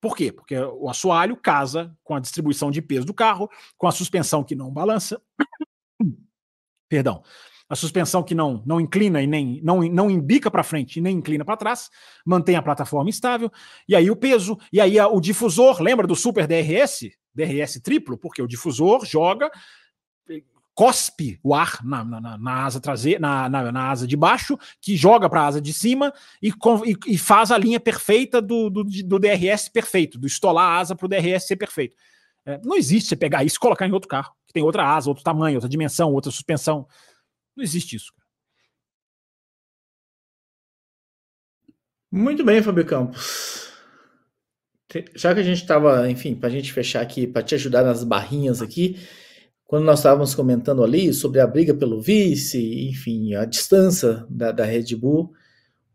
Por 0.00 0.16
quê? 0.16 0.30
Porque 0.30 0.56
o 0.56 0.88
assoalho 0.88 1.36
casa 1.36 1.96
com 2.04 2.14
a 2.14 2.20
distribuição 2.20 2.70
de 2.70 2.80
peso 2.80 3.06
do 3.06 3.14
carro, 3.14 3.50
com 3.76 3.88
a 3.88 3.92
suspensão 3.92 4.44
que 4.44 4.54
não 4.54 4.70
balança. 4.70 5.20
Perdão. 6.88 7.22
A 7.68 7.74
suspensão 7.74 8.22
que 8.22 8.32
não, 8.32 8.62
não 8.64 8.80
inclina 8.80 9.20
e 9.20 9.26
nem 9.26 9.60
não, 9.60 9.80
não 9.82 10.08
embica 10.08 10.48
para 10.48 10.62
frente 10.62 10.98
e 10.98 11.02
nem 11.02 11.16
inclina 11.16 11.44
para 11.44 11.56
trás, 11.56 11.90
mantém 12.24 12.54
a 12.54 12.62
plataforma 12.62 13.10
estável. 13.10 13.50
E 13.88 13.96
aí 13.96 14.08
o 14.08 14.14
peso, 14.14 14.56
e 14.72 14.80
aí 14.80 15.00
o 15.00 15.20
difusor, 15.20 15.82
lembra 15.82 16.06
do 16.06 16.14
Super 16.14 16.46
DRS? 16.46 17.10
DRS 17.34 17.80
triplo, 17.82 18.16
porque 18.16 18.40
o 18.40 18.46
difusor 18.46 19.04
joga 19.04 19.50
cospe 20.76 21.40
o 21.42 21.54
ar 21.54 21.82
na, 21.82 22.04
na, 22.04 22.36
na 22.36 22.64
asa 22.66 22.78
traseira, 22.78 23.18
na, 23.18 23.48
na, 23.48 23.72
na, 23.72 23.90
asa 23.90 24.06
de 24.06 24.14
baixo, 24.14 24.58
que 24.78 24.94
joga 24.94 25.28
para 25.28 25.40
a 25.40 25.46
asa 25.46 25.60
de 25.60 25.72
cima 25.72 26.12
e, 26.42 26.50
e, 26.50 27.14
e, 27.14 27.18
faz 27.18 27.50
a 27.50 27.56
linha 27.56 27.80
perfeita 27.80 28.42
do, 28.42 28.68
do, 28.68 28.84
do 28.84 29.18
DRS 29.18 29.70
perfeito, 29.70 30.18
do 30.18 30.26
estolar 30.26 30.66
a 30.66 30.78
asa 30.78 30.94
para 30.94 31.06
o 31.06 31.08
DRS 31.08 31.46
ser 31.46 31.56
perfeito. 31.56 31.96
É, 32.44 32.60
não 32.62 32.76
existe 32.76 33.08
você 33.08 33.16
pegar 33.16 33.42
isso 33.42 33.56
e 33.56 33.58
colocar 33.58 33.88
em 33.88 33.92
outro 33.92 34.06
carro, 34.06 34.34
que 34.46 34.52
tem 34.52 34.62
outra 34.62 34.86
asa, 34.86 35.08
outro 35.08 35.24
tamanho, 35.24 35.56
outra 35.56 35.68
dimensão, 35.68 36.12
outra 36.12 36.30
suspensão. 36.30 36.86
Não 37.56 37.64
existe 37.64 37.96
isso. 37.96 38.12
Muito 42.12 42.44
bem, 42.44 42.62
Fábio 42.62 42.84
Campos. 42.84 43.72
Já 45.14 45.34
que 45.34 45.40
a 45.40 45.42
gente 45.42 45.62
estava, 45.62 46.08
enfim, 46.10 46.34
para 46.34 46.48
a 46.48 46.52
gente 46.52 46.70
fechar 46.70 47.00
aqui, 47.00 47.26
para 47.26 47.42
te 47.42 47.54
ajudar 47.54 47.82
nas 47.82 48.04
barrinhas 48.04 48.60
aqui, 48.60 49.00
quando 49.66 49.84
nós 49.84 49.98
estávamos 49.98 50.34
comentando 50.34 50.84
ali 50.84 51.12
sobre 51.12 51.40
a 51.40 51.46
briga 51.46 51.74
pelo 51.74 52.00
vice, 52.00 52.88
enfim, 52.88 53.34
a 53.34 53.44
distância 53.44 54.24
da, 54.30 54.52
da 54.52 54.64
Red 54.64 54.94
Bull, 54.94 55.32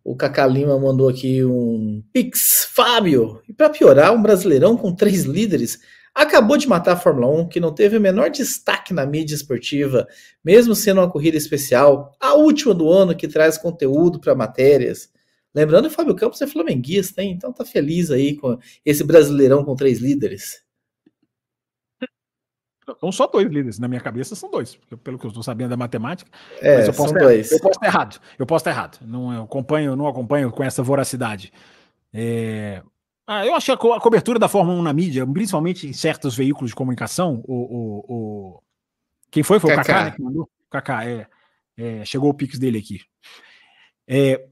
o 0.03 0.15
Cacá 0.15 0.45
Lima 0.45 0.77
mandou 0.79 1.07
aqui 1.07 1.43
um 1.45 2.03
Pix, 2.11 2.67
Fábio. 2.73 3.41
E 3.47 3.53
para 3.53 3.69
piorar, 3.69 4.13
um 4.13 4.21
brasileirão 4.21 4.75
com 4.75 4.93
três 4.93 5.23
líderes 5.23 5.79
acabou 6.13 6.57
de 6.57 6.67
matar 6.67 6.93
a 6.93 6.97
Fórmula 6.97 7.27
1, 7.41 7.47
que 7.47 7.59
não 7.59 7.73
teve 7.73 7.97
o 7.97 8.01
menor 8.01 8.29
destaque 8.29 8.93
na 8.93 9.05
mídia 9.05 9.35
esportiva, 9.35 10.05
mesmo 10.43 10.75
sendo 10.75 10.99
uma 10.99 11.09
corrida 11.09 11.37
especial, 11.37 12.13
a 12.19 12.33
última 12.33 12.73
do 12.73 12.89
ano 12.89 13.15
que 13.15 13.27
traz 13.27 13.57
conteúdo 13.57 14.19
para 14.19 14.35
matérias. 14.35 15.09
Lembrando 15.55 15.87
que 15.87 15.93
o 15.93 15.95
Fábio 15.95 16.15
Campos 16.15 16.41
é 16.41 16.47
flamenguista, 16.47 17.21
hein? 17.21 17.31
então 17.31 17.53
tá 17.53 17.63
feliz 17.63 18.11
aí 18.11 18.35
com 18.35 18.57
esse 18.85 19.03
brasileirão 19.03 19.63
com 19.63 19.75
três 19.75 19.99
líderes. 19.99 20.61
São 22.99 23.11
só 23.11 23.27
dois 23.27 23.47
líderes, 23.47 23.79
na 23.79 23.87
minha 23.87 24.01
cabeça 24.01 24.35
são 24.35 24.49
dois, 24.49 24.77
pelo 25.03 25.17
que 25.17 25.25
eu 25.25 25.29
estou 25.29 25.43
sabendo 25.43 25.69
da 25.69 25.77
matemática. 25.77 26.29
É, 26.59 26.77
mas 26.77 26.87
eu 26.87 26.93
posso, 26.93 27.09
são 27.09 27.17
dois. 27.17 27.51
eu 27.51 27.59
posso 27.59 27.75
estar 27.75 27.85
errado. 27.85 28.21
Eu 28.39 28.45
posso 28.45 28.61
estar 28.61 28.71
errado. 28.71 28.99
Não 29.01 29.43
acompanho, 29.43 29.95
não 29.95 30.07
acompanho 30.07 30.51
com 30.51 30.63
essa 30.63 30.81
voracidade. 30.81 31.53
É... 32.13 32.81
Ah, 33.25 33.45
eu 33.45 33.55
acho 33.55 33.65
que 33.65 33.71
a 33.71 33.99
cobertura 33.99 34.39
da 34.39 34.47
Fórmula 34.47 34.77
1 34.79 34.81
na 34.81 34.93
mídia, 34.93 35.25
principalmente 35.25 35.87
em 35.87 35.93
certos 35.93 36.35
veículos 36.35 36.71
de 36.71 36.75
comunicação, 36.75 37.41
o, 37.45 37.53
o, 37.53 38.05
o... 38.07 38.63
quem 39.29 39.43
foi? 39.43 39.59
Foi 39.59 39.69
Cacá. 39.69 39.81
o 39.81 39.85
Kaká, 39.85 40.05
né, 40.05 40.11
que 40.11 40.21
mandou? 40.21 40.43
O 40.43 40.69
Kaká, 40.69 41.05
é, 41.07 41.27
é, 41.77 42.03
chegou 42.03 42.29
o 42.29 42.33
pix 42.33 42.57
dele 42.57 42.79
aqui. 42.79 42.99
É, 44.07 44.43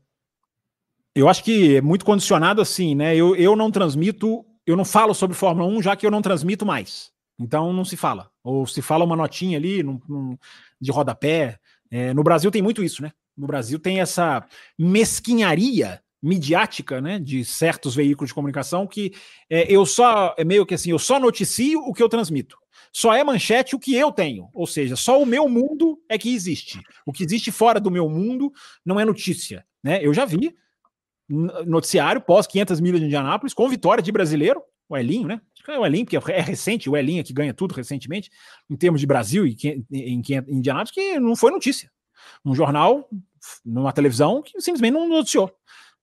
eu 1.14 1.28
acho 1.28 1.44
que 1.44 1.78
é 1.78 1.82
muito 1.82 2.06
condicionado 2.06 2.62
assim, 2.62 2.96
né? 2.96 3.16
Eu, 3.16 3.36
eu 3.36 3.56
não 3.56 3.72
transmito, 3.72 4.46
eu 4.66 4.78
não 4.78 4.86
falo 4.86 5.14
sobre 5.14 5.36
Fórmula 5.36 5.68
1, 5.68 5.82
já 5.82 5.96
que 5.96 6.06
eu 6.06 6.12
não 6.12 6.22
transmito 6.22 6.66
mais. 6.66 7.12
Então 7.40 7.72
não 7.72 7.86
se 7.86 7.96
fala. 7.96 8.30
Ou 8.44 8.68
se 8.68 8.82
fala 8.82 9.06
uma 9.06 9.16
notinha 9.16 9.58
ali 9.58 9.82
num, 9.82 10.00
num, 10.08 10.38
de 10.80 10.92
rodapé. 10.92 11.58
É, 11.90 12.14
no 12.14 12.24
Brasil 12.24 12.52
tem 12.52 12.62
muito 12.62 12.84
isso, 12.84 13.02
né? 13.02 13.12
No 13.36 13.48
Brasil 13.48 13.80
tem 13.80 14.02
essa 14.02 14.46
mesquinharia 14.78 16.02
midiática, 16.22 17.00
né, 17.00 17.18
de 17.18 17.46
certos 17.46 17.96
veículos 17.96 18.30
de 18.30 18.34
comunicação 18.34 18.86
que 18.86 19.14
é, 19.50 19.72
eu 19.72 19.86
só 19.86 20.36
é 20.38 20.44
meio 20.44 20.66
que 20.66 20.74
assim, 20.74 20.92
eu 20.92 21.00
só 21.00 21.18
noticio 21.18 21.80
o 21.80 21.94
que 21.94 22.04
eu 22.04 22.10
transmito. 22.10 22.58
Só 22.92 23.14
é 23.14 23.24
manchete 23.24 23.76
o 23.76 23.80
que 23.80 23.96
eu 23.96 24.12
tenho, 24.12 24.50
ou 24.54 24.68
seja, 24.68 24.96
só 24.96 25.22
o 25.22 25.26
meu 25.26 25.48
mundo 25.48 25.98
é 26.10 26.18
que 26.18 26.34
existe. 26.34 26.82
O 27.06 27.14
que 27.14 27.24
existe 27.24 27.52
fora 27.52 27.80
do 27.80 27.92
meu 27.92 28.10
mundo 28.10 28.52
não 28.86 29.00
é 29.00 29.06
notícia, 29.06 29.66
né? 29.84 30.04
Eu 30.04 30.14
já 30.14 30.26
vi 30.26 30.54
noticiário 31.30 32.20
pós 32.20 32.48
500 32.48 32.80
milhas 32.80 33.00
de 33.00 33.06
Indianápolis 33.06 33.54
com 33.54 33.70
vitória 33.70 34.02
de 34.02 34.12
brasileiro, 34.12 34.62
o 34.90 34.98
Elinho, 34.98 35.28
né? 35.28 35.40
É 35.72 35.80
o 35.80 35.86
Elinho, 35.86 36.06
porque 36.06 36.32
é 36.32 36.42
recente, 36.42 36.90
o 36.90 36.98
Elinho 36.98 37.22
é 37.22 37.24
que 37.24 37.34
ganha 37.34 37.54
tudo 37.54 37.74
recentemente, 37.74 38.30
em 38.70 38.76
termos 38.76 39.00
de 39.00 39.08
Brasil 39.08 39.46
e 39.46 39.56
em, 39.64 39.86
em, 39.92 40.22
em 40.22 40.58
Indianápolis, 40.58 40.92
que 40.92 41.20
não 41.20 41.36
foi 41.36 41.52
notícia. 41.52 41.92
Um 42.44 42.54
jornal, 42.54 43.10
numa 43.66 43.92
televisão, 43.92 44.42
que 44.42 44.60
simplesmente 44.62 44.94
não 44.94 45.08
noticiou. 45.08 45.52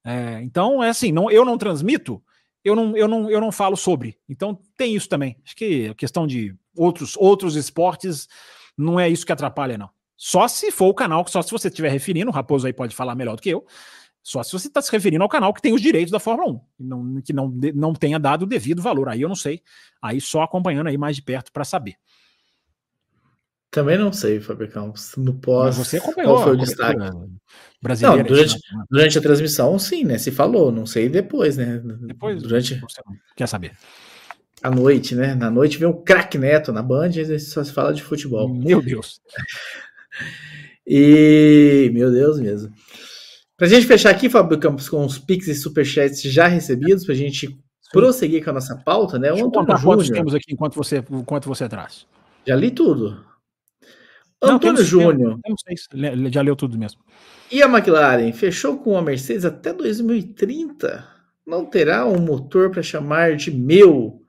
É, 0.05 0.41
então, 0.43 0.83
é 0.83 0.89
assim, 0.89 1.11
não, 1.11 1.31
eu 1.31 1.45
não 1.45 1.59
transmito, 1.59 2.23
eu 2.65 2.77
não, 2.77 2.97
eu, 2.97 3.09
não, 3.09 3.31
eu 3.31 3.41
não 3.41 3.51
falo 3.53 3.77
sobre. 3.77 4.19
Então, 4.29 4.59
tem 4.77 4.95
isso 4.95 5.09
também. 5.09 5.37
Acho 5.45 5.57
que 5.57 5.89
a 5.89 5.95
questão 5.95 6.27
de 6.27 6.55
outros, 6.77 7.17
outros 7.17 7.57
esportes 7.57 8.29
não 8.77 8.99
é 9.01 9.09
isso 9.09 9.27
que 9.27 9.33
atrapalha, 9.33 9.79
não. 9.79 9.91
Só 10.17 10.49
se 10.49 10.71
for 10.71 10.87
o 10.87 10.95
canal, 10.95 11.27
só 11.29 11.43
se 11.43 11.51
você 11.51 11.69
estiver 11.69 11.91
referindo, 11.91 12.31
o 12.31 12.35
Raposo 12.35 12.67
aí 12.67 12.73
pode 12.73 12.95
falar 12.95 13.15
melhor 13.15 13.37
do 13.37 13.43
que 13.43 13.51
eu, 13.51 13.67
só 14.27 14.43
se 14.43 14.51
você 14.51 14.67
está 14.67 14.83
se 14.83 14.91
referindo 14.91 15.23
ao 15.23 15.29
canal 15.29 15.55
que 15.55 15.63
tem 15.63 15.73
os 15.73 15.81
direitos 15.81 16.11
da 16.11 16.19
Fórmula 16.19 16.51
1, 16.51 16.61
não, 16.81 17.23
que 17.23 17.33
não, 17.33 17.49
não 17.77 17.95
tenha 17.95 18.19
dado 18.19 18.43
o 18.43 18.47
devido 18.47 18.83
valor. 18.83 19.09
Aí 19.09 19.23
eu 19.23 19.29
não 19.29 19.37
sei. 19.37 19.63
Aí 20.03 20.21
só 20.21 20.43
acompanhando 20.43 20.89
aí 20.89 20.99
mais 20.99 21.15
de 21.15 21.23
perto 21.23 21.53
para 21.53 21.65
saber. 21.65 21.95
Também 23.71 23.97
não 23.97 24.13
sei, 24.13 24.41
Fábio 24.41 24.69
Campos. 24.69 25.15
No 25.17 25.33
pós. 25.33 25.79
Mas 25.79 25.87
você 25.87 25.99
acompanhou 25.99 26.35
qual 26.35 26.43
foi 26.43 26.55
o 26.55 26.57
destaque? 26.57 26.99
Brasileira 27.81 28.25
não, 28.25 28.29
durante, 28.29 28.59
durante 28.91 29.19
a 29.19 29.23
transmissão, 29.23 29.79
sim, 29.79 30.03
né? 30.03 30.19
Se 30.19 30.33
falou, 30.33 30.73
não 30.73 30.87
sei 30.87 31.09
depois, 31.09 31.57
né? 31.57 31.81
Depois. 32.01 32.43
Durante. 32.43 32.83
Quer 33.37 33.47
saber? 33.47 33.77
À 34.61 34.73
noite, 34.73 35.15
né? 35.15 35.37
Na 35.37 35.53
noite 35.53 35.79
vem 35.79 35.87
o 35.87 36.03
craque 36.03 36.37
Neto 36.37 36.73
na 36.73 36.83
Band 36.83 37.11
e 37.11 37.39
só 37.39 37.63
se 37.63 37.73
fala 37.73 37.95
de 37.95 38.03
futebol. 38.03 38.53
Meu 38.53 38.83
Deus. 38.83 39.21
e. 40.85 41.93
Meu 41.95 42.11
Deus 42.11 42.41
mesmo. 42.41 42.75
Pra 43.57 43.67
gente 43.67 43.87
fechar 43.87 44.11
aqui, 44.11 44.29
Fábio 44.29 44.59
Campos, 44.59 44.89
com 44.89 45.05
os 45.05 45.19
Pix 45.19 45.49
e 45.49 45.55
Superchats 45.55 46.21
já 46.23 46.47
recebidos, 46.47 47.07
pra 47.07 47.15
gente 47.15 47.47
Sim. 47.47 47.59
prosseguir 47.91 48.45
com 48.45 48.51
a 48.51 48.55
nossa 48.55 48.77
pauta, 48.77 49.19
né? 49.19 49.29
Deixa 49.31 49.45
o 49.45 49.49
Antônio 49.49 49.77
Júnior. 49.79 50.11
temos 50.11 50.35
aqui 50.35 50.53
enquanto 50.53 50.75
você, 50.75 51.03
enquanto 51.11 51.49
você 51.49 51.69
traz? 51.69 52.07
Já 52.47 52.55
li 52.55 52.71
tudo. 52.71 53.25
Não, 54.43 54.57
Antônio 54.57 54.77
temos, 54.77 54.87
Júnior. 54.87 55.39
Temos 55.43 55.63
seis, 55.67 55.89
já 56.31 56.43
leu 56.43 56.55
tudo 56.55 56.79
mesmo. 56.79 57.01
E 57.51 57.63
a 57.63 57.67
McLaren 57.67 58.31
fechou 58.33 58.79
com 58.79 58.97
a 58.97 59.03
Mercedes 59.03 59.47
até 59.47 59.73
2030. 59.73 61.07
Não 61.47 61.65
terá 61.65 62.05
um 62.05 62.19
motor 62.19 62.71
para 62.71 62.83
chamar 62.83 63.37
de 63.37 63.51
meu. 63.51 64.23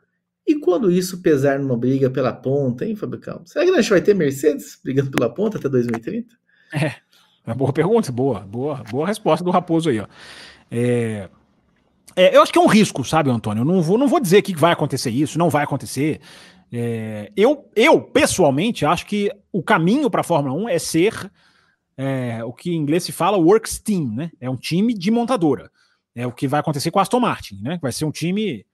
E 0.47 0.55
quando 0.55 0.89
isso 0.89 1.21
pesar 1.21 1.59
numa 1.59 1.75
briga 1.75 2.09
pela 2.09 2.31
ponta, 2.31 2.85
hein, 2.85 2.95
Fábio 2.95 3.19
Campos? 3.19 3.51
Será 3.51 3.65
que 3.65 3.71
a 3.71 3.81
gente 3.81 3.89
vai 3.89 4.01
ter 4.01 4.13
Mercedes 4.13 4.79
brigando 4.81 5.11
pela 5.11 5.33
ponta 5.33 5.57
até 5.57 5.67
2030? 5.67 6.33
É. 6.73 6.95
Uma 7.47 7.55
boa 7.55 7.71
pergunta, 7.71 8.11
boa, 8.11 8.41
boa, 8.41 8.83
boa 8.91 9.07
resposta 9.07 9.43
do 9.43 9.51
Raposo 9.51 9.89
aí, 9.89 10.01
ó. 10.01 10.07
É, 10.69 11.29
é, 12.13 12.35
eu 12.35 12.41
acho 12.41 12.51
que 12.51 12.59
é 12.59 12.61
um 12.61 12.67
risco, 12.67 13.05
sabe, 13.05 13.29
Antônio? 13.29 13.61
Eu 13.61 13.65
não 13.65 13.81
vou, 13.81 13.97
não 13.97 14.07
vou 14.07 14.19
dizer 14.19 14.41
que 14.41 14.53
vai 14.53 14.73
acontecer 14.73 15.11
isso, 15.11 15.39
não 15.39 15.49
vai 15.49 15.63
acontecer. 15.63 16.19
É, 16.69 17.31
eu, 17.37 17.69
eu, 17.73 18.01
pessoalmente, 18.01 18.85
acho 18.85 19.05
que 19.05 19.31
o 19.53 19.63
caminho 19.63 20.09
para 20.09 20.21
a 20.21 20.25
Fórmula 20.25 20.53
1 20.55 20.67
é 20.67 20.77
ser 20.77 21.31
é, 21.95 22.43
o 22.43 22.51
que 22.51 22.71
em 22.71 22.75
inglês 22.75 23.03
se 23.03 23.13
fala 23.13 23.37
works 23.37 23.79
team, 23.79 24.13
né? 24.13 24.29
É 24.41 24.49
um 24.49 24.57
time 24.57 24.93
de 24.93 25.09
montadora. 25.09 25.71
É 26.13 26.27
o 26.27 26.33
que 26.33 26.49
vai 26.49 26.59
acontecer 26.59 26.91
com 26.91 26.99
a 26.99 27.03
Aston 27.03 27.21
Martin, 27.21 27.61
né? 27.61 27.79
Vai 27.81 27.93
ser 27.93 28.03
um 28.03 28.11
time, 28.11 28.65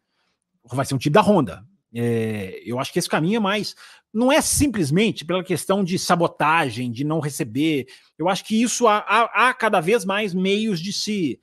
vai 0.65 0.86
ser 0.86 0.95
um 0.95 0.97
time 0.97 1.13
da 1.13 1.21
Honda. 1.21 1.63
É, 1.93 2.61
eu 2.65 2.79
acho 2.79 2.91
que 2.91 2.99
esse 2.99 3.09
caminho 3.09 3.37
é 3.37 3.39
mais. 3.39 3.75
Não 4.13 4.31
é 4.31 4.41
simplesmente 4.41 5.25
pela 5.25 5.43
questão 5.43 5.83
de 5.83 5.97
sabotagem, 5.99 6.91
de 6.91 7.03
não 7.03 7.19
receber. 7.19 7.87
Eu 8.17 8.29
acho 8.29 8.43
que 8.43 8.61
isso 8.61 8.87
há, 8.87 8.97
há, 8.97 9.49
há 9.49 9.53
cada 9.53 9.79
vez 9.79 10.05
mais 10.05 10.33
meios 10.33 10.79
de 10.79 10.91
se, 10.91 11.39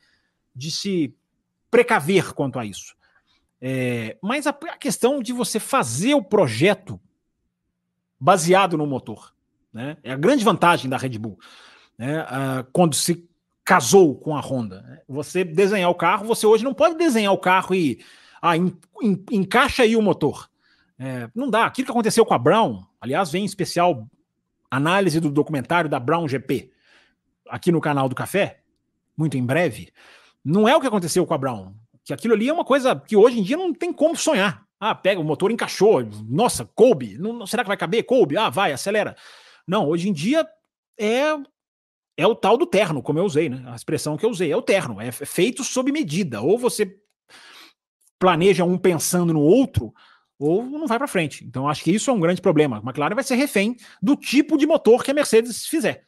de 0.55 0.70
se 0.70 1.14
precaver 1.70 2.32
quanto 2.32 2.59
a 2.59 2.64
isso. 2.64 2.94
É, 3.61 4.16
mas 4.22 4.46
a, 4.46 4.51
a, 4.51 4.76
questão 4.76 5.20
de 5.22 5.32
você 5.32 5.61
fazer 5.61 6.14
o 6.14 6.22
projeto 6.22 7.01
baseado 8.18 8.76
no 8.76 8.86
motor. 8.86 9.34
Né? 9.72 9.96
É 10.03 10.12
a 10.12 10.16
grande 10.16 10.44
vantagem 10.44 10.88
da 10.88 10.96
Red 10.96 11.18
Bull. 11.18 11.38
Né? 11.98 12.24
Ah, 12.26 12.64
quando 12.72 12.94
se 12.94 13.28
casou 13.64 14.16
com 14.16 14.36
a 14.36 14.40
Honda. 14.40 14.82
Né? 14.82 15.01
Você 15.09 15.44
desenhar 15.44 15.90
o 15.90 15.94
carro, 15.94 16.26
você 16.26 16.46
hoje 16.46 16.64
não 16.64 16.74
pode 16.74 16.96
desenhar 16.96 17.32
o 17.32 17.38
carro 17.38 17.74
e 17.74 18.03
ah, 18.41 18.57
en, 18.57 18.72
en, 19.03 19.24
encaixa 19.30 19.82
aí 19.82 19.97
o 19.97 20.03
motor. 20.03 20.49
É, 20.99 21.28
não 21.34 21.49
dá. 21.49 21.66
Aquilo 21.66 21.86
que 21.86 21.93
aconteceu 21.93 22.24
com 22.24 22.34
a 22.34 22.38
Brown, 22.38 22.82
aliás, 23.01 23.30
vem 23.30 23.43
em 23.43 23.47
especial 23.47 24.07
análise 24.70 25.18
do 25.18 25.30
documentário 25.30 25.91
da 25.91 25.99
Brown 25.99 26.28
GP 26.28 26.70
aqui 27.49 27.72
no 27.72 27.80
canal 27.80 28.09
do 28.09 28.14
Café, 28.14 28.61
muito 29.16 29.36
em 29.36 29.45
breve. 29.45 29.93
Não 30.45 30.68
é 30.68 30.76
o 30.76 30.80
que 30.80 30.86
aconteceu 30.86 31.26
com 31.26 31.34
a 31.34 31.38
Brown. 31.38 31.74
Que 32.05 32.14
aquilo 32.14 32.34
ali 32.34 32.49
é 32.49 32.53
uma 32.53 32.64
coisa 32.64 32.95
que 32.97 33.16
hoje 33.16 33.41
em 33.41 33.43
dia 33.43 33.57
não 33.57 33.74
tem 33.74 33.93
como 33.93 34.16
sonhar. 34.16 34.64
Ah, 34.78 34.95
pega 34.95 35.20
o 35.20 35.24
motor, 35.24 35.51
encaixou. 35.51 36.03
Nossa, 36.26 36.64
coube. 36.74 37.18
Não, 37.18 37.47
será 37.47 37.62
que 37.62 37.68
vai 37.68 37.76
caber? 37.76 38.05
Coube. 38.05 38.36
Ah, 38.36 38.49
vai, 38.49 38.72
acelera. 38.72 39.14
Não, 39.66 39.86
hoje 39.86 40.09
em 40.09 40.12
dia 40.12 40.47
é 40.99 41.36
é 42.16 42.26
o 42.26 42.34
tal 42.34 42.59
do 42.59 42.66
terno, 42.66 43.03
como 43.03 43.18
eu 43.18 43.24
usei, 43.24 43.49
né? 43.49 43.62
A 43.66 43.74
expressão 43.74 44.14
que 44.16 44.26
eu 44.26 44.30
usei 44.30 44.53
é 44.53 44.57
o 44.57 44.61
terno, 44.61 45.01
é 45.01 45.11
feito 45.11 45.64
sob 45.64 45.91
medida. 45.91 46.43
Ou 46.43 46.59
você 46.59 46.99
planeja 48.21 48.64
um 48.64 48.79
pensando 48.79 49.33
no 49.33 49.41
outro, 49.41 49.93
ou 50.39 50.62
não 50.62 50.87
vai 50.87 50.99
para 50.99 51.09
frente. 51.09 51.45
Então 51.45 51.68
acho 51.68 51.83
que 51.83 51.91
isso 51.91 52.11
é 52.11 52.12
um 52.12 52.21
grande 52.21 52.41
problema. 52.41 52.77
A 52.77 52.81
McLaren 52.81 53.14
vai 53.14 53.25
ser 53.25 53.35
refém 53.35 53.77
do 54.01 54.14
tipo 54.14 54.57
de 54.57 54.66
motor 54.66 55.03
que 55.03 55.11
a 55.11 55.14
Mercedes 55.14 55.66
fizer. 55.66 56.05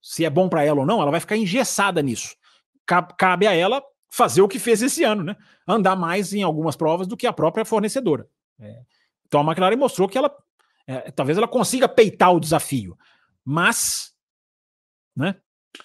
Se 0.00 0.24
é 0.24 0.30
bom 0.30 0.48
para 0.48 0.64
ela 0.64 0.80
ou 0.80 0.86
não, 0.86 1.02
ela 1.02 1.10
vai 1.10 1.20
ficar 1.20 1.36
engessada 1.36 2.00
nisso. 2.00 2.36
Cabe 3.18 3.46
a 3.46 3.52
ela 3.52 3.82
fazer 4.08 4.40
o 4.40 4.48
que 4.48 4.60
fez 4.60 4.80
esse 4.80 5.02
ano, 5.02 5.24
né? 5.24 5.36
Andar 5.66 5.96
mais 5.96 6.32
em 6.32 6.42
algumas 6.42 6.76
provas 6.76 7.06
do 7.06 7.16
que 7.16 7.26
a 7.26 7.32
própria 7.32 7.64
fornecedora. 7.64 8.28
É. 8.60 8.82
Então 9.26 9.40
a 9.40 9.44
McLaren 9.44 9.76
mostrou 9.76 10.08
que 10.08 10.16
ela 10.16 10.34
é, 10.86 11.10
talvez 11.10 11.36
ela 11.36 11.48
consiga 11.48 11.88
peitar 11.88 12.32
o 12.32 12.38
desafio, 12.38 12.96
mas 13.44 14.14
né? 15.16 15.34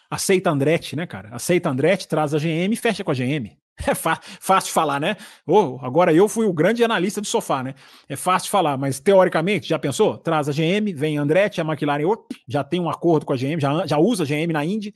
Aceita 0.10 0.50
Andretti, 0.50 0.96
né, 0.96 1.08
cara? 1.08 1.30
Aceita 1.34 1.70
Andretti, 1.70 2.08
traz 2.08 2.34
a 2.34 2.38
GM 2.38 2.76
fecha 2.76 3.04
com 3.04 3.12
a 3.12 3.14
GM. 3.14 3.58
É 3.92 3.96
fácil 3.96 4.72
falar, 4.72 5.00
né? 5.00 5.18
Oh, 5.46 5.78
agora 5.82 6.14
eu 6.14 6.28
fui 6.28 6.46
o 6.46 6.54
grande 6.54 6.84
analista 6.84 7.22
do 7.22 7.28
sofá, 7.28 7.64
né? 7.64 7.76
É 8.08 8.16
fácil 8.16 8.50
falar, 8.50 8.78
mas 8.78 9.00
teoricamente, 9.00 9.68
já 9.68 9.80
pensou? 9.80 10.18
Traz 10.18 10.48
a 10.48 10.52
GM, 10.52 10.94
vem 10.94 11.18
Andretti, 11.18 11.60
a 11.60 11.64
McLaren 11.64 12.06
oh, 12.06 12.26
já 12.48 12.64
tem 12.64 12.80
um 12.80 12.90
acordo 12.90 13.26
com 13.26 13.34
a 13.34 13.38
GM, 13.38 13.60
já, 13.60 13.86
já 13.86 13.98
usa 13.98 14.24
a 14.24 14.26
GM 14.26 14.52
na 14.54 14.64
Indy, 14.64 14.94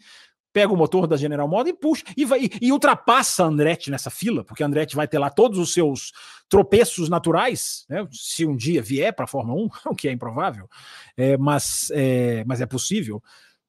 pega 0.56 0.72
o 0.72 0.78
motor 0.78 1.06
da 1.06 1.18
General 1.18 1.48
Motors 1.48 1.76
e 1.76 1.78
puxa, 1.78 2.04
e, 2.16 2.24
vai, 2.24 2.50
e, 2.62 2.72
ultrapassa 2.72 3.44
a 3.44 3.48
Andretti 3.48 3.92
nessa 3.92 4.10
fila, 4.10 4.42
porque 4.42 4.64
a 4.64 4.66
Andretti 4.66 4.96
vai 4.96 5.06
ter 5.06 5.20
lá 5.20 5.30
todos 5.30 5.60
os 5.60 5.74
seus 5.74 6.14
tropeços 6.48 7.10
naturais, 7.10 7.86
né? 7.90 8.08
Se 8.10 8.46
um 8.46 8.56
dia 8.56 8.82
vier 8.82 9.14
para 9.14 9.26
a 9.26 9.28
Fórmula 9.28 9.62
1, 9.64 9.70
o 9.92 9.96
que 9.96 10.08
é 10.08 10.12
improvável, 10.14 10.70
é, 11.18 11.36
mas, 11.36 11.92
é, 11.92 12.46
mas 12.46 12.62
é 12.62 12.66
possível. 12.66 13.22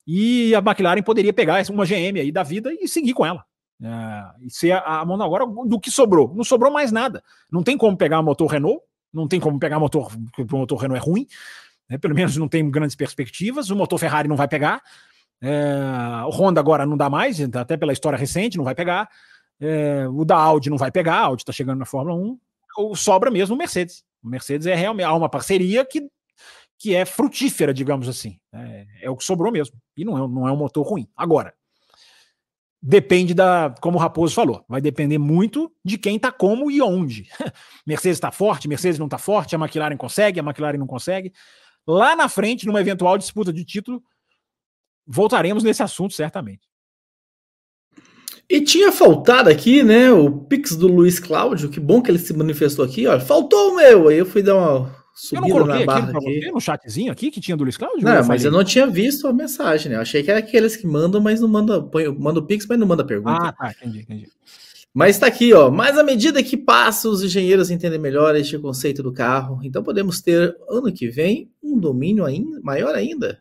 E 0.06 0.54
a 0.54 0.58
McLaren 0.58 1.02
poderia 1.02 1.32
pegar 1.32 1.68
uma 1.70 1.84
GM 1.84 2.20
aí 2.20 2.30
da 2.30 2.44
vida 2.44 2.72
e 2.72 2.86
seguir 2.86 3.14
com 3.14 3.26
ela. 3.26 3.44
É, 3.82 4.46
e 4.46 4.50
ser 4.50 4.72
a, 4.72 5.00
a 5.00 5.04
mão 5.04 5.20
agora 5.20 5.44
do 5.46 5.78
que 5.78 5.90
sobrou. 5.90 6.32
Não 6.34 6.44
sobrou 6.44 6.72
mais 6.72 6.90
nada. 6.90 7.22
Não 7.50 7.62
tem 7.62 7.76
como 7.76 7.96
pegar 7.96 8.22
motor 8.22 8.50
Renault, 8.50 8.82
não 9.12 9.28
tem 9.28 9.40
como 9.40 9.58
pegar 9.58 9.78
motor, 9.78 10.10
porque 10.34 10.54
o 10.54 10.58
motor 10.58 10.78
Renault 10.78 11.02
é 11.02 11.10
ruim, 11.10 11.26
né? 11.88 11.98
pelo 11.98 12.14
menos 12.14 12.36
não 12.36 12.48
tem 12.48 12.68
grandes 12.70 12.96
perspectivas. 12.96 13.70
O 13.70 13.76
motor 13.76 13.98
Ferrari 13.98 14.28
não 14.28 14.36
vai 14.36 14.48
pegar. 14.48 14.82
É, 15.40 16.24
o 16.26 16.30
Honda 16.30 16.60
agora 16.60 16.86
não 16.86 16.96
dá 16.96 17.10
mais, 17.10 17.38
até 17.40 17.76
pela 17.76 17.92
história 17.92 18.18
recente, 18.18 18.56
não 18.56 18.64
vai 18.64 18.74
pegar. 18.74 19.08
É, 19.60 20.06
o 20.08 20.24
da 20.24 20.36
Audi 20.36 20.68
não 20.68 20.76
vai 20.76 20.90
pegar, 20.90 21.16
a 21.16 21.24
Audi 21.24 21.42
está 21.42 21.52
chegando 21.52 21.78
na 21.78 21.86
Fórmula 21.86 22.16
1. 22.16 22.38
O 22.78 22.94
sobra 22.94 23.30
mesmo 23.30 23.54
o 23.54 23.58
Mercedes. 23.58 24.04
O 24.22 24.28
Mercedes 24.28 24.66
é 24.66 24.74
realmente 24.74 25.06
há 25.06 25.14
uma 25.14 25.28
parceria 25.28 25.84
que, 25.84 26.08
que 26.78 26.94
é 26.94 27.04
frutífera, 27.04 27.72
digamos 27.72 28.08
assim. 28.08 28.38
É, 28.52 28.86
é 29.02 29.10
o 29.10 29.16
que 29.16 29.24
sobrou 29.24 29.50
mesmo. 29.52 29.76
E 29.96 30.04
não 30.04 30.16
é, 30.16 30.28
não 30.28 30.48
é 30.48 30.52
um 30.52 30.56
motor 30.56 30.86
ruim. 30.86 31.08
Agora, 31.16 31.54
depende 32.88 33.34
da, 33.34 33.74
como 33.80 33.98
o 33.98 34.00
Raposo 34.00 34.32
falou, 34.32 34.64
vai 34.68 34.80
depender 34.80 35.18
muito 35.18 35.72
de 35.84 35.98
quem 35.98 36.14
está 36.14 36.30
como 36.30 36.70
e 36.70 36.80
onde. 36.80 37.28
Mercedes 37.84 38.16
está 38.16 38.30
forte, 38.30 38.68
Mercedes 38.68 38.96
não 38.96 39.06
está 39.06 39.18
forte, 39.18 39.56
a 39.56 39.58
McLaren 39.58 39.96
consegue, 39.96 40.38
a 40.38 40.42
McLaren 40.42 40.78
não 40.78 40.86
consegue. 40.86 41.32
Lá 41.84 42.14
na 42.14 42.28
frente, 42.28 42.64
numa 42.64 42.80
eventual 42.80 43.18
disputa 43.18 43.52
de 43.52 43.64
título, 43.64 44.00
voltaremos 45.04 45.64
nesse 45.64 45.82
assunto 45.82 46.14
certamente. 46.14 46.68
E 48.48 48.60
tinha 48.60 48.92
faltado 48.92 49.50
aqui, 49.50 49.82
né, 49.82 50.12
o 50.12 50.30
Pix 50.30 50.76
do 50.76 50.86
Luiz 50.86 51.18
Cláudio, 51.18 51.68
que 51.68 51.80
bom 51.80 52.00
que 52.00 52.08
ele 52.08 52.20
se 52.20 52.32
manifestou 52.32 52.84
aqui, 52.84 53.04
ó, 53.08 53.18
faltou 53.18 53.72
o 53.72 53.76
meu, 53.76 54.06
aí 54.06 54.18
eu 54.18 54.26
fui 54.26 54.44
dar 54.44 54.54
uma 54.54 54.94
eu 55.32 55.40
não 55.40 55.48
coloquei 55.48 55.80
na 55.80 55.86
barra 55.86 56.10
aqui. 56.10 56.40
Você, 56.40 56.50
no 56.50 56.60
chatzinho 56.60 57.12
aqui 57.12 57.30
que 57.30 57.40
tinha 57.40 57.56
do 57.56 57.64
Luiz 57.64 57.76
Cláudio? 57.76 58.04
Não, 58.04 58.14
eu 58.14 58.24
mas 58.24 58.44
eu 58.44 58.50
não 58.50 58.62
tinha 58.62 58.86
visto 58.86 59.26
a 59.26 59.32
mensagem, 59.32 59.90
né? 59.90 59.96
Eu 59.96 60.02
achei 60.02 60.22
que 60.22 60.30
era 60.30 60.40
aqueles 60.40 60.76
que 60.76 60.86
mandam, 60.86 61.20
mas 61.20 61.40
não 61.40 61.48
manda, 61.48 61.82
põe, 61.82 62.06
manda 62.08 62.40
o 62.40 62.46
Pix, 62.46 62.66
mas 62.66 62.78
não 62.78 62.86
manda 62.86 63.04
pergunta. 63.04 63.48
Ah, 63.48 63.52
tá, 63.52 63.72
entendi, 63.72 64.00
entendi. 64.00 64.28
Mas 64.92 65.16
está 65.16 65.26
aqui, 65.26 65.52
ó. 65.52 65.70
Mas 65.70 65.98
à 65.98 66.02
medida 66.02 66.42
que 66.42 66.56
passa, 66.56 67.08
os 67.08 67.22
engenheiros 67.22 67.70
entendem 67.70 67.98
melhor 67.98 68.34
este 68.34 68.58
conceito 68.58 69.02
do 69.02 69.12
carro. 69.12 69.60
Então 69.62 69.82
podemos 69.82 70.20
ter 70.20 70.56
ano 70.68 70.92
que 70.92 71.08
vem 71.08 71.50
um 71.62 71.78
domínio 71.78 72.24
ainda 72.24 72.60
maior 72.62 72.94
ainda. 72.94 73.38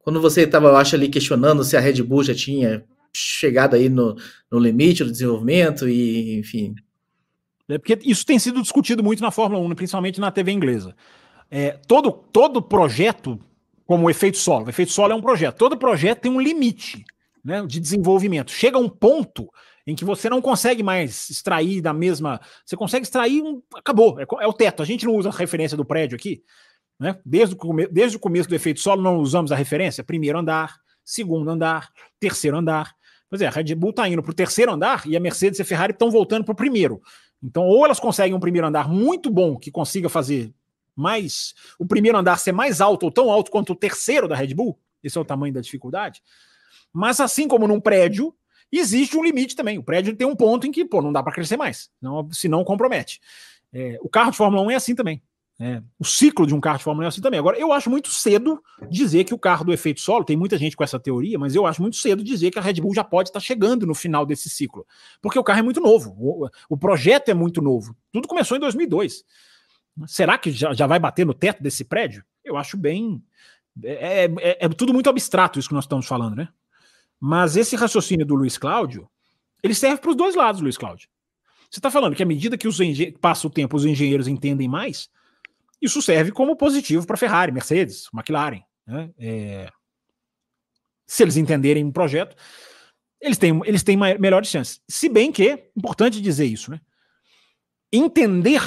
Quando 0.00 0.20
você 0.20 0.42
estava, 0.42 0.68
eu 0.68 0.76
acho, 0.76 0.94
ali 0.94 1.08
questionando 1.08 1.64
se 1.64 1.76
a 1.76 1.80
Red 1.80 2.02
Bull 2.02 2.24
já 2.24 2.34
tinha 2.34 2.84
chegado 3.14 3.74
aí 3.76 3.88
no, 3.88 4.16
no 4.50 4.58
limite 4.58 5.04
do 5.04 5.10
desenvolvimento 5.10 5.88
e, 5.88 6.38
enfim, 6.38 6.74
é 7.68 7.78
porque 7.78 7.98
isso 8.02 8.26
tem 8.26 8.38
sido 8.38 8.60
discutido 8.60 9.02
muito 9.02 9.22
na 9.22 9.30
Fórmula 9.30 9.64
1, 9.64 9.74
principalmente 9.74 10.20
na 10.20 10.30
TV 10.30 10.52
inglesa. 10.52 10.94
É, 11.50 11.78
todo, 11.86 12.10
todo 12.10 12.62
projeto, 12.62 13.38
como 13.86 14.06
o 14.06 14.10
efeito 14.10 14.38
solo, 14.38 14.66
o 14.66 14.70
efeito 14.70 14.92
solo 14.92 15.12
é 15.12 15.16
um 15.16 15.20
projeto, 15.20 15.56
todo 15.56 15.76
projeto 15.76 16.20
tem 16.20 16.32
um 16.32 16.40
limite 16.40 17.04
né, 17.44 17.64
de 17.66 17.80
desenvolvimento. 17.80 18.50
Chega 18.50 18.78
um 18.78 18.88
ponto 18.88 19.48
em 19.86 19.94
que 19.94 20.04
você 20.04 20.30
não 20.30 20.40
consegue 20.40 20.82
mais 20.82 21.28
extrair 21.28 21.80
da 21.80 21.92
mesma. 21.92 22.40
Você 22.64 22.76
consegue 22.76 23.04
extrair 23.04 23.42
um. 23.42 23.60
Acabou, 23.74 24.18
é, 24.20 24.26
é 24.40 24.46
o 24.46 24.52
teto. 24.52 24.82
A 24.82 24.86
gente 24.86 25.04
não 25.04 25.14
usa 25.14 25.28
a 25.28 25.32
referência 25.32 25.76
do 25.76 25.84
prédio 25.84 26.16
aqui, 26.16 26.42
né? 26.98 27.18
Desde, 27.24 27.56
o 27.58 27.88
desde 27.90 28.16
o 28.16 28.20
começo 28.20 28.48
do 28.48 28.54
efeito 28.54 28.80
solo, 28.80 29.02
não 29.02 29.18
usamos 29.18 29.50
a 29.50 29.56
referência? 29.56 30.04
Primeiro 30.04 30.38
andar, 30.38 30.76
segundo 31.04 31.50
andar, 31.50 31.88
terceiro 32.20 32.56
andar. 32.56 32.94
Pois 33.28 33.40
é, 33.42 33.46
a 33.46 33.50
Red 33.50 33.74
Bull 33.74 33.90
está 33.90 34.08
indo 34.08 34.22
para 34.22 34.30
o 34.30 34.34
terceiro 34.34 34.72
andar 34.72 35.06
e 35.06 35.16
a 35.16 35.20
Mercedes 35.20 35.58
e 35.58 35.62
a 35.62 35.64
Ferrari 35.64 35.92
estão 35.92 36.10
voltando 36.10 36.44
para 36.44 36.52
o 36.52 36.56
primeiro. 36.56 37.00
Então, 37.42 37.64
ou 37.64 37.84
elas 37.84 37.98
conseguem 37.98 38.34
um 38.34 38.40
primeiro 38.40 38.66
andar 38.66 38.88
muito 38.88 39.30
bom 39.30 39.56
que 39.56 39.70
consiga 39.70 40.08
fazer 40.08 40.54
mais 40.94 41.54
o 41.78 41.86
primeiro 41.86 42.18
andar 42.18 42.38
ser 42.38 42.52
mais 42.52 42.80
alto 42.80 43.04
ou 43.04 43.10
tão 43.10 43.30
alto 43.30 43.50
quanto 43.50 43.72
o 43.72 43.76
terceiro 43.76 44.28
da 44.28 44.36
Red 44.36 44.54
Bull, 44.54 44.78
esse 45.02 45.18
é 45.18 45.20
o 45.20 45.24
tamanho 45.24 45.52
da 45.52 45.60
dificuldade. 45.60 46.22
Mas 46.92 47.18
assim 47.18 47.48
como 47.48 47.66
num 47.66 47.80
prédio, 47.80 48.34
existe 48.70 49.16
um 49.16 49.24
limite 49.24 49.56
também. 49.56 49.78
O 49.78 49.82
prédio 49.82 50.14
tem 50.14 50.26
um 50.26 50.36
ponto 50.36 50.66
em 50.66 50.70
que, 50.72 50.84
pô, 50.84 51.00
não 51.00 51.12
dá 51.12 51.22
para 51.22 51.32
crescer 51.32 51.56
mais, 51.56 51.90
não, 52.00 52.28
senão 52.30 52.62
compromete. 52.64 53.20
É, 53.72 53.98
o 54.02 54.08
carro 54.08 54.30
de 54.30 54.36
Fórmula 54.36 54.62
1 54.62 54.70
é 54.70 54.74
assim 54.74 54.94
também. 54.94 55.22
É, 55.60 55.82
o 55.98 56.04
ciclo 56.04 56.46
de 56.46 56.54
um 56.54 56.60
carro 56.60 56.78
de 56.78 56.84
Fórmula 56.84 57.04
1 57.04 57.06
é 57.06 57.08
assim 57.08 57.20
também. 57.20 57.38
Agora, 57.38 57.58
eu 57.58 57.72
acho 57.72 57.88
muito 57.88 58.08
cedo 58.08 58.60
dizer 58.90 59.24
que 59.24 59.34
o 59.34 59.38
carro 59.38 59.64
do 59.64 59.72
efeito 59.72 60.00
solo, 60.00 60.24
tem 60.24 60.36
muita 60.36 60.58
gente 60.58 60.76
com 60.76 60.82
essa 60.82 60.98
teoria, 60.98 61.38
mas 61.38 61.54
eu 61.54 61.66
acho 61.66 61.80
muito 61.80 61.96
cedo 61.96 62.24
dizer 62.24 62.50
que 62.50 62.58
a 62.58 62.62
Red 62.62 62.74
Bull 62.74 62.94
já 62.94 63.04
pode 63.04 63.28
estar 63.28 63.40
chegando 63.40 63.86
no 63.86 63.94
final 63.94 64.26
desse 64.26 64.48
ciclo. 64.50 64.86
Porque 65.20 65.38
o 65.38 65.44
carro 65.44 65.60
é 65.60 65.62
muito 65.62 65.80
novo, 65.80 66.16
o, 66.18 66.48
o 66.68 66.76
projeto 66.76 67.28
é 67.28 67.34
muito 67.34 67.60
novo. 67.62 67.94
Tudo 68.10 68.26
começou 68.26 68.56
em 68.56 68.60
2002. 68.60 69.24
Será 70.06 70.38
que 70.38 70.50
já, 70.50 70.72
já 70.72 70.86
vai 70.86 70.98
bater 70.98 71.26
no 71.26 71.34
teto 71.34 71.62
desse 71.62 71.84
prédio? 71.84 72.24
Eu 72.44 72.56
acho 72.56 72.76
bem. 72.76 73.22
É, 73.84 74.24
é, 74.24 74.64
é 74.64 74.68
tudo 74.70 74.92
muito 74.92 75.08
abstrato 75.08 75.58
isso 75.58 75.68
que 75.68 75.74
nós 75.74 75.84
estamos 75.84 76.06
falando, 76.06 76.34
né? 76.34 76.48
Mas 77.20 77.56
esse 77.56 77.76
raciocínio 77.76 78.26
do 78.26 78.34
Luiz 78.34 78.58
Cláudio, 78.58 79.08
ele 79.62 79.74
serve 79.74 80.00
para 80.00 80.10
os 80.10 80.16
dois 80.16 80.34
lados, 80.34 80.60
Luiz 80.60 80.76
Cláudio. 80.76 81.08
Você 81.70 81.78
está 81.78 81.90
falando 81.90 82.16
que 82.16 82.22
à 82.22 82.26
medida 82.26 82.58
que 82.58 82.66
os 82.66 82.78
passa 83.20 83.46
o 83.46 83.50
tempo, 83.50 83.76
os 83.76 83.84
engenheiros 83.84 84.26
entendem 84.26 84.66
mais, 84.66 85.08
isso 85.82 86.00
serve 86.00 86.30
como 86.30 86.56
positivo 86.56 87.04
para 87.06 87.16
Ferrari, 87.16 87.50
Mercedes, 87.50 88.06
McLaren. 88.14 88.62
Né? 88.86 89.10
É... 89.18 89.68
Se 91.06 91.24
eles 91.24 91.36
entenderem 91.36 91.84
um 91.84 91.90
projeto, 91.90 92.36
eles 93.20 93.36
têm, 93.36 93.60
eles 93.64 93.82
têm 93.82 93.96
melhores 93.96 94.48
chances. 94.48 94.80
Se 94.88 95.08
bem 95.08 95.32
que, 95.32 95.70
importante 95.76 96.20
dizer 96.20 96.46
isso, 96.46 96.70
né? 96.70 96.80
Entender 97.92 98.62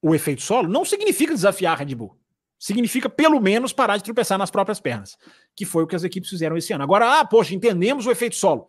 o 0.00 0.14
efeito 0.14 0.42
solo 0.42 0.68
não 0.68 0.84
significa 0.84 1.34
desafiar 1.34 1.74
a 1.74 1.76
Red 1.76 1.94
Bull. 1.94 2.18
Significa, 2.58 3.08
pelo 3.08 3.40
menos, 3.40 3.72
parar 3.72 3.96
de 3.96 4.04
tropeçar 4.04 4.38
nas 4.38 4.50
próprias 4.50 4.80
pernas, 4.80 5.16
que 5.54 5.64
foi 5.64 5.82
o 5.82 5.86
que 5.86 5.96
as 5.96 6.04
equipes 6.04 6.30
fizeram 6.30 6.56
esse 6.56 6.72
ano. 6.72 6.84
Agora, 6.84 7.20
ah, 7.20 7.24
poxa, 7.24 7.54
entendemos 7.54 8.06
o 8.06 8.10
efeito 8.10 8.36
solo. 8.36 8.68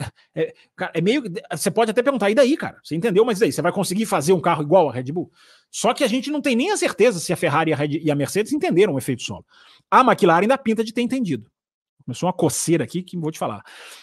É, 0.32 0.54
cara, 0.76 0.92
é 0.94 1.00
meio. 1.00 1.24
Você 1.50 1.70
pode 1.70 1.90
até 1.90 2.02
perguntar, 2.02 2.30
e 2.30 2.34
daí, 2.34 2.56
cara? 2.56 2.78
Você 2.84 2.94
entendeu, 2.94 3.24
mas 3.24 3.40
daí? 3.40 3.50
Você 3.50 3.60
vai 3.60 3.72
conseguir 3.72 4.06
fazer 4.06 4.32
um 4.32 4.40
carro 4.40 4.62
igual 4.62 4.88
a 4.88 4.92
Red 4.92 5.10
Bull? 5.12 5.30
Só 5.70 5.92
que 5.92 6.04
a 6.04 6.08
gente 6.08 6.30
não 6.30 6.40
tem 6.40 6.54
nem 6.54 6.70
a 6.70 6.76
certeza 6.76 7.18
se 7.18 7.32
a 7.32 7.36
Ferrari 7.36 7.70
e 7.70 7.74
a, 7.74 7.76
Red, 7.76 8.00
e 8.00 8.10
a 8.10 8.14
Mercedes 8.14 8.52
entenderam 8.52 8.94
o 8.94 8.98
efeito 8.98 9.22
solo. 9.22 9.44
A 9.90 10.00
McLaren 10.02 10.42
ainda 10.42 10.56
pinta 10.56 10.84
de 10.84 10.92
ter 10.92 11.02
entendido. 11.02 11.50
Começou 12.04 12.28
uma 12.28 12.32
coceira 12.32 12.84
aqui 12.84 13.02
que 13.02 13.16
vou 13.16 13.30
te 13.30 13.38
falar. 13.38 13.62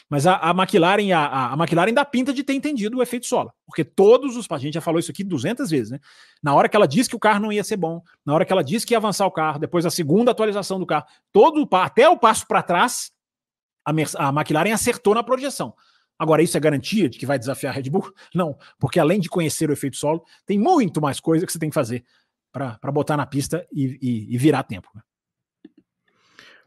Mas 0.10 0.28
a, 0.28 0.36
a 0.36 0.52
McLaren 0.52 1.11
a, 1.14 1.53
a 1.53 1.57
McLaren 1.57 1.94
dá 1.94 2.06
pinta 2.06 2.34
de 2.34 2.44
ter 2.44 2.53
entendido 2.53 2.98
o 2.98 3.02
efeito 3.02 3.26
solo. 3.26 3.52
Porque 3.65 3.84
todos 3.84 4.38
os. 4.38 4.48
A 4.49 4.57
gente 4.57 4.76
já 4.76 4.82
falou 4.82 4.99
isso 4.99 5.11
aqui 5.11 5.24
200 5.24 5.69
vezes, 5.69 5.91
né? 5.91 5.99
Na 6.41 6.53
hora 6.53 6.69
que 6.69 6.76
ela 6.76 6.88
disse 6.88 7.10
que 7.10 7.15
o 7.15 7.19
carro 7.19 7.40
não 7.40 7.52
ia 7.52 7.64
ser 7.64 7.78
bom, 7.78 8.02
na 8.26 8.34
hora 8.34 8.45
que 8.45 8.52
ela 8.52 8.64
disse 8.64 8.86
que 8.86 8.94
ia 8.94 8.98
avançar 8.98 9.26
o 9.26 9.32
carro, 9.32 9.60
depois 9.60 9.86
a 9.86 9.90
segunda 9.90 10.32
atualização 10.32 10.80
do 10.80 10.86
carro, 10.86 11.06
todo 11.32 11.68
até 11.74 12.07
o 12.07 12.18
passo 12.18 12.45
para 12.48 12.61
trás, 12.61 13.11
a, 13.86 13.91
a 13.91 14.30
McLaren 14.30 14.74
acertou 14.74 15.15
na 15.15 15.24
projeção. 15.24 15.74
Agora, 16.19 16.41
isso 16.41 16.57
é 16.57 16.60
garantia 16.60 17.10
de 17.10 17.18
que 17.18 17.26
vai 17.26 17.38
desafiar 17.38 17.72
a 17.72 17.76
Red 17.76 17.89
Bull? 17.89 18.11
Não, 18.34 18.57
porque 18.80 18.99
além 18.99 19.19
de 19.19 19.30
conhecer 19.30 19.69
o 19.69 19.73
efeito 19.73 19.98
solo, 19.98 20.23
tem 20.45 20.57
muito 20.57 21.02
mais 21.02 21.19
coisa 21.19 21.45
que 21.45 21.52
você 21.52 21.60
tem 21.60 21.69
que 21.69 21.76
fazer 21.76 22.03
para 22.52 22.91
botar 22.91 23.15
na 23.15 23.26
pista 23.26 23.65
e, 23.72 23.99
e, 24.02 24.34
e 24.34 24.38
virar 24.38 24.64
tempo. 24.64 24.89
Né? 24.95 25.02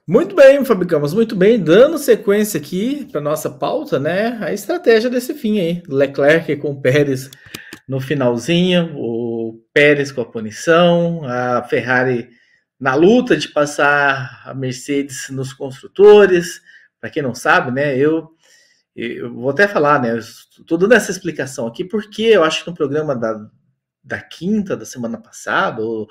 Muito 0.07 0.35
bem, 0.35 0.65
Fabricamos, 0.65 1.15
muito 1.15 1.37
bem. 1.37 1.59
Dando 1.59 1.99
sequência 1.99 2.59
aqui 2.59 3.07
para 3.11 3.21
nossa 3.21 3.49
pauta, 3.49 3.99
né? 3.99 4.39
A 4.41 4.53
estratégia 4.53 5.11
desse 5.11 5.35
fim 5.35 5.61
aí. 5.61 5.83
Leclerc 5.89 6.57
com 6.57 6.73
o 6.73 6.81
Pérez 6.81 7.31
no 7.87 8.01
finalzinho, 8.01 8.93
o 8.97 9.61
Pérez 9.73 10.11
com 10.11 10.21
a 10.21 10.25
punição, 10.25 11.23
a 11.25 11.63
Ferrari 11.63 12.29
na 12.79 12.95
luta 12.95 13.37
de 13.37 13.49
passar 13.49 14.43
a 14.45 14.55
Mercedes 14.55 15.29
nos 15.31 15.53
construtores. 15.53 16.61
Para 17.01 17.11
quem 17.11 17.23
não 17.23 17.35
sabe, 17.35 17.71
né? 17.71 17.97
Eu, 17.97 18.31
eu 18.95 19.33
vou 19.33 19.51
até 19.51 19.69
falar, 19.69 20.01
né? 20.01 20.19
Estou 20.19 20.77
dando 20.77 20.95
essa 20.95 21.11
explicação 21.11 21.67
aqui 21.67 21.85
porque 21.85 22.23
eu 22.23 22.43
acho 22.45 22.65
que 22.65 22.71
no 22.71 22.77
programa 22.77 23.15
da, 23.15 23.49
da 24.03 24.21
quinta 24.21 24.77
da 24.77 24.85
semana 24.85 25.19
passada, 25.19 25.83
ou 25.83 26.09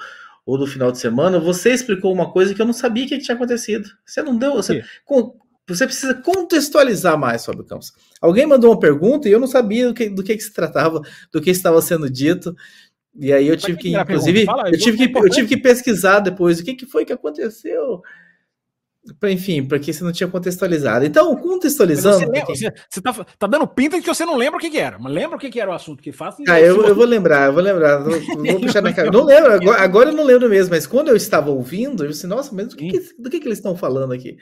ou 0.49 0.57
do 0.57 0.65
final 0.65 0.91
de 0.91 0.97
semana, 0.97 1.39
você 1.39 1.71
explicou 1.71 2.11
uma 2.11 2.31
coisa 2.31 2.55
que 2.55 2.61
eu 2.61 2.65
não 2.65 2.73
sabia 2.73 3.07
que 3.07 3.19
tinha 3.19 3.35
acontecido. 3.35 3.87
Você 4.03 4.23
não 4.23 4.35
deu. 4.35 4.53
Você, 4.53 4.83
com, 5.05 5.37
você 5.67 5.85
precisa 5.85 6.15
contextualizar 6.15 7.19
mais, 7.19 7.45
Fábio 7.45 7.63
Campos. 7.63 7.93
Alguém 8.19 8.47
mandou 8.47 8.71
uma 8.71 8.79
pergunta 8.79 9.29
e 9.29 9.31
eu 9.31 9.39
não 9.39 9.45
sabia 9.45 9.87
do 9.87 9.93
que, 9.93 10.09
do 10.09 10.23
que, 10.23 10.35
que 10.35 10.41
se 10.41 10.51
tratava, 10.51 11.01
do 11.31 11.39
que 11.39 11.51
estava 11.51 11.79
sendo 11.83 12.09
dito. 12.09 12.55
E 13.15 13.31
aí 13.31 13.47
eu 13.47 13.55
tive 13.55 13.77
que, 13.77 13.95
inclusive, 13.95 14.47
eu, 14.47 14.79
tive 14.79 14.97
que, 14.97 15.17
eu 15.19 15.29
tive 15.29 15.47
que 15.47 15.57
pesquisar 15.57 16.19
depois 16.19 16.59
o 16.59 16.63
que, 16.63 16.73
que 16.73 16.87
foi 16.87 17.05
que 17.05 17.13
aconteceu 17.13 18.01
enfim, 19.23 19.65
porque 19.65 19.91
você 19.91 20.03
não 20.03 20.11
tinha 20.11 20.27
contextualizado. 20.27 21.05
Então, 21.05 21.35
contextualizando. 21.35 22.19
Você, 22.19 22.25
lembra, 22.25 22.45
você, 22.45 22.73
você 22.89 23.01
tá, 23.01 23.25
tá, 23.37 23.47
dando 23.47 23.67
pinta 23.67 23.97
de 23.97 24.03
que 24.03 24.13
você 24.13 24.25
não 24.25 24.35
lembra 24.35 24.57
o 24.57 24.59
que, 24.59 24.69
que 24.69 24.77
era, 24.77 24.97
mas 24.99 25.13
lembra 25.13 25.37
o 25.37 25.39
que, 25.39 25.49
que 25.49 25.59
era 25.59 25.69
o 25.69 25.73
assunto 25.73 26.01
que 26.01 26.11
faz? 26.11 26.35
Ah, 26.47 26.59
eu, 26.59 26.83
eu 26.85 26.95
vou 26.95 27.05
lembrar, 27.05 27.47
eu 27.47 27.53
vou 27.53 27.61
lembrar. 27.61 27.99
Vou, 27.99 28.19
vou 28.19 28.59
puxar 28.59 28.81
na 28.81 28.93
cara. 28.93 29.11
Não 29.11 29.23
lembro, 29.23 29.51
agora, 29.51 29.81
agora, 29.81 30.09
eu 30.09 30.15
não 30.15 30.23
lembro 30.23 30.49
mesmo, 30.49 30.73
mas 30.73 30.87
quando 30.87 31.09
eu 31.09 31.15
estava 31.15 31.49
ouvindo, 31.49 32.03
eu 32.03 32.09
disse, 32.09 32.27
nossa, 32.27 32.53
mas 32.53 32.69
do 32.69 32.75
que, 32.75 32.89
que 32.89 33.21
do 33.21 33.29
que, 33.29 33.39
que 33.39 33.47
eles 33.47 33.57
estão 33.57 33.75
falando 33.75 34.13
aqui? 34.13 34.37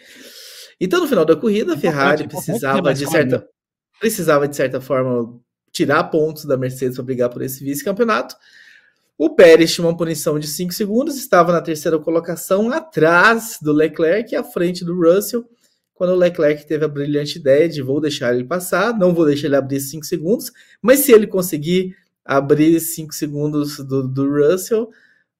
Então, 0.80 1.02
no 1.02 1.08
final 1.08 1.26
da 1.26 1.36
corrida, 1.36 1.74
a 1.74 1.78
Ferrari 1.78 2.28
precisava 2.28 2.94
de 2.94 3.10
certa, 3.10 3.48
precisava, 4.00 4.48
de 4.48 4.56
certa 4.56 4.80
forma, 4.80 5.40
tirar 5.72 6.04
pontos 6.06 6.46
da 6.46 6.58
Mercedes 6.58 6.96
para 6.96 7.06
brigar 7.06 7.30
por 7.30 7.42
esse 7.42 7.64
vice-campeonato. 7.64 8.36
O 9.18 9.32
Pérez 9.32 9.74
tinha 9.74 9.88
uma 9.88 9.98
punição 9.98 10.38
de 10.38 10.48
5 10.48 10.72
segundos, 10.74 11.18
estava 11.18 11.52
na 11.52 11.60
terceira 11.60 11.98
colocação, 11.98 12.72
atrás 12.72 13.58
do 13.60 13.74
Leclerc 13.74 14.36
à 14.36 14.44
frente 14.44 14.86
do 14.86 14.96
Russell. 14.96 15.44
Quando 15.96 16.12
o 16.12 16.16
Leclerc 16.16 16.68
teve 16.68 16.86
a 16.86 16.88
brilhante 16.88 17.40
ideia 17.40 17.68
de 17.68 17.82
vou 17.82 18.00
deixar 18.00 18.32
ele 18.32 18.44
passar, 18.44 18.96
não 18.96 19.16
vou 19.16 19.26
deixar 19.26 19.48
ele 19.48 19.56
abrir 19.56 19.80
5 19.80 20.06
segundos, 20.06 20.52
mas 20.80 21.00
se 21.00 21.12
ele 21.12 21.26
conseguir 21.26 21.96
abrir 22.24 22.80
5 22.80 23.12
segundos 23.16 23.78
do, 23.80 24.08
do 24.08 24.30
Russell, 24.30 24.84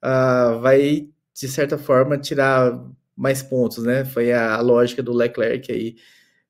uh, 0.04 0.60
vai, 0.60 1.08
de 1.32 1.48
certa 1.48 1.78
forma, 1.78 2.18
tirar 2.18 2.84
mais 3.16 3.44
pontos, 3.44 3.84
né? 3.84 4.04
Foi 4.06 4.32
a, 4.32 4.56
a 4.56 4.62
lógica 4.62 5.04
do 5.04 5.14
Leclerc 5.14 5.72
aí 5.72 5.96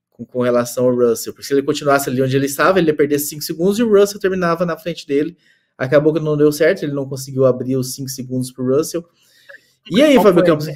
com, 0.10 0.26
com, 0.26 0.42
relação 0.44 0.86
ao 0.86 0.96
Russell. 0.96 1.34
Porque 1.34 1.46
se 1.46 1.54
ele 1.54 1.64
continuasse 1.64 2.10
ali 2.10 2.22
onde 2.22 2.38
ele 2.38 2.46
estava, 2.46 2.80
ele 2.80 2.92
ia 2.92 2.96
perder 2.96 3.20
5 3.20 3.42
segundos 3.42 3.80
e 3.80 3.84
o 3.84 3.92
Russell 3.92 4.22
terminava 4.22 4.66
na 4.66 4.78
frente 4.78 5.06
dele 5.06 5.36
Acabou 5.78 6.14
que 6.14 6.20
não 6.20 6.36
deu 6.36 6.52
certo, 6.52 6.84
ele 6.84 6.94
não 6.94 7.08
conseguiu 7.08 7.46
abrir 7.46 7.76
os 7.78 7.94
5 7.94 8.10
segundos 8.10 8.52
para 8.52 8.64
o 8.64 8.76
Russell. 8.76 9.06
E 9.92 10.02
aí, 10.02 10.16
Fábio 10.22 10.44
Campos? 10.44 10.68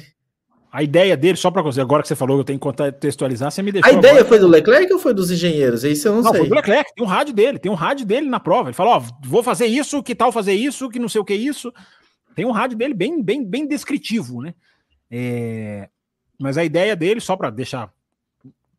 A 0.72 0.82
ideia 0.82 1.14
dele, 1.16 1.36
só 1.36 1.50
para 1.50 1.60
você, 1.60 1.82
agora 1.82 2.00
que 2.00 2.08
você 2.08 2.16
falou 2.16 2.38
que 2.38 2.40
eu 2.40 2.44
tenho 2.44 2.58
que 2.58 2.62
contextualizar, 2.62 3.50
você 3.50 3.62
me 3.62 3.72
deixou. 3.72 3.90
A 3.90 3.94
ideia 3.94 4.14
agora... 4.14 4.28
foi 4.28 4.38
do 4.38 4.48
Leclerc 4.48 4.90
ou 4.90 4.98
foi 4.98 5.12
dos 5.12 5.30
engenheiros? 5.30 5.84
Isso 5.84 6.08
eu 6.08 6.14
não, 6.14 6.22
não 6.22 6.30
sei. 6.30 6.40
Foi 6.40 6.48
do 6.48 6.54
Leclerc, 6.54 6.94
tem 6.94 7.04
um 7.04 7.08
rádio 7.08 7.34
dele, 7.34 7.58
tem 7.58 7.70
um 7.70 7.74
rádio 7.74 8.06
dele 8.06 8.26
na 8.26 8.40
prova. 8.40 8.70
Ele 8.70 8.74
falou: 8.74 8.94
Ó, 8.94 9.02
vou 9.22 9.42
fazer 9.42 9.66
isso, 9.66 10.02
que 10.02 10.14
tal 10.14 10.32
fazer 10.32 10.54
isso, 10.54 10.88
que 10.88 10.98
não 10.98 11.10
sei 11.10 11.20
o 11.20 11.24
que 11.26 11.34
isso. 11.34 11.70
Tem 12.34 12.46
um 12.46 12.52
rádio 12.52 12.78
dele 12.78 12.94
bem, 12.94 13.22
bem, 13.22 13.44
bem 13.44 13.68
descritivo, 13.68 14.40
né? 14.40 14.54
É... 15.10 15.90
Mas 16.40 16.56
a 16.56 16.64
ideia 16.64 16.96
dele, 16.96 17.20
só 17.20 17.36
para 17.36 17.50
deixar 17.50 17.92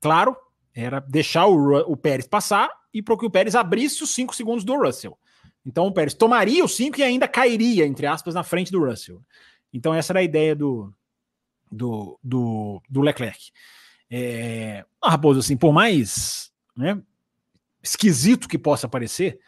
claro, 0.01 0.35
era 0.75 0.99
deixar 0.99 1.45
o, 1.45 1.91
o 1.91 1.95
Pérez 1.95 2.27
passar 2.27 2.71
e 2.91 3.03
para 3.03 3.15
que 3.17 3.25
o 3.25 3.29
Pérez 3.29 3.55
abrisse 3.55 4.03
os 4.03 4.15
5 4.15 4.35
segundos 4.35 4.63
do 4.63 4.75
Russell. 4.75 5.15
Então 5.65 5.87
o 5.87 5.93
Pérez 5.93 6.13
tomaria 6.13 6.63
os 6.63 6.75
cinco 6.75 6.99
e 6.99 7.03
ainda 7.03 7.27
cairia, 7.27 7.85
entre 7.85 8.05
aspas, 8.05 8.35
na 8.35 8.43
frente 8.43 8.71
do 8.71 8.83
Russell. 8.83 9.21
Então 9.73 9.93
essa 9.93 10.11
era 10.11 10.19
a 10.19 10.23
ideia 10.23 10.55
do, 10.55 10.93
do, 11.71 12.19
do, 12.23 12.81
do 12.89 13.01
Leclerc. 13.01 13.51
É, 14.09 14.85
ah, 15.01 15.11
Raposo, 15.11 15.39
assim, 15.39 15.57
por 15.57 15.73
mais 15.73 16.51
né, 16.75 17.01
esquisito 17.81 18.47
que 18.47 18.57
possa 18.57 18.87
parecer, 18.87 19.39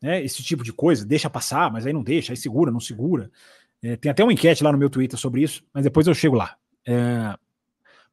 né, 0.00 0.22
esse 0.22 0.42
tipo 0.42 0.62
de 0.62 0.72
coisa, 0.72 1.04
deixa 1.04 1.28
passar, 1.28 1.70
mas 1.72 1.86
aí 1.86 1.92
não 1.92 2.02
deixa, 2.02 2.32
aí 2.32 2.36
segura, 2.36 2.70
não 2.70 2.80
segura. 2.80 3.30
É, 3.82 3.96
tem 3.96 4.10
até 4.10 4.22
uma 4.22 4.32
enquete 4.32 4.62
lá 4.62 4.70
no 4.70 4.78
meu 4.78 4.90
Twitter 4.90 5.18
sobre 5.18 5.42
isso, 5.42 5.64
mas 5.72 5.84
depois 5.84 6.06
eu 6.06 6.14
chego 6.14 6.36
lá. 6.36 6.56
É, 6.86 7.36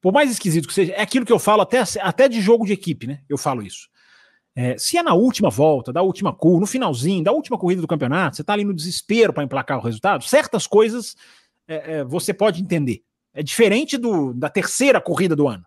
por 0.02 0.14
mais 0.14 0.32
esquisito 0.32 0.68
que 0.68 0.74
seja, 0.74 0.94
é 0.94 1.02
aquilo 1.02 1.26
que 1.26 1.32
eu 1.32 1.40
falo 1.40 1.62
até, 1.62 1.84
até 2.02 2.30
de 2.30 2.41
jogo 2.41 2.66
de 2.66 2.74
equipe, 2.74 3.08
né? 3.08 3.22
Eu 3.28 3.38
falo 3.38 3.62
isso. 3.62 3.90
É, 4.59 4.75
se 4.75 4.97
é 4.97 5.03
na 5.03 5.13
última 5.13 5.51
volta, 5.51 5.93
da 5.93 6.01
última 6.01 6.34
curva, 6.34 6.61
no 6.61 6.65
finalzinho, 6.65 7.23
da 7.23 7.31
última 7.31 7.59
corrida 7.59 7.79
do 7.79 7.88
campeonato, 7.88 8.35
você 8.35 8.41
está 8.41 8.53
ali 8.53 8.63
no 8.63 8.73
desespero 8.73 9.31
para 9.31 9.43
emplacar 9.43 9.77
o 9.77 9.81
resultado, 9.84 10.23
certas 10.23 10.65
coisas 10.65 11.15
é, 11.67 11.99
é, 11.99 12.03
você 12.03 12.34
pode 12.34 12.59
entender. 12.59 13.03
É 13.35 13.43
diferente 13.43 13.99
do, 13.99 14.34
da 14.34 14.49
terceira 14.49 14.99
corrida 14.99 15.35
do 15.35 15.47
ano. 15.47 15.63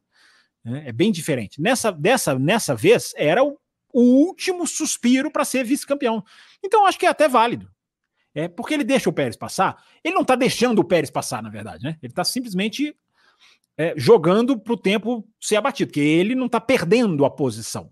Né? 0.65 0.89
É 0.89 0.93
bem 0.93 1.13
diferente. 1.13 1.63
Nessa, 1.63 1.93
dessa, 1.93 2.37
nessa 2.37 2.75
vez, 2.75 3.15
era 3.17 3.45
o, 3.45 3.57
o 3.93 4.01
último 4.01 4.67
suspiro 4.67 5.31
para 5.31 5.45
ser 5.45 5.63
vice-campeão. 5.63 6.25
Então, 6.61 6.85
acho 6.85 6.99
que 6.99 7.07
é 7.07 7.11
até 7.11 7.29
válido. 7.29 7.71
É 8.35 8.49
porque 8.49 8.75
ele 8.75 8.83
deixa 8.83 9.09
o 9.09 9.13
Pérez 9.13 9.37
passar. 9.37 9.81
Ele 10.03 10.15
não 10.15 10.23
está 10.23 10.35
deixando 10.35 10.81
o 10.81 10.85
Pérez 10.85 11.13
passar, 11.13 11.41
na 11.45 11.49
verdade, 11.49 11.85
né? 11.85 11.97
Ele 12.03 12.11
está 12.11 12.25
simplesmente 12.25 12.97
é, 13.79 13.95
jogando 13.97 14.59
para 14.59 14.73
o 14.73 14.77
tempo 14.77 15.25
ser 15.41 15.55
abatido, 15.55 15.91
porque 15.91 16.01
ele 16.01 16.35
não 16.35 16.47
está 16.47 16.61
perdendo 16.61 17.25
a 17.25 17.31
posição. 17.31 17.89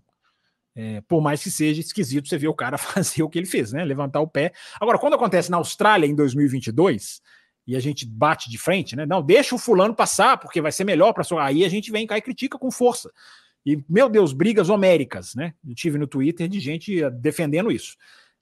É, 0.75 1.01
por 1.01 1.21
mais 1.21 1.43
que 1.43 1.51
seja 1.51 1.81
esquisito 1.81 2.27
você 2.27 2.37
ver 2.37 2.47
o 2.47 2.53
cara 2.53 2.77
fazer 2.79 3.23
o 3.23 3.29
que 3.29 3.37
ele 3.37 3.45
fez, 3.47 3.71
né? 3.73 3.83
Levantar 3.83 4.21
o 4.21 4.27
pé. 4.27 4.53
Agora, 4.79 4.97
quando 4.97 5.15
acontece 5.15 5.49
na 5.49 5.57
Austrália 5.57 6.07
em 6.07 6.15
2022 6.15 7.21
e 7.67 7.75
a 7.75 7.79
gente 7.79 8.05
bate 8.05 8.49
de 8.49 8.57
frente, 8.57 8.95
né? 8.95 9.05
Não, 9.05 9.21
deixa 9.21 9.53
o 9.53 9.59
fulano 9.59 9.93
passar 9.93 10.37
porque 10.37 10.61
vai 10.61 10.71
ser 10.71 10.83
melhor 10.83 11.13
para 11.13 11.23
sua. 11.23 11.45
Aí 11.45 11.63
a 11.63 11.69
gente 11.69 11.91
vem 11.91 12.07
cá 12.07 12.17
e 12.17 12.21
critica 12.21 12.57
com 12.57 12.71
força. 12.71 13.11
E, 13.65 13.83
meu 13.89 14.09
Deus, 14.09 14.33
brigas 14.33 14.69
homéricas, 14.69 15.35
né? 15.35 15.53
Eu 15.67 15.75
tive 15.75 15.97
no 15.97 16.07
Twitter 16.07 16.47
de 16.47 16.59
gente 16.59 17.09
defendendo 17.11 17.71
isso. 17.71 17.95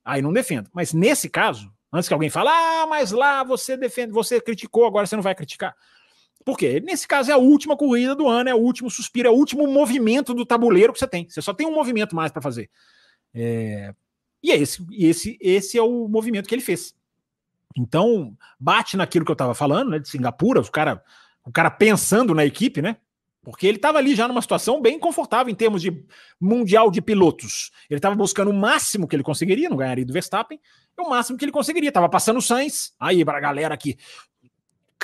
Aí 0.06 0.22
não 0.22 0.32
defendo. 0.32 0.70
Mas 0.74 0.94
nesse 0.94 1.30
caso, 1.30 1.72
antes 1.92 2.08
que 2.08 2.14
alguém 2.14 2.30
fale, 2.30 2.50
ah, 2.50 2.86
mas 2.88 3.12
lá 3.12 3.44
você 3.44 3.76
defende, 3.76 4.12
você 4.12 4.40
criticou, 4.40 4.86
agora 4.86 5.06
você 5.06 5.16
não 5.16 5.24
vai 5.24 5.36
criticar. 5.36 5.76
Por 6.48 6.58
quê? 6.58 6.80
Nesse 6.80 7.06
caso 7.06 7.30
é 7.30 7.34
a 7.34 7.38
última 7.38 7.76
corrida 7.76 8.16
do 8.16 8.26
ano, 8.26 8.50
é 8.50 8.56
o 8.56 8.58
último 8.58 8.90
suspiro, 8.90 9.28
é 9.28 9.30
o 9.30 9.34
último 9.34 9.68
movimento 9.68 10.34
do 10.34 10.46
tabuleiro 10.46 10.94
que 10.94 11.00
você 11.00 11.06
tem. 11.06 11.30
Você 11.30 11.42
só 11.42 11.54
tem 11.54 11.68
um 11.68 11.74
movimento 11.74 12.16
mais 12.16 12.32
para 12.32 12.42
fazer. 12.42 12.70
É... 13.36 13.94
E 14.42 14.54
é 14.54 14.56
esse, 14.56 14.88
esse, 14.94 15.38
esse 15.42 15.78
é 15.78 15.82
o 15.82 16.08
movimento 16.08 16.48
que 16.48 16.56
ele 16.56 16.62
fez. 16.62 16.96
Então, 17.76 18.34
bate 18.58 18.96
naquilo 18.96 19.26
que 19.26 19.32
eu 19.32 19.34
estava 19.34 19.54
falando, 19.54 19.90
né, 19.90 20.00
de 20.00 20.08
Singapura, 20.08 20.62
o 20.62 20.72
cara, 20.72 21.04
o 21.44 21.52
cara 21.52 21.70
pensando 21.70 22.34
na 22.34 22.46
equipe, 22.46 22.82
né? 22.82 22.96
Porque 23.44 23.68
ele 23.68 23.76
estava 23.76 23.98
ali 23.98 24.16
já 24.16 24.26
numa 24.26 24.42
situação 24.42 24.82
bem 24.82 24.98
confortável 24.98 25.52
em 25.52 25.56
termos 25.56 25.82
de 25.82 26.06
mundial 26.40 26.90
de 26.90 27.02
pilotos. 27.02 27.72
Ele 27.90 27.98
estava 27.98 28.16
buscando 28.16 28.52
o 28.52 28.54
máximo 28.54 29.06
que 29.06 29.18
ele 29.18 29.24
conseguiria, 29.24 29.70
não 29.70 29.76
ganharia 29.76 30.06
do 30.06 30.14
Verstappen, 30.14 30.62
o 30.98 31.10
máximo 31.10 31.38
que 31.38 31.44
ele 31.44 31.52
conseguiria. 31.52 31.90
Estava 31.90 32.08
passando 32.08 32.38
o 32.38 32.42
Sainz. 32.42 32.94
Aí, 32.98 33.26
para 33.26 33.38
a 33.38 33.42
galera 33.42 33.74
aqui, 33.74 33.98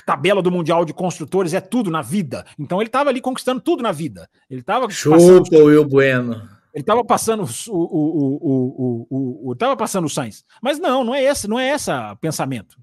tabela 0.06 0.42
do 0.42 0.52
Mundial 0.52 0.86
de 0.86 0.94
Construtores 0.94 1.54
é 1.54 1.62
tudo 1.62 1.92
na 1.92 2.02
vida. 2.02 2.46
Então 2.58 2.80
ele 2.82 2.88
estava 2.88 3.10
ali 3.10 3.22
conquistando 3.22 3.62
tudo 3.62 3.84
na 3.84 3.92
vida. 3.92 4.30
Ele 4.50 4.62
estava 4.62 4.90
Chupa 4.90 5.18
o 5.18 5.66
Will 5.66 5.86
Bueno. 5.86 6.50
Ele 6.74 6.82
estava 6.82 7.04
passando 7.06 7.44
o, 7.44 7.72
o, 7.72 8.38
o, 8.42 9.08
o, 9.10 9.52
o, 9.52 9.78
passando 9.78 10.06
o 10.06 10.10
Sainz. 10.10 10.44
Mas 10.62 10.80
não, 10.80 11.04
não 11.04 11.14
é 11.14 11.24
esse, 11.24 11.48
não 11.48 11.60
é 11.60 11.68
essa 11.68 12.16
pensamento. 12.16 12.78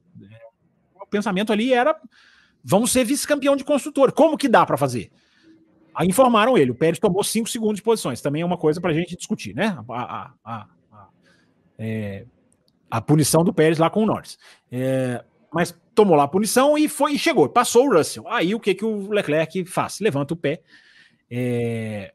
O 0.94 1.06
pensamento 1.06 1.52
ali 1.52 1.72
era 1.72 1.96
vamos 2.62 2.92
ser 2.92 3.04
vice-campeão 3.04 3.56
de 3.56 3.64
construtor. 3.64 4.12
Como 4.12 4.38
que 4.38 4.48
dá 4.48 4.64
para 4.64 4.76
fazer? 4.76 5.10
Aí 5.94 6.06
informaram 6.06 6.56
ele, 6.56 6.70
o 6.70 6.74
Pérez 6.74 6.98
tomou 6.98 7.24
cinco 7.24 7.48
segundos 7.48 7.76
de 7.76 7.82
posições. 7.82 8.20
Também 8.20 8.42
é 8.42 8.46
uma 8.46 8.56
coisa 8.56 8.80
para 8.80 8.90
a 8.90 8.94
gente 8.94 9.16
discutir, 9.16 9.54
né? 9.54 9.76
A, 9.88 10.02
a, 10.02 10.32
a, 10.44 10.66
a, 10.92 11.08
é, 11.78 12.24
a 12.88 13.00
punição 13.00 13.42
do 13.42 13.52
Pérez 13.52 13.78
lá 13.78 13.90
com 13.90 14.04
o 14.04 14.06
Norris. 14.06 14.38
É, 14.70 15.24
mas 15.52 15.76
tomou 15.94 16.16
lá 16.16 16.24
a 16.24 16.28
punição 16.28 16.76
e 16.78 16.88
foi 16.88 17.14
e 17.14 17.18
chegou, 17.18 17.48
passou 17.48 17.86
o 17.86 17.94
Russell. 17.94 18.26
Aí 18.28 18.54
o 18.54 18.60
que, 18.60 18.74
que 18.74 18.84
o 18.84 19.10
Leclerc 19.10 19.64
faz? 19.64 20.00
Levanta 20.00 20.34
o 20.34 20.36
pé 20.36 20.62
é, 21.30 22.12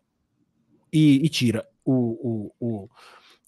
e, 0.92 1.26
e, 1.26 1.30
tira 1.30 1.66
o, 1.84 1.94
o, 1.94 2.52
o, 2.60 2.90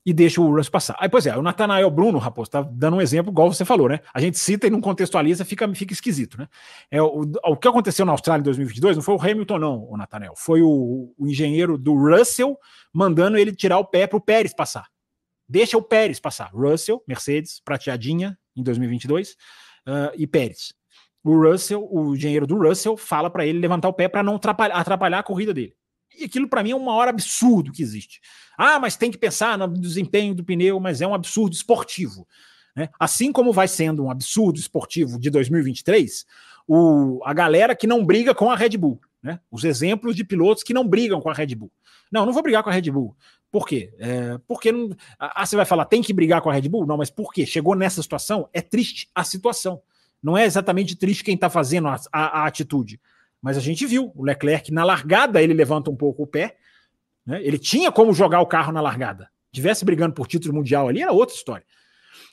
e 0.06 0.14
deixa 0.14 0.42
o 0.42 0.54
Russell 0.54 0.72
passar. 0.72 0.96
Aí, 1.00 1.10
pois 1.10 1.26
é, 1.26 1.36
o 1.36 1.42
Nathanael 1.42 1.90
Bruno, 1.90 2.18
Raposo, 2.18 2.50
tá 2.50 2.62
dando 2.62 2.98
um 2.98 3.02
exemplo, 3.02 3.32
igual 3.32 3.52
você 3.52 3.66
falou, 3.66 3.90
né? 3.90 4.00
A 4.14 4.22
gente 4.22 4.38
cita 4.38 4.68
e 4.68 4.70
não 4.70 4.82
contextualiza, 4.82 5.44
fica, 5.44 5.68
fica 5.74 5.94
esquisito, 5.94 6.38
né? 6.38 6.48
É, 6.90 7.02
o, 7.02 7.24
o 7.44 7.58
que 7.58 7.68
aconteceu 7.68 8.06
na 8.06 8.12
Austrália 8.12 8.42
em 8.42 8.46
2022 8.46 8.96
não 8.96 9.04
foi 9.04 9.16
o 9.16 9.22
Hamilton, 9.22 9.60
não, 9.60 9.84
o 9.90 9.98
Nathanael. 9.98 10.34
Foi 10.36 10.62
o, 10.62 11.14
o 11.18 11.28
engenheiro 11.28 11.78
do 11.78 11.94
Russell 11.94 12.58
mandando 12.94 13.38
ele 13.38 13.56
tirar 13.56 13.80
o 13.80 13.86
pé 13.86 14.08
para 14.08 14.18
o 14.18 14.22
Pérez 14.22 14.54
passar. 14.54 14.88
Deixa 15.50 15.78
o 15.78 15.82
Pérez 15.82 16.20
passar. 16.20 16.52
Russell, 16.54 17.02
Mercedes, 17.08 17.62
prateadinha 17.64 18.38
em 18.56 18.64
2022 18.64 19.36
uh, 19.88 20.14
e 20.16 20.28
Pérez. 20.28 20.74
O 21.24 21.42
Russell, 21.42 21.88
o 21.92 22.16
engenheiro 22.16 22.46
do 22.46 22.58
Russell, 22.58 22.96
fala 22.96 23.30
para 23.30 23.46
ele 23.46 23.60
levantar 23.60 23.90
o 23.90 23.94
pé 23.94 24.08
para 24.08 24.24
não 24.24 24.36
atrapalhar, 24.36 24.76
atrapalhar, 24.76 25.20
a 25.20 25.24
corrida 25.24 25.54
dele. 25.54 25.74
E 26.18 26.26
aquilo 26.26 26.48
para 26.48 26.64
mim 26.64 26.72
é 26.72 26.76
um 26.76 26.86
maior 26.86 27.08
absurdo 27.08 27.72
que 27.72 27.82
existe. 27.82 28.22
Ah, 28.58 28.80
mas 28.80 28.96
tem 28.96 29.12
que 29.12 29.18
pensar 29.18 29.58
no 29.58 29.68
desempenho 29.68 30.34
do 30.34 30.44
pneu, 30.44 30.80
mas 30.80 31.02
é 31.02 31.08
um 31.08 31.14
absurdo 31.14 31.54
esportivo. 31.54 32.28
Né? 32.76 32.90
Assim 33.00 33.32
como 33.32 33.52
vai 33.52 33.68
sendo 33.68 34.06
um 34.06 34.12
absurdo 34.12 34.58
esportivo 34.58 35.20
de 35.20 35.30
2023, 35.30 36.26
o, 36.68 37.20
a 37.26 37.34
galera 37.34 37.76
que 37.76 37.88
não 37.88 38.06
briga 38.06 38.34
com 38.34 38.50
a 38.50 38.56
Red 38.56 38.78
Bull. 38.78 39.00
Né? 39.22 39.40
Os 39.52 39.64
exemplos 39.64 40.16
de 40.16 40.24
pilotos 40.24 40.64
que 40.64 40.74
não 40.74 40.88
brigam 40.88 41.20
com 41.20 41.30
a 41.30 41.34
Red 41.34 41.56
Bull. 41.56 41.72
Não, 42.12 42.26
não 42.26 42.34
vou 42.34 42.44
brigar 42.44 42.64
com 42.64 42.70
a 42.70 42.74
Red 42.74 42.90
Bull. 42.92 43.16
Por 43.52 43.68
quê? 43.68 43.94
É, 43.98 44.38
porque 44.48 44.72
não, 44.72 44.96
ah, 45.18 45.46
você 45.46 45.56
vai 45.56 45.66
falar, 45.66 45.86
tem 45.86 46.02
que 46.02 46.14
brigar 46.14 46.42
com 46.42 46.50
a 46.50 46.54
Red 46.54 46.68
Bull? 46.70 46.86
Não, 46.86 46.98
mas 46.98 47.10
por 47.10 47.34
quê? 47.34 47.46
Chegou 47.46 47.76
nessa 47.76 48.02
situação, 48.02 48.50
é 48.54 48.62
triste 48.62 49.10
a 49.16 49.24
situação. 49.24 49.82
Não 50.22 50.38
é 50.38 50.46
exatamente 50.46 50.96
triste 50.96 51.24
quem 51.24 51.36
está 51.36 51.50
fazendo 51.50 51.88
a, 51.88 52.00
a, 52.12 52.42
a, 52.42 52.48
atitude. 52.48 53.00
Mas 53.42 53.56
a 53.58 53.60
gente 53.60 53.86
viu, 53.86 54.12
o 54.16 54.24
Leclerc 54.24 54.72
na 54.72 54.84
largada 54.84 55.42
ele 55.42 55.54
levanta 55.54 55.90
um 55.90 55.96
pouco 55.96 56.24
o 56.24 56.28
pé. 56.28 56.58
Né? 57.26 57.42
Ele 57.44 57.58
tinha 57.58 57.92
como 57.92 58.14
jogar 58.14 58.42
o 58.42 58.46
carro 58.46 58.72
na 58.72 58.82
largada. 58.82 59.30
Tivesse 59.52 59.86
brigando 59.86 60.14
por 60.14 60.28
título 60.28 60.54
mundial 60.54 60.88
ali, 60.88 61.02
era 61.02 61.12
outra 61.12 61.36
história. 61.36 61.66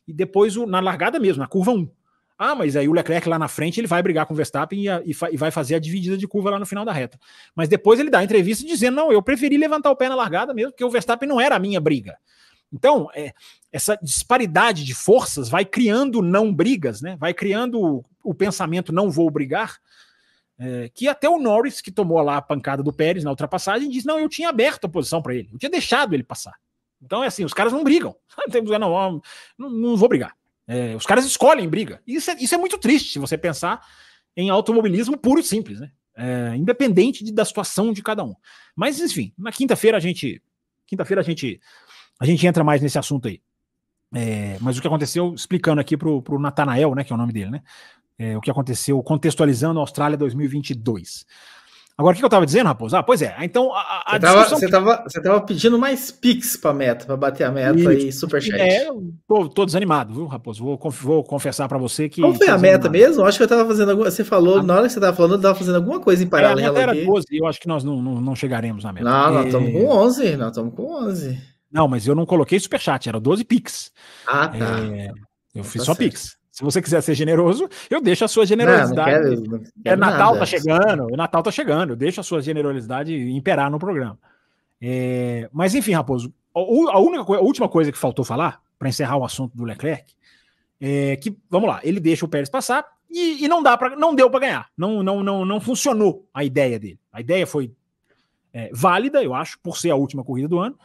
E 0.06 0.12
depois, 0.12 0.56
o, 0.56 0.66
na 0.66 0.80
largada 0.80 1.18
mesmo, 1.18 1.40
na 1.40 1.46
curva 1.46 1.72
1. 1.72 1.88
Ah, 2.36 2.54
mas 2.54 2.74
aí 2.74 2.88
o 2.88 2.92
Leclerc 2.92 3.28
lá 3.28 3.38
na 3.38 3.46
frente 3.46 3.78
ele 3.78 3.86
vai 3.86 4.02
brigar 4.02 4.26
com 4.26 4.34
o 4.34 4.36
Verstappen 4.36 4.82
e, 4.82 4.88
a, 4.88 5.00
e, 5.04 5.12
e, 5.32 5.36
vai 5.36 5.50
fazer 5.50 5.76
a 5.76 5.78
dividida 5.78 6.16
de 6.16 6.26
curva 6.26 6.50
lá 6.50 6.58
no 6.58 6.66
final 6.66 6.84
da 6.84 6.92
reta. 6.92 7.18
Mas 7.54 7.68
depois 7.68 8.00
ele 8.00 8.10
dá 8.10 8.18
a 8.18 8.24
entrevista 8.24 8.66
dizendo: 8.66 8.96
não, 8.96 9.12
eu 9.12 9.22
preferi 9.22 9.56
levantar 9.56 9.90
o 9.90 9.96
pé 9.96 10.08
na 10.08 10.16
largada 10.16 10.52
mesmo, 10.52 10.72
porque 10.72 10.84
o 10.84 10.90
Verstappen 10.90 11.28
não 11.28 11.40
era 11.40 11.54
a 11.54 11.60
minha 11.60 11.80
briga. 11.80 12.16
Então, 12.72 13.08
é, 13.14 13.32
essa 13.70 13.96
disparidade 14.02 14.84
de 14.84 14.94
forças 14.94 15.48
vai 15.48 15.64
criando 15.64 16.20
não 16.20 16.52
brigas, 16.52 17.00
né? 17.00 17.16
vai 17.20 17.32
criando 17.32 17.80
o, 17.80 18.04
o 18.22 18.34
pensamento 18.34 18.92
não 18.92 19.10
vou 19.10 19.30
brigar. 19.30 19.78
É, 20.58 20.88
que 20.92 21.06
até 21.06 21.28
o 21.28 21.38
Norris, 21.38 21.80
que 21.80 21.92
tomou 21.92 22.20
lá 22.20 22.36
a 22.36 22.42
pancada 22.42 22.82
do 22.82 22.92
Pérez 22.92 23.22
na 23.22 23.30
ultrapassagem, 23.30 23.88
diz: 23.88 24.04
não, 24.04 24.18
eu 24.18 24.28
tinha 24.28 24.48
aberto 24.48 24.86
a 24.86 24.88
posição 24.88 25.22
para 25.22 25.36
ele, 25.36 25.50
eu 25.52 25.58
tinha 25.58 25.70
deixado 25.70 26.14
ele 26.14 26.24
passar. 26.24 26.54
Então 27.00 27.22
é 27.22 27.28
assim: 27.28 27.44
os 27.44 27.54
caras 27.54 27.72
não 27.72 27.84
brigam. 27.84 28.16
Não, 28.80 29.22
não, 29.58 29.70
não 29.70 29.96
vou 29.96 30.08
brigar. 30.08 30.34
É, 30.66 30.94
os 30.96 31.04
caras 31.04 31.24
escolhem 31.24 31.68
briga. 31.68 32.00
Isso 32.06 32.30
é, 32.30 32.36
isso 32.40 32.54
é 32.54 32.58
muito 32.58 32.78
triste 32.78 33.12
se 33.12 33.18
você 33.18 33.36
pensar 33.36 33.86
em 34.36 34.50
automobilismo 34.50 35.16
puro 35.16 35.40
e 35.40 35.44
simples, 35.44 35.80
né? 35.80 35.90
É, 36.16 36.54
independente 36.56 37.24
de, 37.24 37.32
da 37.32 37.44
situação 37.44 37.92
de 37.92 38.02
cada 38.02 38.22
um. 38.24 38.34
Mas, 38.74 39.00
enfim, 39.00 39.32
na 39.36 39.52
quinta-feira 39.52 39.96
a 39.96 40.00
gente. 40.00 40.42
Quinta-feira 40.86 41.20
a 41.20 41.24
gente. 41.24 41.60
A 42.20 42.26
gente 42.26 42.46
entra 42.46 42.62
mais 42.62 42.80
nesse 42.80 42.98
assunto 42.98 43.28
aí. 43.28 43.42
É, 44.14 44.56
mas 44.60 44.78
o 44.78 44.80
que 44.80 44.86
aconteceu, 44.86 45.34
explicando 45.34 45.80
aqui 45.80 45.96
pro, 45.96 46.22
pro 46.22 46.38
Natanael, 46.38 46.94
né? 46.94 47.04
Que 47.04 47.12
é 47.12 47.16
o 47.16 47.18
nome 47.18 47.32
dele, 47.32 47.50
né? 47.50 47.62
É, 48.16 48.36
o 48.36 48.40
que 48.40 48.50
aconteceu 48.50 49.02
contextualizando 49.02 49.80
a 49.80 49.82
Austrália 49.82 50.16
2022. 50.16 51.26
Agora, 51.96 52.12
o 52.12 52.18
que 52.18 52.24
eu 52.24 52.26
estava 52.26 52.44
dizendo, 52.44 52.66
Raposo? 52.66 52.96
Ah, 52.96 53.04
pois 53.04 53.22
é. 53.22 53.36
Então, 53.42 53.72
a, 53.72 54.16
a 54.16 54.18
você, 54.18 54.64
estava 54.64 55.04
tava, 55.22 55.40
pedindo 55.42 55.78
mais 55.78 56.10
pix 56.10 56.56
para 56.56 56.74
meta, 56.74 57.06
para 57.06 57.16
bater 57.16 57.44
a 57.44 57.52
meta 57.52 57.94
e, 57.94 58.08
e 58.08 58.12
superchat. 58.12 58.60
É, 58.60 58.88
eu 58.88 59.12
tô, 59.28 59.48
tô, 59.48 59.64
desanimado, 59.64 60.12
viu, 60.12 60.26
Raposo? 60.26 60.64
Vou, 60.64 60.90
vou 60.90 61.22
confessar 61.22 61.68
para 61.68 61.78
você 61.78 62.08
que. 62.08 62.20
Qual 62.20 62.34
foi 62.34 62.48
a 62.48 62.58
meta 62.58 62.90
mesmo? 62.90 63.24
Acho 63.24 63.38
que 63.38 63.44
eu 63.44 63.46
estava 63.46 63.64
fazendo 63.64 63.92
alguma. 63.92 64.10
Você 64.10 64.24
falou, 64.24 64.60
na 64.60 64.74
hora 64.74 64.86
que 64.86 64.92
você 64.92 64.98
estava 64.98 65.16
falando, 65.16 65.32
eu 65.34 65.36
estava 65.36 65.54
fazendo 65.54 65.76
alguma 65.76 66.00
coisa 66.00 66.24
em 66.24 66.26
paralelo. 66.26 66.60
É, 66.60 66.64
a 66.64 66.72
meta 66.72 66.82
era 66.82 67.06
12, 67.06 67.26
eu 67.30 67.46
acho 67.46 67.60
que 67.60 67.68
nós 67.68 67.84
não, 67.84 68.02
não, 68.02 68.20
não 68.20 68.34
chegaremos 68.34 68.82
na 68.82 68.92
meta. 68.92 69.04
Não, 69.04 69.32
nós 69.32 69.46
estamos 69.46 69.72
com 69.72 69.86
11. 69.86 70.36
Nós 70.36 70.48
estamos 70.48 70.74
com 70.74 70.92
11. 71.04 71.40
Não, 71.70 71.86
mas 71.86 72.08
eu 72.08 72.14
não 72.16 72.26
coloquei 72.26 72.58
superchat, 72.58 73.08
era 73.08 73.20
12 73.20 73.44
pix. 73.44 73.92
Ah, 74.26 74.48
tá. 74.48 74.80
É, 74.80 75.12
eu 75.54 75.62
fiz 75.62 75.82
tá 75.82 75.86
só 75.86 75.94
certo. 75.94 76.10
pix. 76.10 76.36
Se 76.54 76.62
você 76.62 76.80
quiser 76.80 77.00
ser 77.00 77.16
generoso, 77.16 77.68
eu 77.90 78.00
deixo 78.00 78.24
a 78.24 78.28
sua 78.28 78.46
generosidade. 78.46 79.10
Não, 79.10 79.28
não 79.28 79.34
quero, 79.34 79.50
não 79.50 79.58
quero 79.58 79.72
é 79.82 79.96
Natal 79.96 80.34
nada. 80.34 80.38
tá 80.38 80.46
chegando, 80.46 81.06
o 81.12 81.16
Natal 81.16 81.42
tá 81.42 81.50
chegando, 81.50 81.90
eu 81.90 81.96
deixo 81.96 82.20
a 82.20 82.22
sua 82.22 82.40
generosidade 82.40 83.12
imperar 83.12 83.68
no 83.68 83.76
programa. 83.76 84.16
É, 84.80 85.50
mas 85.52 85.74
enfim, 85.74 85.90
Raposo, 85.94 86.32
a, 86.54 87.00
única, 87.00 87.22
a 87.22 87.40
última 87.40 87.68
coisa 87.68 87.90
que 87.90 87.98
faltou 87.98 88.24
falar 88.24 88.62
para 88.78 88.88
encerrar 88.88 89.16
o 89.16 89.24
assunto 89.24 89.56
do 89.56 89.64
Leclerc 89.64 90.14
é 90.80 91.16
que, 91.16 91.36
vamos 91.50 91.68
lá, 91.68 91.80
ele 91.82 91.98
deixa 91.98 92.24
o 92.24 92.28
Pérez 92.28 92.48
passar 92.48 92.86
e, 93.10 93.44
e 93.44 93.48
não 93.48 93.60
dá 93.60 93.76
para, 93.76 93.96
não 93.96 94.14
deu 94.14 94.30
para 94.30 94.38
ganhar, 94.38 94.68
não, 94.78 95.02
não, 95.02 95.24
não, 95.24 95.44
não 95.44 95.60
funcionou 95.60 96.24
a 96.32 96.44
ideia 96.44 96.78
dele. 96.78 97.00
A 97.12 97.20
ideia 97.20 97.48
foi 97.48 97.72
é, 98.52 98.70
válida, 98.72 99.24
eu 99.24 99.34
acho, 99.34 99.58
por 99.58 99.76
ser 99.76 99.90
a 99.90 99.96
última 99.96 100.22
corrida 100.22 100.46
do 100.46 100.60
ano, 100.60 100.78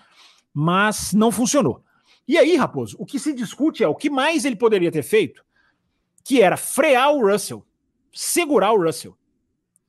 mas 0.51 1.13
não 1.13 1.31
funcionou. 1.31 1.83
E 2.27 2.39
aí, 2.39 2.55
Raposo, 2.55 2.95
o 2.99 3.05
que 3.05 3.19
se 3.19 3.33
discute 3.33 3.83
é 3.83 3.87
o 3.87 3.93
que 3.93 4.09
mais 4.09 4.45
ele 4.45 4.55
poderia 4.55 4.91
ter 4.91 5.03
feito 5.03 5.47
que 6.23 6.41
era 6.41 6.57
frear 6.57 7.11
o 7.11 7.29
Russell, 7.29 7.65
segurar 8.13 8.71
o 8.71 8.83
Russell, 8.83 9.17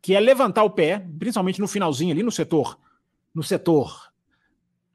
que 0.02 0.14
é 0.14 0.20
levantar 0.20 0.64
o 0.64 0.70
pé, 0.70 1.04
principalmente 1.18 1.60
no 1.60 1.68
finalzinho 1.68 2.12
ali 2.12 2.22
no 2.22 2.30
setor, 2.30 2.78
no 3.34 3.42
setor, 3.42 4.10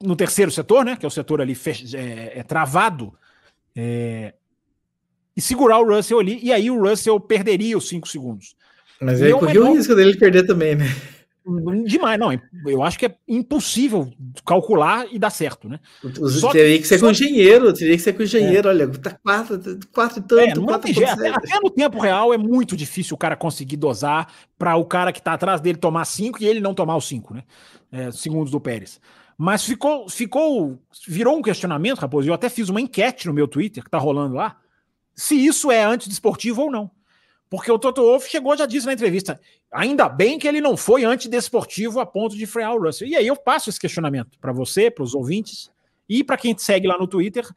no 0.01 0.15
terceiro 0.15 0.51
setor, 0.51 0.83
né, 0.83 0.95
que 0.95 1.05
é 1.05 1.07
o 1.07 1.11
setor 1.11 1.41
ali 1.41 1.57
é, 1.93 2.39
é, 2.39 2.43
travado, 2.43 3.13
é, 3.75 4.33
e 5.35 5.41
segurar 5.41 5.79
o 5.79 5.87
Russell 5.87 6.19
ali, 6.19 6.39
e 6.41 6.51
aí 6.51 6.71
o 6.71 6.81
Russell 6.81 7.19
perderia 7.19 7.77
os 7.77 7.87
cinco 7.87 8.07
segundos. 8.07 8.55
Mas 9.01 9.21
aí 9.21 9.31
corria 9.31 9.61
o 9.61 9.73
risco 9.73 9.93
dele 9.93 10.17
perder 10.17 10.47
também, 10.47 10.75
né? 10.75 10.85
Demais, 11.85 12.19
não. 12.19 12.31
Eu 12.65 12.81
acho 12.81 12.97
que 12.97 13.05
é 13.05 13.15
impossível 13.27 14.11
calcular 14.43 15.05
e 15.11 15.19
dar 15.19 15.29
certo, 15.29 15.69
né? 15.69 15.79
Só 16.39 16.51
teria 16.51 16.79
que 16.79 16.87
ser 16.87 16.99
com 16.99 17.11
engenheiro, 17.11 17.71
teria 17.71 17.95
que 17.95 18.01
ser 18.01 18.13
com 18.13 18.23
engenheiro. 18.23 18.67
É. 18.67 18.71
Olha, 18.71 18.87
tá 18.87 19.11
quatro, 19.23 19.79
quatro 19.91 20.19
e 20.19 20.21
tanto. 20.23 20.61
É, 20.61 20.65
quatro 20.65 20.91
até, 20.91 21.29
até, 21.29 21.59
no 21.61 21.69
tempo 21.69 21.99
real 21.99 22.33
é 22.33 22.37
muito 22.37 22.75
difícil 22.75 23.13
o 23.13 23.17
cara 23.17 23.35
conseguir 23.35 23.77
dosar 23.77 24.27
para 24.57 24.75
o 24.75 24.85
cara 24.85 25.11
que 25.11 25.21
tá 25.21 25.33
atrás 25.33 25.61
dele 25.61 25.77
tomar 25.77 26.05
cinco 26.05 26.41
e 26.41 26.47
ele 26.47 26.59
não 26.59 26.73
tomar 26.73 26.97
os 26.97 27.07
cinco, 27.07 27.35
né? 27.35 27.43
É, 27.91 28.11
segundos 28.11 28.51
do 28.51 28.59
Pérez. 28.59 28.99
Mas 29.37 29.63
ficou, 29.63 30.09
ficou, 30.09 30.79
virou 31.07 31.37
um 31.37 31.41
questionamento, 31.43 31.99
Raposo. 31.99 32.27
Eu 32.27 32.33
até 32.33 32.49
fiz 32.49 32.69
uma 32.69 32.81
enquete 32.81 33.27
no 33.27 33.33
meu 33.33 33.47
Twitter, 33.47 33.83
que 33.83 33.89
tá 33.89 33.99
rolando 33.99 34.35
lá, 34.35 34.57
se 35.13 35.35
isso 35.35 35.71
é 35.71 35.83
antidesportivo 35.83 36.63
ou 36.63 36.71
não. 36.71 36.89
Porque 37.49 37.71
o 37.71 37.77
Toto 37.77 38.01
Wolff 38.01 38.29
chegou, 38.29 38.57
já 38.57 38.65
disse 38.65 38.85
na 38.85 38.93
entrevista, 38.93 39.39
ainda 39.71 40.09
bem 40.09 40.39
que 40.39 40.47
ele 40.47 40.59
não 40.59 40.75
foi 40.75 41.03
antidesportivo 41.03 41.99
a 41.99 42.05
ponto 42.05 42.35
de 42.35 42.45
frear 42.45 42.73
o 42.75 42.81
Russell. 42.81 43.07
E 43.07 43.15
aí 43.15 43.27
eu 43.27 43.35
passo 43.35 43.69
esse 43.69 43.79
questionamento 43.79 44.39
para 44.39 44.51
você, 44.51 44.89
para 44.89 45.03
os 45.03 45.13
ouvintes 45.13 45.71
e 46.09 46.23
para 46.23 46.37
quem 46.37 46.53
te 46.53 46.63
segue 46.63 46.87
lá 46.87 46.97
no 46.97 47.07
Twitter, 47.07 47.47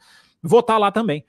votar 0.42 0.78
lá 0.78 0.92
também. 0.92 1.24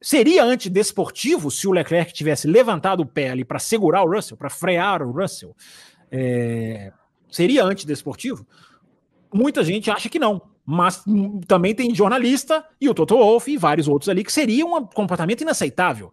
Seria 0.00 0.44
antidesportivo 0.44 1.50
se 1.50 1.66
o 1.66 1.72
Leclerc 1.72 2.12
tivesse 2.12 2.46
levantado 2.46 3.00
o 3.00 3.06
pé 3.06 3.30
ali 3.30 3.44
para 3.44 3.58
segurar 3.58 4.02
o 4.02 4.10
Russell, 4.10 4.36
para 4.36 4.50
frear 4.50 5.02
o 5.02 5.10
Russell? 5.10 5.56
É... 6.10 6.92
Seria 7.30 7.64
antidesportivo? 7.64 8.46
Muita 9.32 9.64
gente 9.64 9.90
acha 9.90 10.08
que 10.08 10.18
não, 10.18 10.40
mas 10.64 11.02
também 11.46 11.74
tem 11.74 11.94
jornalista 11.94 12.64
e 12.80 12.88
o 12.88 12.94
Toto 12.94 13.16
Wolff 13.16 13.50
e 13.50 13.56
vários 13.56 13.88
outros 13.88 14.08
ali 14.08 14.22
que 14.22 14.32
seria 14.32 14.64
um 14.64 14.84
comportamento 14.84 15.40
inaceitável. 15.40 16.12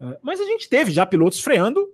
É, 0.00 0.18
mas 0.22 0.40
a 0.40 0.44
gente 0.44 0.68
teve 0.68 0.90
já 0.90 1.04
pilotos 1.04 1.40
freando 1.40 1.88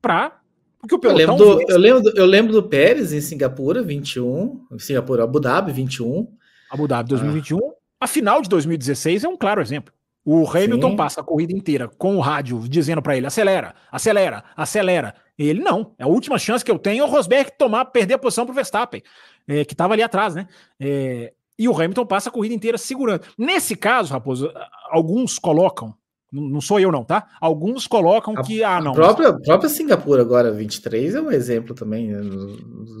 para 0.00 0.40
porque 0.80 0.94
o 0.94 0.98
pelotão. 0.98 1.36
Eu 1.36 1.54
lembro, 1.54 1.62
do, 1.62 1.72
eu, 1.72 1.78
lembro 1.78 2.02
do, 2.02 2.18
eu 2.18 2.26
lembro 2.26 2.52
do 2.52 2.62
Pérez 2.62 3.12
em 3.12 3.20
Singapura, 3.20 3.82
21. 3.82 4.66
Singapura, 4.78 5.24
Abu 5.24 5.38
Dhabi, 5.38 5.72
21. 5.72 6.26
Abu 6.70 6.88
Dhabi, 6.88 7.10
2021. 7.10 7.58
Ah. 7.58 7.74
A 8.02 8.06
final 8.06 8.40
de 8.40 8.48
2016 8.48 9.24
é 9.24 9.28
um 9.28 9.36
claro 9.36 9.60
exemplo. 9.60 9.92
O 10.24 10.48
Hamilton 10.48 10.90
Sim. 10.90 10.96
passa 10.96 11.20
a 11.20 11.24
corrida 11.24 11.52
inteira 11.52 11.88
com 11.88 12.16
o 12.16 12.20
rádio 12.20 12.66
dizendo 12.66 13.02
para 13.02 13.16
ele: 13.16 13.26
acelera, 13.26 13.74
acelera, 13.92 14.44
acelera. 14.56 15.14
Ele 15.38 15.60
não. 15.60 15.94
É 15.98 16.04
a 16.04 16.06
última 16.06 16.38
chance 16.38 16.64
que 16.64 16.70
eu 16.70 16.78
tenho 16.78 17.02
é 17.02 17.06
o 17.06 17.10
Rosberg 17.10 17.52
tomar, 17.58 17.86
perder 17.86 18.14
a 18.14 18.18
posição 18.18 18.44
para 18.44 18.52
o 18.52 18.54
Verstappen, 18.54 19.02
é, 19.48 19.64
que 19.64 19.74
estava 19.74 19.94
ali 19.94 20.02
atrás, 20.02 20.34
né? 20.34 20.46
É, 20.78 21.32
e 21.58 21.68
o 21.68 21.74
Hamilton 21.74 22.06
passa 22.06 22.30
a 22.30 22.32
corrida 22.32 22.54
inteira 22.54 22.78
segurando. 22.78 23.26
Nesse 23.36 23.76
caso, 23.76 24.12
Raposo, 24.12 24.50
alguns 24.90 25.38
colocam 25.38 25.94
não 26.32 26.60
sou 26.60 26.78
eu, 26.78 26.92
não, 26.92 27.04
tá? 27.04 27.26
Alguns 27.40 27.86
colocam 27.86 28.34
a, 28.36 28.42
que. 28.42 28.62
Ah, 28.62 28.80
não. 28.80 28.92
A 28.92 28.94
própria, 28.94 29.32
mas... 29.32 29.42
própria 29.42 29.68
Singapura, 29.68 30.22
agora, 30.22 30.52
23, 30.52 31.14
é 31.14 31.20
um 31.20 31.30
exemplo 31.30 31.74
também. 31.74 32.08
Né, 32.08 32.22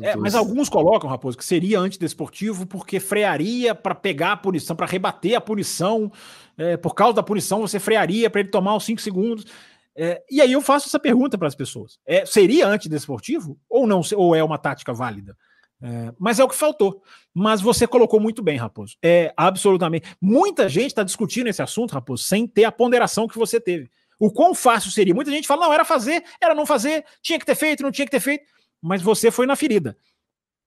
é, 0.02 0.16
mas 0.16 0.34
alguns 0.34 0.68
colocam, 0.68 1.08
Raposo, 1.08 1.38
que 1.38 1.44
seria 1.44 1.78
antidesportivo 1.78 2.66
porque 2.66 2.98
frearia 2.98 3.74
para 3.74 3.94
pegar 3.94 4.32
a 4.32 4.36
punição, 4.36 4.74
para 4.74 4.86
rebater 4.86 5.36
a 5.36 5.40
punição. 5.40 6.10
É, 6.58 6.76
por 6.76 6.94
causa 6.94 7.14
da 7.14 7.22
punição, 7.22 7.60
você 7.60 7.78
frearia 7.78 8.28
para 8.28 8.40
ele 8.40 8.50
tomar 8.50 8.76
os 8.76 8.84
5 8.84 9.00
segundos. 9.00 9.46
É, 9.96 10.22
e 10.30 10.40
aí 10.40 10.52
eu 10.52 10.60
faço 10.60 10.88
essa 10.88 10.98
pergunta 10.98 11.38
para 11.38 11.48
as 11.48 11.54
pessoas: 11.54 11.98
é, 12.06 12.24
seria 12.26 12.66
antidesportivo 12.66 13.58
ou 13.68 13.86
não? 13.86 14.00
Ou 14.16 14.34
é 14.34 14.42
uma 14.42 14.58
tática 14.58 14.92
válida? 14.92 15.36
É, 15.82 16.12
mas 16.18 16.38
é 16.38 16.44
o 16.44 16.48
que 16.48 16.54
faltou. 16.54 17.02
Mas 17.32 17.60
você 17.60 17.86
colocou 17.86 18.20
muito 18.20 18.42
bem, 18.42 18.58
Raposo. 18.58 18.96
É 19.02 19.32
absolutamente. 19.36 20.14
Muita 20.20 20.68
gente 20.68 20.88
está 20.88 21.02
discutindo 21.02 21.48
esse 21.48 21.62
assunto, 21.62 21.92
Raposo, 21.92 22.24
sem 22.24 22.46
ter 22.46 22.64
a 22.64 22.72
ponderação 22.72 23.26
que 23.26 23.38
você 23.38 23.60
teve. 23.60 23.90
O 24.18 24.30
quão 24.30 24.54
fácil 24.54 24.90
seria? 24.90 25.14
Muita 25.14 25.30
gente 25.30 25.48
fala, 25.48 25.66
não, 25.66 25.72
era 25.72 25.84
fazer, 25.84 26.22
era 26.40 26.54
não 26.54 26.66
fazer, 26.66 27.04
tinha 27.22 27.38
que 27.38 27.46
ter 27.46 27.54
feito, 27.54 27.82
não 27.82 27.90
tinha 27.90 28.04
que 28.04 28.10
ter 28.10 28.20
feito. 28.20 28.44
Mas 28.82 29.00
você 29.00 29.30
foi 29.30 29.46
na 29.46 29.56
ferida. 29.56 29.96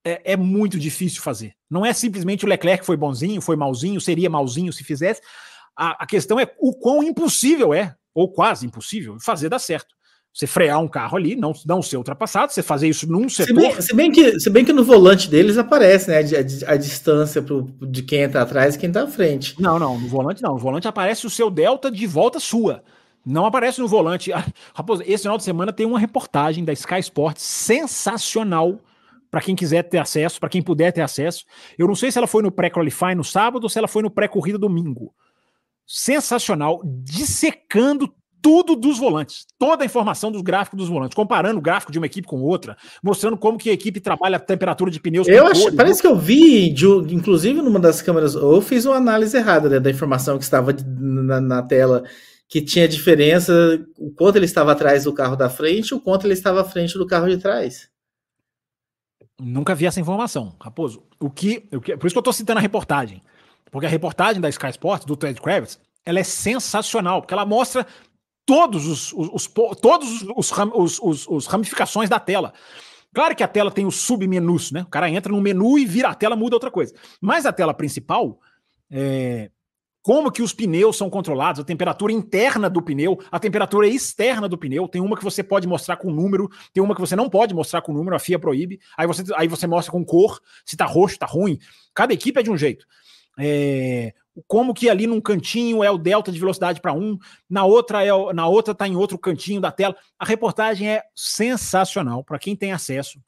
É, 0.03 0.34
é 0.34 0.38
muito 0.38 0.80
difícil 0.80 1.22
fazer. 1.22 1.53
Não 1.69 1.85
é 1.85 1.94
simplesmente 1.94 2.45
o 2.45 2.48
Leclerc 2.48 2.85
foi 2.85 2.98
bonzinho, 2.98 3.41
foi 3.41 3.56
malzinho, 3.56 4.02
seria 4.02 4.30
malzinho 4.30 4.73
se 4.73 4.84
fizesse. 4.84 5.22
A, 5.76 6.03
a 6.03 6.07
questão 6.07 6.40
é 6.40 6.52
o 6.60 6.73
quão 6.73 7.03
impossível 7.03 7.73
é, 7.73 7.95
ou 8.14 8.31
quase 8.31 8.65
impossível, 8.65 9.18
fazer 9.19 9.49
dar 9.49 9.60
certo. 9.60 9.95
Você 10.34 10.47
frear 10.47 10.80
um 10.80 10.88
carro 10.88 11.15
ali, 11.15 11.35
não, 11.35 11.53
não 11.64 11.80
ser 11.84 11.97
ultrapassado, 11.97 12.51
você 12.51 12.64
fazer 12.64 12.88
isso 12.88 13.10
num 13.10 13.30
setor. 13.30 13.45
Se 13.45 13.53
bem, 13.53 13.81
se 13.81 13.95
bem 13.95 14.11
que, 14.11 14.39
se 14.39 14.49
bem 14.49 14.65
que 14.65 14.73
no 14.73 14.84
volante 14.84 15.30
deles 15.30 15.60
aparece, 15.60 16.10
né? 16.10 16.18
A, 16.18 16.72
a, 16.72 16.73
a 16.73 16.76
distância 16.76 17.39
pro, 17.39 17.69
de 17.80 18.01
quem 18.01 18.22
está 18.22 18.41
atrás 18.41 18.73
e 18.73 18.80
quem 18.80 18.89
está 18.89 19.03
à 19.03 19.07
frente. 19.07 19.55
Não, 19.61 19.77
não, 19.77 19.99
no 19.99 20.07
volante 20.07 20.41
não. 20.41 20.53
No 20.53 20.60
volante 20.60 20.88
aparece 20.88 21.27
o 21.27 21.30
seu 21.30 21.51
delta 21.51 21.91
de 21.91 22.07
volta 22.07 22.39
sua. 22.39 22.84
Não 23.23 23.45
aparece 23.45 23.80
no 23.80 23.88
volante. 23.88 24.34
Ah, 24.34 24.43
raposa, 24.73 25.03
esse 25.05 25.22
final 25.22 25.38
de 25.38 25.43
semana 25.43 25.72
tem 25.72 25.85
uma 25.85 25.99
reportagem 25.99 26.65
da 26.65 26.73
Sky 26.73 26.99
Sports 26.99 27.43
sensacional 27.43 28.80
para 29.30 29.39
quem 29.39 29.55
quiser 29.55 29.84
ter 29.84 29.99
acesso, 29.99 30.39
para 30.39 30.49
quem 30.49 30.64
puder 30.64 30.91
ter 30.91 31.01
acesso. 31.01 31.45
Eu 31.77 31.88
não 31.88 31.95
sei 31.95 32.11
se 32.11 32.18
ela 32.18 32.27
foi 32.27 32.41
no 32.41 32.51
pré-qualify 32.51 33.14
no 33.15 33.23
sábado 33.23 33.64
ou 33.64 33.69
se 33.69 33.77
ela 33.77 33.88
foi 33.88 34.01
no 34.01 34.10
pré-corrida 34.10 34.57
domingo. 34.57 35.14
Sensacional, 35.85 36.81
dissecando 36.84 38.11
tudo 38.44 38.76
dos 38.76 38.99
volantes, 38.99 39.48
toda 39.57 39.84
a 39.84 39.86
informação 39.86 40.30
dos 40.30 40.41
gráficos 40.41 40.78
dos 40.78 40.90
volantes, 40.90 41.15
comparando 41.15 41.60
o 41.60 41.61
gráfico 41.61 41.94
de 41.94 41.98
uma 41.98 42.06
equipe 42.06 42.28
com 42.28 42.41
outra, 42.41 42.76
mostrando 43.02 43.38
como 43.38 43.57
que 43.57 43.70
a 43.70 43.74
equipe 43.74 44.02
trabalha 44.02 44.36
a 44.36 44.40
temperatura 44.40 44.91
de 44.91 44.99
pneus. 44.99 45.26
Eu 45.30 45.48
acho, 45.48 45.61
cores, 45.61 45.76
parece 45.78 45.95
né? 45.95 46.02
que 46.02 46.07
eu 46.14 46.20
vi, 46.20 46.70
de, 46.70 46.86
inclusive 46.86 47.61
numa 47.61 47.80
das 47.80 48.02
câmeras, 48.02 48.36
ou 48.36 48.56
eu 48.56 48.61
fiz 48.61 48.84
uma 48.86 48.98
análise 48.98 49.38
errada 49.38 49.70
né, 49.70 49.80
da 49.80 49.90
informação 49.90 50.38
que 50.38 50.44
estava 50.44 50.76
na, 50.86 51.40
na, 51.40 51.64
tela, 51.64 52.03
que 52.49 52.61
tinha 52.61 52.86
diferença 52.86 53.53
o 53.98 54.11
quanto 54.11 54.36
ele 54.36 54.45
estava 54.45 54.74
atrás 54.74 55.06
do 55.06 55.14
carro 55.14 55.38
da 55.38 55.49
frente, 55.49 55.95
o 55.95 56.02
quanto 56.02 56.28
ele 56.28 56.34
estava 56.34 56.60
à 56.60 56.65
frente 56.65 56.98
do 56.98 57.07
carro 57.07 57.30
de 57.30 57.38
trás. 57.38 57.88
Nunca 59.40 59.74
vi 59.74 59.86
essa 59.86 60.02
informação, 60.02 60.53
Raposo. 60.60 61.02
O 61.18 61.30
que, 61.30 61.65
o 61.72 61.80
que 61.80 61.95
por 61.95 62.07
isso 62.07 62.14
que 62.14 62.18
eu 62.18 62.22
estou 62.22 62.34
citando 62.34 62.60
a 62.60 62.61
reportagem, 62.61 63.24
porque 63.72 63.86
a 63.86 63.90
reportagem 63.90 64.41
da 64.41 64.49
Sky 64.49 64.68
Sports 64.68 65.06
do 65.06 65.15
Ted 65.15 65.41
Kravitz 65.41 65.80
ela 66.06 66.20
é 66.20 66.24
sensacional, 66.24 67.22
porque 67.22 67.34
ela 67.34 67.45
mostra 67.45 67.88
todos 68.45 68.88
os, 68.88 69.14
os, 69.14 69.30
os 69.34 69.48
todos 69.82 70.24
os, 70.36 70.99
os, 71.02 71.28
os, 71.28 71.45
ramificações 71.48 72.10
da 72.10 72.20
tela. 72.20 72.53
Claro 73.14 73.36
que 73.36 73.44
a 73.44 73.48
tela 73.48 73.72
tem 73.72 73.86
os 73.86 73.95
submenus, 73.95 74.72
né? 74.72 74.82
O 74.82 74.90
cara 74.90 75.10
entra 75.10 75.32
no 75.32 75.41
menu 75.41 75.78
e 75.78 75.86
vira 75.86 76.10
a 76.10 76.15
tela, 76.15 76.36
muda 76.36 76.56
outra 76.56 76.72
coisa. 76.72 76.94
Mas 77.22 77.45
a 77.45 77.53
tela 77.53 77.74
principal, 77.74 78.40
é, 78.90 79.52
como 80.02 80.32
que 80.32 80.41
os 80.41 80.52
pneus 80.52 80.98
são 80.98 81.10
controlados, 81.10 81.61
a 81.61 81.64
temperatura 81.64 82.11
interna 82.11 82.70
do 82.70 82.82
pneu, 82.82 83.18
a 83.32 83.40
temperatura 83.40 83.88
externa 83.88 84.49
do 84.49 84.57
pneu. 84.57 84.88
Tem 84.88 85.02
uma 85.02 85.15
que 85.15 85.24
você 85.24 85.41
pode 85.41 85.65
mostrar 85.65 85.95
com 85.95 86.11
número, 86.11 86.49
tem 86.74 86.84
uma 86.84 86.94
que 86.94 87.02
você 87.02 87.15
não 87.15 87.30
pode 87.30 87.53
mostrar 87.53 87.82
com 87.82 87.94
número, 87.94 88.15
a 88.15 88.20
FIA 88.20 88.38
proíbe. 88.38 88.80
Aí 88.98 89.07
você, 89.07 89.24
aí 89.36 89.48
você 89.48 89.65
mostra 89.65 89.91
com 89.91 90.03
cor, 90.03 90.41
se 90.65 90.76
tá 90.76 90.86
roxo, 90.86 91.18
tá 91.18 91.26
ruim. 91.26 91.57
Cada 91.94 92.14
equipe 92.14 92.40
é 92.40 92.44
de 92.44 92.52
um 92.52 92.57
jeito. 92.57 92.86
É, 93.40 94.14
como 94.47 94.73
que 94.73 94.89
ali 94.89 95.05
num 95.05 95.22
cantinho 95.22 95.84
é 95.84 95.91
o 95.91 95.97
delta 95.97 96.31
de 96.31 96.39
velocidade 96.39 96.81
para 96.81 96.93
um, 96.93 97.18
na 97.49 97.65
outra 97.65 98.03
é 98.03 98.34
na 98.34 98.47
outra 98.47 98.72
está 98.72 98.88
em 98.88 98.95
outro 98.95 99.18
cantinho 99.18 99.61
da 99.61 99.72
tela. 99.72 99.95
A 100.18 100.26
reportagem 100.26 100.89
é 100.89 101.03
sensacional 101.15 102.23
para 102.23 102.39
quem 102.39 102.55
tem 102.55 102.72
acesso, 102.72 103.19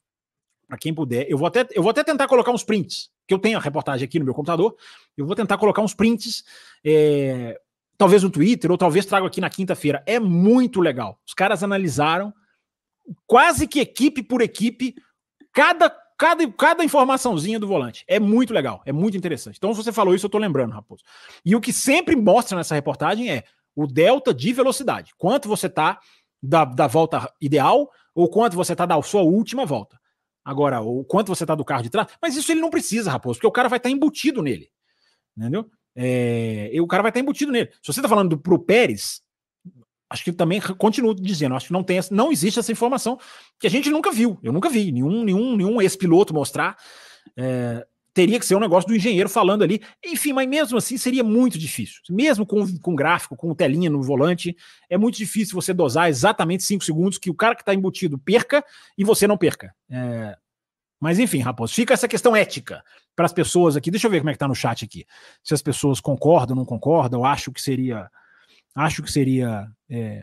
para 0.66 0.78
quem 0.78 0.92
puder. 0.92 1.26
Eu 1.28 1.38
vou 1.38 1.46
até 1.46 1.66
eu 1.72 1.82
vou 1.82 1.90
até 1.90 2.02
tentar 2.02 2.26
colocar 2.26 2.50
uns 2.50 2.64
prints, 2.64 3.10
que 3.26 3.32
eu 3.32 3.38
tenho 3.38 3.58
a 3.58 3.60
reportagem 3.60 4.04
aqui 4.04 4.18
no 4.18 4.24
meu 4.24 4.34
computador. 4.34 4.76
Eu 5.16 5.26
vou 5.26 5.36
tentar 5.36 5.58
colocar 5.58 5.82
uns 5.82 5.94
prints, 5.94 6.44
é, 6.84 7.58
talvez 7.96 8.22
no 8.22 8.30
Twitter 8.30 8.70
ou 8.70 8.78
talvez 8.78 9.06
trago 9.06 9.26
aqui 9.26 9.40
na 9.40 9.50
quinta-feira. 9.50 10.02
É 10.06 10.18
muito 10.18 10.80
legal. 10.80 11.20
Os 11.26 11.34
caras 11.34 11.62
analisaram 11.62 12.34
quase 13.26 13.68
que 13.68 13.78
equipe 13.78 14.22
por 14.22 14.42
equipe 14.42 14.94
cada 15.52 15.88
cada, 16.16 16.50
cada 16.52 16.84
informaçãozinha 16.84 17.58
do 17.58 17.66
volante. 17.66 18.04
É 18.06 18.18
muito 18.18 18.52
legal, 18.52 18.82
é 18.84 18.92
muito 18.92 19.16
interessante. 19.16 19.56
Então, 19.56 19.74
se 19.74 19.82
você 19.82 19.92
falou 19.92 20.14
isso, 20.14 20.26
eu 20.26 20.30
tô 20.30 20.38
lembrando, 20.38 20.72
Raposo. 20.72 21.02
E 21.44 21.54
o 21.54 21.60
que 21.60 21.72
sempre 21.72 22.16
mostra 22.16 22.56
nessa 22.56 22.74
reportagem 22.74 23.30
é 23.30 23.44
o 23.74 23.86
delta 23.86 24.32
de 24.32 24.52
velocidade. 24.52 25.12
Quanto 25.18 25.48
você 25.48 25.68
tá 25.68 26.00
da, 26.42 26.64
da 26.64 26.86
volta 26.86 27.32
ideal 27.40 27.90
ou 28.14 28.28
quanto 28.28 28.56
você 28.56 28.74
tá 28.74 28.86
da 28.86 29.00
sua 29.02 29.22
última 29.22 29.66
volta. 29.66 30.00
Agora, 30.44 30.80
o 30.80 31.04
quanto 31.04 31.28
você 31.28 31.44
tá 31.44 31.54
do 31.54 31.64
carro 31.64 31.82
de 31.82 31.90
trás. 31.90 32.08
Mas 32.22 32.36
isso 32.36 32.52
ele 32.52 32.60
não 32.60 32.70
precisa, 32.70 33.10
Raposo, 33.10 33.34
porque 33.38 33.46
o 33.46 33.52
cara 33.52 33.68
vai 33.68 33.78
estar 33.78 33.88
tá 33.88 33.92
embutido 33.92 34.42
nele. 34.42 34.70
Entendeu? 35.36 35.68
É, 35.94 36.70
o 36.80 36.86
cara 36.86 37.02
vai 37.02 37.10
estar 37.10 37.20
tá 37.20 37.22
embutido 37.22 37.50
nele. 37.50 37.70
Se 37.82 37.92
você 37.92 38.00
tá 38.00 38.08
falando 38.08 38.30
do, 38.30 38.38
pro 38.38 38.58
Pérez, 38.58 39.22
acho 40.08 40.24
que 40.24 40.32
também 40.32 40.60
continuo 40.60 41.14
dizendo, 41.14 41.54
acho 41.54 41.68
que 41.68 41.72
não 41.72 41.82
tem, 41.82 41.98
não 42.10 42.30
existe 42.30 42.58
essa 42.58 42.72
informação 42.72 43.18
que 43.58 43.66
a 43.66 43.70
gente 43.70 43.90
nunca 43.90 44.10
viu. 44.10 44.38
Eu 44.42 44.52
nunca 44.52 44.68
vi 44.68 44.92
nenhum, 44.92 45.24
nenhum, 45.24 45.56
nenhum 45.56 45.80
ex-piloto 45.80 46.32
mostrar. 46.32 46.76
É, 47.36 47.86
teria 48.14 48.38
que 48.38 48.46
ser 48.46 48.54
um 48.54 48.60
negócio 48.60 48.88
do 48.88 48.96
engenheiro 48.96 49.28
falando 49.28 49.62
ali. 49.62 49.82
Enfim, 50.04 50.32
mas 50.32 50.48
mesmo 50.48 50.78
assim 50.78 50.96
seria 50.96 51.24
muito 51.24 51.58
difícil. 51.58 52.00
Mesmo 52.08 52.46
com, 52.46 52.78
com 52.78 52.94
gráfico, 52.94 53.36
com 53.36 53.54
telinha 53.54 53.90
no 53.90 54.02
volante, 54.02 54.56
é 54.88 54.96
muito 54.96 55.16
difícil 55.16 55.54
você 55.54 55.74
dosar 55.74 56.08
exatamente 56.08 56.62
5 56.62 56.84
segundos 56.84 57.18
que 57.18 57.30
o 57.30 57.34
cara 57.34 57.54
que 57.54 57.62
está 57.62 57.74
embutido 57.74 58.16
perca 58.16 58.64
e 58.96 59.04
você 59.04 59.26
não 59.26 59.36
perca. 59.36 59.74
É, 59.90 60.36
mas 61.00 61.18
enfim, 61.18 61.40
Raposo, 61.40 61.74
fica 61.74 61.92
essa 61.92 62.08
questão 62.08 62.34
ética 62.34 62.82
para 63.14 63.26
as 63.26 63.32
pessoas 63.32 63.76
aqui. 63.76 63.90
Deixa 63.90 64.06
eu 64.06 64.10
ver 64.10 64.20
como 64.20 64.30
é 64.30 64.32
que 64.32 64.36
está 64.36 64.48
no 64.48 64.54
chat 64.54 64.84
aqui. 64.84 65.04
Se 65.42 65.52
as 65.52 65.60
pessoas 65.60 66.00
concordam, 66.00 66.56
não 66.56 66.64
concordam, 66.64 67.24
acham 67.24 67.52
que 67.52 67.60
seria 67.60 68.08
Acho 68.76 69.02
que 69.02 69.10
seria 69.10 69.66
é, 69.90 70.22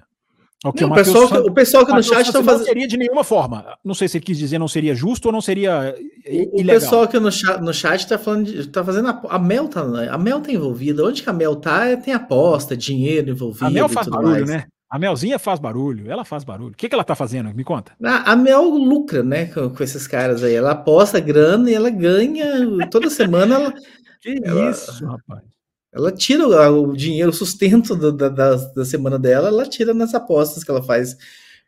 Okay, 0.66 0.88
não, 0.88 0.94
o, 0.94 0.96
pessoal, 0.96 1.28
Santos, 1.28 1.46
o 1.46 1.54
pessoal 1.54 1.86
que 1.86 1.92
no 1.92 2.02
chat 2.02 2.26
está 2.26 2.42
fazendo. 2.42 2.60
Não 2.60 2.66
seria 2.66 2.88
de 2.88 2.96
nenhuma 2.96 3.24
forma. 3.26 3.78
Não 3.84 3.94
sei 3.94 4.08
se 4.08 4.18
ele 4.18 4.24
quis 4.24 4.38
dizer 4.38 4.58
não 4.58 4.68
seria 4.68 4.96
justo 4.96 5.26
ou 5.26 5.32
não 5.34 5.42
seria. 5.42 5.94
O, 6.26 6.62
o 6.62 6.66
pessoal 6.66 7.06
que 7.06 7.20
no 7.20 7.30
chat, 7.30 7.60
no 7.60 7.74
chat 7.74 8.00
está 8.00 8.18
falando, 8.18 8.46
de, 8.46 8.68
tá 8.70 8.82
fazendo 8.82 9.10
a, 9.10 9.22
a 9.30 9.40
Mel 9.40 9.68
tá, 9.68 9.82
a 10.10 10.18
Mel 10.18 10.40
tá 10.40 10.54
envolvida. 10.54 11.04
Onde 11.04 11.22
que 11.22 11.30
a 11.30 11.34
Mel 11.34 11.58
tá? 11.58 11.98
Tem 11.98 12.14
aposta, 12.14 12.78
dinheiro 12.78 13.32
envolvido. 13.32 13.66
A 13.66 13.70
Mel 13.70 13.90
faz 13.90 14.08
barulho, 14.08 14.32
mais. 14.32 14.50
né? 14.50 14.64
A 14.90 14.98
Melzinha 14.98 15.38
faz 15.38 15.60
barulho, 15.60 16.10
ela 16.10 16.24
faz 16.24 16.46
barulho. 16.46 16.72
O 16.72 16.78
que, 16.78 16.88
que 16.88 16.96
ela 16.96 17.04
tá 17.04 17.16
fazendo? 17.16 17.54
Me 17.54 17.64
conta. 17.66 17.92
A, 18.02 18.32
a 18.32 18.36
Mel 18.36 18.64
lucra, 18.64 19.22
né, 19.22 19.48
com, 19.48 19.70
com, 19.70 19.84
esses 19.84 20.08
caras 20.08 20.44
aí. 20.44 20.54
Ela 20.54 20.72
aposta 20.72 21.20
grana 21.20 21.70
e 21.70 21.74
ela 21.74 21.90
ganha 21.90 22.88
toda 22.90 23.10
semana. 23.10 23.56
Ela, 23.56 23.74
que 24.22 24.40
ela, 24.46 24.70
isso, 24.72 25.06
rapaz. 25.06 25.53
Ela 25.94 26.12
tira 26.12 26.48
o, 26.72 26.94
dinheiro, 26.96 27.30
o 27.30 27.34
sustento 27.34 27.96
da, 27.96 28.28
da, 28.28 28.56
da, 28.56 28.86
semana 28.86 29.20
dela, 29.20 29.50
ela 29.50 29.66
tira 29.66 29.94
nas 29.94 30.16
apostas 30.16 30.64
que 30.64 30.72
ela 30.72 30.82
faz 30.82 31.16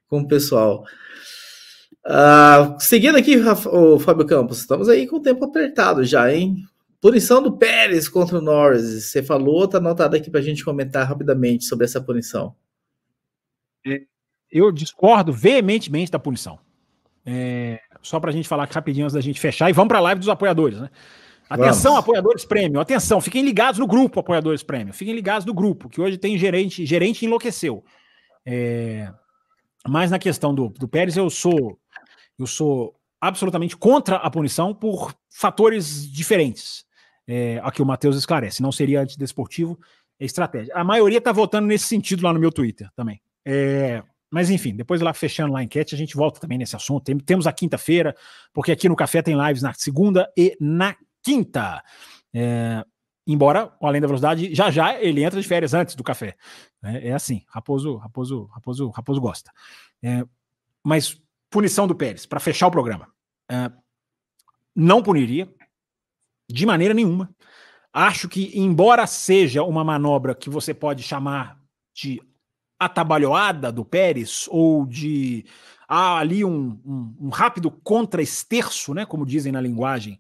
com 0.07 0.22
o 0.22 0.27
pessoal. 0.27 0.84
Uh, 2.06 2.80
seguindo 2.80 3.18
aqui, 3.18 3.35
o 3.72 3.99
Fábio 3.99 4.26
Campos, 4.26 4.60
estamos 4.60 4.89
aí 4.89 5.06
com 5.06 5.18
o 5.18 5.22
tempo 5.22 5.45
apertado 5.45 6.03
já, 6.03 6.34
hein? 6.34 6.57
Punição 6.99 7.41
do 7.41 7.56
Pérez 7.56 8.10
contra 8.10 8.39
o 8.39 8.41
Norris. 8.41 9.06
Você 9.06 9.22
falou, 9.22 9.68
tá 9.68 9.77
anotado 9.77 10.15
aqui 10.15 10.31
para 10.31 10.39
a 10.39 10.43
gente 10.43 10.65
comentar 10.65 11.07
rapidamente 11.07 11.65
sobre 11.65 11.85
essa 11.85 12.02
punição. 12.02 12.56
É, 13.85 14.02
eu 14.52 14.72
discordo 14.72 15.31
veementemente 15.31 16.11
da 16.11 16.18
punição. 16.18 16.57
É, 17.23 17.80
só 18.02 18.19
para 18.19 18.31
a 18.31 18.34
gente 18.34 18.47
falar 18.47 18.68
rapidinho 18.72 19.06
antes 19.06 19.14
da 19.14 19.22
gente 19.22 19.39
fechar 19.39 19.69
e 19.69 19.73
vamos 19.73 19.89
para 19.89 19.99
a 19.99 20.02
live 20.02 20.19
dos 20.19 20.30
apoiadores, 20.30 20.80
né? 20.80 20.89
Atenção, 21.49 21.91
Vamos. 21.91 21.99
apoiadores 21.99 22.45
prêmio. 22.45 22.80
Atenção, 22.80 23.22
fiquem 23.22 23.43
ligados 23.43 23.80
no 23.80 23.88
grupo, 23.88 24.19
apoiadores 24.19 24.63
prêmio. 24.63 24.93
Fiquem 24.93 25.13
ligados 25.13 25.45
no 25.45 25.53
grupo, 25.53 25.89
que 25.89 26.01
hoje 26.01 26.17
tem 26.17 26.38
gerente. 26.38 26.85
Gerente 26.85 27.26
enlouqueceu. 27.26 27.84
É, 28.45 29.11
mas 29.88 30.09
na 30.09 30.19
questão 30.19 30.53
do, 30.53 30.69
do 30.69 30.88
Pérez, 30.88 31.15
eu 31.15 31.30
sou, 31.30 31.80
eu 32.38 32.47
sou 32.47 32.95
absolutamente 33.22 33.77
contra 33.77 34.17
a 34.17 34.30
punição 34.30 34.73
por 34.73 35.15
fatores 35.30 36.11
diferentes. 36.11 36.85
É, 37.27 37.59
aqui 37.63 37.81
o 37.81 37.85
Matheus 37.85 38.15
esclarece. 38.15 38.61
Não 38.61 38.72
seria 38.72 39.01
antidesportivo, 39.01 39.80
é 40.19 40.26
estratégia. 40.26 40.73
A 40.76 40.84
maioria 40.84 41.19
está 41.19 41.31
votando 41.31 41.67
nesse 41.67 41.85
sentido 41.85 42.23
lá 42.23 42.34
no 42.34 42.39
meu 42.39 42.51
Twitter 42.51 42.89
também. 42.95 43.22
É, 43.43 44.03
mas 44.30 44.49
enfim, 44.49 44.76
depois 44.76 45.01
lá 45.01 45.13
fechando 45.13 45.53
lá 45.53 45.59
a 45.59 45.63
enquete, 45.63 45.95
a 45.95 45.97
gente 45.97 46.15
volta 46.15 46.39
também 46.39 46.57
nesse 46.57 46.76
assunto. 46.76 47.03
Tem, 47.03 47.17
temos 47.17 47.47
a 47.47 47.53
quinta-feira, 47.53 48.15
porque 48.53 48.72
aqui 48.72 48.89
no 48.89 48.95
Café 48.95 49.22
tem 49.22 49.35
lives 49.35 49.61
na 49.61 49.73
segunda 49.73 50.30
e 50.35 50.57
na 50.59 50.95
quinta. 51.26 51.84
É, 52.31 52.85
embora 53.26 53.76
o 53.81 53.88
Além 53.88 53.99
da 53.99 54.07
Velocidade, 54.07 54.53
já 54.53 54.69
já 54.69 55.02
ele 55.02 55.23
entra 55.23 55.41
de 55.41 55.47
férias 55.47 55.73
antes 55.73 55.95
do 55.95 56.03
café. 56.03 56.38
É, 56.84 57.10
é 57.10 57.14
assim, 57.14 57.43
Raposo, 57.47 57.97
Raposo, 57.97 58.45
Raposo, 58.53 58.89
Raposo 58.89 59.19
gosta. 59.19 59.52
É, 60.03 60.23
mas 60.84 61.19
punição 61.49 61.88
do 61.88 61.95
Pérez, 61.95 62.26
para 62.27 62.39
fechar 62.39 62.68
o 62.68 62.72
programa. 62.72 63.07
É, 63.49 63.72
não 64.76 65.02
puniria, 65.02 65.52
de 66.47 66.65
maneira 66.65 66.93
nenhuma. 66.93 67.34
Acho 67.91 68.30
que, 68.30 68.52
embora 68.60 69.07
seja 69.07 69.64
uma 69.64 69.84
manobra 69.84 70.35
que 70.35 70.49
você 70.49 70.73
pode 70.73 71.02
chamar 71.02 71.57
de 71.93 72.22
atabalhoada 72.77 73.72
do 73.72 73.85
Pérez, 73.85 74.47
ou 74.52 74.85
de 74.85 75.45
há 75.88 76.18
ali 76.18 76.43
um, 76.43 76.80
um, 76.85 77.15
um 77.22 77.30
rápido 77.30 77.72
contra-esterço, 77.72 78.93
né, 78.93 79.06
como 79.06 79.26
dizem 79.26 79.52
na 79.52 79.61
linguagem, 79.61 80.19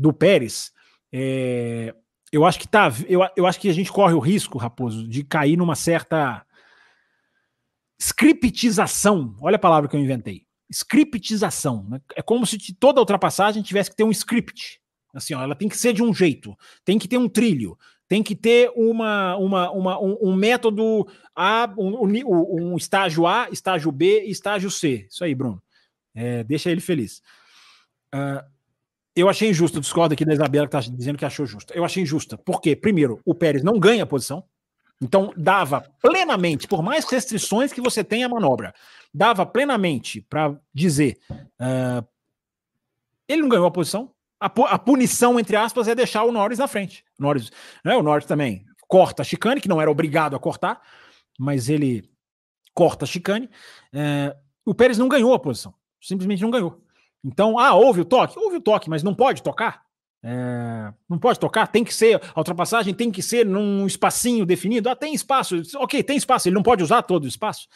do 0.00 0.12
Pérez, 0.12 0.72
é, 1.12 1.94
eu 2.32 2.46
acho 2.46 2.58
que 2.58 2.66
tá, 2.66 2.90
eu, 3.06 3.20
eu 3.36 3.46
acho 3.46 3.60
que 3.60 3.68
a 3.68 3.72
gente 3.72 3.92
corre 3.92 4.14
o 4.14 4.18
risco, 4.18 4.56
Raposo, 4.56 5.06
de 5.06 5.22
cair 5.22 5.56
numa 5.56 5.74
certa 5.74 6.44
scriptização. 8.00 9.36
Olha 9.40 9.56
a 9.56 9.58
palavra 9.58 9.88
que 9.88 9.94
eu 9.94 10.00
inventei. 10.00 10.46
Scriptização. 10.70 11.84
Né? 11.88 12.00
É 12.16 12.22
como 12.22 12.46
se 12.46 12.56
toda 12.74 13.00
ultrapassagem 13.00 13.62
tivesse 13.62 13.90
que 13.90 13.96
ter 13.96 14.04
um 14.04 14.10
script. 14.10 14.80
Assim, 15.12 15.34
ó, 15.34 15.42
ela 15.42 15.56
tem 15.56 15.68
que 15.68 15.76
ser 15.76 15.92
de 15.92 16.02
um 16.02 16.14
jeito, 16.14 16.56
tem 16.84 16.96
que 16.96 17.08
ter 17.08 17.18
um 17.18 17.28
trilho, 17.28 17.76
tem 18.08 18.22
que 18.22 18.36
ter 18.36 18.70
uma, 18.76 19.36
uma, 19.36 19.70
uma 19.72 20.00
um, 20.00 20.16
um, 20.22 20.34
método 20.36 21.04
A, 21.34 21.68
um, 21.76 22.06
um, 22.06 22.72
um, 22.72 22.76
estágio 22.76 23.26
A, 23.26 23.48
estágio 23.50 23.90
B 23.90 24.22
estágio 24.22 24.70
C. 24.70 25.08
Isso 25.10 25.24
aí, 25.24 25.34
Bruno. 25.34 25.60
É, 26.14 26.44
deixa 26.44 26.70
ele 26.70 26.80
feliz. 26.80 27.20
Uh, 28.14 28.59
eu 29.14 29.28
achei 29.28 29.50
injusto, 29.50 29.80
discordo 29.80 30.14
aqui 30.14 30.24
da 30.24 30.32
Isabela 30.32 30.68
que 30.68 30.76
está 30.76 30.92
dizendo 30.92 31.18
que 31.18 31.24
achou 31.24 31.44
justa. 31.44 31.74
Eu 31.74 31.84
achei 31.84 32.02
injusta. 32.02 32.38
Por 32.38 32.60
quê? 32.60 32.76
Primeiro, 32.76 33.20
o 33.24 33.34
Pérez 33.34 33.62
não 33.62 33.78
ganha 33.78 34.04
a 34.04 34.06
posição. 34.06 34.44
Então, 35.02 35.32
dava 35.36 35.80
plenamente, 36.02 36.68
por 36.68 36.82
mais 36.82 37.06
restrições 37.06 37.72
que 37.72 37.80
você 37.80 38.04
tenha 38.04 38.26
a 38.26 38.28
manobra, 38.28 38.74
dava 39.12 39.46
plenamente 39.46 40.20
para 40.20 40.54
dizer. 40.74 41.18
Uh, 41.30 42.06
ele 43.26 43.42
não 43.42 43.48
ganhou 43.48 43.66
a 43.66 43.70
posição. 43.70 44.12
A, 44.38 44.46
a, 44.46 44.78
punição, 44.78 45.40
entre 45.40 45.56
aspas, 45.56 45.88
é 45.88 45.94
deixar 45.94 46.24
o 46.24 46.32
Norris 46.32 46.58
na 46.58 46.68
frente. 46.68 47.04
O 47.18 47.22
Norris, 47.22 47.50
né, 47.84 47.96
o 47.96 48.02
Norris 48.02 48.26
também 48.26 48.64
corta 48.86 49.22
a 49.22 49.24
chicane, 49.24 49.60
que 49.60 49.68
não 49.68 49.80
era 49.80 49.90
obrigado 49.90 50.36
a 50.36 50.38
cortar, 50.38 50.80
mas 51.38 51.68
ele 51.68 52.10
corta 52.74 53.04
a 53.04 53.08
chicane. 53.08 53.48
Uh, 53.92 54.36
o 54.64 54.74
Pérez 54.74 54.98
não 54.98 55.08
ganhou 55.08 55.32
a 55.32 55.38
posição. 55.38 55.74
Simplesmente 56.00 56.42
não 56.42 56.50
ganhou. 56.50 56.82
Então, 57.24 57.58
ah, 57.58 57.74
houve 57.74 58.00
o 58.00 58.04
toque? 58.04 58.38
Houve 58.38 58.56
o 58.56 58.60
toque, 58.60 58.88
mas 58.88 59.02
não 59.02 59.14
pode 59.14 59.42
tocar? 59.42 59.82
É, 60.22 60.92
não 61.08 61.18
pode 61.18 61.38
tocar? 61.38 61.66
Tem 61.66 61.82
que 61.82 61.94
ser, 61.94 62.20
a 62.34 62.40
ultrapassagem 62.40 62.92
tem 62.92 63.10
que 63.10 63.22
ser 63.22 63.46
num 63.46 63.86
espacinho 63.86 64.44
definido? 64.44 64.88
Ah, 64.88 64.96
tem 64.96 65.14
espaço. 65.14 65.60
Ok, 65.76 66.02
tem 66.02 66.16
espaço, 66.16 66.48
ele 66.48 66.54
não 66.54 66.62
pode 66.62 66.82
usar 66.82 67.02
todo 67.02 67.24
o 67.24 67.28
espaço. 67.28 67.68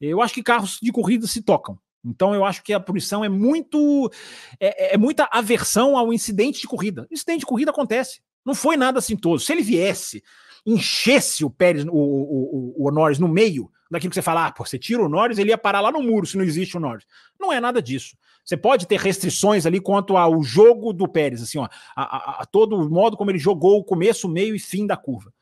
Eu 0.00 0.20
acho 0.20 0.34
que 0.34 0.42
carros 0.42 0.78
de 0.82 0.90
corrida 0.90 1.26
se 1.26 1.42
tocam. 1.42 1.78
Então 2.04 2.34
eu 2.34 2.44
acho 2.44 2.64
que 2.64 2.72
a 2.72 2.80
punição 2.80 3.24
é 3.24 3.28
muito. 3.28 4.10
É, 4.58 4.90
é, 4.90 4.94
é 4.94 4.98
muita 4.98 5.28
aversão 5.30 5.96
ao 5.96 6.12
incidente 6.12 6.60
de 6.60 6.66
corrida. 6.66 7.06
Incidente 7.10 7.40
de 7.40 7.46
corrida 7.46 7.70
acontece. 7.70 8.20
Não 8.44 8.54
foi 8.54 8.76
nada 8.76 8.98
assintoso. 8.98 9.44
Se 9.44 9.52
ele 9.52 9.62
viesse, 9.62 10.22
enchesse 10.66 11.44
o 11.44 11.50
Pérez, 11.50 11.84
o, 11.84 11.90
o, 11.92 12.74
o, 12.76 12.88
o 12.88 12.90
Norris 12.90 13.20
no 13.20 13.28
meio 13.28 13.70
daquilo 13.88 14.10
que 14.10 14.14
você 14.14 14.22
fala, 14.22 14.46
ah, 14.46 14.52
pô, 14.52 14.64
você 14.64 14.78
tira 14.78 15.02
o 15.02 15.08
Norris, 15.08 15.38
ele 15.38 15.50
ia 15.50 15.58
parar 15.58 15.80
lá 15.80 15.92
no 15.92 16.02
muro 16.02 16.26
se 16.26 16.36
não 16.36 16.44
existe 16.44 16.76
o 16.76 16.80
Norris. 16.80 17.04
Não 17.38 17.52
é 17.52 17.60
nada 17.60 17.80
disso. 17.80 18.16
Você 18.44 18.56
pode 18.56 18.86
ter 18.86 18.98
restrições 18.98 19.66
ali 19.66 19.80
quanto 19.80 20.16
ao 20.16 20.42
jogo 20.42 20.92
do 20.92 21.06
Pérez, 21.06 21.42
assim, 21.42 21.58
ó, 21.58 21.68
a, 21.94 22.02
a, 22.02 22.42
a 22.42 22.46
todo 22.46 22.88
modo 22.90 23.16
como 23.16 23.30
ele 23.30 23.38
jogou 23.38 23.78
o 23.78 23.84
começo, 23.84 24.28
meio 24.28 24.54
e 24.54 24.58
fim 24.58 24.86
da 24.86 24.96
curva. 24.96 25.32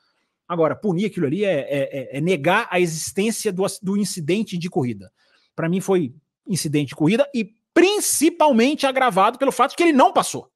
Agora, 0.47 0.75
punir 0.75 1.07
aquilo 1.07 1.27
ali 1.27 1.45
é, 1.45 1.61
é, 1.61 1.99
é, 1.99 2.19
é 2.19 2.21
negar 2.21 2.67
a 2.71 2.81
existência 2.81 3.53
do, 3.53 3.65
do 3.83 3.97
incidente 3.97 4.59
de 4.59 4.69
corrida. 4.69 5.11
Para 5.55 5.69
mim, 5.69 5.81
foi 5.81 6.13
incidente 6.47 6.89
de 6.89 6.97
corrida 6.97 7.29
e 7.35 7.55
principalmente 7.73 8.87
agravado 8.87 9.39
pelo 9.39 9.53
fato 9.53 9.71
de 9.71 9.77
que 9.77 9.83
ele 9.85 9.93
não 9.93 10.13
passou. 10.13 10.51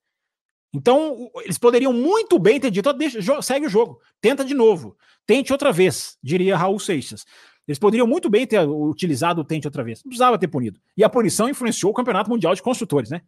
Então, 0.75 1.31
eles 1.45 1.57
poderiam 1.57 1.93
muito 1.93 2.39
bem 2.39 2.59
ter 2.59 2.71
dito: 2.71 2.93
deixa, 2.93 3.41
segue 3.41 3.67
o 3.67 3.71
jogo, 3.71 4.01
tenta 4.21 4.45
de 4.45 4.53
novo, 4.53 4.97
tente 5.25 5.53
outra 5.53 5.71
vez, 5.71 6.19
diria 6.21 6.57
Raul 6.57 6.81
Seixas. 6.81 7.25
Eles 7.67 7.79
poderiam 7.79 8.07
muito 8.07 8.29
bem 8.29 8.47
ter 8.47 8.61
utilizado 8.61 9.41
o 9.41 9.45
Tente 9.45 9.67
outra 9.67 9.83
vez. 9.83 10.03
Não 10.05 10.11
precisava 10.11 10.39
ter 10.39 10.49
punido. 10.49 10.79
E 10.97 11.03
a 11.03 11.09
punição 11.09 11.49
influenciou 11.49 11.93
o 11.93 11.95
Campeonato 11.95 12.31
Mundial 12.31 12.55
de 12.55 12.63
Construtores, 12.63 13.11
né? 13.11 13.23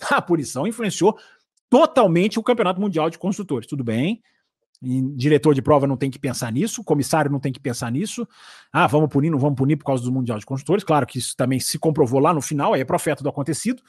A 0.10 0.20
punição 0.20 0.66
influenciou 0.66 1.16
totalmente 1.68 2.38
o 2.38 2.42
Campeonato 2.42 2.80
Mundial 2.80 3.10
de 3.10 3.18
Construtores. 3.18 3.68
Tudo 3.68 3.84
bem. 3.84 4.22
E 4.82 5.00
diretor 5.14 5.54
de 5.54 5.62
prova 5.62 5.86
não 5.86 5.96
tem 5.96 6.10
que 6.10 6.18
pensar 6.18 6.50
nisso, 6.50 6.82
comissário 6.82 7.30
não 7.30 7.38
tem 7.38 7.52
que 7.52 7.60
pensar 7.60 7.90
nisso. 7.92 8.26
Ah, 8.72 8.86
vamos 8.88 9.08
punir, 9.08 9.30
não 9.30 9.38
vamos 9.38 9.56
punir 9.56 9.76
por 9.76 9.84
causa 9.84 10.02
do 10.02 10.10
Mundial 10.10 10.38
de 10.38 10.46
Construtores. 10.46 10.82
Claro 10.82 11.06
que 11.06 11.18
isso 11.18 11.36
também 11.36 11.60
se 11.60 11.78
comprovou 11.78 12.18
lá 12.18 12.34
no 12.34 12.42
final, 12.42 12.74
aí 12.74 12.80
é 12.80 12.84
profeta 12.84 13.22
do 13.22 13.28
acontecido, 13.28 13.80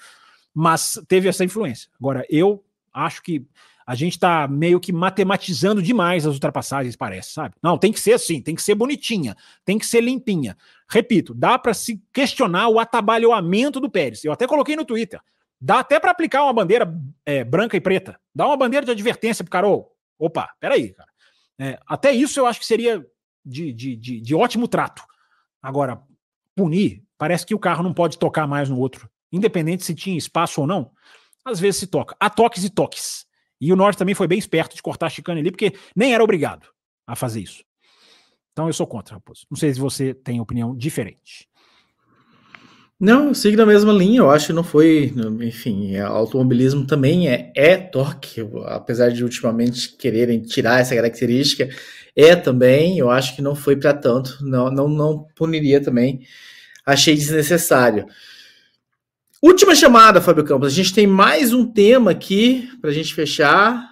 mas 0.53 1.01
teve 1.07 1.27
essa 1.27 1.43
influência. 1.43 1.89
Agora, 1.99 2.23
eu 2.30 2.63
acho 2.93 3.23
que 3.23 3.47
a 3.85 3.95
gente 3.95 4.14
está 4.14 4.47
meio 4.47 4.80
que 4.80 4.91
matematizando 4.91 5.81
demais 5.81 6.26
as 6.26 6.34
ultrapassagens, 6.34 6.95
parece, 6.95 7.31
sabe? 7.31 7.55
Não, 7.61 7.77
tem 7.77 7.91
que 7.91 7.99
ser 7.99 8.14
assim, 8.14 8.41
tem 8.41 8.55
que 8.55 8.61
ser 8.61 8.76
bonitinha, 8.76 9.35
tem 9.65 9.77
que 9.77 9.85
ser 9.85 10.01
limpinha. 10.01 10.57
Repito, 10.89 11.34
dá 11.34 11.57
para 11.57 11.73
se 11.73 12.01
questionar 12.14 12.69
o 12.69 12.80
atabalhoamento 12.80 13.80
do 13.80 13.89
Pérez. 13.89 14.23
Eu 14.23 14.31
até 14.31 14.47
coloquei 14.47 14.76
no 14.76 14.85
Twitter. 14.85 15.19
Dá 15.60 15.80
até 15.80 15.99
para 15.99 16.11
aplicar 16.11 16.43
uma 16.43 16.53
bandeira 16.53 16.93
é, 17.26 17.43
branca 17.43 17.77
e 17.77 17.81
preta. 17.81 18.19
Dá 18.35 18.45
uma 18.45 18.57
bandeira 18.57 18.85
de 18.85 18.91
advertência 18.91 19.43
pro 19.43 19.51
Carol. 19.51 19.95
Opa, 20.19 20.53
peraí, 20.60 20.93
cara. 20.93 21.10
É, 21.60 21.80
até 21.88 22.11
isso 22.11 22.39
eu 22.39 22.45
acho 22.45 22.60
que 22.60 22.65
seria 22.65 23.05
de, 23.45 23.72
de, 23.73 23.95
de, 23.95 24.22
de 24.22 24.35
ótimo 24.35 24.68
trato. 24.68 25.03
Agora, 25.61 26.01
punir, 26.55 27.03
parece 27.18 27.45
que 27.45 27.55
o 27.55 27.60
carro 27.60 27.84
não 27.84 27.93
pode 27.93 28.18
tocar 28.18 28.47
mais 28.47 28.69
no 28.69 28.77
outro. 28.77 29.10
Independente 29.31 29.84
se 29.84 29.95
tinha 29.95 30.18
espaço 30.18 30.61
ou 30.61 30.68
não, 30.68 30.91
às 31.43 31.60
vezes 31.60 31.80
se 31.80 31.88
toca. 31.88 32.15
Há 32.19 32.30
toques 32.30 32.64
e 32.64 32.69
toques. 32.69 33.26
E 33.64 33.72
o 33.72 33.76
Norte 33.76 33.98
também 33.98 34.14
foi 34.14 34.27
bem 34.27 34.38
esperto 34.38 34.76
de 34.76 34.81
cortar 34.81 35.07
a 35.07 35.10
chicane 35.10 35.40
ali, 35.40 35.52
porque 35.52 35.73
nem 35.95 36.14
era 36.14 36.23
obrigado 36.23 36.68
a 37.07 37.15
fazer 37.15 37.40
isso. 37.40 37.64
Então 38.52 38.68
eu 38.68 38.73
sou 38.73 38.85
contra, 38.85 39.15
Raposo. 39.15 39.45
Não 39.49 39.57
sei 39.57 39.73
se 39.73 39.80
você 39.80 40.14
tem 40.14 40.41
opinião 40.41 40.76
diferente. 40.76 41.48
Não, 42.99 43.34
sigo 43.34 43.57
na 43.57 43.65
mesma 43.65 43.91
linha. 43.91 44.19
Eu 44.19 44.30
acho 44.30 44.48
que 44.48 44.53
não 44.53 44.64
foi. 44.64 45.14
Enfim, 45.41 45.98
automobilismo 45.98 46.85
também 46.85 47.27
é, 47.27 47.52
é 47.56 47.77
torque, 47.77 48.41
apesar 48.65 49.10
de 49.10 49.23
ultimamente 49.23 49.95
quererem 49.98 50.41
tirar 50.41 50.80
essa 50.80 50.95
característica, 50.95 51.68
é 52.15 52.35
também. 52.35 52.98
Eu 52.98 53.10
acho 53.10 53.35
que 53.35 53.41
não 53.41 53.56
foi 53.56 53.76
para 53.76 53.94
tanto. 53.94 54.38
Não, 54.41 54.69
não, 54.69 54.88
não 54.88 55.27
puniria 55.35 55.81
também. 55.81 56.22
Achei 56.85 57.15
desnecessário. 57.15 58.06
Última 59.43 59.75
chamada, 59.75 60.21
Fábio 60.21 60.45
Campos. 60.45 60.69
A 60.69 60.73
gente 60.73 60.93
tem 60.93 61.05
mais 61.05 61.51
um 61.51 61.65
tema 61.65 62.11
aqui 62.11 62.69
para 62.79 62.91
a 62.91 62.93
gente 62.93 63.13
fechar. 63.13 63.89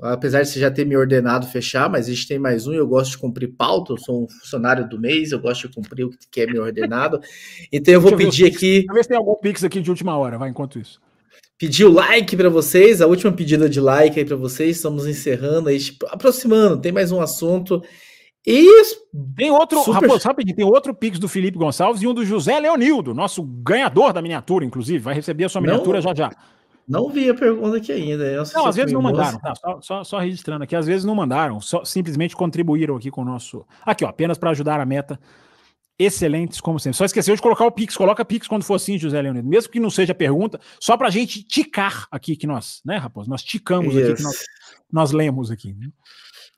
Apesar 0.00 0.42
de 0.42 0.48
você 0.50 0.60
já 0.60 0.70
ter 0.70 0.86
me 0.86 0.96
ordenado 0.96 1.48
fechar, 1.48 1.90
mas 1.90 2.06
a 2.06 2.10
gente 2.10 2.28
tem 2.28 2.38
mais 2.38 2.68
um 2.68 2.72
e 2.72 2.76
eu 2.76 2.86
gosto 2.86 3.10
de 3.10 3.18
cumprir 3.18 3.48
pauta. 3.56 3.94
Eu 3.94 3.98
sou 3.98 4.22
um 4.22 4.28
funcionário 4.28 4.88
do 4.88 4.96
mês, 4.96 5.32
eu 5.32 5.40
gosto 5.40 5.66
de 5.66 5.74
cumprir 5.74 6.04
o 6.04 6.10
que 6.30 6.42
é 6.42 6.46
me 6.46 6.60
ordenado. 6.60 7.20
Então 7.72 7.92
eu 7.92 8.00
vou 8.00 8.14
pedir 8.16 8.44
eu 8.44 8.54
aqui. 8.54 8.84
Talvez 8.86 9.08
tenha 9.08 9.18
algum 9.18 9.34
pix 9.34 9.64
aqui 9.64 9.80
de 9.80 9.90
última 9.90 10.16
hora, 10.16 10.38
vai 10.38 10.48
enquanto 10.48 10.78
isso. 10.78 11.00
Pedir 11.58 11.84
o 11.84 11.92
like 11.92 12.36
para 12.36 12.48
vocês, 12.48 13.00
a 13.00 13.08
última 13.08 13.32
pedida 13.32 13.68
de 13.68 13.80
like 13.80 14.16
aí 14.16 14.24
para 14.24 14.36
vocês. 14.36 14.76
Estamos 14.76 15.08
encerrando 15.08 15.70
aí, 15.70 15.80
tipo, 15.80 16.06
aproximando. 16.06 16.80
Tem 16.80 16.92
mais 16.92 17.10
um 17.10 17.20
assunto. 17.20 17.82
E 18.46 18.82
tem 19.36 19.50
outro, 19.50 19.80
super... 19.80 20.02
Raposo, 20.02 20.26
rapidinho, 20.26 20.56
tem 20.56 20.64
outro 20.64 20.94
Pix 20.94 21.18
do 21.18 21.28
Felipe 21.28 21.58
Gonçalves 21.58 22.02
e 22.02 22.06
um 22.06 22.14
do 22.14 22.24
José 22.24 22.58
Leonildo, 22.58 23.12
nosso 23.12 23.42
ganhador 23.42 24.12
da 24.12 24.22
miniatura, 24.22 24.64
inclusive. 24.64 24.98
Vai 24.98 25.14
receber 25.14 25.44
a 25.44 25.48
sua 25.48 25.60
miniatura 25.60 25.98
não, 25.98 26.02
já 26.02 26.14
já. 26.14 26.32
Não 26.88 27.10
vi 27.10 27.28
a 27.28 27.34
pergunta 27.34 27.76
aqui 27.76 27.92
ainda. 27.92 28.36
Não, 28.36 28.44
não 28.54 28.66
às 28.66 28.76
vezes 28.76 28.92
não 28.92 29.02
mandaram, 29.02 29.38
tá, 29.38 29.54
só, 29.54 29.80
só, 29.82 30.04
só, 30.04 30.18
registrando 30.18 30.64
aqui, 30.64 30.74
às 30.74 30.86
vezes 30.86 31.04
não 31.04 31.14
mandaram, 31.14 31.60
só 31.60 31.84
simplesmente 31.84 32.34
contribuíram 32.34 32.96
aqui 32.96 33.10
com 33.10 33.20
o 33.20 33.24
nosso. 33.24 33.66
Aqui, 33.84 34.04
ó, 34.04 34.08
apenas 34.08 34.38
para 34.38 34.50
ajudar 34.50 34.80
a 34.80 34.86
meta. 34.86 35.20
Excelentes, 35.98 36.60
como 36.60 36.78
sempre. 36.78 36.96
Só 36.96 37.04
esqueceu 37.04 37.34
de 37.34 37.42
colocar 37.42 37.66
o 37.66 37.72
Pix. 37.72 37.96
Coloca 37.96 38.24
Pix 38.24 38.46
quando 38.46 38.62
for 38.62 38.74
assim, 38.74 38.96
José 38.96 39.20
Leonildo. 39.20 39.48
Mesmo 39.48 39.70
que 39.70 39.80
não 39.80 39.90
seja 39.90 40.14
pergunta, 40.14 40.60
só 40.80 40.96
para 40.96 41.08
a 41.08 41.10
gente 41.10 41.42
ticar 41.42 42.06
aqui 42.08 42.36
que 42.36 42.46
nós, 42.46 42.80
né, 42.86 42.96
Raposo? 42.96 43.28
Nós 43.28 43.42
ticamos 43.42 43.96
aqui 43.96 44.14
que 44.14 44.22
nós, 44.22 44.44
nós 44.92 45.10
lemos 45.10 45.50
aqui. 45.50 45.74
Né? 45.74 45.88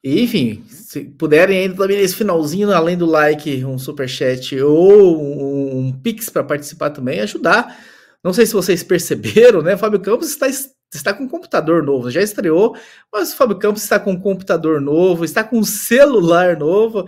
E, 0.02 0.22
enfim, 0.22 0.64
se 0.66 1.05
puderem 1.05 1.59
ainda 1.59 1.77
também 1.77 1.98
nesse 1.98 2.16
finalzinho, 2.16 2.72
além 2.72 2.97
do 2.97 3.05
like, 3.05 3.64
um 3.64 3.78
super 3.78 4.09
chat 4.09 4.59
ou 4.60 5.20
um, 5.22 5.78
um 5.89 5.93
pix 5.93 6.31
para 6.31 6.43
participar 6.43 6.90
também, 6.90 7.20
ajudar. 7.20 7.78
Não 8.24 8.32
sei 8.32 8.47
se 8.47 8.55
vocês 8.55 8.82
perceberam, 8.85 9.60
né? 9.60 9.77
Fábio 9.77 10.01
Campos 10.01 10.31
está, 10.31 10.47
está 10.93 11.12
com 11.12 11.24
um 11.24 11.28
computador 11.28 11.82
novo, 11.82 12.10
já 12.10 12.22
estreou, 12.22 12.74
mas 13.12 13.32
o 13.32 13.36
Fábio 13.36 13.59
Campos 13.59 13.82
está 13.82 14.01
com 14.01 14.12
um 14.12 14.20
computador 14.20 14.81
novo, 14.81 15.24
está 15.24 15.44
com 15.44 15.59
um 15.59 15.64
celular 15.64 16.56
novo, 16.59 17.01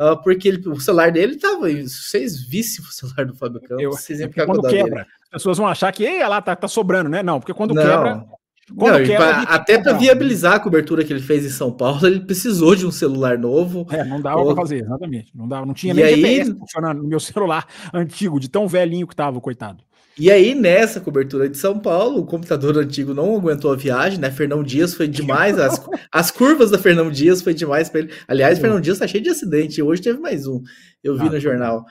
uh, 0.00 0.20
porque 0.24 0.48
ele, 0.48 0.68
o 0.68 0.80
celular 0.80 1.12
dele 1.12 1.36
estava. 1.36 1.70
Vocês 1.70 2.42
vissem 2.42 2.84
o 2.84 2.88
celular 2.88 3.24
do 3.24 3.36
Fábio 3.36 3.60
Campos, 3.60 3.84
Eu, 3.84 3.92
vocês 3.92 4.18
iam 4.18 4.28
ficar 4.28 4.46
quando 4.46 4.62
quebra, 4.62 4.96
dele. 4.96 5.06
as 5.26 5.30
pessoas 5.30 5.58
vão 5.58 5.68
achar 5.68 5.92
que 5.92 6.18
lá 6.24 6.42
tá, 6.42 6.56
tá 6.56 6.66
sobrando, 6.66 7.08
né? 7.08 7.22
Não, 7.22 7.38
porque 7.38 7.54
quando 7.54 7.72
Não. 7.72 7.82
quebra 7.84 8.24
não, 8.70 9.16
pra, 9.16 9.42
até 9.42 9.78
para 9.78 9.92
viabilizar 9.94 10.54
a 10.54 10.60
cobertura 10.60 11.04
que 11.04 11.12
ele 11.12 11.22
fez 11.22 11.44
em 11.44 11.50
São 11.50 11.72
Paulo, 11.72 12.06
ele 12.06 12.20
precisou 12.20 12.74
de 12.74 12.86
um 12.86 12.90
celular 12.90 13.36
novo. 13.36 13.86
É, 13.90 14.04
não 14.04 14.20
dava 14.20 14.44
para 14.44 14.54
fazer, 14.54 14.82
exatamente. 14.82 15.30
Não, 15.34 15.48
dava, 15.48 15.66
não 15.66 15.74
tinha 15.74 15.92
e 15.92 15.96
nem 15.96 16.04
aí, 16.04 16.20
GPS 16.20 16.54
funcionando 16.58 17.02
no 17.02 17.08
meu 17.08 17.18
celular 17.20 17.66
antigo, 17.92 18.38
de 18.38 18.48
tão 18.48 18.68
velhinho 18.68 19.06
que 19.06 19.16
tava, 19.16 19.40
coitado. 19.40 19.82
E 20.18 20.30
aí, 20.30 20.54
nessa 20.54 21.00
cobertura 21.00 21.48
de 21.48 21.56
São 21.56 21.78
Paulo, 21.78 22.20
o 22.20 22.26
computador 22.26 22.76
antigo 22.76 23.14
não 23.14 23.34
aguentou 23.34 23.72
a 23.72 23.76
viagem, 23.76 24.18
né? 24.18 24.30
Fernão 24.30 24.62
Dias 24.62 24.94
foi 24.94 25.08
demais, 25.08 25.58
as, 25.58 25.82
as 26.12 26.30
curvas 26.30 26.70
da 26.70 26.78
Fernão 26.78 27.10
Dias 27.10 27.40
foi 27.40 27.54
demais 27.54 27.88
para 27.88 28.00
ele. 28.00 28.12
Aliás, 28.28 28.58
Fernão 28.58 28.80
Dias 28.80 28.98
tá 28.98 29.06
cheio 29.06 29.24
de 29.24 29.30
acidente, 29.30 29.82
hoje 29.82 30.02
teve 30.02 30.20
mais 30.20 30.46
um, 30.46 30.62
eu 31.02 31.16
vi 31.16 31.26
ah, 31.26 31.30
no 31.30 31.40
jornal. 31.40 31.86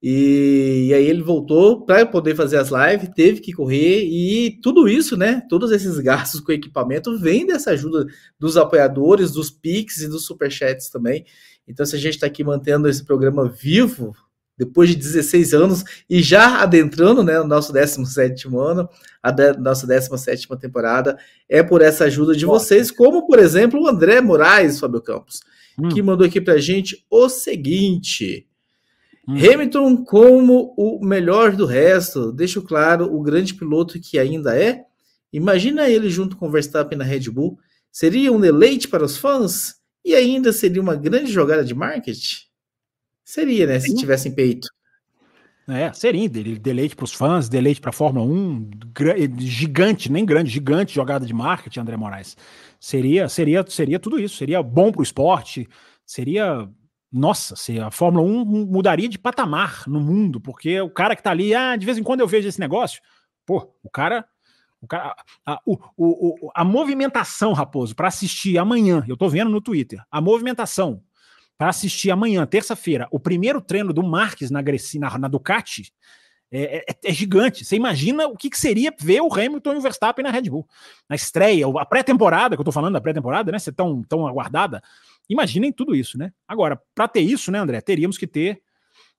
E, 0.00 0.86
e, 0.88 0.94
aí 0.94 1.06
ele 1.06 1.22
voltou 1.22 1.84
para 1.84 2.06
poder 2.06 2.36
fazer 2.36 2.56
as 2.56 2.70
lives, 2.70 3.10
teve 3.16 3.40
que 3.40 3.52
correr 3.52 4.04
e 4.04 4.60
tudo 4.62 4.88
isso, 4.88 5.16
né? 5.16 5.42
Todos 5.48 5.72
esses 5.72 5.98
gastos 6.00 6.40
com 6.40 6.52
equipamento 6.52 7.18
vem 7.18 7.44
dessa 7.44 7.72
ajuda 7.72 8.06
dos 8.38 8.56
apoiadores, 8.56 9.32
dos 9.32 9.50
Pix 9.50 9.98
e 9.98 10.08
dos 10.08 10.24
superchats 10.24 10.88
também. 10.88 11.24
Então, 11.66 11.84
se 11.84 11.96
a 11.96 11.98
gente 11.98 12.14
está 12.14 12.26
aqui 12.26 12.44
mantendo 12.44 12.88
esse 12.88 13.04
programa 13.04 13.48
vivo 13.48 14.14
depois 14.56 14.88
de 14.88 14.96
16 14.96 15.54
anos 15.54 15.84
e 16.10 16.20
já 16.20 16.60
adentrando 16.60 17.22
né, 17.22 17.38
o 17.40 17.46
nosso 17.46 17.72
17 17.72 18.48
ano, 18.56 18.88
a 19.22 19.30
de, 19.30 19.52
nossa 19.58 19.86
17 19.86 20.48
temporada, 20.60 21.16
é 21.48 21.62
por 21.62 21.80
essa 21.80 22.04
ajuda 22.04 22.34
de 22.34 22.44
vocês, 22.44 22.90
como 22.90 23.26
por 23.26 23.38
exemplo 23.38 23.80
o 23.80 23.88
André 23.88 24.20
Moraes, 24.20 24.80
Fábio 24.80 25.00
Campos, 25.00 25.40
hum. 25.78 25.88
que 25.88 26.02
mandou 26.02 26.26
aqui 26.26 26.40
para 26.40 26.54
a 26.54 26.60
gente 26.60 27.04
o 27.08 27.28
seguinte. 27.28 28.47
Hum. 29.28 29.36
Hamilton 29.36 30.04
como 30.04 30.74
o 30.74 31.04
melhor 31.04 31.54
do 31.54 31.66
resto, 31.66 32.32
deixo 32.32 32.62
claro 32.62 33.14
o 33.14 33.20
grande 33.20 33.52
piloto 33.52 34.00
que 34.00 34.18
ainda 34.18 34.58
é. 34.58 34.84
Imagina 35.30 35.86
ele 35.86 36.08
junto 36.08 36.34
com 36.34 36.50
Verstappen 36.50 36.96
na 36.96 37.04
Red 37.04 37.30
Bull, 37.30 37.58
seria 37.92 38.32
um 38.32 38.40
deleite 38.40 38.88
para 38.88 39.04
os 39.04 39.18
fãs 39.18 39.74
e 40.02 40.14
ainda 40.14 40.50
seria 40.50 40.80
uma 40.80 40.96
grande 40.96 41.30
jogada 41.30 41.62
de 41.62 41.74
marketing? 41.74 42.46
Seria, 43.22 43.66
né, 43.66 43.78
se 43.78 43.94
tivessem 43.94 44.34
peito. 44.34 44.68
É, 45.68 45.92
seria 45.92 46.26
deleite 46.30 46.96
para 46.96 47.04
os 47.04 47.12
fãs, 47.12 47.46
deleite 47.46 47.82
para 47.82 47.90
a 47.90 47.92
Fórmula 47.92 48.24
1, 48.24 48.70
gigante, 49.40 50.10
nem 50.10 50.24
grande, 50.24 50.50
gigante 50.50 50.94
jogada 50.94 51.26
de 51.26 51.34
marketing, 51.34 51.80
André 51.80 51.94
Moraes. 51.98 52.34
Seria, 52.80 53.28
seria, 53.28 53.62
seria 53.68 53.98
tudo 53.98 54.18
isso, 54.18 54.36
seria 54.36 54.62
bom 54.62 54.90
para 54.90 55.00
o 55.00 55.02
esporte, 55.02 55.68
seria 56.06 56.66
nossa, 57.10 57.56
se 57.56 57.80
a 57.80 57.90
Fórmula 57.90 58.26
1 58.26 58.44
mudaria 58.66 59.08
de 59.08 59.18
patamar 59.18 59.84
no 59.86 60.00
mundo, 60.00 60.40
porque 60.40 60.80
o 60.80 60.90
cara 60.90 61.16
que 61.16 61.22
tá 61.22 61.30
ali, 61.30 61.54
ah, 61.54 61.74
de 61.76 61.86
vez 61.86 61.96
em 61.96 62.02
quando 62.02 62.20
eu 62.20 62.28
vejo 62.28 62.48
esse 62.48 62.60
negócio, 62.60 63.00
pô, 63.46 63.74
o 63.82 63.90
cara. 63.90 64.26
O 64.80 64.86
cara 64.86 65.16
a, 65.44 65.60
o, 65.66 65.76
o, 65.96 66.52
a 66.54 66.62
movimentação, 66.62 67.52
Raposo, 67.52 67.96
para 67.96 68.06
assistir 68.06 68.58
amanhã, 68.58 69.04
eu 69.08 69.16
tô 69.16 69.28
vendo 69.28 69.50
no 69.50 69.60
Twitter, 69.60 70.00
a 70.08 70.20
movimentação 70.20 71.02
para 71.58 71.70
assistir 71.70 72.12
amanhã, 72.12 72.46
terça-feira, 72.46 73.08
o 73.10 73.18
primeiro 73.18 73.60
treino 73.60 73.92
do 73.92 74.04
Marques 74.04 74.52
na, 74.52 74.62
na, 74.62 75.18
na 75.18 75.26
Ducati 75.26 75.92
é, 76.50 76.78
é, 76.88 76.96
é, 77.04 77.12
gigante. 77.12 77.64
Você 77.64 77.76
imagina 77.76 78.26
o 78.26 78.36
que, 78.36 78.48
que, 78.48 78.58
seria 78.58 78.94
ver 78.98 79.20
o 79.20 79.32
Hamilton 79.32 79.74
e 79.74 79.76
o 79.76 79.80
Verstappen 79.80 80.22
na 80.22 80.30
Red 80.30 80.42
Bull. 80.42 80.66
Na 81.08 81.14
estreia, 81.14 81.66
a 81.66 81.84
pré-temporada, 81.84 82.56
que 82.56 82.60
eu 82.60 82.64
tô 82.64 82.72
falando 82.72 82.94
da 82.94 83.00
pré-temporada, 83.00 83.52
né? 83.52 83.58
Ser 83.58 83.72
tão, 83.72 84.02
tão 84.02 84.26
aguardada. 84.26 84.82
Imaginem 85.28 85.72
tudo 85.72 85.94
isso, 85.94 86.16
né? 86.16 86.32
Agora, 86.46 86.80
para 86.94 87.06
ter 87.06 87.20
isso, 87.20 87.50
né, 87.50 87.58
André, 87.58 87.80
teríamos 87.80 88.16
que 88.16 88.26
ter 88.26 88.62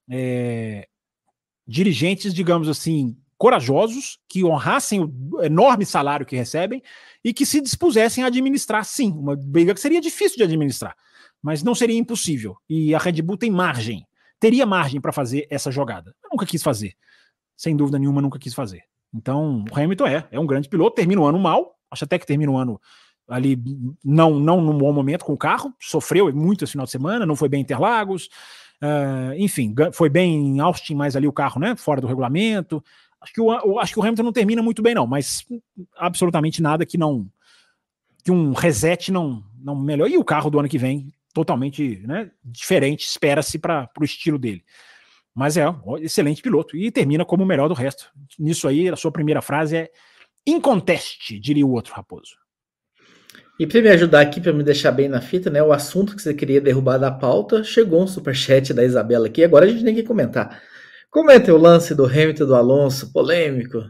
é, 0.10 0.88
dirigentes, 1.68 2.34
digamos 2.34 2.68
assim, 2.68 3.16
corajosos, 3.38 4.20
que 4.28 4.44
honrassem 4.44 5.02
o 5.02 5.42
enorme 5.42 5.86
salário 5.86 6.26
que 6.26 6.36
recebem 6.36 6.82
e 7.24 7.34
que 7.34 7.46
se 7.46 7.62
dispusessem 7.62 8.24
a 8.24 8.28
administrar, 8.28 8.84
sim, 8.84 9.12
uma 9.12 9.36
briga 9.36 9.74
que 9.74 9.80
seria 9.80 10.02
difícil 10.02 10.38
de 10.38 10.44
administrar, 10.44 10.96
mas 11.42 11.64
não 11.64 11.74
seria 11.74 11.98
impossível. 11.98 12.58
E 12.68 12.94
a 12.94 12.98
Red 12.98 13.22
Bull 13.22 13.38
tem 13.38 13.50
margem, 13.50 14.06
teria 14.40 14.66
margem 14.66 15.00
para 15.00 15.14
fazer 15.14 15.48
essa 15.50 15.72
jogada. 15.72 16.14
Eu 16.22 16.32
nunca 16.32 16.46
quis 16.46 16.62
fazer, 16.62 16.94
sem 17.56 17.78
dúvida 17.78 17.98
nenhuma, 17.98 18.22
nunca 18.22 18.38
quis 18.38 18.54
fazer. 18.54 18.84
Então, 19.14 19.64
o 19.72 19.80
Hamilton 19.80 20.08
é, 20.08 20.28
é 20.32 20.40
um 20.40 20.46
grande 20.46 20.68
piloto, 20.68 20.96
termina 20.96 21.22
o 21.22 21.26
ano 21.26 21.40
mal, 21.40 21.76
acho 21.90 22.04
até 22.04 22.20
que 22.20 22.26
termina 22.26 22.52
o 22.52 22.58
ano 22.58 22.80
ali 23.30 23.58
não 24.04 24.40
não 24.40 24.62
num 24.62 24.78
bom 24.78 24.92
momento 24.92 25.24
com 25.24 25.34
o 25.34 25.38
carro, 25.38 25.74
sofreu 25.80 26.34
muito 26.34 26.64
esse 26.64 26.72
final 26.72 26.86
de 26.86 26.92
semana, 26.92 27.26
não 27.26 27.36
foi 27.36 27.48
bem 27.48 27.60
em 27.60 27.64
Interlagos, 27.64 28.30
uh, 28.82 29.34
enfim, 29.38 29.74
foi 29.94 30.10
bem 30.10 30.36
em 30.36 30.60
Austin, 30.60 30.96
mas 30.96 31.16
ali 31.16 31.28
o 31.28 31.34
carro, 31.34 31.62
né, 31.62 31.76
fora 31.76 32.02
do 32.02 32.08
regulamento. 32.08 32.84
Acho 33.22 33.34
que 33.34 33.42
o, 33.42 33.80
acho 33.80 33.94
que 33.94 34.00
o 34.00 34.02
Hamilton 34.02 34.24
não 34.24 34.34
termina 34.34 34.62
muito 34.62 34.82
bem 34.82 34.96
não, 34.96 35.06
mas 35.06 35.46
absolutamente 35.98 36.62
nada 36.62 36.86
que 36.86 36.98
não 36.98 37.30
que 38.24 38.32
um 38.32 38.54
reset 38.54 39.12
não 39.12 39.44
não 39.62 39.76
melhor 39.76 40.10
e 40.10 40.18
o 40.18 40.24
carro 40.24 40.50
do 40.50 40.60
ano 40.60 40.70
que 40.70 40.78
vem 40.78 41.14
totalmente, 41.34 42.02
né, 42.06 42.32
diferente, 42.44 43.06
espera-se 43.06 43.60
para 43.60 43.90
o 44.00 44.04
estilo 44.04 44.40
dele. 44.40 44.64
Mas 45.34 45.58
é 45.58 45.70
um 45.70 45.98
excelente 45.98 46.42
piloto 46.42 46.76
e 46.76 46.92
termina 46.92 47.24
como 47.24 47.44
o 47.44 47.46
melhor 47.46 47.68
do 47.68 47.74
resto. 47.74 48.12
Nisso 48.38 48.68
aí, 48.68 48.90
a 48.90 48.96
sua 48.96 49.12
primeira 49.12 49.42
frase 49.42 49.78
é 49.78 49.92
inconteste, 50.46 51.40
diria 51.40 51.66
o 51.66 51.72
outro 51.72 51.94
raposo. 51.94 52.36
E 53.60 53.68
para 53.68 53.82
me 53.82 53.90
ajudar 53.90 54.22
aqui, 54.22 54.40
para 54.40 54.54
me 54.54 54.64
deixar 54.64 54.90
bem 54.90 55.10
na 55.10 55.20
fita, 55.20 55.50
né? 55.50 55.62
O 55.62 55.74
assunto 55.74 56.16
que 56.16 56.22
você 56.22 56.34
queria 56.34 56.62
derrubar 56.62 56.98
da 56.98 57.12
pauta, 57.12 57.62
chegou 57.62 58.02
um 58.02 58.08
superchat 58.08 58.74
da 58.74 58.86
Isabela 58.86 59.28
aqui, 59.28 59.44
agora 59.44 59.66
a 59.66 59.68
gente 59.68 59.84
tem 59.84 59.94
que 59.94 60.04
comentar. 60.04 60.62
Comenta 61.12 61.54
o 61.54 61.58
lance 61.58 61.94
do 61.94 62.06
Hamilton 62.06 62.46
do 62.46 62.56
Alonso, 62.56 63.12
polêmico. 63.12 63.84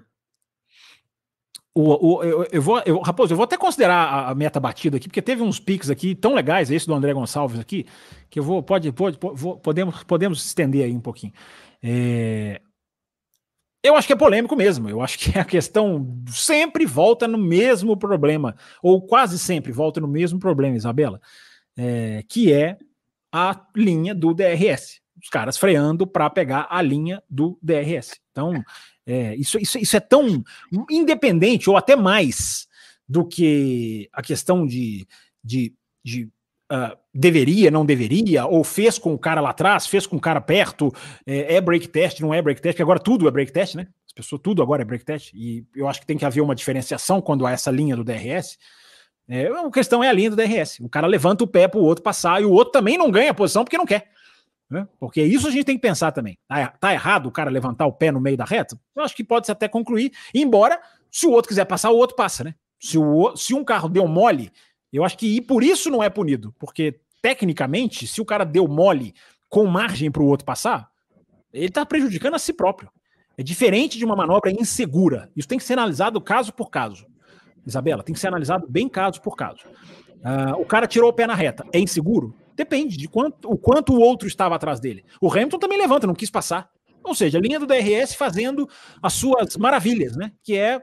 O, 1.75 2.15
o, 2.17 2.23
eu, 2.23 2.47
eu, 2.51 2.61
vou, 2.61 2.81
eu, 2.83 2.99
Raposo, 2.99 3.31
eu 3.31 3.37
vou 3.37 3.43
até 3.43 3.55
considerar 3.57 4.29
a, 4.29 4.33
meta 4.33 4.59
batida 4.59 4.97
aqui, 4.97 5.07
porque 5.07 5.21
teve 5.21 5.43
uns 5.43 5.59
piques 5.59 5.91
aqui 5.91 6.15
tão 6.15 6.33
legais, 6.33 6.71
esse 6.71 6.87
do 6.87 6.93
André 6.95 7.13
Gonçalves 7.13 7.59
aqui, 7.59 7.85
que 8.27 8.39
eu 8.39 8.43
vou, 8.43 8.63
pode, 8.63 8.91
pode, 8.91 9.19
pode 9.19 9.39
podemos, 9.61 10.03
podemos 10.03 10.43
estender 10.43 10.83
aí 10.83 10.91
um 10.91 10.99
pouquinho. 10.99 11.31
É, 11.81 12.59
eu 13.83 13.95
acho 13.95 14.07
que 14.07 14.13
é 14.13 14.15
polêmico 14.15 14.55
mesmo. 14.55 14.89
Eu 14.89 15.01
acho 15.01 15.17
que 15.19 15.37
a 15.37 15.45
questão 15.45 16.17
sempre 16.27 16.85
volta 16.85 17.27
no 17.27 17.37
mesmo 17.37 17.95
problema, 17.97 18.55
ou 18.81 19.01
quase 19.01 19.39
sempre 19.39 19.71
volta 19.71 19.99
no 19.99 20.07
mesmo 20.07 20.39
problema, 20.39 20.75
Isabela, 20.75 21.21
é, 21.77 22.23
que 22.27 22.51
é 22.51 22.77
a 23.31 23.65
linha 23.75 24.13
do 24.13 24.33
DRS. 24.33 25.01
os 25.21 25.29
caras 25.29 25.57
freando 25.57 26.07
para 26.07 26.29
pegar 26.29 26.67
a 26.69 26.81
linha 26.81 27.21
do 27.29 27.57
DRS. 27.61 28.19
Então, 28.31 28.63
é, 29.05 29.35
isso, 29.35 29.57
isso, 29.59 29.77
isso 29.77 29.95
é 29.95 29.99
tão 29.99 30.43
independente, 30.89 31.69
ou 31.69 31.77
até 31.77 31.95
mais, 31.95 32.67
do 33.07 33.25
que 33.25 34.09
a 34.13 34.21
questão 34.21 34.67
de, 34.67 35.07
de, 35.43 35.73
de 36.03 36.29
uh, 36.71 36.97
deveria, 37.13 37.71
não 37.71 37.85
deveria, 37.85 38.45
ou 38.45 38.63
fez 38.63 38.97
com 38.97 39.13
o 39.13 39.19
cara 39.19 39.41
lá 39.41 39.49
atrás, 39.49 39.87
fez 39.87 40.05
com 40.05 40.17
o 40.17 40.21
cara 40.21 40.39
perto, 40.39 40.93
é, 41.25 41.55
é 41.55 41.61
break 41.61 41.87
test, 41.87 42.19
não 42.21 42.33
é 42.33 42.41
break 42.41 42.61
test, 42.61 42.73
porque 42.73 42.83
agora 42.83 42.99
tudo 42.99 43.27
é 43.27 43.31
break 43.31 43.51
test, 43.51 43.75
né? 43.75 43.87
As 44.05 44.13
pessoas, 44.13 44.41
tudo 44.41 44.61
agora 44.61 44.81
é 44.81 44.85
break 44.85 45.05
test, 45.05 45.33
e 45.33 45.65
eu 45.75 45.87
acho 45.87 45.99
que 45.99 46.07
tem 46.07 46.17
que 46.17 46.25
haver 46.25 46.41
uma 46.41 46.55
diferenciação 46.55 47.21
quando 47.21 47.45
há 47.45 47.51
essa 47.51 47.71
linha 47.71 47.95
do 47.95 48.03
DRS. 48.03 48.57
É, 49.27 49.47
a 49.47 49.69
questão 49.69 50.03
é 50.03 50.09
a 50.09 50.13
linha 50.13 50.31
do 50.31 50.35
DRS. 50.35 50.79
O 50.79 50.89
cara 50.89 51.05
levanta 51.05 51.43
o 51.43 51.47
pé 51.47 51.67
para 51.67 51.79
o 51.79 51.83
outro 51.83 52.03
passar 52.03 52.41
e 52.41 52.45
o 52.45 52.51
outro 52.51 52.71
também 52.71 52.97
não 52.97 53.11
ganha 53.11 53.29
a 53.29 53.33
posição 53.33 53.63
porque 53.63 53.77
não 53.77 53.85
quer. 53.85 54.09
Né? 54.67 54.87
Porque 54.99 55.21
isso 55.21 55.47
a 55.47 55.51
gente 55.51 55.65
tem 55.65 55.75
que 55.75 55.81
pensar 55.81 56.11
também. 56.11 56.37
Tá, 56.47 56.67
tá, 56.79 56.93
errado 56.93 57.27
o 57.27 57.31
cara 57.31 57.51
levantar 57.51 57.85
o 57.85 57.93
pé 57.93 58.11
no 58.11 58.19
meio 58.19 58.35
da 58.35 58.43
reta? 58.43 58.79
Eu 58.95 59.03
acho 59.03 59.15
que 59.15 59.23
pode-se 59.23 59.51
até 59.51 59.67
concluir, 59.67 60.11
embora 60.33 60.79
se 61.11 61.27
o 61.27 61.31
outro 61.31 61.49
quiser 61.49 61.65
passar, 61.65 61.91
o 61.91 61.97
outro 61.97 62.15
passa, 62.15 62.43
né? 62.43 62.55
Se, 62.79 62.97
o, 62.97 63.35
se 63.35 63.53
um 63.53 63.63
carro 63.63 63.89
deu 63.89 64.07
mole, 64.07 64.51
eu 64.97 65.03
acho 65.03 65.17
que 65.17 65.35
e 65.35 65.41
por 65.41 65.63
isso 65.63 65.89
não 65.89 66.01
é 66.01 66.09
punido, 66.09 66.53
porque 66.59 66.99
tecnicamente, 67.21 68.07
se 68.07 68.21
o 68.21 68.25
cara 68.25 68.43
deu 68.43 68.67
mole 68.67 69.13
com 69.47 69.65
margem 69.65 70.09
para 70.11 70.21
o 70.21 70.27
outro 70.27 70.45
passar, 70.45 70.89
ele 71.53 71.67
está 71.67 71.85
prejudicando 71.85 72.35
a 72.35 72.39
si 72.39 72.53
próprio. 72.53 72.89
É 73.37 73.43
diferente 73.43 73.97
de 73.97 74.05
uma 74.05 74.15
manobra 74.15 74.51
insegura. 74.51 75.31
Isso 75.35 75.47
tem 75.47 75.57
que 75.57 75.63
ser 75.63 75.73
analisado 75.73 76.19
caso 76.19 76.53
por 76.53 76.69
caso. 76.69 77.05
Isabela, 77.65 78.03
tem 78.03 78.13
que 78.13 78.19
ser 78.19 78.27
analisado 78.27 78.67
bem 78.67 78.89
caso 78.89 79.21
por 79.21 79.35
caso. 79.35 79.61
Uh, 80.17 80.59
o 80.59 80.65
cara 80.65 80.85
tirou 80.87 81.09
o 81.09 81.13
pé 81.13 81.25
na 81.25 81.35
reta. 81.35 81.65
É 81.71 81.79
inseguro? 81.79 82.35
Depende 82.55 82.97
de 82.97 83.07
quanto, 83.07 83.49
o 83.49 83.57
quanto 83.57 83.93
o 83.93 83.99
outro 83.99 84.27
estava 84.27 84.55
atrás 84.55 84.79
dele. 84.79 85.05
O 85.21 85.31
Hamilton 85.31 85.59
também 85.59 85.77
levanta, 85.77 86.05
não 86.05 86.13
quis 86.13 86.29
passar. 86.29 86.69
Ou 87.01 87.15
seja, 87.15 87.37
a 87.37 87.41
linha 87.41 87.59
do 87.59 87.65
DRS 87.65 88.13
fazendo 88.13 88.67
as 89.01 89.13
suas 89.13 89.55
maravilhas, 89.55 90.17
né? 90.17 90.33
Que 90.43 90.57
é 90.57 90.81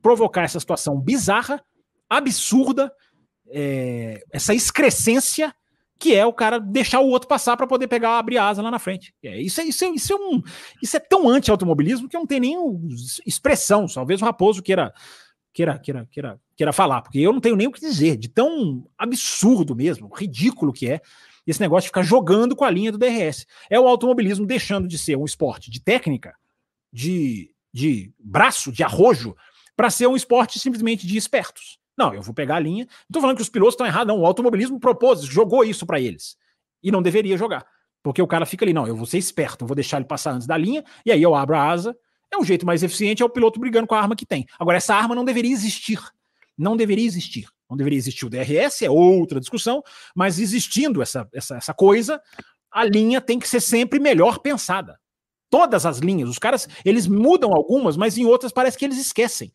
provocar 0.00 0.44
essa 0.44 0.58
situação 0.58 0.98
bizarra, 0.98 1.62
absurda, 2.08 2.90
é, 3.50 4.22
essa 4.32 4.54
excrescência 4.54 5.54
que 5.98 6.14
é 6.14 6.24
o 6.24 6.32
cara 6.32 6.58
deixar 6.58 7.00
o 7.00 7.08
outro 7.08 7.28
passar 7.28 7.58
para 7.58 7.66
poder 7.66 7.86
pegar 7.86 8.18
abrir 8.18 8.38
asa 8.38 8.62
lá 8.62 8.70
na 8.70 8.78
frente. 8.78 9.14
É, 9.22 9.38
isso, 9.38 9.60
é, 9.60 9.64
isso, 9.64 9.84
é, 9.84 9.88
isso, 9.88 10.12
é 10.14 10.16
um, 10.16 10.42
isso 10.82 10.96
é 10.96 11.00
tão 11.00 11.28
anti-automobilismo 11.28 12.08
que 12.08 12.16
não 12.16 12.26
tem 12.26 12.40
nem 12.40 12.56
expressão. 13.26 13.86
Talvez 13.86 14.22
o 14.22 14.24
Raposo 14.24 14.62
queira, 14.62 14.94
queira, 15.52 15.78
queira, 15.78 16.08
queira 16.10 16.40
queira 16.60 16.74
falar, 16.74 17.00
porque 17.00 17.18
eu 17.18 17.32
não 17.32 17.40
tenho 17.40 17.56
nem 17.56 17.66
o 17.66 17.72
que 17.72 17.80
dizer, 17.80 18.18
de 18.18 18.28
tão 18.28 18.86
absurdo 18.98 19.74
mesmo, 19.74 20.10
ridículo 20.14 20.74
que 20.74 20.86
é 20.86 21.00
esse 21.46 21.58
negócio 21.58 21.84
de 21.84 21.88
ficar 21.88 22.02
jogando 22.02 22.54
com 22.54 22.66
a 22.66 22.70
linha 22.70 22.92
do 22.92 22.98
DRS. 22.98 23.46
É 23.70 23.80
o 23.80 23.88
automobilismo 23.88 24.44
deixando 24.44 24.86
de 24.86 24.98
ser 24.98 25.16
um 25.16 25.24
esporte 25.24 25.70
de 25.70 25.80
técnica, 25.80 26.34
de, 26.92 27.50
de 27.72 28.12
braço, 28.18 28.70
de 28.70 28.82
arrojo, 28.82 29.34
para 29.74 29.88
ser 29.88 30.06
um 30.06 30.14
esporte 30.14 30.58
simplesmente 30.58 31.06
de 31.06 31.16
espertos. 31.16 31.79
Não, 32.00 32.14
eu 32.14 32.22
vou 32.22 32.34
pegar 32.34 32.56
a 32.56 32.60
linha. 32.60 32.84
Não 32.84 33.06
estou 33.08 33.22
falando 33.22 33.36
que 33.36 33.42
os 33.42 33.48
pilotos 33.48 33.74
estão 33.74 33.86
errados, 33.86 34.08
não. 34.08 34.20
O 34.20 34.26
automobilismo 34.26 34.80
propôs, 34.80 35.22
jogou 35.22 35.64
isso 35.64 35.84
para 35.84 36.00
eles. 36.00 36.36
E 36.82 36.90
não 36.90 37.02
deveria 37.02 37.36
jogar. 37.36 37.66
Porque 38.02 38.22
o 38.22 38.26
cara 38.26 38.46
fica 38.46 38.64
ali, 38.64 38.72
não, 38.72 38.86
eu 38.86 38.96
vou 38.96 39.06
ser 39.06 39.18
esperto, 39.18 39.64
eu 39.64 39.66
vou 39.68 39.74
deixar 39.74 39.98
ele 39.98 40.06
passar 40.06 40.32
antes 40.32 40.46
da 40.46 40.56
linha, 40.56 40.82
e 41.04 41.12
aí 41.12 41.22
eu 41.22 41.34
abro 41.34 41.54
a 41.54 41.62
asa. 41.62 41.94
É 42.32 42.38
um 42.38 42.44
jeito 42.44 42.64
mais 42.64 42.82
eficiente, 42.82 43.22
é 43.22 43.26
o 43.26 43.28
piloto 43.28 43.60
brigando 43.60 43.86
com 43.86 43.94
a 43.94 44.00
arma 44.00 44.16
que 44.16 44.24
tem. 44.24 44.46
Agora, 44.58 44.78
essa 44.78 44.94
arma 44.94 45.14
não 45.14 45.24
deveria 45.24 45.52
existir 45.52 46.00
não 46.60 46.76
deveria 46.76 47.06
existir. 47.06 47.48
Não 47.68 47.76
deveria 47.76 47.98
existir 47.98 48.26
o 48.26 48.28
DRS, 48.28 48.82
é 48.82 48.90
outra 48.90 49.40
discussão, 49.40 49.82
mas 50.14 50.38
existindo 50.38 51.00
essa, 51.00 51.26
essa, 51.32 51.56
essa 51.56 51.72
coisa, 51.72 52.20
a 52.70 52.84
linha 52.84 53.20
tem 53.20 53.38
que 53.38 53.48
ser 53.48 53.60
sempre 53.60 53.98
melhor 53.98 54.40
pensada. 54.40 54.98
Todas 55.48 55.86
as 55.86 55.98
linhas, 55.98 56.28
os 56.28 56.38
caras, 56.38 56.68
eles 56.84 57.06
mudam 57.06 57.52
algumas, 57.52 57.96
mas 57.96 58.18
em 58.18 58.26
outras 58.26 58.52
parece 58.52 58.76
que 58.76 58.84
eles 58.84 58.98
esquecem. 58.98 59.52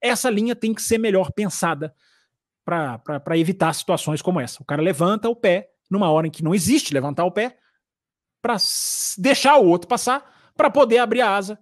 Essa 0.00 0.30
linha 0.30 0.54
tem 0.54 0.72
que 0.72 0.82
ser 0.82 0.98
melhor 0.98 1.32
pensada 1.32 1.94
para 2.64 3.38
evitar 3.38 3.72
situações 3.72 4.20
como 4.20 4.40
essa. 4.40 4.62
O 4.62 4.64
cara 4.64 4.82
levanta 4.82 5.28
o 5.28 5.36
pé 5.36 5.70
numa 5.90 6.10
hora 6.10 6.26
em 6.26 6.30
que 6.30 6.44
não 6.44 6.54
existe 6.54 6.92
levantar 6.92 7.24
o 7.24 7.32
pé 7.32 7.56
para 8.42 8.56
deixar 9.16 9.56
o 9.56 9.66
outro 9.66 9.88
passar 9.88 10.52
para 10.56 10.70
poder 10.70 10.98
abrir 10.98 11.22
a 11.22 11.34
asa 11.34 11.58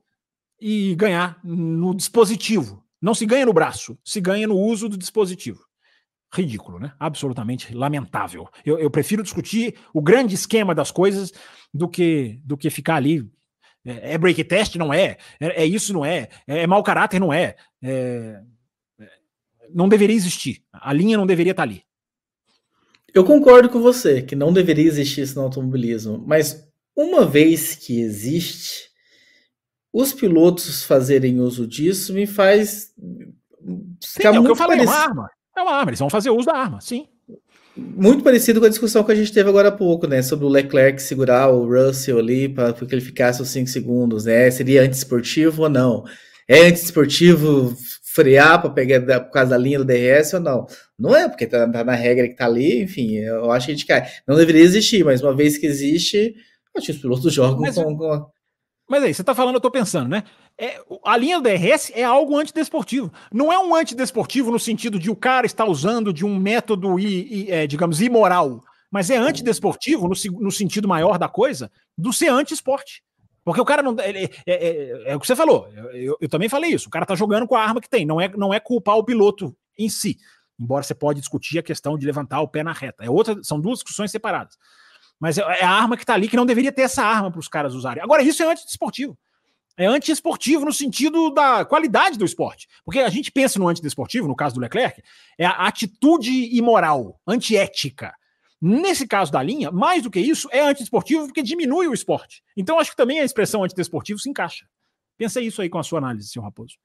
e 0.60 0.94
ganhar 0.96 1.38
no 1.44 1.94
dispositivo, 1.94 2.82
não 3.00 3.14
se 3.14 3.26
ganha 3.26 3.46
no 3.46 3.52
braço, 3.52 3.98
se 4.04 4.20
ganha 4.20 4.46
no 4.46 4.56
uso 4.56 4.88
do 4.88 4.96
dispositivo. 4.96 5.64
Ridículo, 6.32 6.78
né? 6.78 6.92
Absolutamente 6.98 7.72
lamentável. 7.74 8.48
Eu, 8.64 8.78
eu 8.78 8.90
prefiro 8.90 9.22
discutir 9.22 9.78
o 9.94 10.02
grande 10.02 10.34
esquema 10.34 10.74
das 10.74 10.90
coisas 10.90 11.32
do 11.72 11.88
que, 11.88 12.40
do 12.44 12.56
que 12.56 12.68
ficar 12.68 12.96
ali. 12.96 13.30
É, 13.86 14.14
é 14.14 14.18
break 14.18 14.42
test? 14.44 14.74
Não 14.76 14.92
é. 14.92 15.16
é. 15.40 15.62
é. 15.62 15.64
isso? 15.64 15.92
Não 15.92 16.04
é. 16.04 16.28
É, 16.46 16.62
é 16.62 16.66
mau 16.66 16.82
caráter? 16.82 17.20
Não 17.20 17.32
é. 17.32 17.54
é. 17.82 18.40
Não 19.72 19.88
deveria 19.88 20.16
existir. 20.16 20.62
A 20.72 20.92
linha 20.92 21.16
não 21.16 21.26
deveria 21.26 21.52
estar 21.52 21.62
ali. 21.62 21.82
Eu 23.14 23.24
concordo 23.24 23.70
com 23.70 23.80
você 23.80 24.20
que 24.20 24.36
não 24.36 24.52
deveria 24.52 24.86
existir 24.86 25.22
isso 25.22 25.36
no 25.36 25.42
automobilismo, 25.42 26.22
mas 26.26 26.68
uma 26.94 27.24
vez 27.24 27.74
que 27.74 28.00
existe, 28.00 28.90
os 29.92 30.12
pilotos 30.12 30.84
fazerem 30.84 31.40
uso 31.40 31.66
disso 31.66 32.12
me 32.12 32.26
faz 32.26 32.92
ficar 34.04 34.32
sim, 34.32 34.36
é 34.36 34.38
muito 34.38 34.38
é 34.38 34.40
o 34.40 34.44
que 34.44 34.50
eu 34.50 34.56
falei, 34.56 34.78
parecido. 34.78 34.92
é 34.92 34.96
uma 34.96 35.08
arma. 35.08 35.30
É 35.56 35.62
uma 35.62 35.72
arma, 35.72 35.90
eles 35.90 35.98
vão 35.98 36.10
fazer 36.10 36.30
uso 36.30 36.46
da 36.46 36.54
arma, 36.54 36.80
sim. 36.80 37.08
Muito 37.76 38.24
parecido 38.24 38.58
com 38.58 38.66
a 38.66 38.70
discussão 38.70 39.04
que 39.04 39.12
a 39.12 39.14
gente 39.14 39.32
teve 39.32 39.48
agora 39.48 39.68
há 39.68 39.72
pouco, 39.72 40.06
né? 40.06 40.22
Sobre 40.22 40.46
o 40.46 40.48
Leclerc 40.48 41.00
segurar 41.02 41.48
o 41.50 41.66
Russell 41.68 42.18
ali 42.18 42.48
para 42.48 42.72
que 42.72 42.94
ele 42.94 43.02
ficasse 43.02 43.42
os 43.42 43.48
5 43.50 43.68
segundos, 43.68 44.24
né? 44.24 44.50
Seria 44.50 44.82
antiesportivo 44.82 45.64
ou 45.64 45.68
não? 45.68 46.04
É 46.48 46.66
antiesportivo 46.68 47.76
frear 48.02 48.62
para 48.62 48.70
pegar 48.70 49.20
por 49.20 49.30
causa 49.30 49.50
da 49.50 49.58
linha 49.58 49.78
do 49.78 49.84
DRS 49.84 50.32
ou 50.32 50.40
não? 50.40 50.66
Não 50.98 51.14
é, 51.14 51.28
porque 51.28 51.46
tá, 51.46 51.68
tá, 51.68 51.84
na 51.84 51.94
regra 51.94 52.26
que 52.26 52.34
tá 52.34 52.46
ali, 52.46 52.82
enfim, 52.82 53.16
eu 53.16 53.50
acho 53.52 53.66
que 53.66 53.72
a 53.72 53.74
gente 53.74 53.86
cai. 53.86 54.08
Não 54.26 54.36
deveria 54.36 54.62
existir, 54.62 55.04
mas 55.04 55.20
uma 55.20 55.36
vez 55.36 55.58
que 55.58 55.66
existe, 55.66 56.34
acho 56.74 56.86
que 56.86 56.92
os 56.92 56.98
pilotos 56.98 57.32
jogam 57.32 57.60
mas, 57.60 57.74
com, 57.74 57.94
com, 57.94 58.26
mas 58.88 59.02
aí, 59.02 59.12
você 59.12 59.22
está 59.22 59.34
falando, 59.34 59.54
eu 59.54 59.58
estou 59.58 59.70
pensando, 59.70 60.08
né? 60.08 60.22
É, 60.58 60.80
a 61.04 61.16
linha 61.16 61.40
do 61.40 61.42
DRS 61.42 61.90
é 61.94 62.04
algo 62.04 62.36
antidesportivo. 62.36 63.12
Não 63.32 63.52
é 63.52 63.58
um 63.58 63.74
antidesportivo 63.74 64.50
no 64.50 64.58
sentido 64.58 64.98
de 64.98 65.10
o 65.10 65.16
cara 65.16 65.44
estar 65.44 65.64
usando 65.64 66.12
de 66.12 66.24
um 66.24 66.38
método, 66.38 66.98
i, 66.98 67.44
i, 67.44 67.50
é, 67.50 67.66
digamos, 67.66 68.00
imoral, 68.00 68.62
mas 68.90 69.10
é 69.10 69.16
antidesportivo 69.16 70.08
no, 70.08 70.14
no 70.40 70.50
sentido 70.50 70.88
maior 70.88 71.18
da 71.18 71.28
coisa 71.28 71.70
do 71.98 72.12
ser 72.12 72.28
anti-esporte. 72.28 73.02
Porque 73.44 73.60
o 73.60 73.64
cara 73.64 73.82
não. 73.82 73.94
É, 74.00 74.24
é, 74.24 74.30
é, 74.46 75.02
é, 75.12 75.16
o 75.16 75.20
que 75.20 75.26
você 75.26 75.36
falou. 75.36 75.68
Eu, 75.92 76.16
eu, 76.20 76.28
também 76.28 76.48
falei 76.48 76.72
isso. 76.72 76.88
O 76.88 76.90
cara 76.90 77.06
tá 77.06 77.14
jogando 77.14 77.46
com 77.46 77.54
a 77.54 77.62
arma 77.62 77.80
que 77.80 77.88
tem. 77.88 78.04
Não 78.04 78.20
é, 78.20 78.28
não 78.36 78.52
é 78.52 78.58
culpar 78.58 78.96
o 78.96 79.04
piloto 79.04 79.56
em 79.78 79.88
si. 79.88 80.16
Embora 80.58 80.82
você 80.82 80.94
pode 80.94 81.20
discutir 81.20 81.58
a 81.58 81.62
questão 81.62 81.96
de 81.96 82.04
levantar 82.04 82.40
o 82.40 82.48
pé 82.48 82.64
na 82.64 82.72
reta. 82.72 83.04
É 83.04 83.10
outra, 83.10 83.38
são 83.44 83.60
duas 83.60 83.78
discussões 83.78 84.10
separadas. 84.10 84.56
Mas 85.20 85.38
é, 85.38 85.42
é 85.42 85.64
a 85.64 85.70
arma 85.70 85.96
que 85.96 86.02
está 86.02 86.14
ali 86.14 86.28
que 86.28 86.36
não 86.36 86.46
deveria 86.46 86.72
ter 86.72 86.82
essa 86.82 87.02
arma 87.02 87.30
para 87.30 87.40
os 87.40 87.48
caras 87.48 87.74
usarem. 87.74 88.02
Agora, 88.02 88.22
isso 88.22 88.42
é 88.42 88.50
antidesportivo. 88.50 89.16
É 89.78 89.86
antiesportivo 89.86 90.64
no 90.64 90.72
sentido 90.72 91.30
da 91.30 91.64
qualidade 91.64 92.16
do 92.16 92.24
esporte. 92.24 92.66
Porque 92.84 93.00
a 93.00 93.08
gente 93.10 93.30
pensa 93.30 93.58
no 93.58 93.68
antidesportivo, 93.68 94.26
no 94.26 94.34
caso 94.34 94.54
do 94.54 94.60
Leclerc, 94.60 95.02
é 95.38 95.44
a 95.44 95.66
atitude 95.66 96.56
imoral, 96.56 97.20
antiética. 97.26 98.14
Nesse 98.60 99.06
caso 99.06 99.30
da 99.30 99.42
linha, 99.42 99.70
mais 99.70 100.02
do 100.02 100.10
que 100.10 100.18
isso, 100.18 100.48
é 100.50 100.60
antidesportivo 100.60 101.26
porque 101.26 101.42
diminui 101.42 101.88
o 101.88 101.94
esporte. 101.94 102.42
Então, 102.56 102.78
acho 102.78 102.90
que 102.90 102.96
também 102.96 103.20
a 103.20 103.24
expressão 103.24 103.62
antidesportivo 103.62 104.18
se 104.18 104.30
encaixa. 104.30 104.64
Pensa 105.18 105.42
isso 105.42 105.60
aí 105.60 105.68
com 105.68 105.78
a 105.78 105.82
sua 105.82 105.98
análise, 105.98 106.28
senhor 106.28 106.44
Raposo. 106.44 106.76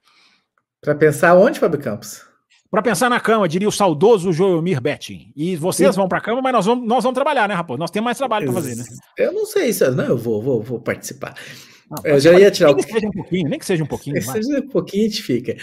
Para 0.81 0.95
pensar 0.95 1.33
onde, 1.35 1.59
Fábio 1.59 1.79
Campos? 1.79 2.25
Para 2.71 2.81
pensar 2.81 3.09
na 3.09 3.19
cama, 3.19 3.49
diria 3.49 3.67
o 3.67 3.71
saudoso 3.71 4.31
Joelmir 4.31 4.79
Betting. 4.79 5.33
E 5.35 5.57
vocês 5.57 5.93
Sim. 5.93 5.99
vão 5.99 6.07
para 6.07 6.19
a 6.19 6.21
cama, 6.21 6.41
mas 6.41 6.53
nós 6.53 6.65
vamos, 6.65 6.87
nós 6.87 7.03
vamos 7.03 7.15
trabalhar, 7.15 7.49
né, 7.49 7.53
rapaz? 7.53 7.77
Nós 7.77 7.91
temos 7.91 8.05
mais 8.05 8.17
trabalho 8.17 8.45
para 8.45 8.61
fazer, 8.61 8.75
né? 8.75 8.85
Eu 9.17 9.33
não 9.33 9.45
sei 9.45 9.73
se. 9.73 9.91
Não, 9.91 10.05
eu 10.05 10.17
vou, 10.17 10.41
vou, 10.41 10.61
vou 10.61 10.79
participar. 10.79 11.35
Não, 11.89 11.97
eu 12.05 12.17
já 12.17 12.39
ia 12.39 12.49
tirar 12.49 12.73
nem 12.73 12.81
o. 12.81 12.87
que 12.87 12.93
seja 12.93 13.07
um 13.07 13.11
pouquinho, 13.11 13.49
nem 13.49 13.59
que 13.59 13.65
seja 13.65 13.83
um 13.83 13.87
pouquinho. 13.87 14.13
Nem 14.15 14.23
que 14.23 14.31
seja 14.31 14.59
um 14.59 14.69
pouquinho, 14.69 15.03
a 15.03 15.07
gente 15.09 15.21
fica. 15.21 15.57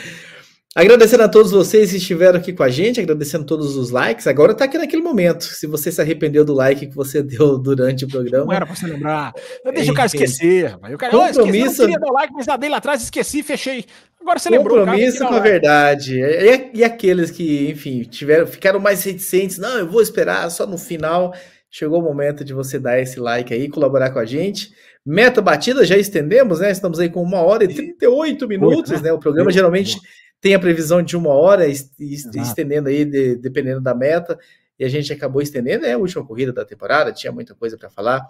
Agradecendo 0.75 1.23
a 1.23 1.29
todos 1.29 1.51
vocês 1.51 1.91
que 1.91 1.97
estiveram 1.97 2.39
aqui 2.39 2.53
com 2.53 2.63
a 2.63 2.69
gente, 2.69 3.01
agradecendo 3.01 3.45
todos 3.45 3.75
os 3.75 3.91
likes. 3.91 4.27
Agora 4.27 4.53
está 4.53 4.67
aqui 4.67 4.77
naquele 4.77 5.03
momento. 5.03 5.45
Se 5.45 5.67
você 5.67 5.91
se 5.91 6.01
arrependeu 6.01 6.45
do 6.45 6.53
like 6.53 6.87
que 6.87 6.95
você 6.95 7.23
deu 7.25 7.59
durante 7.59 8.05
o 8.05 8.09
programa. 8.09 8.45
Não 8.45 8.53
era 8.53 8.67
para 8.67 8.75
você 8.77 8.87
lembrar. 8.87 9.33
Deixa 9.75 9.91
o 9.91 9.95
cara 9.95 10.07
esquecer, 10.07 10.67
rapaz. 10.67 10.95
O 10.95 10.99
cara, 10.99 11.13
compromisso... 11.13 11.49
Esqueci, 11.49 11.81
eu 11.81 11.87
queria 11.87 11.99
dar 11.99 12.13
like, 12.13 12.33
mas 12.35 12.47
já 12.47 12.57
dei 12.57 12.71
lá 12.71 12.77
atrás, 12.77 13.03
esqueci, 13.03 13.43
fechei. 13.43 13.85
Agora 14.21 14.39
você 14.39 14.51
lembrou. 14.51 14.79
Compromisso 14.79 15.27
com 15.27 15.35
a 15.35 15.41
verdade. 15.41 16.21
E, 16.21 16.71
e, 16.75 16.85
aqueles 16.85 17.31
que, 17.31 17.71
enfim, 17.71 18.03
tiveram, 18.03 18.47
ficaram 18.47 18.79
mais 18.79 19.03
reticentes. 19.03 19.57
Não, 19.57 19.79
eu 19.79 19.89
vou 19.89 20.03
esperar 20.03 20.51
só 20.51 20.67
no 20.67 20.77
final. 20.77 21.35
Chegou 21.71 21.99
o 21.99 22.03
momento 22.03 22.45
de 22.45 22.53
você 22.53 22.79
dar 22.79 23.01
esse 23.01 23.19
like 23.19 23.53
aí, 23.53 23.69
colaborar 23.69 24.11
com 24.11 24.19
a 24.19 24.25
gente. 24.25 24.71
Meta 25.05 25.41
batida, 25.41 25.85
já 25.85 25.97
estendemos, 25.97 26.61
né? 26.61 26.71
Estamos 26.71 27.01
aí 27.01 27.09
com 27.09 27.23
uma 27.23 27.41
hora 27.41 27.65
e 27.65 27.69
38 27.69 28.47
minutos, 28.47 28.93
Oito, 28.93 29.03
né? 29.03 29.13
O 29.13 29.19
programa 29.19 29.51
geralmente 29.51 29.99
tem 30.41 30.55
a 30.55 30.59
previsão 30.59 31.03
de 31.03 31.17
uma 31.17 31.31
hora, 31.31 31.67
estendendo 31.67 32.89
aí, 32.89 33.05
de, 33.05 33.37
dependendo 33.37 33.81
da 33.81 33.95
meta, 33.95 34.39
e 34.79 34.85
a 34.85 34.89
gente 34.89 35.13
acabou 35.13 35.43
estendendo, 35.43 35.85
é 35.85 35.93
a 35.93 35.99
última 35.99 36.25
corrida 36.25 36.53
da 36.53 36.65
temporada, 36.65 37.13
tinha 37.13 37.33
muita 37.33 37.55
coisa 37.55 37.77
para 37.77 37.91
falar. 37.91 38.23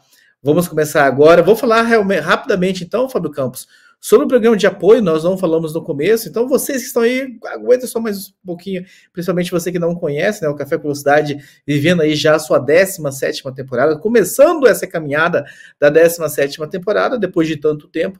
Vamos 0.43 0.67
começar 0.67 1.05
agora. 1.05 1.43
Vou 1.43 1.55
falar 1.55 1.83
rapidamente, 1.83 2.85
então, 2.85 3.09
Fábio 3.09 3.31
Campos, 3.31 3.67
sobre 4.01 4.25
o 4.25 4.29
programa 4.29 4.57
de 4.57 4.67
apoio. 4.67 5.03
Nós 5.03 5.25
não 5.25 5.37
falamos 5.37 5.75
no 5.75 5.83
começo, 5.83 6.29
então 6.29 6.49
vocês 6.49 6.79
que 6.79 6.87
estão 6.87 7.03
aí, 7.03 7.39
aguenta 7.47 7.87
só 7.87 8.01
mais 8.01 8.29
um 8.29 8.47
pouquinho, 8.47 8.85
principalmente 9.13 9.51
você 9.51 9.71
que 9.71 9.79
não 9.79 9.95
conhece, 9.95 10.43
né? 10.43 10.49
O 10.49 10.55
Café 10.55 10.79
Velocidade 10.79 11.37
vivendo 11.67 12.01
aí 12.01 12.15
já 12.15 12.37
a 12.37 12.39
sua 12.39 12.59
17 12.59 13.43
temporada, 13.55 13.99
começando 13.99 14.67
essa 14.67 14.87
caminhada 14.87 15.45
da 15.79 15.91
17 15.91 16.59
temporada, 16.71 17.19
depois 17.19 17.47
de 17.47 17.57
tanto 17.57 17.89
tempo. 17.89 18.19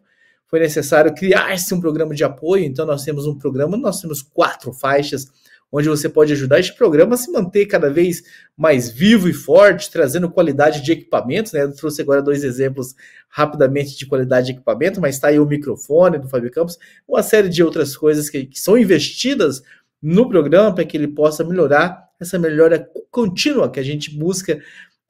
Foi 0.49 0.59
necessário 0.61 1.15
criar-se 1.15 1.73
um 1.75 1.81
programa 1.81 2.15
de 2.15 2.25
apoio, 2.25 2.65
então 2.65 2.87
nós 2.87 3.05
temos 3.05 3.27
um 3.27 3.37
programa, 3.37 3.77
nós 3.77 4.01
temos 4.01 4.23
quatro 4.23 4.73
faixas 4.73 5.31
onde 5.71 5.89
você 5.89 6.09
pode 6.09 6.33
ajudar 6.33 6.59
este 6.59 6.75
programa 6.75 7.15
a 7.15 7.19
se 7.19 7.31
manter 7.31 7.67
cada 7.67 7.91
vez 7.91 8.23
mais 8.57 8.91
vivo 8.91 9.29
e 9.29 9.35
forte, 9.35 9.91
trazendo 9.91 10.31
qualidade 10.31 10.83
de 10.83 10.93
equipamentos. 10.93 11.53
Né? 11.53 11.63
Eu 11.63 11.75
trouxe 11.75 12.01
agora 12.01 12.23
dois 12.23 12.43
exemplos 12.43 12.95
rapidamente 13.29 13.97
de 13.97 14.07
qualidade 14.07 14.47
de 14.47 14.53
equipamento, 14.53 15.01
mas 15.01 15.17
está 15.17 15.29
aí 15.29 15.39
o 15.39 15.47
microfone 15.47 16.19
do 16.19 16.29
Fábio 16.29 16.51
Campos, 16.51 16.79
uma 17.07 17.23
série 17.23 17.49
de 17.49 17.63
outras 17.63 17.97
coisas 17.97 18.31
que, 18.31 18.47
que 18.47 18.59
são 18.59 18.79
investidas 18.79 19.63
no 20.01 20.29
programa 20.29 20.75
para 20.75 20.85
que 20.85 20.97
ele 20.97 21.09
possa 21.09 21.45
melhorar 21.45 22.09
essa 22.19 22.39
melhora 22.39 22.89
contínua 23.11 23.71
que 23.71 23.79
a 23.79 23.83
gente 23.83 24.17
busca 24.17 24.59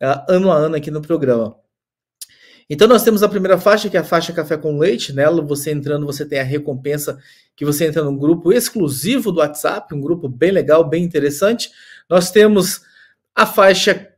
uh, 0.03 0.25
ano 0.29 0.51
a 0.51 0.57
ano 0.57 0.77
aqui 0.77 0.91
no 0.91 1.01
programa. 1.01 1.57
Então 2.71 2.87
nós 2.87 3.03
temos 3.03 3.23
a 3.23 3.29
primeira 3.29 3.57
faixa, 3.57 3.89
que 3.89 3.97
é 3.97 4.01
a 4.01 4.05
faixa 4.05 4.33
Café 4.33 4.57
com 4.57 4.79
Leite. 4.79 5.13
Nela, 5.13 5.41
você 5.41 5.71
entrando, 5.71 6.05
você 6.05 6.27
tem 6.27 6.39
a 6.39 6.45
recompensa 6.45 7.19
que 7.57 7.65
você 7.65 7.87
entra 7.87 8.05
num 8.05 8.17
grupo 8.17 8.53
exclusivo 8.53 9.33
do 9.33 9.39
WhatsApp, 9.39 9.95
um 9.95 10.01
grupo 10.01 10.29
bem 10.29 10.51
legal, 10.51 10.85
bem 10.85 11.03
interessante. 11.03 11.71
Nós 12.09 12.31
temos 12.31 12.83
a 13.35 13.47
faixa 13.47 14.13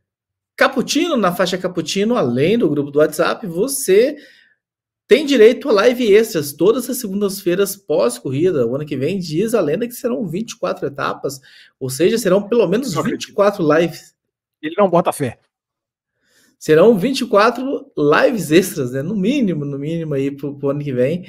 Cappuccino. 0.57 1.15
Na 1.15 1.33
faixa 1.33 1.57
Cappuccino, 1.57 2.17
além 2.17 2.57
do 2.57 2.69
grupo 2.69 2.91
do 2.91 2.99
WhatsApp, 2.99 3.47
você 3.47 4.17
tem 5.07 5.25
direito 5.25 5.69
a 5.69 5.71
live 5.71 6.13
extras 6.13 6.51
todas 6.51 6.89
as 6.89 6.97
segundas-feiras 6.97 7.77
pós-corrida. 7.77 8.67
O 8.67 8.75
ano 8.75 8.85
que 8.85 8.97
vem 8.97 9.17
diz 9.17 9.53
a 9.53 9.61
lenda 9.61 9.87
que 9.87 9.93
serão 9.93 10.27
24 10.27 10.87
etapas, 10.87 11.39
ou 11.79 11.89
seja, 11.89 12.17
serão 12.17 12.47
pelo 12.47 12.67
menos 12.67 12.93
24 12.93 13.65
lives. 13.77 14.13
Ele 14.61 14.75
não 14.77 14.89
bota 14.89 15.13
fé 15.13 15.39
serão 16.61 16.95
24 16.95 17.91
lives 17.97 18.51
extras, 18.51 18.91
né? 18.91 19.01
No 19.01 19.15
mínimo, 19.15 19.65
no 19.65 19.79
mínimo 19.79 20.13
aí 20.13 20.29
pro, 20.29 20.55
pro 20.55 20.69
ano 20.69 20.79
que 20.79 20.93
vem. 20.93 21.25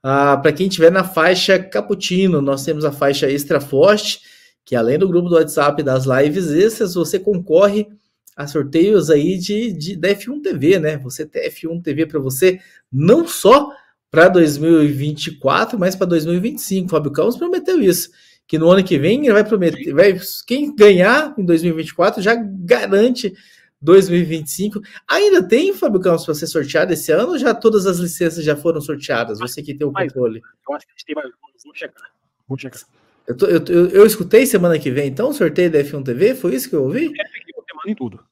Ah, 0.00 0.36
para 0.36 0.52
quem 0.52 0.68
tiver 0.68 0.92
na 0.92 1.02
faixa 1.02 1.58
Caputino, 1.58 2.40
nós 2.40 2.64
temos 2.64 2.84
a 2.84 2.92
faixa 2.92 3.28
Extra 3.28 3.60
Forte, 3.60 4.20
que 4.64 4.76
além 4.76 4.96
do 4.96 5.08
grupo 5.08 5.28
do 5.28 5.34
WhatsApp 5.34 5.82
das 5.82 6.04
lives 6.06 6.52
extras, 6.52 6.94
você 6.94 7.18
concorre 7.18 7.88
a 8.36 8.46
sorteios 8.46 9.10
aí 9.10 9.36
de, 9.36 9.72
de 9.72 9.96
da 9.96 10.10
F1 10.10 10.40
TV, 10.40 10.78
né? 10.78 10.98
Você 10.98 11.26
tem 11.26 11.50
F1 11.50 11.82
TV 11.82 12.06
para 12.06 12.20
você 12.20 12.60
não 12.92 13.26
só 13.26 13.72
para 14.08 14.28
2024, 14.28 15.76
mas 15.76 15.96
para 15.96 16.06
2025. 16.06 16.90
Fábio 16.90 17.10
Campos 17.10 17.36
prometeu 17.36 17.82
isso, 17.82 18.10
que 18.46 18.56
no 18.56 18.70
ano 18.70 18.84
que 18.84 19.00
vem 19.00 19.24
ele 19.24 19.32
vai 19.32 19.42
prometer, 19.42 19.92
vai, 19.92 20.16
quem 20.46 20.72
ganhar 20.76 21.34
em 21.36 21.44
2024 21.44 22.22
já 22.22 22.36
garante 22.36 23.34
2025. 23.80 24.80
Ainda 25.08 25.46
tem, 25.46 25.74
Fábio 25.74 26.00
Campos, 26.00 26.24
para 26.24 26.34
ser 26.34 26.46
sorteado 26.46 26.92
esse 26.92 27.12
ano 27.12 27.30
ou 27.30 27.38
já 27.38 27.54
todas 27.54 27.86
as 27.86 27.98
licenças 27.98 28.44
já 28.44 28.56
foram 28.56 28.80
sorteadas? 28.80 29.38
Você 29.38 29.62
que 29.62 29.74
tem 29.74 29.86
o 29.86 29.92
controle. 29.92 30.42
Eu 30.68 30.74
acho 30.74 30.86
que 30.86 30.92
a 30.92 30.94
gente 30.96 31.04
tem 31.06 31.14
mais. 31.14 31.30
Vamos 31.62 31.78
checar. 31.78 32.10
Vamos 32.48 32.62
checar. 32.62 32.82
Eu, 33.26 33.36
tô, 33.36 33.46
eu, 33.46 33.64
eu, 33.68 33.88
eu, 33.88 34.06
escutei 34.06 34.46
semana 34.46 34.78
que 34.78 34.90
vem, 34.90 35.08
então, 35.08 35.32
sorteio 35.32 35.70
da 35.70 35.80
F1 35.80 36.04
TV? 36.04 36.34
Foi 36.34 36.54
isso 36.54 36.70
que 36.70 36.76
eu 36.76 36.84
ouvi? 36.84 37.06
É, 37.06 37.24
eu 37.56 37.90
em 37.90 37.94
tudo. 37.94 38.24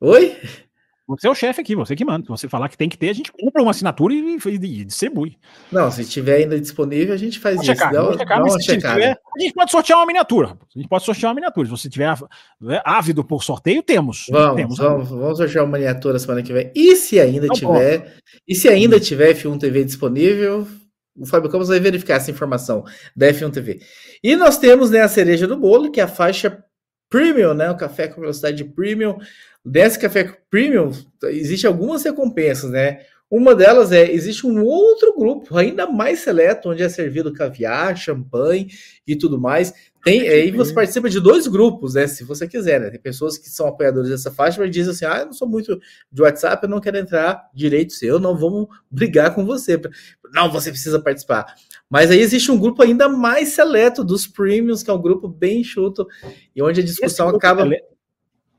Oi? 0.00 0.36
Você 1.08 1.26
é 1.26 1.30
o 1.30 1.34
chefe 1.34 1.62
aqui, 1.62 1.74
você 1.74 1.96
que 1.96 2.04
manda. 2.04 2.22
Se 2.24 2.28
você 2.28 2.48
falar 2.50 2.68
que 2.68 2.76
tem 2.76 2.88
que 2.88 2.98
ter, 2.98 3.08
a 3.08 3.14
gente 3.14 3.32
compra 3.32 3.62
uma 3.62 3.70
assinatura 3.70 4.12
e, 4.12 4.36
e 4.36 4.84
distribui. 4.84 5.38
Não, 5.72 5.90
se 5.90 6.04
tiver 6.04 6.36
ainda 6.36 6.60
disponível, 6.60 7.14
a 7.14 7.16
gente 7.16 7.38
faz 7.38 7.56
vamos 7.56 7.66
isso. 7.66 7.78
Checar, 7.78 7.92
dá, 7.94 8.12
checar, 8.12 8.38
dá 8.38 8.44
uma 8.44 8.58
tiver, 8.58 9.18
a 9.36 9.40
gente 9.40 9.54
pode 9.54 9.70
sortear 9.70 9.98
uma 9.98 10.06
miniatura. 10.06 10.48
A 10.48 10.78
gente 10.78 10.86
pode 10.86 11.04
sortear 11.04 11.30
uma 11.30 11.36
miniatura. 11.36 11.66
Se 11.66 11.70
você 11.70 11.88
tiver 11.88 12.04
é, 12.04 12.82
ávido 12.84 13.24
por 13.24 13.42
sorteio, 13.42 13.82
temos. 13.82 14.26
Vamos, 14.30 14.56
temos, 14.56 14.76
vamos, 14.76 15.08
vamos 15.08 15.38
sortear 15.38 15.64
uma 15.64 15.78
miniatura 15.78 16.18
semana 16.18 16.42
que 16.42 16.52
vem. 16.52 16.70
E 16.74 16.94
se 16.94 17.18
ainda 17.18 17.46
Não 17.46 17.54
tiver, 17.54 18.00
pode. 18.00 18.12
e 18.46 18.54
se 18.54 18.68
ainda 18.68 19.00
tiver 19.00 19.34
F1 19.34 19.58
TV 19.58 19.84
disponível, 19.84 20.68
o 21.16 21.24
Fábio 21.24 21.50
Campos 21.50 21.68
vai 21.68 21.80
verificar 21.80 22.16
essa 22.16 22.30
informação 22.30 22.84
da 23.16 23.28
F1 23.28 23.50
TV. 23.50 23.80
E 24.22 24.36
nós 24.36 24.58
temos 24.58 24.90
né, 24.90 25.00
a 25.00 25.08
cereja 25.08 25.46
do 25.46 25.56
bolo, 25.56 25.90
que 25.90 26.00
é 26.00 26.04
a 26.04 26.08
faixa 26.08 26.62
premium, 27.08 27.54
né? 27.54 27.70
O 27.70 27.76
café 27.76 28.08
com 28.08 28.20
velocidade 28.20 28.64
premium. 28.64 29.18
Desse 29.64 29.98
café 29.98 30.36
premium, 30.50 30.92
existe 31.24 31.66
algumas 31.66 32.02
recompensas, 32.02 32.70
né? 32.70 33.00
Uma 33.30 33.54
delas 33.54 33.92
é, 33.92 34.10
existe 34.10 34.46
um 34.46 34.64
outro 34.64 35.14
grupo 35.14 35.54
ainda 35.56 35.86
mais 35.86 36.20
seleto, 36.20 36.70
onde 36.70 36.82
é 36.82 36.88
servido 36.88 37.32
caviar, 37.32 37.94
champanhe 37.94 38.68
e 39.06 39.14
tudo 39.14 39.38
mais. 39.38 39.74
Tem, 40.04 40.20
aí 40.28 40.50
você 40.50 40.72
participa 40.72 41.10
de 41.10 41.20
dois 41.20 41.46
grupos, 41.46 41.94
né? 41.94 42.06
Se 42.06 42.22
você 42.24 42.46
quiser, 42.46 42.80
né? 42.80 42.90
Tem 42.90 43.00
pessoas 43.00 43.36
que 43.36 43.48
são 43.48 43.66
apoiadores 43.66 44.08
dessa 44.08 44.30
faixa, 44.30 44.60
mas 44.60 44.70
dizem 44.70 44.92
assim: 44.92 45.04
ah, 45.04 45.20
eu 45.20 45.26
não 45.26 45.32
sou 45.32 45.48
muito 45.48 45.78
de 46.10 46.22
WhatsApp, 46.22 46.64
eu 46.64 46.70
não 46.70 46.80
quero 46.80 46.98
entrar 46.98 47.48
direito 47.52 47.92
seu, 47.92 48.18
não 48.18 48.36
vamos 48.36 48.68
brigar 48.90 49.34
com 49.34 49.44
você. 49.44 49.80
Não, 50.32 50.50
você 50.50 50.70
precisa 50.70 51.00
participar. 51.00 51.54
Mas 51.90 52.10
aí 52.10 52.20
existe 52.20 52.50
um 52.50 52.58
grupo 52.58 52.82
ainda 52.82 53.08
mais 53.08 53.50
seleto 53.50 54.04
dos 54.04 54.26
premiums, 54.26 54.82
que 54.82 54.90
é 54.90 54.92
um 54.92 55.02
grupo 55.02 55.26
bem 55.28 55.60
enxuto, 55.60 56.06
e 56.54 56.62
onde 56.62 56.80
a 56.80 56.84
discussão 56.84 57.28
acaba. 57.28 57.68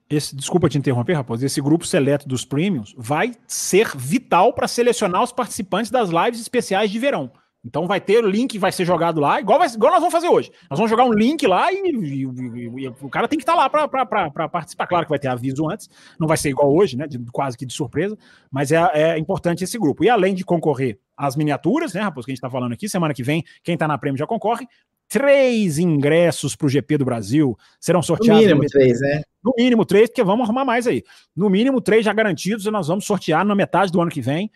Esse, 0.10 0.36
desculpa 0.36 0.68
te 0.68 0.78
interromper, 0.78 1.14
Raposo. 1.14 1.45
Esse 1.45 1.61
grupo 1.61 1.86
seleto 1.86 2.28
dos 2.28 2.44
premiums 2.44 2.95
vai 2.98 3.32
ser 3.48 3.95
vital 3.95 4.53
para 4.53 4.68
selecionar 4.68 5.24
os 5.24 5.32
participantes 5.32 5.91
das 5.91 6.10
lives 6.10 6.41
especiais 6.41 6.90
de 6.90 6.98
verão. 6.98 7.32
Então 7.69 7.85
vai 7.85 8.01
ter 8.01 8.23
o 8.23 8.27
link, 8.27 8.57
vai 8.57 8.71
ser 8.71 8.83
jogado 8.83 9.21
lá, 9.21 9.39
igual, 9.39 9.59
vai, 9.59 9.67
igual 9.67 9.91
nós 9.91 9.99
vamos 9.99 10.11
fazer 10.11 10.27
hoje. 10.27 10.51
Nós 10.67 10.79
vamos 10.79 10.89
jogar 10.89 11.05
um 11.05 11.13
link 11.13 11.45
lá 11.45 11.71
e, 11.71 11.77
e, 11.77 12.23
e, 12.23 12.83
e 12.83 12.87
o 12.87 13.09
cara 13.09 13.27
tem 13.27 13.37
que 13.37 13.43
estar 13.43 13.53
tá 13.53 13.59
lá 13.59 13.69
para 13.69 14.49
participar. 14.49 14.87
Claro 14.87 15.05
que 15.05 15.11
vai 15.11 15.19
ter 15.19 15.27
aviso 15.27 15.69
antes, 15.69 15.87
não 16.19 16.27
vai 16.27 16.35
ser 16.35 16.49
igual 16.49 16.75
hoje, 16.75 16.97
né? 16.97 17.05
De, 17.05 17.19
quase 17.31 17.55
que 17.55 17.67
de 17.67 17.73
surpresa, 17.73 18.17
mas 18.51 18.71
é, 18.71 18.81
é 18.93 19.17
importante 19.19 19.63
esse 19.63 19.77
grupo. 19.77 20.03
E 20.03 20.09
além 20.09 20.33
de 20.33 20.43
concorrer 20.43 20.97
às 21.15 21.35
miniaturas, 21.35 21.93
né, 21.93 22.01
Raposo, 22.01 22.25
que 22.25 22.31
a 22.31 22.33
gente 22.33 22.39
está 22.39 22.49
falando 22.49 22.73
aqui, 22.73 22.89
semana 22.89 23.13
que 23.13 23.21
vem, 23.21 23.43
quem 23.63 23.75
está 23.75 23.87
na 23.87 23.99
prêmio 23.99 24.17
já 24.17 24.25
concorre. 24.25 24.67
Três 25.07 25.77
ingressos 25.77 26.55
para 26.55 26.65
o 26.65 26.69
GP 26.69 26.97
do 26.97 27.05
Brasil 27.05 27.57
serão 27.79 28.01
sorteados. 28.01 28.43
No 28.43 28.47
mínimo 28.47 28.67
três, 28.67 28.99
né? 28.99 29.21
No 29.43 29.53
mínimo 29.57 29.85
três, 29.85 30.09
porque 30.09 30.23
vamos 30.23 30.45
arrumar 30.45 30.65
mais 30.65 30.87
aí. 30.87 31.03
No 31.35 31.49
mínimo 31.49 31.81
três 31.81 32.03
já 32.03 32.13
garantidos 32.13 32.65
e 32.65 32.71
nós 32.71 32.87
vamos 32.87 33.05
sortear 33.05 33.45
na 33.45 33.55
metade 33.55 33.91
do 33.91 34.01
ano 34.01 34.09
que 34.09 34.21
vem. 34.21 34.51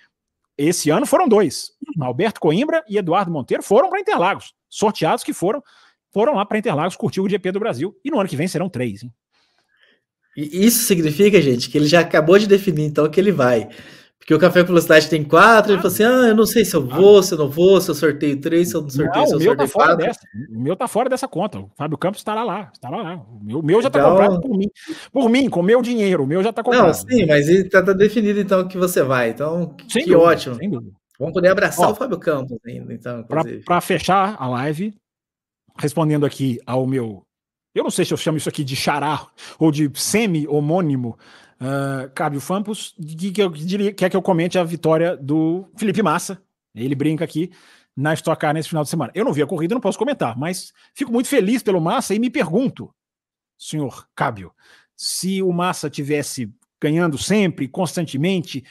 Esse 0.57 0.89
ano 0.89 1.05
foram 1.05 1.27
dois. 1.27 1.71
Alberto 1.99 2.39
Coimbra 2.39 2.83
e 2.87 2.97
Eduardo 2.97 3.31
Monteiro 3.31 3.63
foram 3.63 3.89
para 3.89 3.99
Interlagos. 3.99 4.53
Sorteados 4.69 5.23
que 5.23 5.33
foram 5.33 5.63
foram 6.11 6.35
lá 6.35 6.45
para 6.45 6.59
Interlagos 6.59 6.95
curtir 6.95 7.21
o 7.21 7.27
GP 7.27 7.51
do 7.51 7.59
Brasil. 7.59 7.99
E 8.05 8.11
no 8.11 8.19
ano 8.19 8.29
que 8.29 8.35
vem 8.35 8.47
serão 8.47 8.69
três. 8.69 9.03
Hein? 9.03 9.11
Isso 10.35 10.85
significa, 10.85 11.41
gente, 11.41 11.69
que 11.69 11.77
ele 11.77 11.87
já 11.87 11.99
acabou 11.99 12.37
de 12.37 12.47
definir, 12.47 12.85
então, 12.85 13.09
que 13.09 13.19
ele 13.19 13.31
vai. 13.31 13.69
Porque 14.23 14.33
o 14.33 14.39
Café 14.39 14.61
com 14.61 14.67
Velocidade 14.67 15.09
tem 15.09 15.21
quatro, 15.21 15.73
ele 15.73 15.81
falou 15.81 15.93
assim: 15.93 16.03
ah, 16.03 16.29
eu 16.29 16.35
não 16.35 16.45
sei 16.45 16.63
se 16.63 16.73
eu 16.73 16.87
vou, 16.87 17.21
se 17.21 17.33
eu 17.33 17.37
não 17.37 17.49
vou, 17.49 17.81
se 17.81 17.91
eu 17.91 17.95
sorteio 17.95 18.39
três, 18.39 18.69
se 18.69 18.75
eu 18.75 18.81
não 18.81 18.89
sorteio, 18.89 19.13
não, 19.13 19.27
se 19.27 19.33
eu 19.33 19.41
sorteio 19.41 19.69
tá 19.69 19.73
quatro. 19.73 19.97
Dessa. 19.97 20.19
O 20.49 20.59
meu 20.61 20.75
tá 20.77 20.87
fora 20.87 21.09
dessa 21.09 21.27
conta. 21.27 21.59
O 21.59 21.69
Fábio 21.75 21.97
Campos 21.97 22.21
estará 22.21 22.41
lá, 22.41 22.71
estará 22.71 23.01
lá. 23.01 23.15
O 23.15 23.43
meu, 23.43 23.61
meu 23.61 23.81
já 23.81 23.89
tá 23.89 23.99
então... 23.99 24.11
comprado 24.11 24.39
por 24.39 24.57
mim. 24.57 24.69
Por 25.11 25.29
mim, 25.29 25.49
com 25.49 25.61
meu 25.61 25.81
dinheiro. 25.81 26.23
O 26.23 26.27
meu 26.27 26.41
já 26.41 26.53
tá 26.53 26.63
comprado. 26.63 26.85
Não, 26.85 26.93
sim, 26.93 27.25
mas 27.25 27.47
tá, 27.69 27.83
tá 27.83 27.91
definido 27.91 28.39
então 28.39 28.65
que 28.65 28.77
você 28.77 29.03
vai. 29.03 29.31
Então, 29.31 29.75
sem 29.89 30.05
que 30.05 30.11
dúvida, 30.11 30.31
ótimo. 30.31 30.55
Sem 30.55 30.69
dúvida. 30.69 30.93
Vamos 31.19 31.33
poder 31.33 31.49
abraçar 31.49 31.89
Ó, 31.89 31.91
o 31.91 31.95
Fábio 31.95 32.17
Campos 32.17 32.57
ainda, 32.65 32.93
então. 32.93 33.25
Para 33.65 33.81
fechar 33.81 34.37
a 34.39 34.47
live, 34.47 34.93
respondendo 35.77 36.25
aqui 36.25 36.61
ao 36.65 36.87
meu. 36.87 37.25
Eu 37.75 37.83
não 37.83 37.91
sei 37.91 38.05
se 38.05 38.13
eu 38.13 38.17
chamo 38.17 38.37
isso 38.37 38.47
aqui 38.47 38.63
de 38.63 38.75
xará 38.75 39.27
ou 39.59 39.69
de 39.69 39.91
semi-homônimo 39.93 41.17
Uh, 41.63 42.09
Cábio 42.13 42.41
Fampos, 42.41 42.93
que, 42.99 43.31
que, 43.31 43.49
que 43.49 43.93
quer 43.93 44.09
que 44.09 44.17
eu 44.17 44.21
comente 44.21 44.59
a 44.59 44.63
vitória 44.65 45.15
do 45.15 45.65
Felipe 45.77 46.03
Massa. 46.03 46.41
Ele 46.75 46.93
brinca 46.93 47.23
aqui 47.23 47.51
na 47.95 48.13
Stock 48.13 48.37
Car 48.41 48.53
nesse 48.53 48.67
final 48.67 48.83
de 48.83 48.89
semana. 48.89 49.13
Eu 49.15 49.23
não 49.23 49.31
vi 49.31 49.41
a 49.41 49.47
corrida, 49.47 49.73
não 49.73 49.79
posso 49.79 49.97
comentar, 49.97 50.37
mas 50.37 50.73
fico 50.93 51.09
muito 51.09 51.29
feliz 51.29 51.63
pelo 51.63 51.79
Massa 51.79 52.13
e 52.13 52.19
me 52.19 52.29
pergunto, 52.29 52.93
senhor 53.57 54.09
Cábio, 54.13 54.51
se 54.93 55.41
o 55.41 55.53
Massa 55.53 55.89
tivesse 55.89 56.53
ganhando 56.81 57.17
sempre, 57.17 57.65
constantemente, 57.69 58.65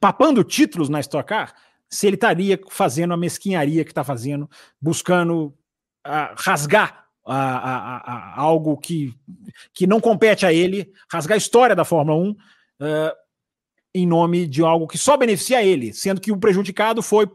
papando 0.00 0.42
títulos 0.42 0.88
na 0.88 1.00
Stock 1.00 1.28
Car, 1.28 1.54
se 1.90 2.06
ele 2.06 2.16
estaria 2.16 2.58
fazendo 2.70 3.12
a 3.12 3.18
mesquinharia 3.18 3.84
que 3.84 3.90
está 3.90 4.02
fazendo, 4.02 4.48
buscando 4.80 5.54
uh, 6.06 6.34
rasgar 6.36 7.03
a, 7.24 7.36
a, 7.36 7.96
a, 7.96 8.40
algo 8.40 8.76
que, 8.76 9.14
que 9.72 9.86
não 9.86 10.00
compete 10.00 10.44
a 10.44 10.52
ele, 10.52 10.92
rasgar 11.10 11.34
a 11.34 11.38
história 11.38 11.74
da 11.74 11.84
Fórmula 11.84 12.16
1 12.18 12.30
uh, 12.30 12.36
eh, 12.80 13.14
em 13.94 14.06
nome 14.06 14.46
de 14.46 14.62
algo 14.62 14.86
que 14.86 14.98
só 14.98 15.16
beneficia 15.16 15.62
ele, 15.62 15.92
sendo 15.92 16.20
que 16.20 16.32
o 16.32 16.38
prejudicado 16.38 17.02
foi 17.02 17.30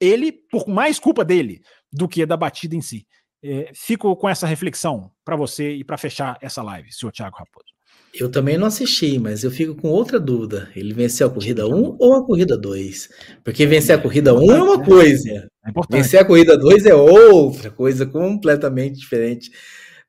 ele 0.00 0.32
por 0.32 0.66
mais 0.66 0.98
culpa 0.98 1.24
dele 1.24 1.62
do 1.92 2.08
que 2.08 2.24
da 2.24 2.36
batida 2.36 2.74
em 2.74 2.80
si. 2.80 3.06
É, 3.42 3.70
fico 3.72 4.16
com 4.16 4.28
essa 4.28 4.46
reflexão 4.46 5.12
para 5.24 5.36
você 5.36 5.74
e 5.74 5.84
para 5.84 5.96
fechar 5.96 6.36
essa 6.40 6.62
live, 6.62 6.92
senhor 6.92 7.12
Thiago 7.12 7.36
Raposo. 7.36 7.77
Eu 8.14 8.30
também 8.30 8.56
não 8.56 8.66
assisti, 8.66 9.18
mas 9.18 9.44
eu 9.44 9.50
fico 9.50 9.74
com 9.74 9.88
outra 9.88 10.18
dúvida. 10.18 10.70
Ele 10.74 10.94
venceu 10.94 11.26
a 11.26 11.30
corrida 11.30 11.66
1 11.66 11.96
ou 11.98 12.14
a 12.14 12.24
corrida 12.24 12.56
2? 12.56 13.08
Porque 13.44 13.66
vencer 13.66 13.96
a 13.96 14.00
corrida 14.00 14.34
1 14.34 14.52
é 14.52 14.62
uma 14.62 14.82
coisa. 14.82 15.48
É 15.64 15.72
vencer 15.90 16.20
a 16.20 16.24
corrida 16.24 16.56
2 16.56 16.86
é 16.86 16.94
outra 16.94 17.70
coisa 17.70 18.06
completamente 18.06 18.98
diferente 18.98 19.50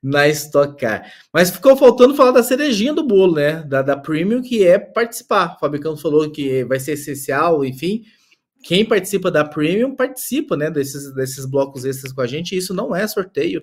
na 0.02 0.28
Stock 0.30 0.80
Car. 0.80 1.12
Mas 1.34 1.50
ficou 1.50 1.76
faltando 1.76 2.16
falar 2.16 2.32
da 2.32 2.42
cerejinha 2.42 2.94
do 2.94 3.06
bolo, 3.06 3.36
né? 3.36 3.64
Da, 3.64 3.82
da 3.82 3.98
Premium, 3.98 4.42
que 4.42 4.66
é 4.66 4.80
participar. 4.80 5.56
O 5.56 5.60
Fabricão 5.60 5.98
falou 5.98 6.32
que 6.32 6.64
vai 6.64 6.80
ser 6.80 6.94
essencial, 6.94 7.66
enfim. 7.66 8.04
Quem 8.64 8.86
participa 8.86 9.30
da 9.30 9.44
Premium 9.44 9.96
participa, 9.96 10.56
né? 10.56 10.72
Desses, 10.72 11.14
desses 11.14 11.46
blocos 11.46 11.86
extras 11.86 12.14
com 12.14 12.22
a 12.22 12.28
gente. 12.28 12.56
Isso 12.56 12.74
não 12.74 12.96
é 12.96 13.06
sorteio, 13.08 13.62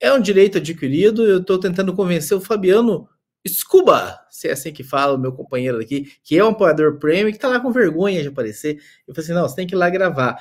é 0.00 0.12
um 0.12 0.20
direito 0.20 0.58
adquirido. 0.58 1.24
Eu 1.24 1.38
estou 1.40 1.58
tentando 1.58 1.94
convencer 1.94 2.36
o 2.36 2.40
Fabiano 2.40 3.08
Scuba, 3.48 4.18
se 4.30 4.48
é 4.48 4.52
assim 4.52 4.72
que 4.72 4.84
fala, 4.84 5.14
o 5.14 5.18
meu 5.18 5.32
companheiro 5.32 5.78
aqui, 5.78 6.12
que 6.22 6.38
é 6.38 6.44
um 6.44 6.48
apoiador 6.48 6.98
premium, 6.98 7.32
que 7.32 7.38
tá 7.38 7.48
lá 7.48 7.60
com 7.60 7.70
vergonha 7.70 8.22
de 8.22 8.28
aparecer. 8.28 8.76
Eu 9.06 9.14
falei 9.14 9.24
assim: 9.24 9.32
não, 9.34 9.48
você 9.48 9.56
tem 9.56 9.66
que 9.66 9.74
ir 9.74 9.78
lá 9.78 9.88
gravar. 9.90 10.38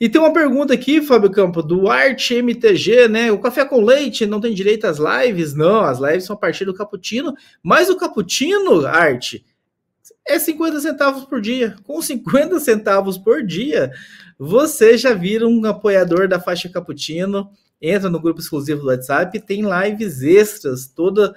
E 0.00 0.08
tem 0.08 0.20
uma 0.20 0.32
pergunta 0.32 0.72
aqui, 0.72 1.02
Fábio 1.02 1.30
Campo, 1.30 1.60
do 1.60 1.88
Arte 1.90 2.34
MTG, 2.34 3.08
né? 3.08 3.32
O 3.32 3.40
café 3.40 3.64
com 3.64 3.80
leite 3.80 4.26
não 4.26 4.40
tem 4.40 4.54
direito 4.54 4.86
às 4.86 4.98
lives? 4.98 5.54
Não, 5.54 5.80
as 5.80 5.98
lives 5.98 6.24
são 6.24 6.36
a 6.36 6.38
partir 6.38 6.64
do 6.64 6.74
cappuccino, 6.74 7.34
mas 7.60 7.90
o 7.90 7.96
cappuccino, 7.96 8.86
Arte, 8.86 9.44
é 10.24 10.38
50 10.38 10.80
centavos 10.80 11.24
por 11.24 11.40
dia. 11.40 11.74
Com 11.82 12.00
50 12.00 12.60
centavos 12.60 13.18
por 13.18 13.44
dia, 13.44 13.90
você 14.38 14.96
já 14.96 15.12
vira 15.14 15.48
um 15.48 15.64
apoiador 15.64 16.28
da 16.28 16.38
faixa 16.38 16.68
cappuccino, 16.68 17.50
entra 17.82 18.08
no 18.08 18.20
grupo 18.20 18.40
exclusivo 18.40 18.82
do 18.82 18.86
WhatsApp, 18.86 19.40
tem 19.40 19.62
lives 19.62 20.22
extras 20.22 20.86
toda 20.86 21.34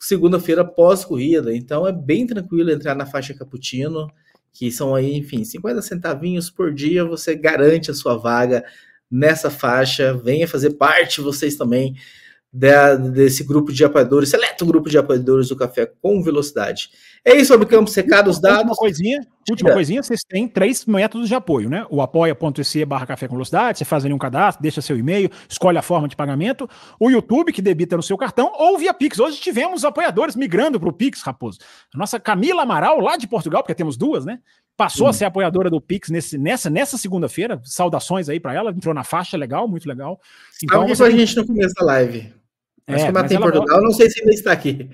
segunda-feira 0.00 0.64
pós-corrida. 0.64 1.54
Então 1.54 1.86
é 1.86 1.92
bem 1.92 2.26
tranquilo 2.26 2.70
entrar 2.70 2.94
na 2.94 3.06
faixa 3.06 3.34
cappuccino 3.34 4.10
que 4.52 4.70
são 4.70 4.94
aí, 4.94 5.16
enfim, 5.16 5.44
50 5.44 5.80
centavinhos 5.80 6.50
por 6.50 6.74
dia, 6.74 7.04
você 7.04 7.36
garante 7.36 7.90
a 7.90 7.94
sua 7.94 8.16
vaga 8.16 8.64
nessa 9.10 9.48
faixa. 9.48 10.12
Venha 10.14 10.48
fazer 10.48 10.70
parte 10.70 11.20
vocês 11.20 11.54
também 11.54 11.94
da, 12.52 12.96
desse 12.96 13.44
grupo 13.44 13.72
de 13.72 13.84
apoiadores, 13.84 14.28
seleto 14.28 14.66
grupo 14.66 14.90
de 14.90 14.98
apoiadores 14.98 15.48
do 15.48 15.56
Café 15.56 15.86
com 16.00 16.22
Velocidade. 16.22 16.90
É 17.24 17.36
isso, 17.36 17.52
sobre 17.52 17.66
Campos, 17.66 17.94
recados 17.94 18.40
dados. 18.40 18.58
Última 18.58 18.74
coisinha, 18.74 19.20
última 19.50 19.72
coisinha, 19.72 20.02
vocês 20.02 20.20
têm 20.26 20.48
três 20.48 20.86
métodos 20.86 21.28
de 21.28 21.34
apoio, 21.34 21.68
né? 21.68 21.86
O 21.90 22.00
apoia.se 22.00 22.84
barra 22.86 23.06
café 23.06 23.28
com 23.28 23.34
velocidade, 23.34 23.78
você 23.78 23.84
faz 23.84 24.04
ali 24.04 24.14
um 24.14 24.18
cadastro, 24.18 24.62
deixa 24.62 24.80
seu 24.80 24.96
e-mail, 24.96 25.30
escolhe 25.48 25.76
a 25.76 25.82
forma 25.82 26.08
de 26.08 26.16
pagamento, 26.16 26.68
o 26.98 27.10
YouTube, 27.10 27.52
que 27.52 27.60
debita 27.60 27.96
no 27.96 28.02
seu 28.02 28.16
cartão, 28.16 28.50
ou 28.56 28.78
via 28.78 28.94
Pix. 28.94 29.18
Hoje 29.18 29.38
tivemos 29.38 29.84
apoiadores 29.84 30.34
migrando 30.34 30.80
para 30.80 30.88
o 30.88 30.92
Pix, 30.92 31.20
Raposo. 31.20 31.58
A 31.94 31.98
nossa 31.98 32.18
Camila 32.18 32.62
Amaral, 32.62 32.98
lá 33.00 33.18
de 33.18 33.28
Portugal, 33.28 33.62
porque 33.62 33.74
temos 33.74 33.98
duas, 33.98 34.24
né? 34.24 34.38
Passou 34.74 35.06
hum. 35.06 35.10
a 35.10 35.12
ser 35.12 35.26
apoiadora 35.26 35.68
do 35.68 35.78
Pix 35.78 36.08
nesse, 36.08 36.38
nessa, 36.38 36.70
nessa 36.70 36.96
segunda-feira. 36.96 37.60
Saudações 37.64 38.30
aí 38.30 38.40
para 38.40 38.54
ela, 38.54 38.70
entrou 38.70 38.94
na 38.94 39.04
faixa, 39.04 39.36
legal, 39.36 39.68
muito 39.68 39.86
legal. 39.86 40.18
Então, 40.62 40.80
Sabe 40.80 40.94
você... 40.94 41.02
a 41.04 41.10
gente 41.10 41.36
no 41.36 41.46
começo 41.46 41.74
da 41.74 41.84
live. 41.84 42.32
Acho 42.86 43.04
é, 43.04 43.06
que 43.06 43.12
mata 43.12 43.34
em 43.34 43.38
Portugal, 43.38 43.76
mora... 43.76 43.82
não 43.82 43.92
sei 43.92 44.08
se 44.08 44.20
ainda 44.20 44.32
está 44.32 44.52
aqui. 44.52 44.88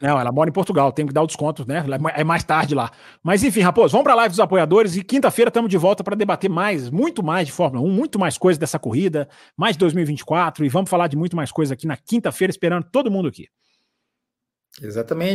Não, 0.00 0.18
ela 0.18 0.30
mora 0.30 0.48
em 0.48 0.52
Portugal, 0.52 0.92
tem 0.92 1.06
que 1.06 1.12
dar 1.12 1.22
o 1.22 1.26
desconto, 1.26 1.66
né? 1.66 1.84
É 2.14 2.22
mais 2.22 2.44
tarde 2.44 2.74
lá. 2.74 2.90
Mas 3.22 3.42
enfim, 3.42 3.60
Raposo, 3.60 3.92
vamos 3.92 4.04
para 4.04 4.12
a 4.12 4.16
live 4.16 4.30
dos 4.30 4.40
apoiadores 4.40 4.96
e 4.96 5.02
quinta-feira 5.02 5.48
estamos 5.48 5.68
de 5.68 5.76
volta 5.76 6.04
para 6.04 6.14
debater 6.14 6.48
mais, 6.48 6.88
muito 6.88 7.22
mais 7.22 7.46
de 7.46 7.52
Fórmula 7.52 7.84
1, 7.84 7.90
muito 7.90 8.18
mais 8.18 8.38
coisas 8.38 8.58
dessa 8.58 8.78
corrida, 8.78 9.28
mais 9.56 9.74
de 9.74 9.80
2024 9.80 10.64
e 10.64 10.68
vamos 10.68 10.88
falar 10.88 11.08
de 11.08 11.16
muito 11.16 11.34
mais 11.34 11.50
coisas 11.50 11.72
aqui 11.72 11.86
na 11.86 11.96
quinta-feira, 11.96 12.50
esperando 12.50 12.84
todo 12.84 13.10
mundo 13.10 13.28
aqui. 13.28 13.48
Exatamente. 14.80 15.26